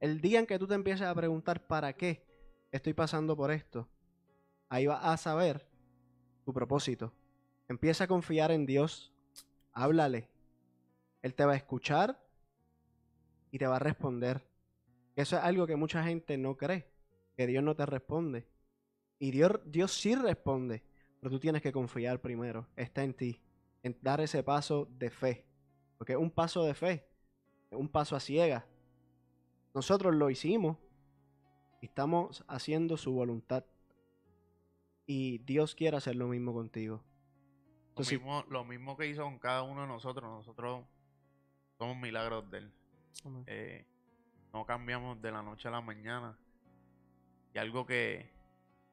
El 0.01 0.21
día 0.21 0.41
en 0.41 0.47
que 0.47 0.59
tú 0.59 0.67
te 0.67 0.75
empieces 0.75 1.07
a 1.07 1.15
preguntar 1.15 1.67
para 1.67 1.93
qué 1.95 2.25
estoy 2.73 2.95
pasando 2.95 3.37
por 3.37 3.51
esto, 3.53 3.89
ahí 4.69 4.87
vas 4.87 5.01
a 5.05 5.17
saber 5.17 5.67
tu 6.45 6.53
propósito. 6.55 7.13
Empieza 7.69 8.05
a 8.05 8.09
confiar 8.09 8.51
en 8.53 8.67
Dios. 8.67 9.13
Háblale. 9.73 10.29
Él 11.23 11.35
te 11.35 11.45
va 11.45 11.53
a 11.55 11.57
escuchar 11.57 12.21
y 13.51 13.59
te 13.59 13.67
va 13.67 13.77
a 13.77 13.79
responder. 13.79 14.43
Eso 15.17 15.37
es 15.37 15.43
algo 15.43 15.67
que 15.67 15.77
mucha 15.77 16.03
gente 16.03 16.37
no 16.37 16.57
cree, 16.57 16.89
que 17.37 17.47
Dios 17.47 17.63
no 17.63 17.77
te 17.77 17.87
responde. 17.87 18.47
Y 19.19 19.31
Dios, 19.31 19.61
Dios 19.65 19.93
sí 19.93 20.15
responde, 20.15 20.83
pero 21.21 21.31
tú 21.31 21.39
tienes 21.39 21.63
que 21.63 21.73
confiar 21.73 22.21
primero. 22.21 22.67
Está 22.77 23.05
en 23.05 23.15
ti, 23.15 23.41
en 23.83 23.97
dar 24.03 24.21
ese 24.21 24.43
paso 24.43 24.89
de 24.99 25.11
fe. 25.11 25.47
Porque 25.97 26.13
es 26.15 26.19
un 26.19 26.31
paso 26.31 26.65
de 26.65 26.75
fe, 26.75 27.07
es 27.71 27.79
un 27.79 27.89
paso 27.89 28.17
a 28.17 28.21
ciega. 28.21 28.67
Nosotros 29.73 30.15
lo 30.15 30.31
hicimos 30.31 30.77
y 31.81 31.87
estamos 31.87 32.45
haciendo 32.49 32.97
su 32.97 33.13
voluntad. 33.13 33.65
Y 35.07 35.39
Dios 35.39 35.75
quiere 35.75 35.97
hacer 35.97 36.17
lo 36.17 36.29
mismo 36.29 36.53
contigo. 36.53 36.97
Lo 36.97 37.89
Entonces, 37.91 38.19
mismo, 38.19 38.45
lo 38.49 38.65
mismo 38.65 38.97
que 38.97 39.07
hizo 39.07 39.23
con 39.23 39.39
cada 39.39 39.63
uno 39.63 39.83
de 39.83 39.87
nosotros. 39.87 40.29
Nosotros 40.29 40.85
somos 41.79 41.97
milagros 41.97 42.51
de 42.51 42.59
Él. 42.59 42.73
Eh, 43.47 43.87
no 44.55 44.65
cambiamos 44.65 45.21
de 45.21 45.33
la 45.33 45.43
noche 45.43 45.67
a 45.67 45.73
la 45.73 45.81
mañana. 45.81 46.39
Y 47.53 47.59
algo 47.59 47.85
que, 47.85 48.31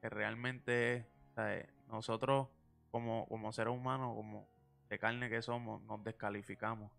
que 0.00 0.10
realmente 0.10 0.96
es, 0.96 1.06
eh, 1.36 1.70
nosotros 1.88 2.48
como, 2.90 3.28
como 3.28 3.52
seres 3.52 3.72
humanos, 3.72 4.16
como 4.16 4.48
de 4.88 4.98
carne 4.98 5.30
que 5.30 5.40
somos, 5.40 5.80
nos 5.82 6.02
descalificamos. 6.02 6.90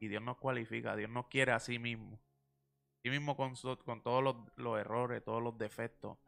Y 0.00 0.08
Dios 0.08 0.20
nos 0.20 0.36
cualifica, 0.38 0.96
Dios 0.96 1.10
nos 1.10 1.28
quiere 1.28 1.52
a 1.52 1.60
sí 1.60 1.78
mismo. 1.78 2.18
Sí 3.04 3.10
mismo 3.10 3.36
con, 3.36 3.54
con 3.84 4.02
todos 4.02 4.22
los, 4.24 4.36
los 4.56 4.76
errores, 4.78 5.22
todos 5.22 5.40
los 5.40 5.56
defectos. 5.56 6.18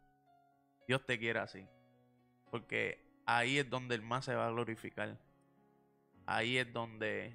Dios 0.87 1.05
te 1.05 1.19
quiere 1.19 1.41
así. 1.41 1.67
Porque 2.53 3.05
ahí 3.27 3.59
es 3.59 3.69
donde 3.69 3.97
el 3.97 4.03
más 4.03 4.27
se 4.27 4.35
va 4.37 4.47
a 4.47 4.51
glorificar. 4.51 5.19
Ahí 6.25 6.57
es 6.57 6.73
donde 6.73 7.35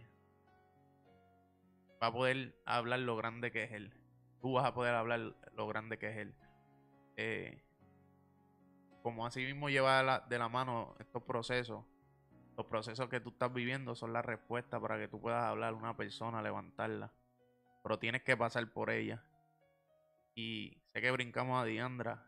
va 2.02 2.08
a 2.08 2.14
poder 2.14 2.56
hablar 2.66 3.00
lo 3.00 3.18
grande 3.18 3.52
que 3.52 3.64
es 3.64 3.72
Él. 3.74 3.97
Tú 4.42 4.54
vas 4.54 4.66
a 4.66 4.74
poder 4.74 4.96
hablar 4.96 5.36
lo 5.56 5.68
grande 5.68 5.98
que 5.98 6.10
es 6.10 6.18
Él. 6.18 6.36
Eh, 7.16 7.62
como 9.02 9.26
así 9.26 9.44
mismo 9.44 9.70
lleva 9.70 10.04
la- 10.04 10.20
de 10.20 10.38
la 10.38 10.50
mano 10.50 10.96
estos 11.00 11.24
procesos, 11.24 11.84
los 12.58 12.66
procesos 12.66 13.08
que 13.10 13.20
tú 13.20 13.30
estás 13.30 13.54
viviendo 13.54 13.96
son 13.96 14.14
la 14.14 14.22
respuesta 14.22 14.80
para 14.80 14.98
que 14.98 15.08
tú 15.08 15.22
puedas 15.22 15.44
hablar 15.44 15.74
a 15.74 15.78
una 15.78 15.96
persona, 15.96 16.42
levantarla. 16.42 17.12
Pero 17.84 18.00
tienes 18.00 18.24
que 18.24 18.36
pasar 18.36 18.68
por 18.72 18.90
ella. 18.90 19.24
Y 20.36 20.82
sé 20.88 21.02
que 21.02 21.12
brincamos 21.12 21.62
a 21.62 21.66
Diandra. 21.66 22.26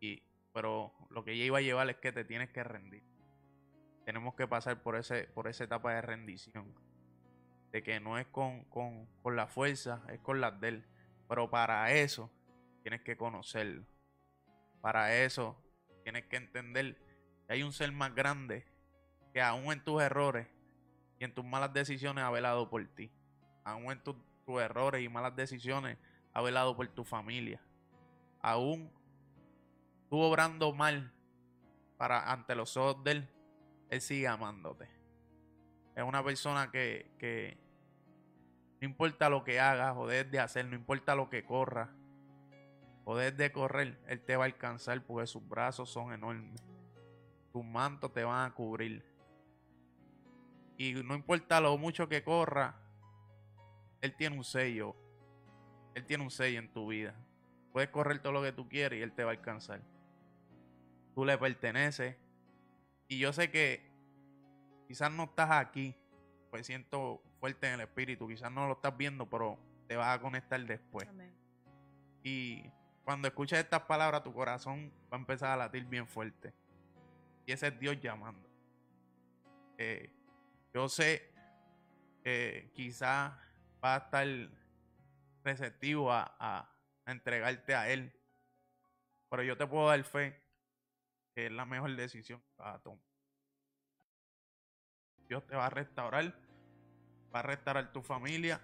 Y 0.00 0.22
pero 0.52 0.92
lo 1.10 1.22
que 1.22 1.32
ella 1.32 1.44
iba 1.44 1.58
a 1.58 1.62
llevar 1.62 1.90
es 1.90 1.96
que 1.96 2.12
te 2.12 2.24
tienes 2.24 2.50
que 2.50 2.64
rendir. 2.64 3.02
Tenemos 4.06 4.34
que 4.34 4.46
pasar 4.48 4.82
por, 4.82 4.96
ese, 4.96 5.24
por 5.24 5.48
esa 5.48 5.64
etapa 5.64 5.92
de 5.92 6.00
rendición. 6.00 6.72
De 7.72 7.82
que 7.82 8.00
no 8.00 8.18
es 8.18 8.26
con, 8.28 8.64
con, 8.64 9.06
con 9.22 9.36
la 9.36 9.46
fuerza, 9.46 10.02
es 10.08 10.20
con 10.20 10.40
las 10.40 10.60
de 10.60 10.68
él. 10.68 10.86
Pero 11.28 11.50
para 11.50 11.92
eso 11.92 12.30
tienes 12.82 13.02
que 13.02 13.16
conocerlo. 13.16 13.84
Para 14.80 15.14
eso 15.16 15.56
tienes 16.04 16.26
que 16.26 16.36
entender 16.36 16.96
que 17.46 17.54
hay 17.54 17.62
un 17.62 17.72
ser 17.72 17.90
más 17.92 18.14
grande 18.14 18.64
que 19.32 19.42
aún 19.42 19.72
en 19.72 19.82
tus 19.82 20.00
errores 20.00 20.46
y 21.18 21.24
en 21.24 21.34
tus 21.34 21.44
malas 21.44 21.72
decisiones 21.72 22.24
ha 22.24 22.30
velado 22.30 22.70
por 22.70 22.86
ti. 22.94 23.10
Aún 23.64 23.90
en 23.90 24.02
tus, 24.02 24.16
tus 24.44 24.60
errores 24.60 25.02
y 25.02 25.08
malas 25.08 25.34
decisiones 25.34 25.98
ha 26.32 26.40
velado 26.42 26.76
por 26.76 26.86
tu 26.88 27.04
familia. 27.04 27.60
Aún 28.40 28.92
tú 30.08 30.20
obrando 30.20 30.72
mal 30.72 31.12
para 31.96 32.30
ante 32.30 32.54
los 32.54 32.76
ojos 32.76 33.02
de 33.02 33.10
él, 33.10 33.28
él 33.90 34.00
sigue 34.00 34.28
amándote. 34.28 34.95
Es 35.96 36.04
una 36.04 36.22
persona 36.22 36.70
que, 36.70 37.10
que 37.18 37.58
no 38.80 38.86
importa 38.86 39.28
lo 39.30 39.42
que 39.42 39.58
hagas 39.58 39.96
o 39.96 40.06
dejes 40.06 40.30
de 40.30 40.38
hacer, 40.38 40.66
no 40.66 40.76
importa 40.76 41.14
lo 41.14 41.30
que 41.30 41.44
corra 41.44 41.90
o 43.04 43.16
dejes 43.16 43.36
de 43.36 43.52
correr, 43.52 43.98
él 44.08 44.20
te 44.20 44.36
va 44.36 44.44
a 44.44 44.46
alcanzar 44.46 45.00
porque 45.04 45.28
sus 45.28 45.48
brazos 45.48 45.88
son 45.88 46.12
enormes. 46.12 46.60
Tus 47.52 47.64
mantos 47.64 48.12
te 48.12 48.24
van 48.24 48.50
a 48.50 48.52
cubrir. 48.52 49.04
Y 50.76 50.92
no 50.92 51.14
importa 51.14 51.60
lo 51.60 51.78
mucho 51.78 52.08
que 52.08 52.24
corra, 52.24 52.74
él 54.00 54.14
tiene 54.16 54.36
un 54.36 54.42
sello. 54.42 54.96
Él 55.94 56.04
tiene 56.04 56.24
un 56.24 56.30
sello 56.30 56.58
en 56.58 56.72
tu 56.72 56.88
vida. 56.88 57.14
Puedes 57.72 57.90
correr 57.90 58.18
todo 58.18 58.32
lo 58.32 58.42
que 58.42 58.52
tú 58.52 58.68
quieres 58.68 58.98
y 58.98 59.02
él 59.02 59.12
te 59.12 59.22
va 59.22 59.30
a 59.30 59.34
alcanzar. 59.34 59.80
Tú 61.14 61.24
le 61.24 61.38
perteneces. 61.38 62.16
Y 63.06 63.18
yo 63.18 63.32
sé 63.32 63.52
que 63.52 63.85
quizás 64.86 65.10
no 65.10 65.24
estás 65.24 65.50
aquí, 65.50 65.94
pues 66.50 66.66
siento 66.66 67.22
fuerte 67.40 67.66
en 67.68 67.74
el 67.74 67.80
espíritu, 67.82 68.26
quizás 68.28 68.50
no 68.50 68.66
lo 68.66 68.74
estás 68.74 68.96
viendo, 68.96 69.28
pero 69.28 69.58
te 69.86 69.96
vas 69.96 70.16
a 70.16 70.20
conectar 70.20 70.60
después. 70.64 71.08
Y 72.22 72.70
cuando 73.04 73.28
escuches 73.28 73.58
estas 73.58 73.82
palabras, 73.82 74.22
tu 74.24 74.32
corazón 74.32 74.92
va 75.12 75.16
a 75.16 75.20
empezar 75.20 75.50
a 75.50 75.56
latir 75.56 75.84
bien 75.84 76.06
fuerte. 76.08 76.52
Y 77.46 77.52
ese 77.52 77.68
es 77.68 77.78
Dios 77.78 78.00
llamando. 78.00 78.48
Eh, 79.78 80.10
yo 80.74 80.88
sé 80.88 81.30
que 82.24 82.70
quizás 82.74 83.32
va 83.84 83.94
a 83.94 83.98
estar 83.98 84.26
receptivo 85.44 86.10
a, 86.12 86.34
a- 86.40 86.68
a 87.04 87.12
entregarte 87.12 87.74
a 87.74 87.88
Él. 87.88 88.12
Pero 89.30 89.42
yo 89.44 89.56
te 89.56 89.66
puedo 89.66 89.86
dar 89.88 90.02
fe 90.02 90.42
que 91.34 91.46
es 91.46 91.52
la 91.52 91.64
mejor 91.66 91.94
decisión 91.94 92.40
que 92.40 92.62
vas 92.62 92.76
a 92.76 92.78
tomar. 92.82 93.05
Dios 95.28 95.46
te 95.46 95.56
va 95.56 95.66
a 95.66 95.70
restaurar, 95.70 96.34
va 97.34 97.40
a 97.40 97.42
restaurar 97.42 97.92
tu 97.92 98.02
familia. 98.02 98.60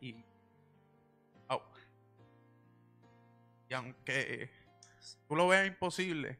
Y, 0.00 0.24
au. 1.48 1.62
y 3.68 3.74
aunque 3.74 4.50
tú 5.26 5.36
lo 5.36 5.48
veas 5.48 5.66
imposible, 5.66 6.38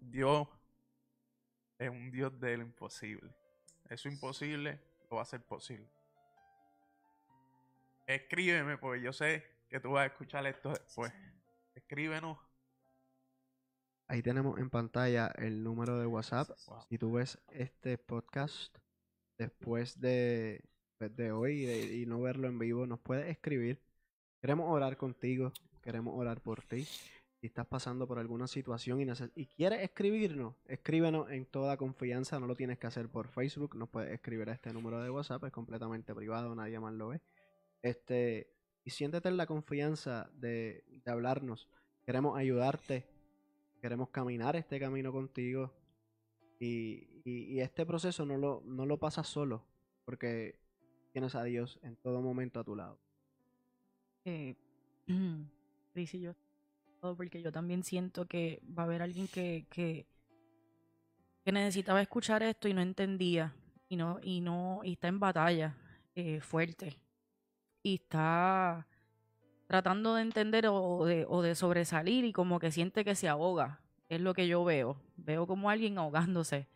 Dios 0.00 0.48
es 1.78 1.90
un 1.90 2.10
Dios 2.10 2.38
de 2.40 2.56
lo 2.56 2.62
imposible. 2.64 3.30
Eso 3.88 4.08
imposible 4.08 4.80
lo 5.10 5.16
va 5.16 5.22
a 5.22 5.24
hacer 5.24 5.42
posible. 5.42 5.88
Escríbeme, 8.06 8.78
porque 8.78 9.02
yo 9.02 9.12
sé 9.12 9.46
que 9.68 9.80
tú 9.80 9.92
vas 9.92 10.04
a 10.04 10.06
escuchar 10.06 10.46
esto 10.46 10.70
después. 10.70 11.12
Escríbenos. 11.74 12.47
Ahí 14.08 14.22
tenemos 14.22 14.58
en 14.58 14.70
pantalla 14.70 15.26
el 15.36 15.62
número 15.62 15.98
de 15.98 16.06
WhatsApp. 16.06 16.48
Wow. 16.66 16.78
Si 16.88 16.98
tú 16.98 17.12
ves 17.12 17.38
este 17.50 17.98
podcast 17.98 18.76
después 19.38 20.00
de, 20.00 20.64
pues, 20.98 21.14
de 21.14 21.30
hoy 21.30 21.62
y, 21.62 21.66
de- 21.66 21.96
y 21.98 22.06
no 22.06 22.20
verlo 22.20 22.48
en 22.48 22.58
vivo, 22.58 22.86
nos 22.86 23.00
puedes 23.00 23.28
escribir. 23.28 23.78
Queremos 24.40 24.66
orar 24.70 24.96
contigo, 24.96 25.52
queremos 25.82 26.14
orar 26.16 26.40
por 26.40 26.62
ti. 26.62 26.84
Si 27.40 27.46
estás 27.46 27.66
pasando 27.66 28.08
por 28.08 28.18
alguna 28.18 28.48
situación 28.48 29.00
y 29.36 29.46
quieres 29.46 29.80
escribirnos, 29.82 30.56
escríbenos 30.66 31.30
en 31.30 31.44
toda 31.46 31.76
confianza. 31.76 32.40
No 32.40 32.46
lo 32.46 32.56
tienes 32.56 32.78
que 32.78 32.88
hacer 32.88 33.08
por 33.08 33.28
Facebook. 33.28 33.76
Nos 33.76 33.90
puedes 33.90 34.12
escribir 34.12 34.48
a 34.48 34.54
este 34.54 34.72
número 34.72 35.00
de 35.02 35.10
WhatsApp. 35.10 35.44
Es 35.44 35.52
completamente 35.52 36.14
privado, 36.14 36.54
nadie 36.54 36.80
más 36.80 36.94
lo 36.94 37.08
ve. 37.08 37.20
Este, 37.82 38.56
y 38.84 38.90
siéntete 38.90 39.28
en 39.28 39.36
la 39.36 39.46
confianza 39.46 40.30
de, 40.32 40.82
de 41.04 41.10
hablarnos. 41.12 41.68
Queremos 42.04 42.36
ayudarte. 42.36 43.06
Queremos 43.80 44.10
caminar 44.10 44.56
este 44.56 44.78
camino 44.80 45.12
contigo. 45.12 45.72
Y, 46.60 47.08
y- 47.24 47.60
este 47.60 47.86
proceso 47.86 48.24
no 48.26 48.36
lo, 48.38 48.62
no 48.66 48.86
lo 48.86 48.98
pasas 48.98 49.26
solo. 49.28 49.64
Porque 50.04 50.58
tienes 51.12 51.34
a 51.34 51.44
Dios 51.44 51.78
en 51.82 51.96
todo 51.96 52.20
momento 52.22 52.60
a 52.60 52.64
tu 52.64 52.76
lado. 52.76 52.98
eh, 54.24 54.56
Cris 55.92 56.14
y 56.14 56.20
yo, 56.20 56.34
porque 57.00 57.42
yo 57.42 57.52
también 57.52 57.82
siento 57.82 58.26
que 58.26 58.62
va 58.76 58.82
a 58.82 58.86
haber 58.86 59.02
alguien 59.02 59.28
que, 59.28 59.66
que, 59.70 60.06
que 61.44 61.52
necesitaba 61.52 62.02
escuchar 62.02 62.42
esto 62.42 62.68
y 62.68 62.74
no 62.74 62.82
entendía 62.82 63.54
y 63.88 63.96
no 63.96 64.18
y 64.22 64.40
no 64.40 64.80
y 64.84 64.92
está 64.92 65.08
en 65.08 65.18
batalla 65.20 65.76
eh, 66.14 66.40
fuerte 66.40 66.98
y 67.82 67.94
está 67.96 68.86
tratando 69.68 70.16
de 70.16 70.22
entender 70.22 70.66
o 70.66 71.04
de, 71.04 71.54
sobresalir 71.54 72.24
y 72.24 72.32
como 72.32 72.58
que 72.58 72.72
siente 72.72 73.04
que 73.04 73.14
se 73.14 73.28
ahoga 73.28 73.80
es 74.08 74.20
lo 74.20 74.34
que 74.34 74.48
yo 74.48 74.64
veo 74.64 75.00
veo 75.16 75.46
como 75.46 75.70
alguien 75.70 75.98
ahogándose 75.98 76.66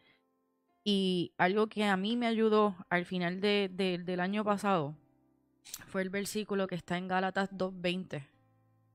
y 0.84 1.32
algo 1.36 1.66
que 1.66 1.84
a 1.84 1.96
mí 1.96 2.16
me 2.16 2.28
ayudó 2.28 2.76
al 2.88 3.04
final 3.04 3.40
de- 3.40 3.68
del 3.68 4.20
año 4.20 4.44
pasado 4.44 4.94
fue 5.86 6.02
el 6.02 6.10
versículo 6.10 6.66
que 6.66 6.74
está 6.74 6.98
en 6.98 7.08
Gálatas 7.08 7.50
2.20. 7.52 8.26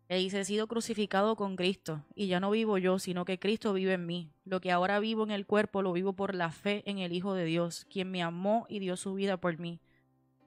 Que 0.08 0.16
dice, 0.16 0.40
he 0.40 0.46
sido 0.46 0.68
crucificado 0.68 1.36
con 1.36 1.56
Cristo, 1.58 2.04
y 2.16 2.28
ya 2.28 2.40
no 2.40 2.50
vivo 2.50 2.78
yo, 2.78 2.98
sino 2.98 3.26
que 3.26 3.40
Cristo 3.40 3.74
vive 3.74 3.94
en 3.94 4.06
mí. 4.06 4.32
Lo 4.46 4.62
que 4.62 4.72
ahora 4.72 5.00
vivo 5.00 5.24
en 5.24 5.32
el 5.32 5.46
cuerpo 5.46 5.82
lo 5.82 5.92
vivo 5.92 6.14
por 6.14 6.34
la 6.34 6.50
fe 6.50 6.82
en 6.86 7.00
el 7.00 7.12
Hijo 7.12 7.34
de 7.34 7.44
Dios, 7.44 7.86
quien 7.90 8.10
me 8.10 8.24
amó 8.24 8.66
y 8.70 8.80
dio 8.80 8.96
su 8.96 9.14
vida 9.16 9.38
por 9.38 9.58
mí. 9.60 9.80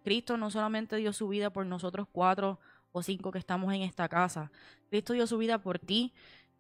Cristo 0.03 0.39
no 0.39 0.51
solamente 0.51 0.97
dio 0.97 1.13
su 1.13 1.29
vida 1.29 1.51
por 1.51 1.67
nosotros 1.67 2.09
cuatro 2.11 2.59
o 2.93 3.03
cinco 3.03 3.31
que 3.33 3.39
estamos 3.39 3.73
en 3.75 3.83
esta 3.83 4.09
casa, 4.09 4.51
Cristo 4.91 5.13
dio 5.13 5.27
su 5.27 5.39
vida 5.39 5.59
por 5.59 5.79
ti, 5.79 6.13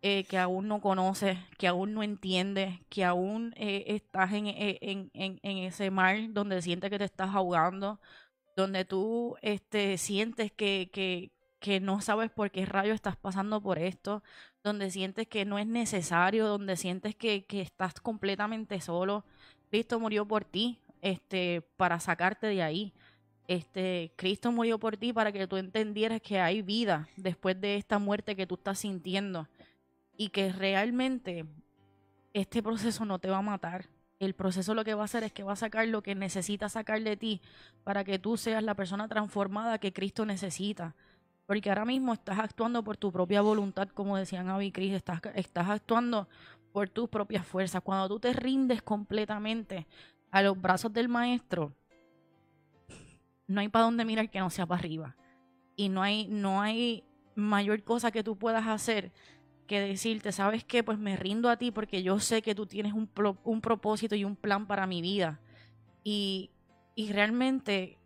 eh, 0.02 0.24
que 0.24 0.38
aún 0.38 0.68
no 0.68 0.80
conoces, 0.80 1.38
que 1.58 1.66
aún 1.68 1.92
no 1.94 2.02
entiendes, 2.02 2.80
que 2.88 3.04
aún 3.04 3.52
eh, 3.56 3.84
estás 3.88 4.32
en, 4.32 4.46
eh, 4.46 4.78
en- 4.80 5.10
en- 5.14 5.40
en 5.42 5.58
ese 5.58 5.90
mar 5.90 6.16
donde 6.30 6.62
sientes 6.62 6.90
que 6.90 6.98
te 6.98 7.04
estás 7.04 7.34
ahogando, 7.34 8.00
donde 8.56 8.84
tú 8.84 9.36
este, 9.42 9.98
sientes 9.98 10.52
que, 10.52 10.90
que, 10.92 11.30
que 11.60 11.80
no 11.80 12.00
sabes 12.00 12.30
por 12.30 12.50
qué 12.50 12.66
rayo 12.66 12.92
estás 12.94 13.16
pasando 13.16 13.60
por 13.62 13.78
esto, 13.78 14.22
donde 14.62 14.90
sientes 14.90 15.26
que 15.28 15.44
no 15.44 15.58
es 15.58 15.66
necesario, 15.66 16.46
donde 16.46 16.76
sientes 16.76 17.14
que, 17.16 17.44
que 17.44 17.60
estás 17.60 17.94
completamente 18.00 18.80
solo. 18.80 19.24
Cristo 19.70 20.00
murió 20.00 20.26
por 20.26 20.44
ti, 20.44 20.80
este, 21.02 21.62
para 21.76 22.00
sacarte 22.00 22.46
de 22.48 22.62
ahí. 22.62 22.92
Este, 23.50 24.12
Cristo 24.14 24.52
murió 24.52 24.78
por 24.78 24.96
ti 24.96 25.12
para 25.12 25.32
que 25.32 25.48
tú 25.48 25.56
entendieras 25.56 26.20
que 26.20 26.38
hay 26.38 26.62
vida 26.62 27.08
después 27.16 27.60
de 27.60 27.74
esta 27.74 27.98
muerte 27.98 28.36
que 28.36 28.46
tú 28.46 28.54
estás 28.54 28.78
sintiendo 28.78 29.48
y 30.16 30.28
que 30.28 30.52
realmente 30.52 31.44
este 32.32 32.62
proceso 32.62 33.04
no 33.04 33.18
te 33.18 33.28
va 33.28 33.38
a 33.38 33.42
matar. 33.42 33.86
El 34.20 34.34
proceso 34.34 34.72
lo 34.72 34.84
que 34.84 34.94
va 34.94 35.02
a 35.02 35.06
hacer 35.06 35.24
es 35.24 35.32
que 35.32 35.42
va 35.42 35.54
a 35.54 35.56
sacar 35.56 35.88
lo 35.88 36.00
que 36.00 36.14
necesita 36.14 36.68
sacar 36.68 37.02
de 37.02 37.16
ti 37.16 37.40
para 37.82 38.04
que 38.04 38.20
tú 38.20 38.36
seas 38.36 38.62
la 38.62 38.76
persona 38.76 39.08
transformada 39.08 39.78
que 39.78 39.92
Cristo 39.92 40.24
necesita. 40.24 40.94
Porque 41.46 41.70
ahora 41.70 41.84
mismo 41.84 42.12
estás 42.12 42.38
actuando 42.38 42.84
por 42.84 42.98
tu 42.98 43.10
propia 43.10 43.40
voluntad, 43.40 43.88
como 43.88 44.16
decían 44.16 44.48
Abby 44.48 44.66
y 44.66 44.70
Chris, 44.70 44.92
estás, 44.92 45.22
estás 45.34 45.68
actuando 45.68 46.28
por 46.70 46.88
tus 46.88 47.08
propias 47.08 47.44
fuerzas. 47.44 47.82
Cuando 47.82 48.06
tú 48.06 48.20
te 48.20 48.32
rindes 48.32 48.80
completamente 48.80 49.88
a 50.30 50.40
los 50.40 50.60
brazos 50.60 50.92
del 50.92 51.08
maestro, 51.08 51.74
no 53.50 53.60
hay 53.60 53.68
para 53.68 53.84
dónde 53.86 54.04
mirar 54.04 54.30
que 54.30 54.38
no 54.38 54.48
sea 54.48 54.64
para 54.66 54.78
arriba. 54.78 55.16
Y 55.76 55.88
no 55.88 56.02
hay, 56.02 56.28
no 56.28 56.62
hay 56.62 57.04
mayor 57.34 57.82
cosa 57.82 58.10
que 58.10 58.22
tú 58.22 58.36
puedas 58.36 58.66
hacer 58.66 59.12
que 59.66 59.80
decirte, 59.80 60.32
¿sabes 60.32 60.64
qué? 60.64 60.82
Pues 60.84 60.98
me 60.98 61.16
rindo 61.16 61.48
a 61.48 61.56
ti 61.56 61.70
porque 61.70 62.02
yo 62.02 62.20
sé 62.20 62.42
que 62.42 62.54
tú 62.54 62.66
tienes 62.66 62.92
un, 62.92 63.06
pro- 63.06 63.38
un 63.44 63.60
propósito 63.60 64.14
y 64.14 64.24
un 64.24 64.36
plan 64.36 64.66
para 64.66 64.86
mi 64.86 65.02
vida. 65.02 65.40
Y, 66.04 66.50
y 66.94 67.12
realmente 67.12 67.98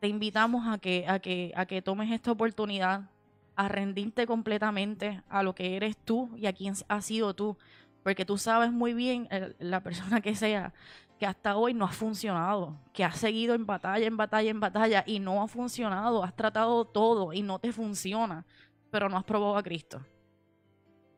te 0.00 0.08
invitamos 0.08 0.66
a 0.68 0.78
que, 0.78 1.06
a, 1.08 1.18
que, 1.18 1.52
a 1.56 1.66
que 1.66 1.82
tomes 1.82 2.10
esta 2.12 2.32
oportunidad, 2.32 3.10
a 3.56 3.68
rendirte 3.68 4.26
completamente 4.26 5.22
a 5.28 5.42
lo 5.42 5.54
que 5.54 5.76
eres 5.76 5.96
tú 5.96 6.30
y 6.36 6.46
a 6.46 6.52
quién 6.52 6.74
has 6.88 7.04
sido 7.04 7.34
tú. 7.34 7.56
Porque 8.04 8.24
tú 8.24 8.38
sabes 8.38 8.72
muy 8.72 8.94
bien, 8.94 9.28
la 9.58 9.82
persona 9.82 10.20
que 10.20 10.34
sea, 10.34 10.72
que 11.18 11.26
hasta 11.26 11.56
hoy 11.56 11.74
no 11.74 11.84
ha 11.84 11.92
funcionado, 11.92 12.76
que 12.92 13.04
has 13.04 13.18
seguido 13.18 13.54
en 13.54 13.66
batalla, 13.66 14.06
en 14.06 14.16
batalla, 14.16 14.50
en 14.50 14.60
batalla 14.60 15.04
y 15.06 15.18
no 15.18 15.42
ha 15.42 15.48
funcionado. 15.48 16.22
Has 16.22 16.34
tratado 16.34 16.84
todo 16.84 17.32
y 17.32 17.42
no 17.42 17.58
te 17.58 17.72
funciona, 17.72 18.46
pero 18.90 19.08
no 19.08 19.16
has 19.16 19.24
probado 19.24 19.56
a 19.56 19.62
Cristo. 19.62 20.00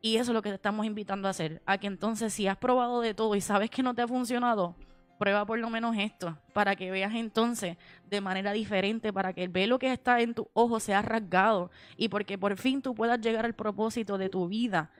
Y 0.03 0.17
eso 0.17 0.31
es 0.31 0.35
lo 0.35 0.43
que 0.43 0.49
te 0.49 0.55
estamos 0.55 0.87
invitando 0.87 1.29
a 1.29 1.33
hacer. 1.33 1.63
A 1.67 1.77
que 1.79 1.87
entonces, 1.87 2.33
si 2.33 2.47
has 2.47 2.57
probado 2.57 3.01
de 3.03 3.13
todo 3.13 3.35
y 3.35 3.41
sabes 3.41 3.69
que 3.71 3.83
no 3.83 3.95
te 3.95 4.01
ha 4.03 4.09
funcionado, 4.09 4.75
prueba 5.19 5.45
por 5.45 5.59
lo 5.59 5.69
menos 5.69 5.95
esto, 5.99 6.39
para 6.55 6.75
que 6.77 6.91
veas 6.91 7.15
entonces 7.15 7.77
de 8.09 8.21
manera 8.23 8.53
diferente, 8.53 9.13
para 9.13 9.35
que 9.35 9.45
el 9.45 9.51
velo 9.51 9.79
que 9.79 9.93
está 9.93 10.23
en 10.23 10.33
tu 10.33 10.49
ojo 10.55 10.81
sea 10.81 11.03
rasgado 11.03 11.71
y 11.99 12.09
porque 12.09 12.39
por 12.39 12.57
fin 12.57 12.81
tú 12.81 12.95
puedas 12.95 13.21
llegar 13.21 13.45
al 13.45 13.55
propósito 13.55 14.17
de 14.17 14.31
tu 14.31 14.49
vida. 14.49 14.91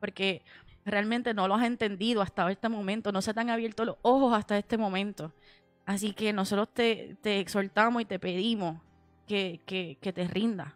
Porque 0.00 0.42
realmente 0.88 1.34
no 1.34 1.48
lo 1.48 1.54
has 1.54 1.64
entendido 1.64 2.22
hasta 2.22 2.50
este 2.50 2.68
momento, 2.68 3.12
no 3.12 3.22
se 3.22 3.34
te 3.34 3.40
han 3.40 3.50
abierto 3.50 3.84
los 3.84 3.96
ojos 4.02 4.36
hasta 4.36 4.58
este 4.58 4.78
momento. 4.78 5.32
Así 5.86 6.12
que 6.12 6.32
nosotros 6.32 6.68
te, 6.72 7.16
te 7.22 7.40
exhortamos 7.40 8.02
y 8.02 8.04
te 8.04 8.18
pedimos 8.18 8.80
que, 9.26 9.60
que, 9.64 9.98
que 10.00 10.12
te 10.12 10.26
rindas 10.28 10.74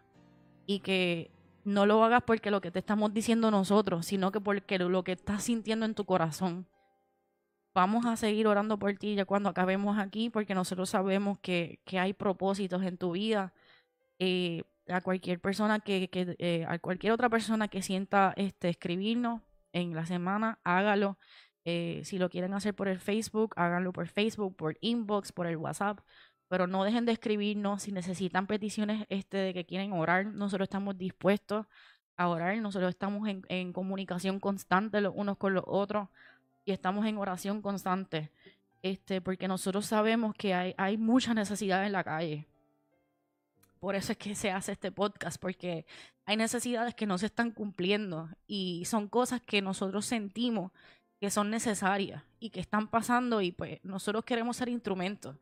y 0.65 0.79
que 0.79 1.31
no 1.65 1.85
lo 1.85 2.03
hagas 2.03 2.23
porque 2.25 2.51
lo 2.51 2.61
que 2.61 2.71
te 2.71 2.79
estamos 2.79 3.13
diciendo 3.13 3.51
nosotros, 3.51 4.05
sino 4.05 4.31
que 4.31 4.41
porque 4.41 4.79
lo, 4.79 5.03
que 5.03 5.13
estás 5.13 5.43
sintiendo 5.43 5.85
en 5.85 5.95
tu 5.95 6.05
corazón. 6.05 6.67
Vamos 7.73 8.05
a 8.05 8.15
seguir 8.15 8.47
orando 8.47 8.77
por 8.77 8.93
ti 8.93 9.15
ya 9.15 9.25
cuando 9.25 9.49
acabemos 9.49 9.97
aquí, 9.97 10.29
porque 10.29 10.53
nosotros 10.53 10.89
sabemos 10.89 11.39
que, 11.39 11.79
que 11.85 11.99
hay 11.99 12.13
propósitos 12.13 12.83
en 12.83 12.97
tu 12.97 13.11
vida. 13.13 13.53
Eh, 14.19 14.63
a 14.89 15.01
cualquier 15.01 15.39
persona 15.39 15.79
que, 15.79 16.09
que 16.09 16.35
eh, 16.39 16.65
a 16.67 16.77
cualquier 16.79 17.13
otra 17.13 17.29
persona 17.29 17.67
que 17.67 17.81
sienta 17.81 18.33
este 18.35 18.69
escribirnos 18.69 19.41
en 19.73 19.93
la 19.93 20.05
semana, 20.05 20.59
hágalo. 20.63 21.17
Eh, 21.65 22.01
si 22.03 22.17
lo 22.17 22.29
quieren 22.29 22.53
hacer 22.53 22.73
por 22.73 22.87
el 22.87 22.99
Facebook, 22.99 23.53
háganlo 23.57 23.93
por 23.93 24.07
Facebook, 24.07 24.55
por 24.55 24.77
inbox, 24.81 25.31
por 25.31 25.47
el 25.47 25.57
WhatsApp. 25.57 25.99
Pero 26.47 26.67
no 26.67 26.83
dejen 26.83 27.05
de 27.05 27.13
escribirnos. 27.13 27.83
Si 27.83 27.91
necesitan 27.91 28.47
peticiones 28.47 29.05
este, 29.09 29.37
de 29.37 29.53
que 29.53 29.65
quieren 29.65 29.91
orar, 29.93 30.25
nosotros 30.25 30.67
estamos 30.67 30.97
dispuestos 30.97 31.65
a 32.15 32.27
orar. 32.27 32.57
Nosotros 32.57 32.89
estamos 32.89 33.27
en, 33.27 33.73
comunicación 33.73 34.39
constante 34.39 35.01
los 35.01 35.13
unos 35.15 35.37
con 35.37 35.53
los 35.53 35.63
otros 35.67 36.09
y 36.65 36.71
estamos 36.71 37.05
en 37.05 37.17
oración 37.17 37.61
constante. 37.61 38.31
Este, 38.81 39.21
porque 39.21 39.47
nosotros 39.47 39.85
sabemos 39.85 40.35
que 40.35 40.53
hay, 40.53 40.75
hay 40.77 40.97
mucha 40.97 41.33
necesidad 41.33 41.85
en 41.85 41.93
la 41.93 42.03
calle. 42.03 42.47
Por 43.83 43.97
eso 43.97 44.13
es 44.13 44.17
que 44.17 44.33
se 44.33 44.49
hace 44.49 44.71
este 44.71 44.93
podcast, 44.93 45.37
porque 45.41 45.85
hay 46.23 46.37
necesidades 46.37 46.95
que 46.95 47.05
no 47.05 47.17
se 47.17 47.25
están 47.25 47.51
cumpliendo 47.51 48.29
y 48.47 48.85
son 48.85 49.09
cosas 49.09 49.41
que 49.41 49.61
nosotros 49.61 50.05
sentimos 50.05 50.71
que 51.19 51.29
son 51.29 51.49
necesarias 51.49 52.23
y 52.39 52.51
que 52.51 52.61
están 52.61 52.87
pasando 52.87 53.41
y 53.41 53.51
pues 53.51 53.83
nosotros 53.83 54.23
queremos 54.23 54.55
ser 54.55 54.69
instrumentos. 54.69 55.35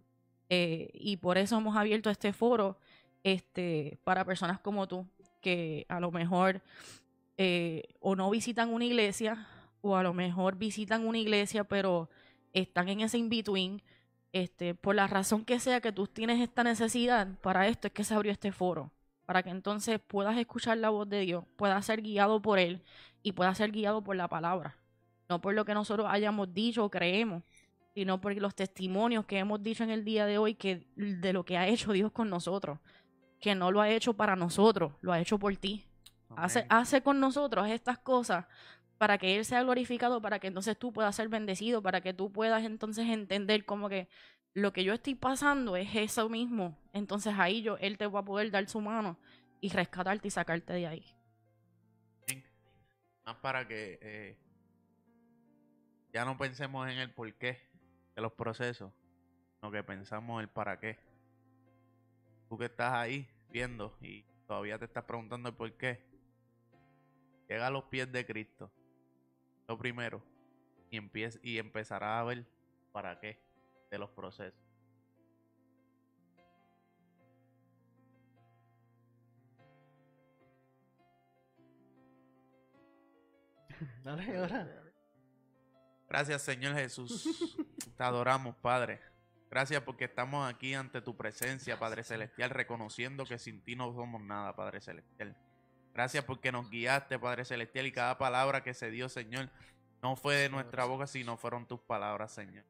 Eh, 0.49 0.89
y 0.95 1.17
por 1.17 1.37
eso 1.37 1.55
hemos 1.55 1.77
abierto 1.77 2.09
este 2.09 2.33
foro 2.33 2.79
este, 3.21 3.99
para 4.03 4.25
personas 4.25 4.59
como 4.59 4.87
tú, 4.87 5.05
que 5.39 5.85
a 5.87 5.99
lo 5.99 6.09
mejor 6.09 6.63
eh, 7.37 7.83
o 7.99 8.15
no 8.15 8.27
visitan 8.31 8.73
una 8.73 8.85
iglesia 8.85 9.47
o 9.81 9.95
a 9.95 10.01
lo 10.01 10.15
mejor 10.15 10.55
visitan 10.55 11.05
una 11.05 11.19
iglesia 11.19 11.63
pero 11.63 12.09
están 12.53 12.89
en 12.89 13.01
ese 13.01 13.19
in-between. 13.19 13.83
Este, 14.33 14.75
por 14.75 14.95
la 14.95 15.07
razón 15.07 15.43
que 15.43 15.59
sea 15.59 15.81
que 15.81 15.91
tú 15.91 16.07
tienes 16.07 16.39
esta 16.39 16.63
necesidad, 16.63 17.27
para 17.41 17.67
esto 17.67 17.87
es 17.87 17.93
que 17.93 18.03
se 18.03 18.13
abrió 18.13 18.31
este 18.31 18.51
foro, 18.51 18.91
para 19.25 19.43
que 19.43 19.49
entonces 19.49 19.99
puedas 19.99 20.37
escuchar 20.37 20.77
la 20.77 20.89
voz 20.89 21.09
de 21.09 21.19
Dios, 21.21 21.43
puedas 21.57 21.85
ser 21.85 22.01
guiado 22.01 22.41
por 22.41 22.57
Él 22.57 22.81
y 23.23 23.33
puedas 23.33 23.57
ser 23.57 23.71
guiado 23.71 24.01
por 24.03 24.15
la 24.15 24.29
palabra, 24.29 24.77
no 25.27 25.41
por 25.41 25.53
lo 25.53 25.65
que 25.65 25.73
nosotros 25.73 26.07
hayamos 26.09 26.53
dicho 26.53 26.85
o 26.85 26.89
creemos, 26.89 27.43
sino 27.93 28.21
por 28.21 28.33
los 28.37 28.55
testimonios 28.55 29.25
que 29.25 29.37
hemos 29.37 29.61
dicho 29.61 29.83
en 29.83 29.89
el 29.89 30.05
día 30.05 30.25
de 30.25 30.37
hoy 30.37 30.55
que 30.55 30.87
de 30.95 31.33
lo 31.33 31.43
que 31.43 31.57
ha 31.57 31.67
hecho 31.67 31.91
Dios 31.91 32.13
con 32.13 32.29
nosotros, 32.29 32.79
que 33.41 33.53
no 33.53 33.69
lo 33.69 33.81
ha 33.81 33.89
hecho 33.89 34.13
para 34.13 34.37
nosotros, 34.37 34.93
lo 35.01 35.11
ha 35.11 35.19
hecho 35.19 35.37
por 35.37 35.55
ti. 35.57 35.85
Hace, 36.37 36.65
hace 36.69 37.01
con 37.01 37.19
nosotros 37.19 37.67
estas 37.67 37.97
cosas 37.97 38.45
para 39.01 39.17
que 39.17 39.35
Él 39.35 39.45
sea 39.45 39.63
glorificado, 39.63 40.21
para 40.21 40.37
que 40.37 40.45
entonces 40.45 40.77
tú 40.77 40.93
puedas 40.93 41.15
ser 41.15 41.27
bendecido, 41.27 41.81
para 41.81 42.01
que 42.01 42.13
tú 42.13 42.31
puedas 42.31 42.63
entonces 42.63 43.09
entender 43.09 43.65
como 43.65 43.89
que 43.89 44.07
lo 44.53 44.73
que 44.73 44.83
yo 44.83 44.93
estoy 44.93 45.15
pasando 45.15 45.75
es 45.75 45.95
eso 45.95 46.29
mismo. 46.29 46.77
Entonces 46.93 47.33
ahí 47.35 47.63
yo, 47.63 47.77
Él 47.77 47.97
te 47.97 48.05
va 48.05 48.19
a 48.19 48.23
poder 48.23 48.51
dar 48.51 48.69
su 48.69 48.79
mano 48.79 49.17
y 49.59 49.69
rescatarte 49.69 50.27
y 50.27 50.29
sacarte 50.29 50.73
de 50.73 50.85
ahí. 50.85 51.03
Más 53.25 53.37
para 53.37 53.67
que 53.67 53.97
eh, 54.03 54.37
ya 56.13 56.23
no 56.23 56.37
pensemos 56.37 56.87
en 56.87 56.99
el 56.99 57.11
porqué 57.11 57.57
de 58.15 58.21
los 58.21 58.33
procesos, 58.33 58.93
sino 59.55 59.71
que 59.71 59.83
pensamos 59.83 60.43
el 60.43 60.47
para 60.47 60.79
qué. 60.79 60.99
Tú 62.49 62.55
que 62.55 62.65
estás 62.65 62.93
ahí 62.93 63.27
viendo 63.49 63.97
y 63.99 64.21
todavía 64.45 64.77
te 64.77 64.85
estás 64.85 65.05
preguntando 65.05 65.49
el 65.49 65.55
por 65.55 65.75
qué, 65.75 66.05
llega 67.49 67.65
a 67.65 67.71
los 67.71 67.85
pies 67.85 68.11
de 68.11 68.27
Cristo, 68.27 68.71
lo 69.71 69.77
primero, 69.77 70.21
y, 70.89 70.97
empieza, 70.97 71.39
y 71.41 71.57
empezarás 71.57 72.19
a 72.19 72.25
ver 72.25 72.45
para 72.91 73.17
qué 73.21 73.41
de 73.89 73.97
los 73.97 74.09
procesos. 74.09 74.59
Dale, 84.03 84.41
ora. 84.41 84.67
Gracias, 86.09 86.41
Señor 86.41 86.73
Jesús. 86.75 87.25
Te 87.97 88.03
adoramos, 88.03 88.57
Padre. 88.57 88.99
Gracias 89.49 89.81
porque 89.83 90.03
estamos 90.03 90.53
aquí 90.53 90.73
ante 90.73 91.01
tu 91.01 91.15
presencia, 91.15 91.79
Padre 91.79 92.03
Celestial, 92.03 92.49
reconociendo 92.49 93.23
que 93.23 93.39
sin 93.39 93.63
ti 93.63 93.77
no 93.77 93.93
somos 93.93 94.21
nada, 94.21 94.53
Padre 94.53 94.81
Celestial. 94.81 95.37
Gracias 95.93 96.23
porque 96.23 96.51
nos 96.51 96.69
guiaste, 96.69 97.19
Padre 97.19 97.45
Celestial, 97.45 97.85
y 97.85 97.91
cada 97.91 98.17
palabra 98.17 98.63
que 98.63 98.73
se 98.73 98.91
dio, 98.91 99.09
Señor, 99.09 99.49
no 100.01 100.15
fue 100.15 100.35
de 100.35 100.49
nuestra 100.49 100.85
boca, 100.85 101.05
sino 101.05 101.37
fueron 101.37 101.65
tus 101.65 101.79
palabras, 101.81 102.31
Señor. 102.31 102.63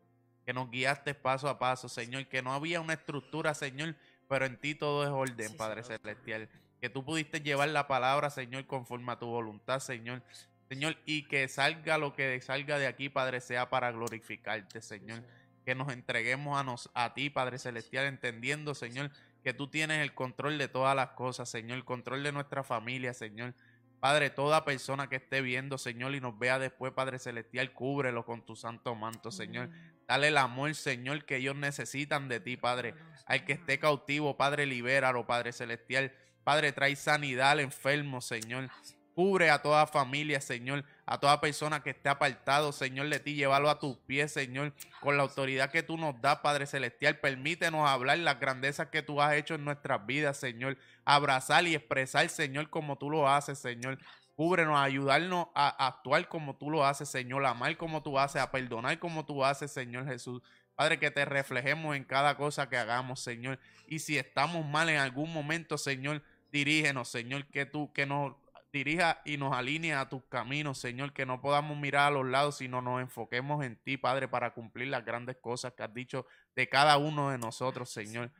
Que 0.45 0.53
nos 0.53 0.71
guiaste 0.71 1.13
paso 1.13 1.47
a 1.47 1.59
paso, 1.59 1.87
Señor, 1.87 2.27
que 2.27 2.41
no 2.41 2.53
había 2.53 2.81
una 2.81 2.93
estructura, 2.93 3.53
Señor, 3.53 3.95
pero 4.27 4.45
en 4.45 4.57
ti 4.57 4.75
todo 4.75 5.03
es 5.03 5.09
orden, 5.09 5.49
Sí, 5.49 5.55
Padre 5.55 5.83
Señor. 5.83 6.01
Celestial. 6.01 6.49
Que 6.79 6.89
tú 6.89 7.05
pudiste 7.05 7.41
llevar 7.41 7.69
la 7.69 7.87
palabra, 7.87 8.31
Señor, 8.31 8.65
conforme 8.65 9.11
a 9.11 9.19
tu 9.19 9.27
voluntad, 9.27 9.79
Señor. 9.79 10.23
Señor, 10.67 10.97
y 11.05 11.23
que 11.23 11.47
salga 11.47 11.97
lo 11.97 12.13
que 12.13 12.39
salga 12.41 12.79
de 12.79 12.87
aquí, 12.87 13.09
Padre, 13.09 13.39
sea 13.39 13.69
para 13.69 13.91
glorificarte, 13.91 14.81
Señor. 14.81 15.23
Que 15.63 15.75
nos 15.75 15.93
entreguemos 15.93 16.59
a, 16.59 16.63
nos, 16.63 16.89
a 16.95 17.13
ti, 17.13 17.29
Padre 17.29 17.59
Celestial, 17.59 18.05
entendiendo, 18.05 18.73
Señor, 18.73 19.11
que 19.43 19.53
tú 19.53 19.67
tienes 19.67 20.01
el 20.01 20.13
control 20.13 20.57
de 20.57 20.67
todas 20.67 20.95
las 20.95 21.09
cosas, 21.09 21.49
Señor, 21.49 21.77
el 21.77 21.85
control 21.85 22.23
de 22.23 22.31
nuestra 22.31 22.63
familia, 22.63 23.13
Señor. 23.13 23.53
Padre, 23.99 24.31
toda 24.31 24.65
persona 24.65 25.07
que 25.09 25.17
esté 25.17 25.41
viendo, 25.41 25.77
Señor, 25.77 26.15
y 26.15 26.19
nos 26.19 26.37
vea 26.39 26.57
después, 26.57 26.91
Padre 26.91 27.19
Celestial, 27.19 27.71
cúbrelo 27.71 28.25
con 28.25 28.43
tu 28.43 28.55
santo 28.55 28.95
manto, 28.95 29.31
Señor. 29.31 29.69
Dale 30.07 30.29
el 30.29 30.37
amor, 30.37 30.73
Señor, 30.73 31.23
que 31.25 31.35
ellos 31.35 31.55
necesitan 31.55 32.27
de 32.27 32.39
ti, 32.39 32.57
Padre. 32.57 32.95
Al 33.27 33.45
que 33.45 33.53
esté 33.53 33.77
cautivo, 33.77 34.37
Padre, 34.37 34.65
libéralo, 34.65 35.27
Padre 35.27 35.53
Celestial. 35.53 36.11
Padre, 36.43 36.71
trae 36.71 36.95
sanidad 36.95 37.51
al 37.51 37.59
enfermo, 37.59 38.21
Señor. 38.21 38.69
Cubre 39.13 39.51
a 39.51 39.61
toda 39.61 39.85
familia, 39.85 40.41
Señor. 40.41 40.83
A 41.11 41.19
toda 41.19 41.41
persona 41.41 41.83
que 41.83 41.89
esté 41.89 42.07
apartado, 42.07 42.71
Señor, 42.71 43.09
de 43.09 43.19
ti. 43.19 43.35
Llévalo 43.35 43.69
a 43.69 43.79
tus 43.79 43.97
pies, 43.97 44.31
Señor. 44.31 44.71
Con 45.01 45.17
la 45.17 45.23
autoridad 45.23 45.69
que 45.69 45.83
tú 45.83 45.97
nos 45.97 46.21
das, 46.21 46.37
Padre 46.37 46.65
Celestial. 46.67 47.19
Permítenos 47.19 47.89
hablar 47.89 48.17
las 48.19 48.39
grandezas 48.39 48.87
que 48.87 49.01
tú 49.01 49.21
has 49.21 49.33
hecho 49.33 49.55
en 49.55 49.65
nuestras 49.65 50.05
vidas, 50.05 50.37
Señor. 50.37 50.77
Abrazar 51.03 51.67
y 51.67 51.75
expresar, 51.75 52.29
Señor, 52.29 52.69
como 52.69 52.97
tú 52.97 53.09
lo 53.09 53.27
haces, 53.27 53.59
Señor. 53.59 53.99
Cúbrenos, 54.37 54.79
ayudarnos 54.79 55.47
a 55.53 55.85
actuar 55.85 56.29
como 56.29 56.55
tú 56.55 56.69
lo 56.69 56.85
haces, 56.85 57.09
Señor. 57.09 57.45
Amar 57.45 57.75
como 57.75 58.01
tú 58.01 58.17
haces, 58.17 58.41
a 58.41 58.49
perdonar 58.49 58.97
como 58.97 59.25
tú 59.25 59.43
haces, 59.43 59.69
Señor 59.69 60.05
Jesús. 60.05 60.41
Padre, 60.77 60.97
que 60.97 61.11
te 61.11 61.25
reflejemos 61.25 61.93
en 61.97 62.05
cada 62.05 62.37
cosa 62.37 62.69
que 62.69 62.77
hagamos, 62.77 63.19
Señor. 63.19 63.59
Y 63.85 63.99
si 63.99 64.17
estamos 64.17 64.65
mal 64.65 64.87
en 64.87 64.99
algún 64.99 65.33
momento, 65.33 65.77
Señor, 65.77 66.23
dirígenos, 66.53 67.09
Señor, 67.09 67.47
que 67.47 67.65
tú, 67.65 67.91
que 67.91 68.05
nos 68.05 68.35
dirija 68.71 69.21
y 69.25 69.37
nos 69.37 69.53
alinee 69.53 69.93
a 69.93 70.09
tus 70.09 70.23
caminos, 70.25 70.77
Señor, 70.77 71.13
que 71.13 71.25
no 71.25 71.41
podamos 71.41 71.77
mirar 71.77 72.07
a 72.07 72.11
los 72.11 72.25
lados, 72.25 72.57
sino 72.57 72.81
nos 72.81 73.01
enfoquemos 73.01 73.63
en 73.65 73.75
ti, 73.75 73.97
Padre, 73.97 74.27
para 74.27 74.53
cumplir 74.53 74.87
las 74.87 75.05
grandes 75.05 75.37
cosas 75.37 75.73
que 75.73 75.83
has 75.83 75.93
dicho 75.93 76.25
de 76.55 76.69
cada 76.69 76.97
uno 76.97 77.29
de 77.31 77.37
nosotros, 77.37 77.89
Señor. 77.89 78.31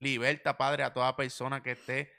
Liberta, 0.00 0.56
Padre, 0.56 0.82
a 0.82 0.92
toda 0.92 1.16
persona 1.16 1.62
que 1.62 1.72
esté 1.72 2.12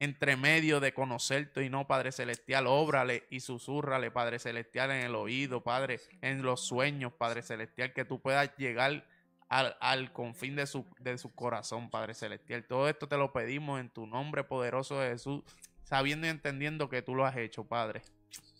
entre 0.00 0.36
medio 0.36 0.80
de 0.80 0.92
conocerte 0.92 1.64
y 1.64 1.70
no, 1.70 1.86
Padre 1.86 2.12
Celestial, 2.12 2.66
óbrale 2.66 3.26
y 3.30 3.40
susurrale, 3.40 4.10
Padre 4.10 4.38
Celestial, 4.38 4.90
en 4.90 5.04
el 5.04 5.14
oído, 5.14 5.62
Padre, 5.62 6.00
en 6.20 6.42
los 6.42 6.66
sueños, 6.66 7.12
Padre 7.12 7.42
Celestial, 7.42 7.92
que 7.92 8.04
tú 8.04 8.20
puedas 8.20 8.54
llegar 8.56 9.06
al, 9.48 9.76
al 9.80 10.12
confín 10.12 10.56
de 10.56 10.66
su, 10.66 10.86
de 10.98 11.16
su 11.16 11.34
corazón, 11.34 11.90
Padre 11.90 12.14
Celestial. 12.14 12.64
Todo 12.64 12.88
esto 12.88 13.08
te 13.08 13.16
lo 13.16 13.32
pedimos 13.32 13.80
en 13.80 13.88
tu 13.88 14.06
nombre 14.06 14.44
poderoso 14.44 15.00
de 15.00 15.10
Jesús, 15.10 15.42
sabiendo 15.84 16.26
y 16.26 16.30
entendiendo 16.30 16.88
que 16.88 17.02
tú 17.02 17.14
lo 17.14 17.24
has 17.24 17.36
hecho, 17.36 17.64
Padre. 17.64 18.02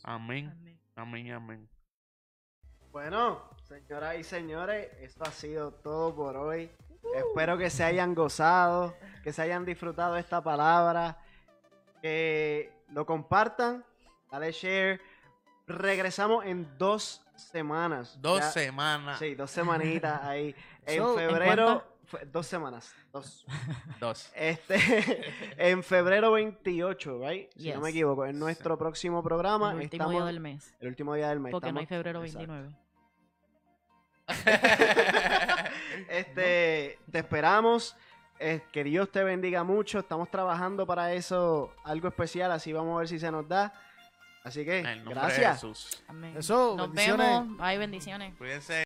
Amén, 0.03 0.79
amén, 0.95 1.33
amén. 1.33 1.69
Bueno, 2.93 3.43
señoras 3.65 4.17
y 4.19 4.23
señores, 4.25 4.89
esto 5.01 5.25
ha 5.25 5.33
sido 5.33 5.73
todo 5.73 6.15
por 6.15 6.37
hoy. 6.37 6.71
Espero 7.17 7.59
que 7.59 7.69
se 7.71 7.83
hayan 7.85 8.15
gozado, 8.15 8.95
que 9.23 9.33
se 9.33 9.43
hayan 9.43 9.65
disfrutado 9.65 10.17
esta 10.17 10.43
palabra, 10.43 11.19
que 12.01 12.73
lo 12.91 13.05
compartan 13.05 13.85
dale 14.31 14.53
share. 14.53 15.01
Regresamos 15.67 16.45
en 16.45 16.77
dos 16.77 17.25
semanas. 17.37 18.19
Dos 18.21 18.41
Ya- 18.41 18.51
semanas. 18.51 19.19
Sí, 19.19 19.35
dos 19.35 19.51
semanitas 19.51 20.23
ahí. 20.23 20.55
En 20.87 20.99
So, 20.99 21.19
¿en 21.19 21.31
febrero, 21.31 21.83
fue- 22.07 22.25
dos 22.27 22.47
semanas. 22.47 22.95
Dos. 23.13 23.45
Dos. 24.01 24.31
Este, 24.35 24.77
en 25.59 25.83
febrero 25.83 26.33
28, 26.33 27.19
right? 27.27 27.51
Si 27.57 27.73
no 27.73 27.81
me 27.81 27.91
equivoco, 27.91 28.27
en 28.27 28.39
nuestro 28.39 28.77
próximo 28.79 29.23
programa. 29.23 29.71
El 29.73 29.77
último 29.83 30.05
estamos, 30.05 30.13
día 30.15 30.25
del 30.25 30.41
mes. 30.41 30.75
El 30.81 30.89
último 30.89 31.15
día 31.15 31.29
del 31.29 31.41
mes. 31.41 31.53
Porque 31.53 31.73
no 31.73 31.81
hay 31.81 31.87
febrero 31.87 32.25
Exacto. 32.25 32.53
29. 32.53 32.77
Este, 36.09 36.99
te 37.11 37.19
esperamos. 37.19 37.97
eh, 38.39 38.63
que 38.73 38.83
Dios 38.85 39.11
te 39.13 39.23
bendiga 39.23 39.63
mucho. 39.65 39.99
Estamos 40.01 40.31
trabajando 40.31 40.87
para 40.87 41.13
eso, 41.13 41.73
algo 41.85 42.09
especial, 42.09 42.51
así 42.53 42.73
vamos 42.73 42.97
a 42.97 42.99
ver 43.01 43.09
si 43.09 43.19
se 43.19 43.31
nos 43.31 43.47
da. 43.49 43.73
Así 44.43 44.65
que, 44.65 44.83
gracias. 45.07 45.55
Jesús. 45.55 46.05
Amén. 46.09 46.35
Eso, 46.37 46.75
Nos 46.77 46.89
bendiciones. 46.89 47.27
vemos. 47.29 47.57
Hay 47.61 47.79
bendiciones. 47.79 48.35
Cuídense. 48.37 48.84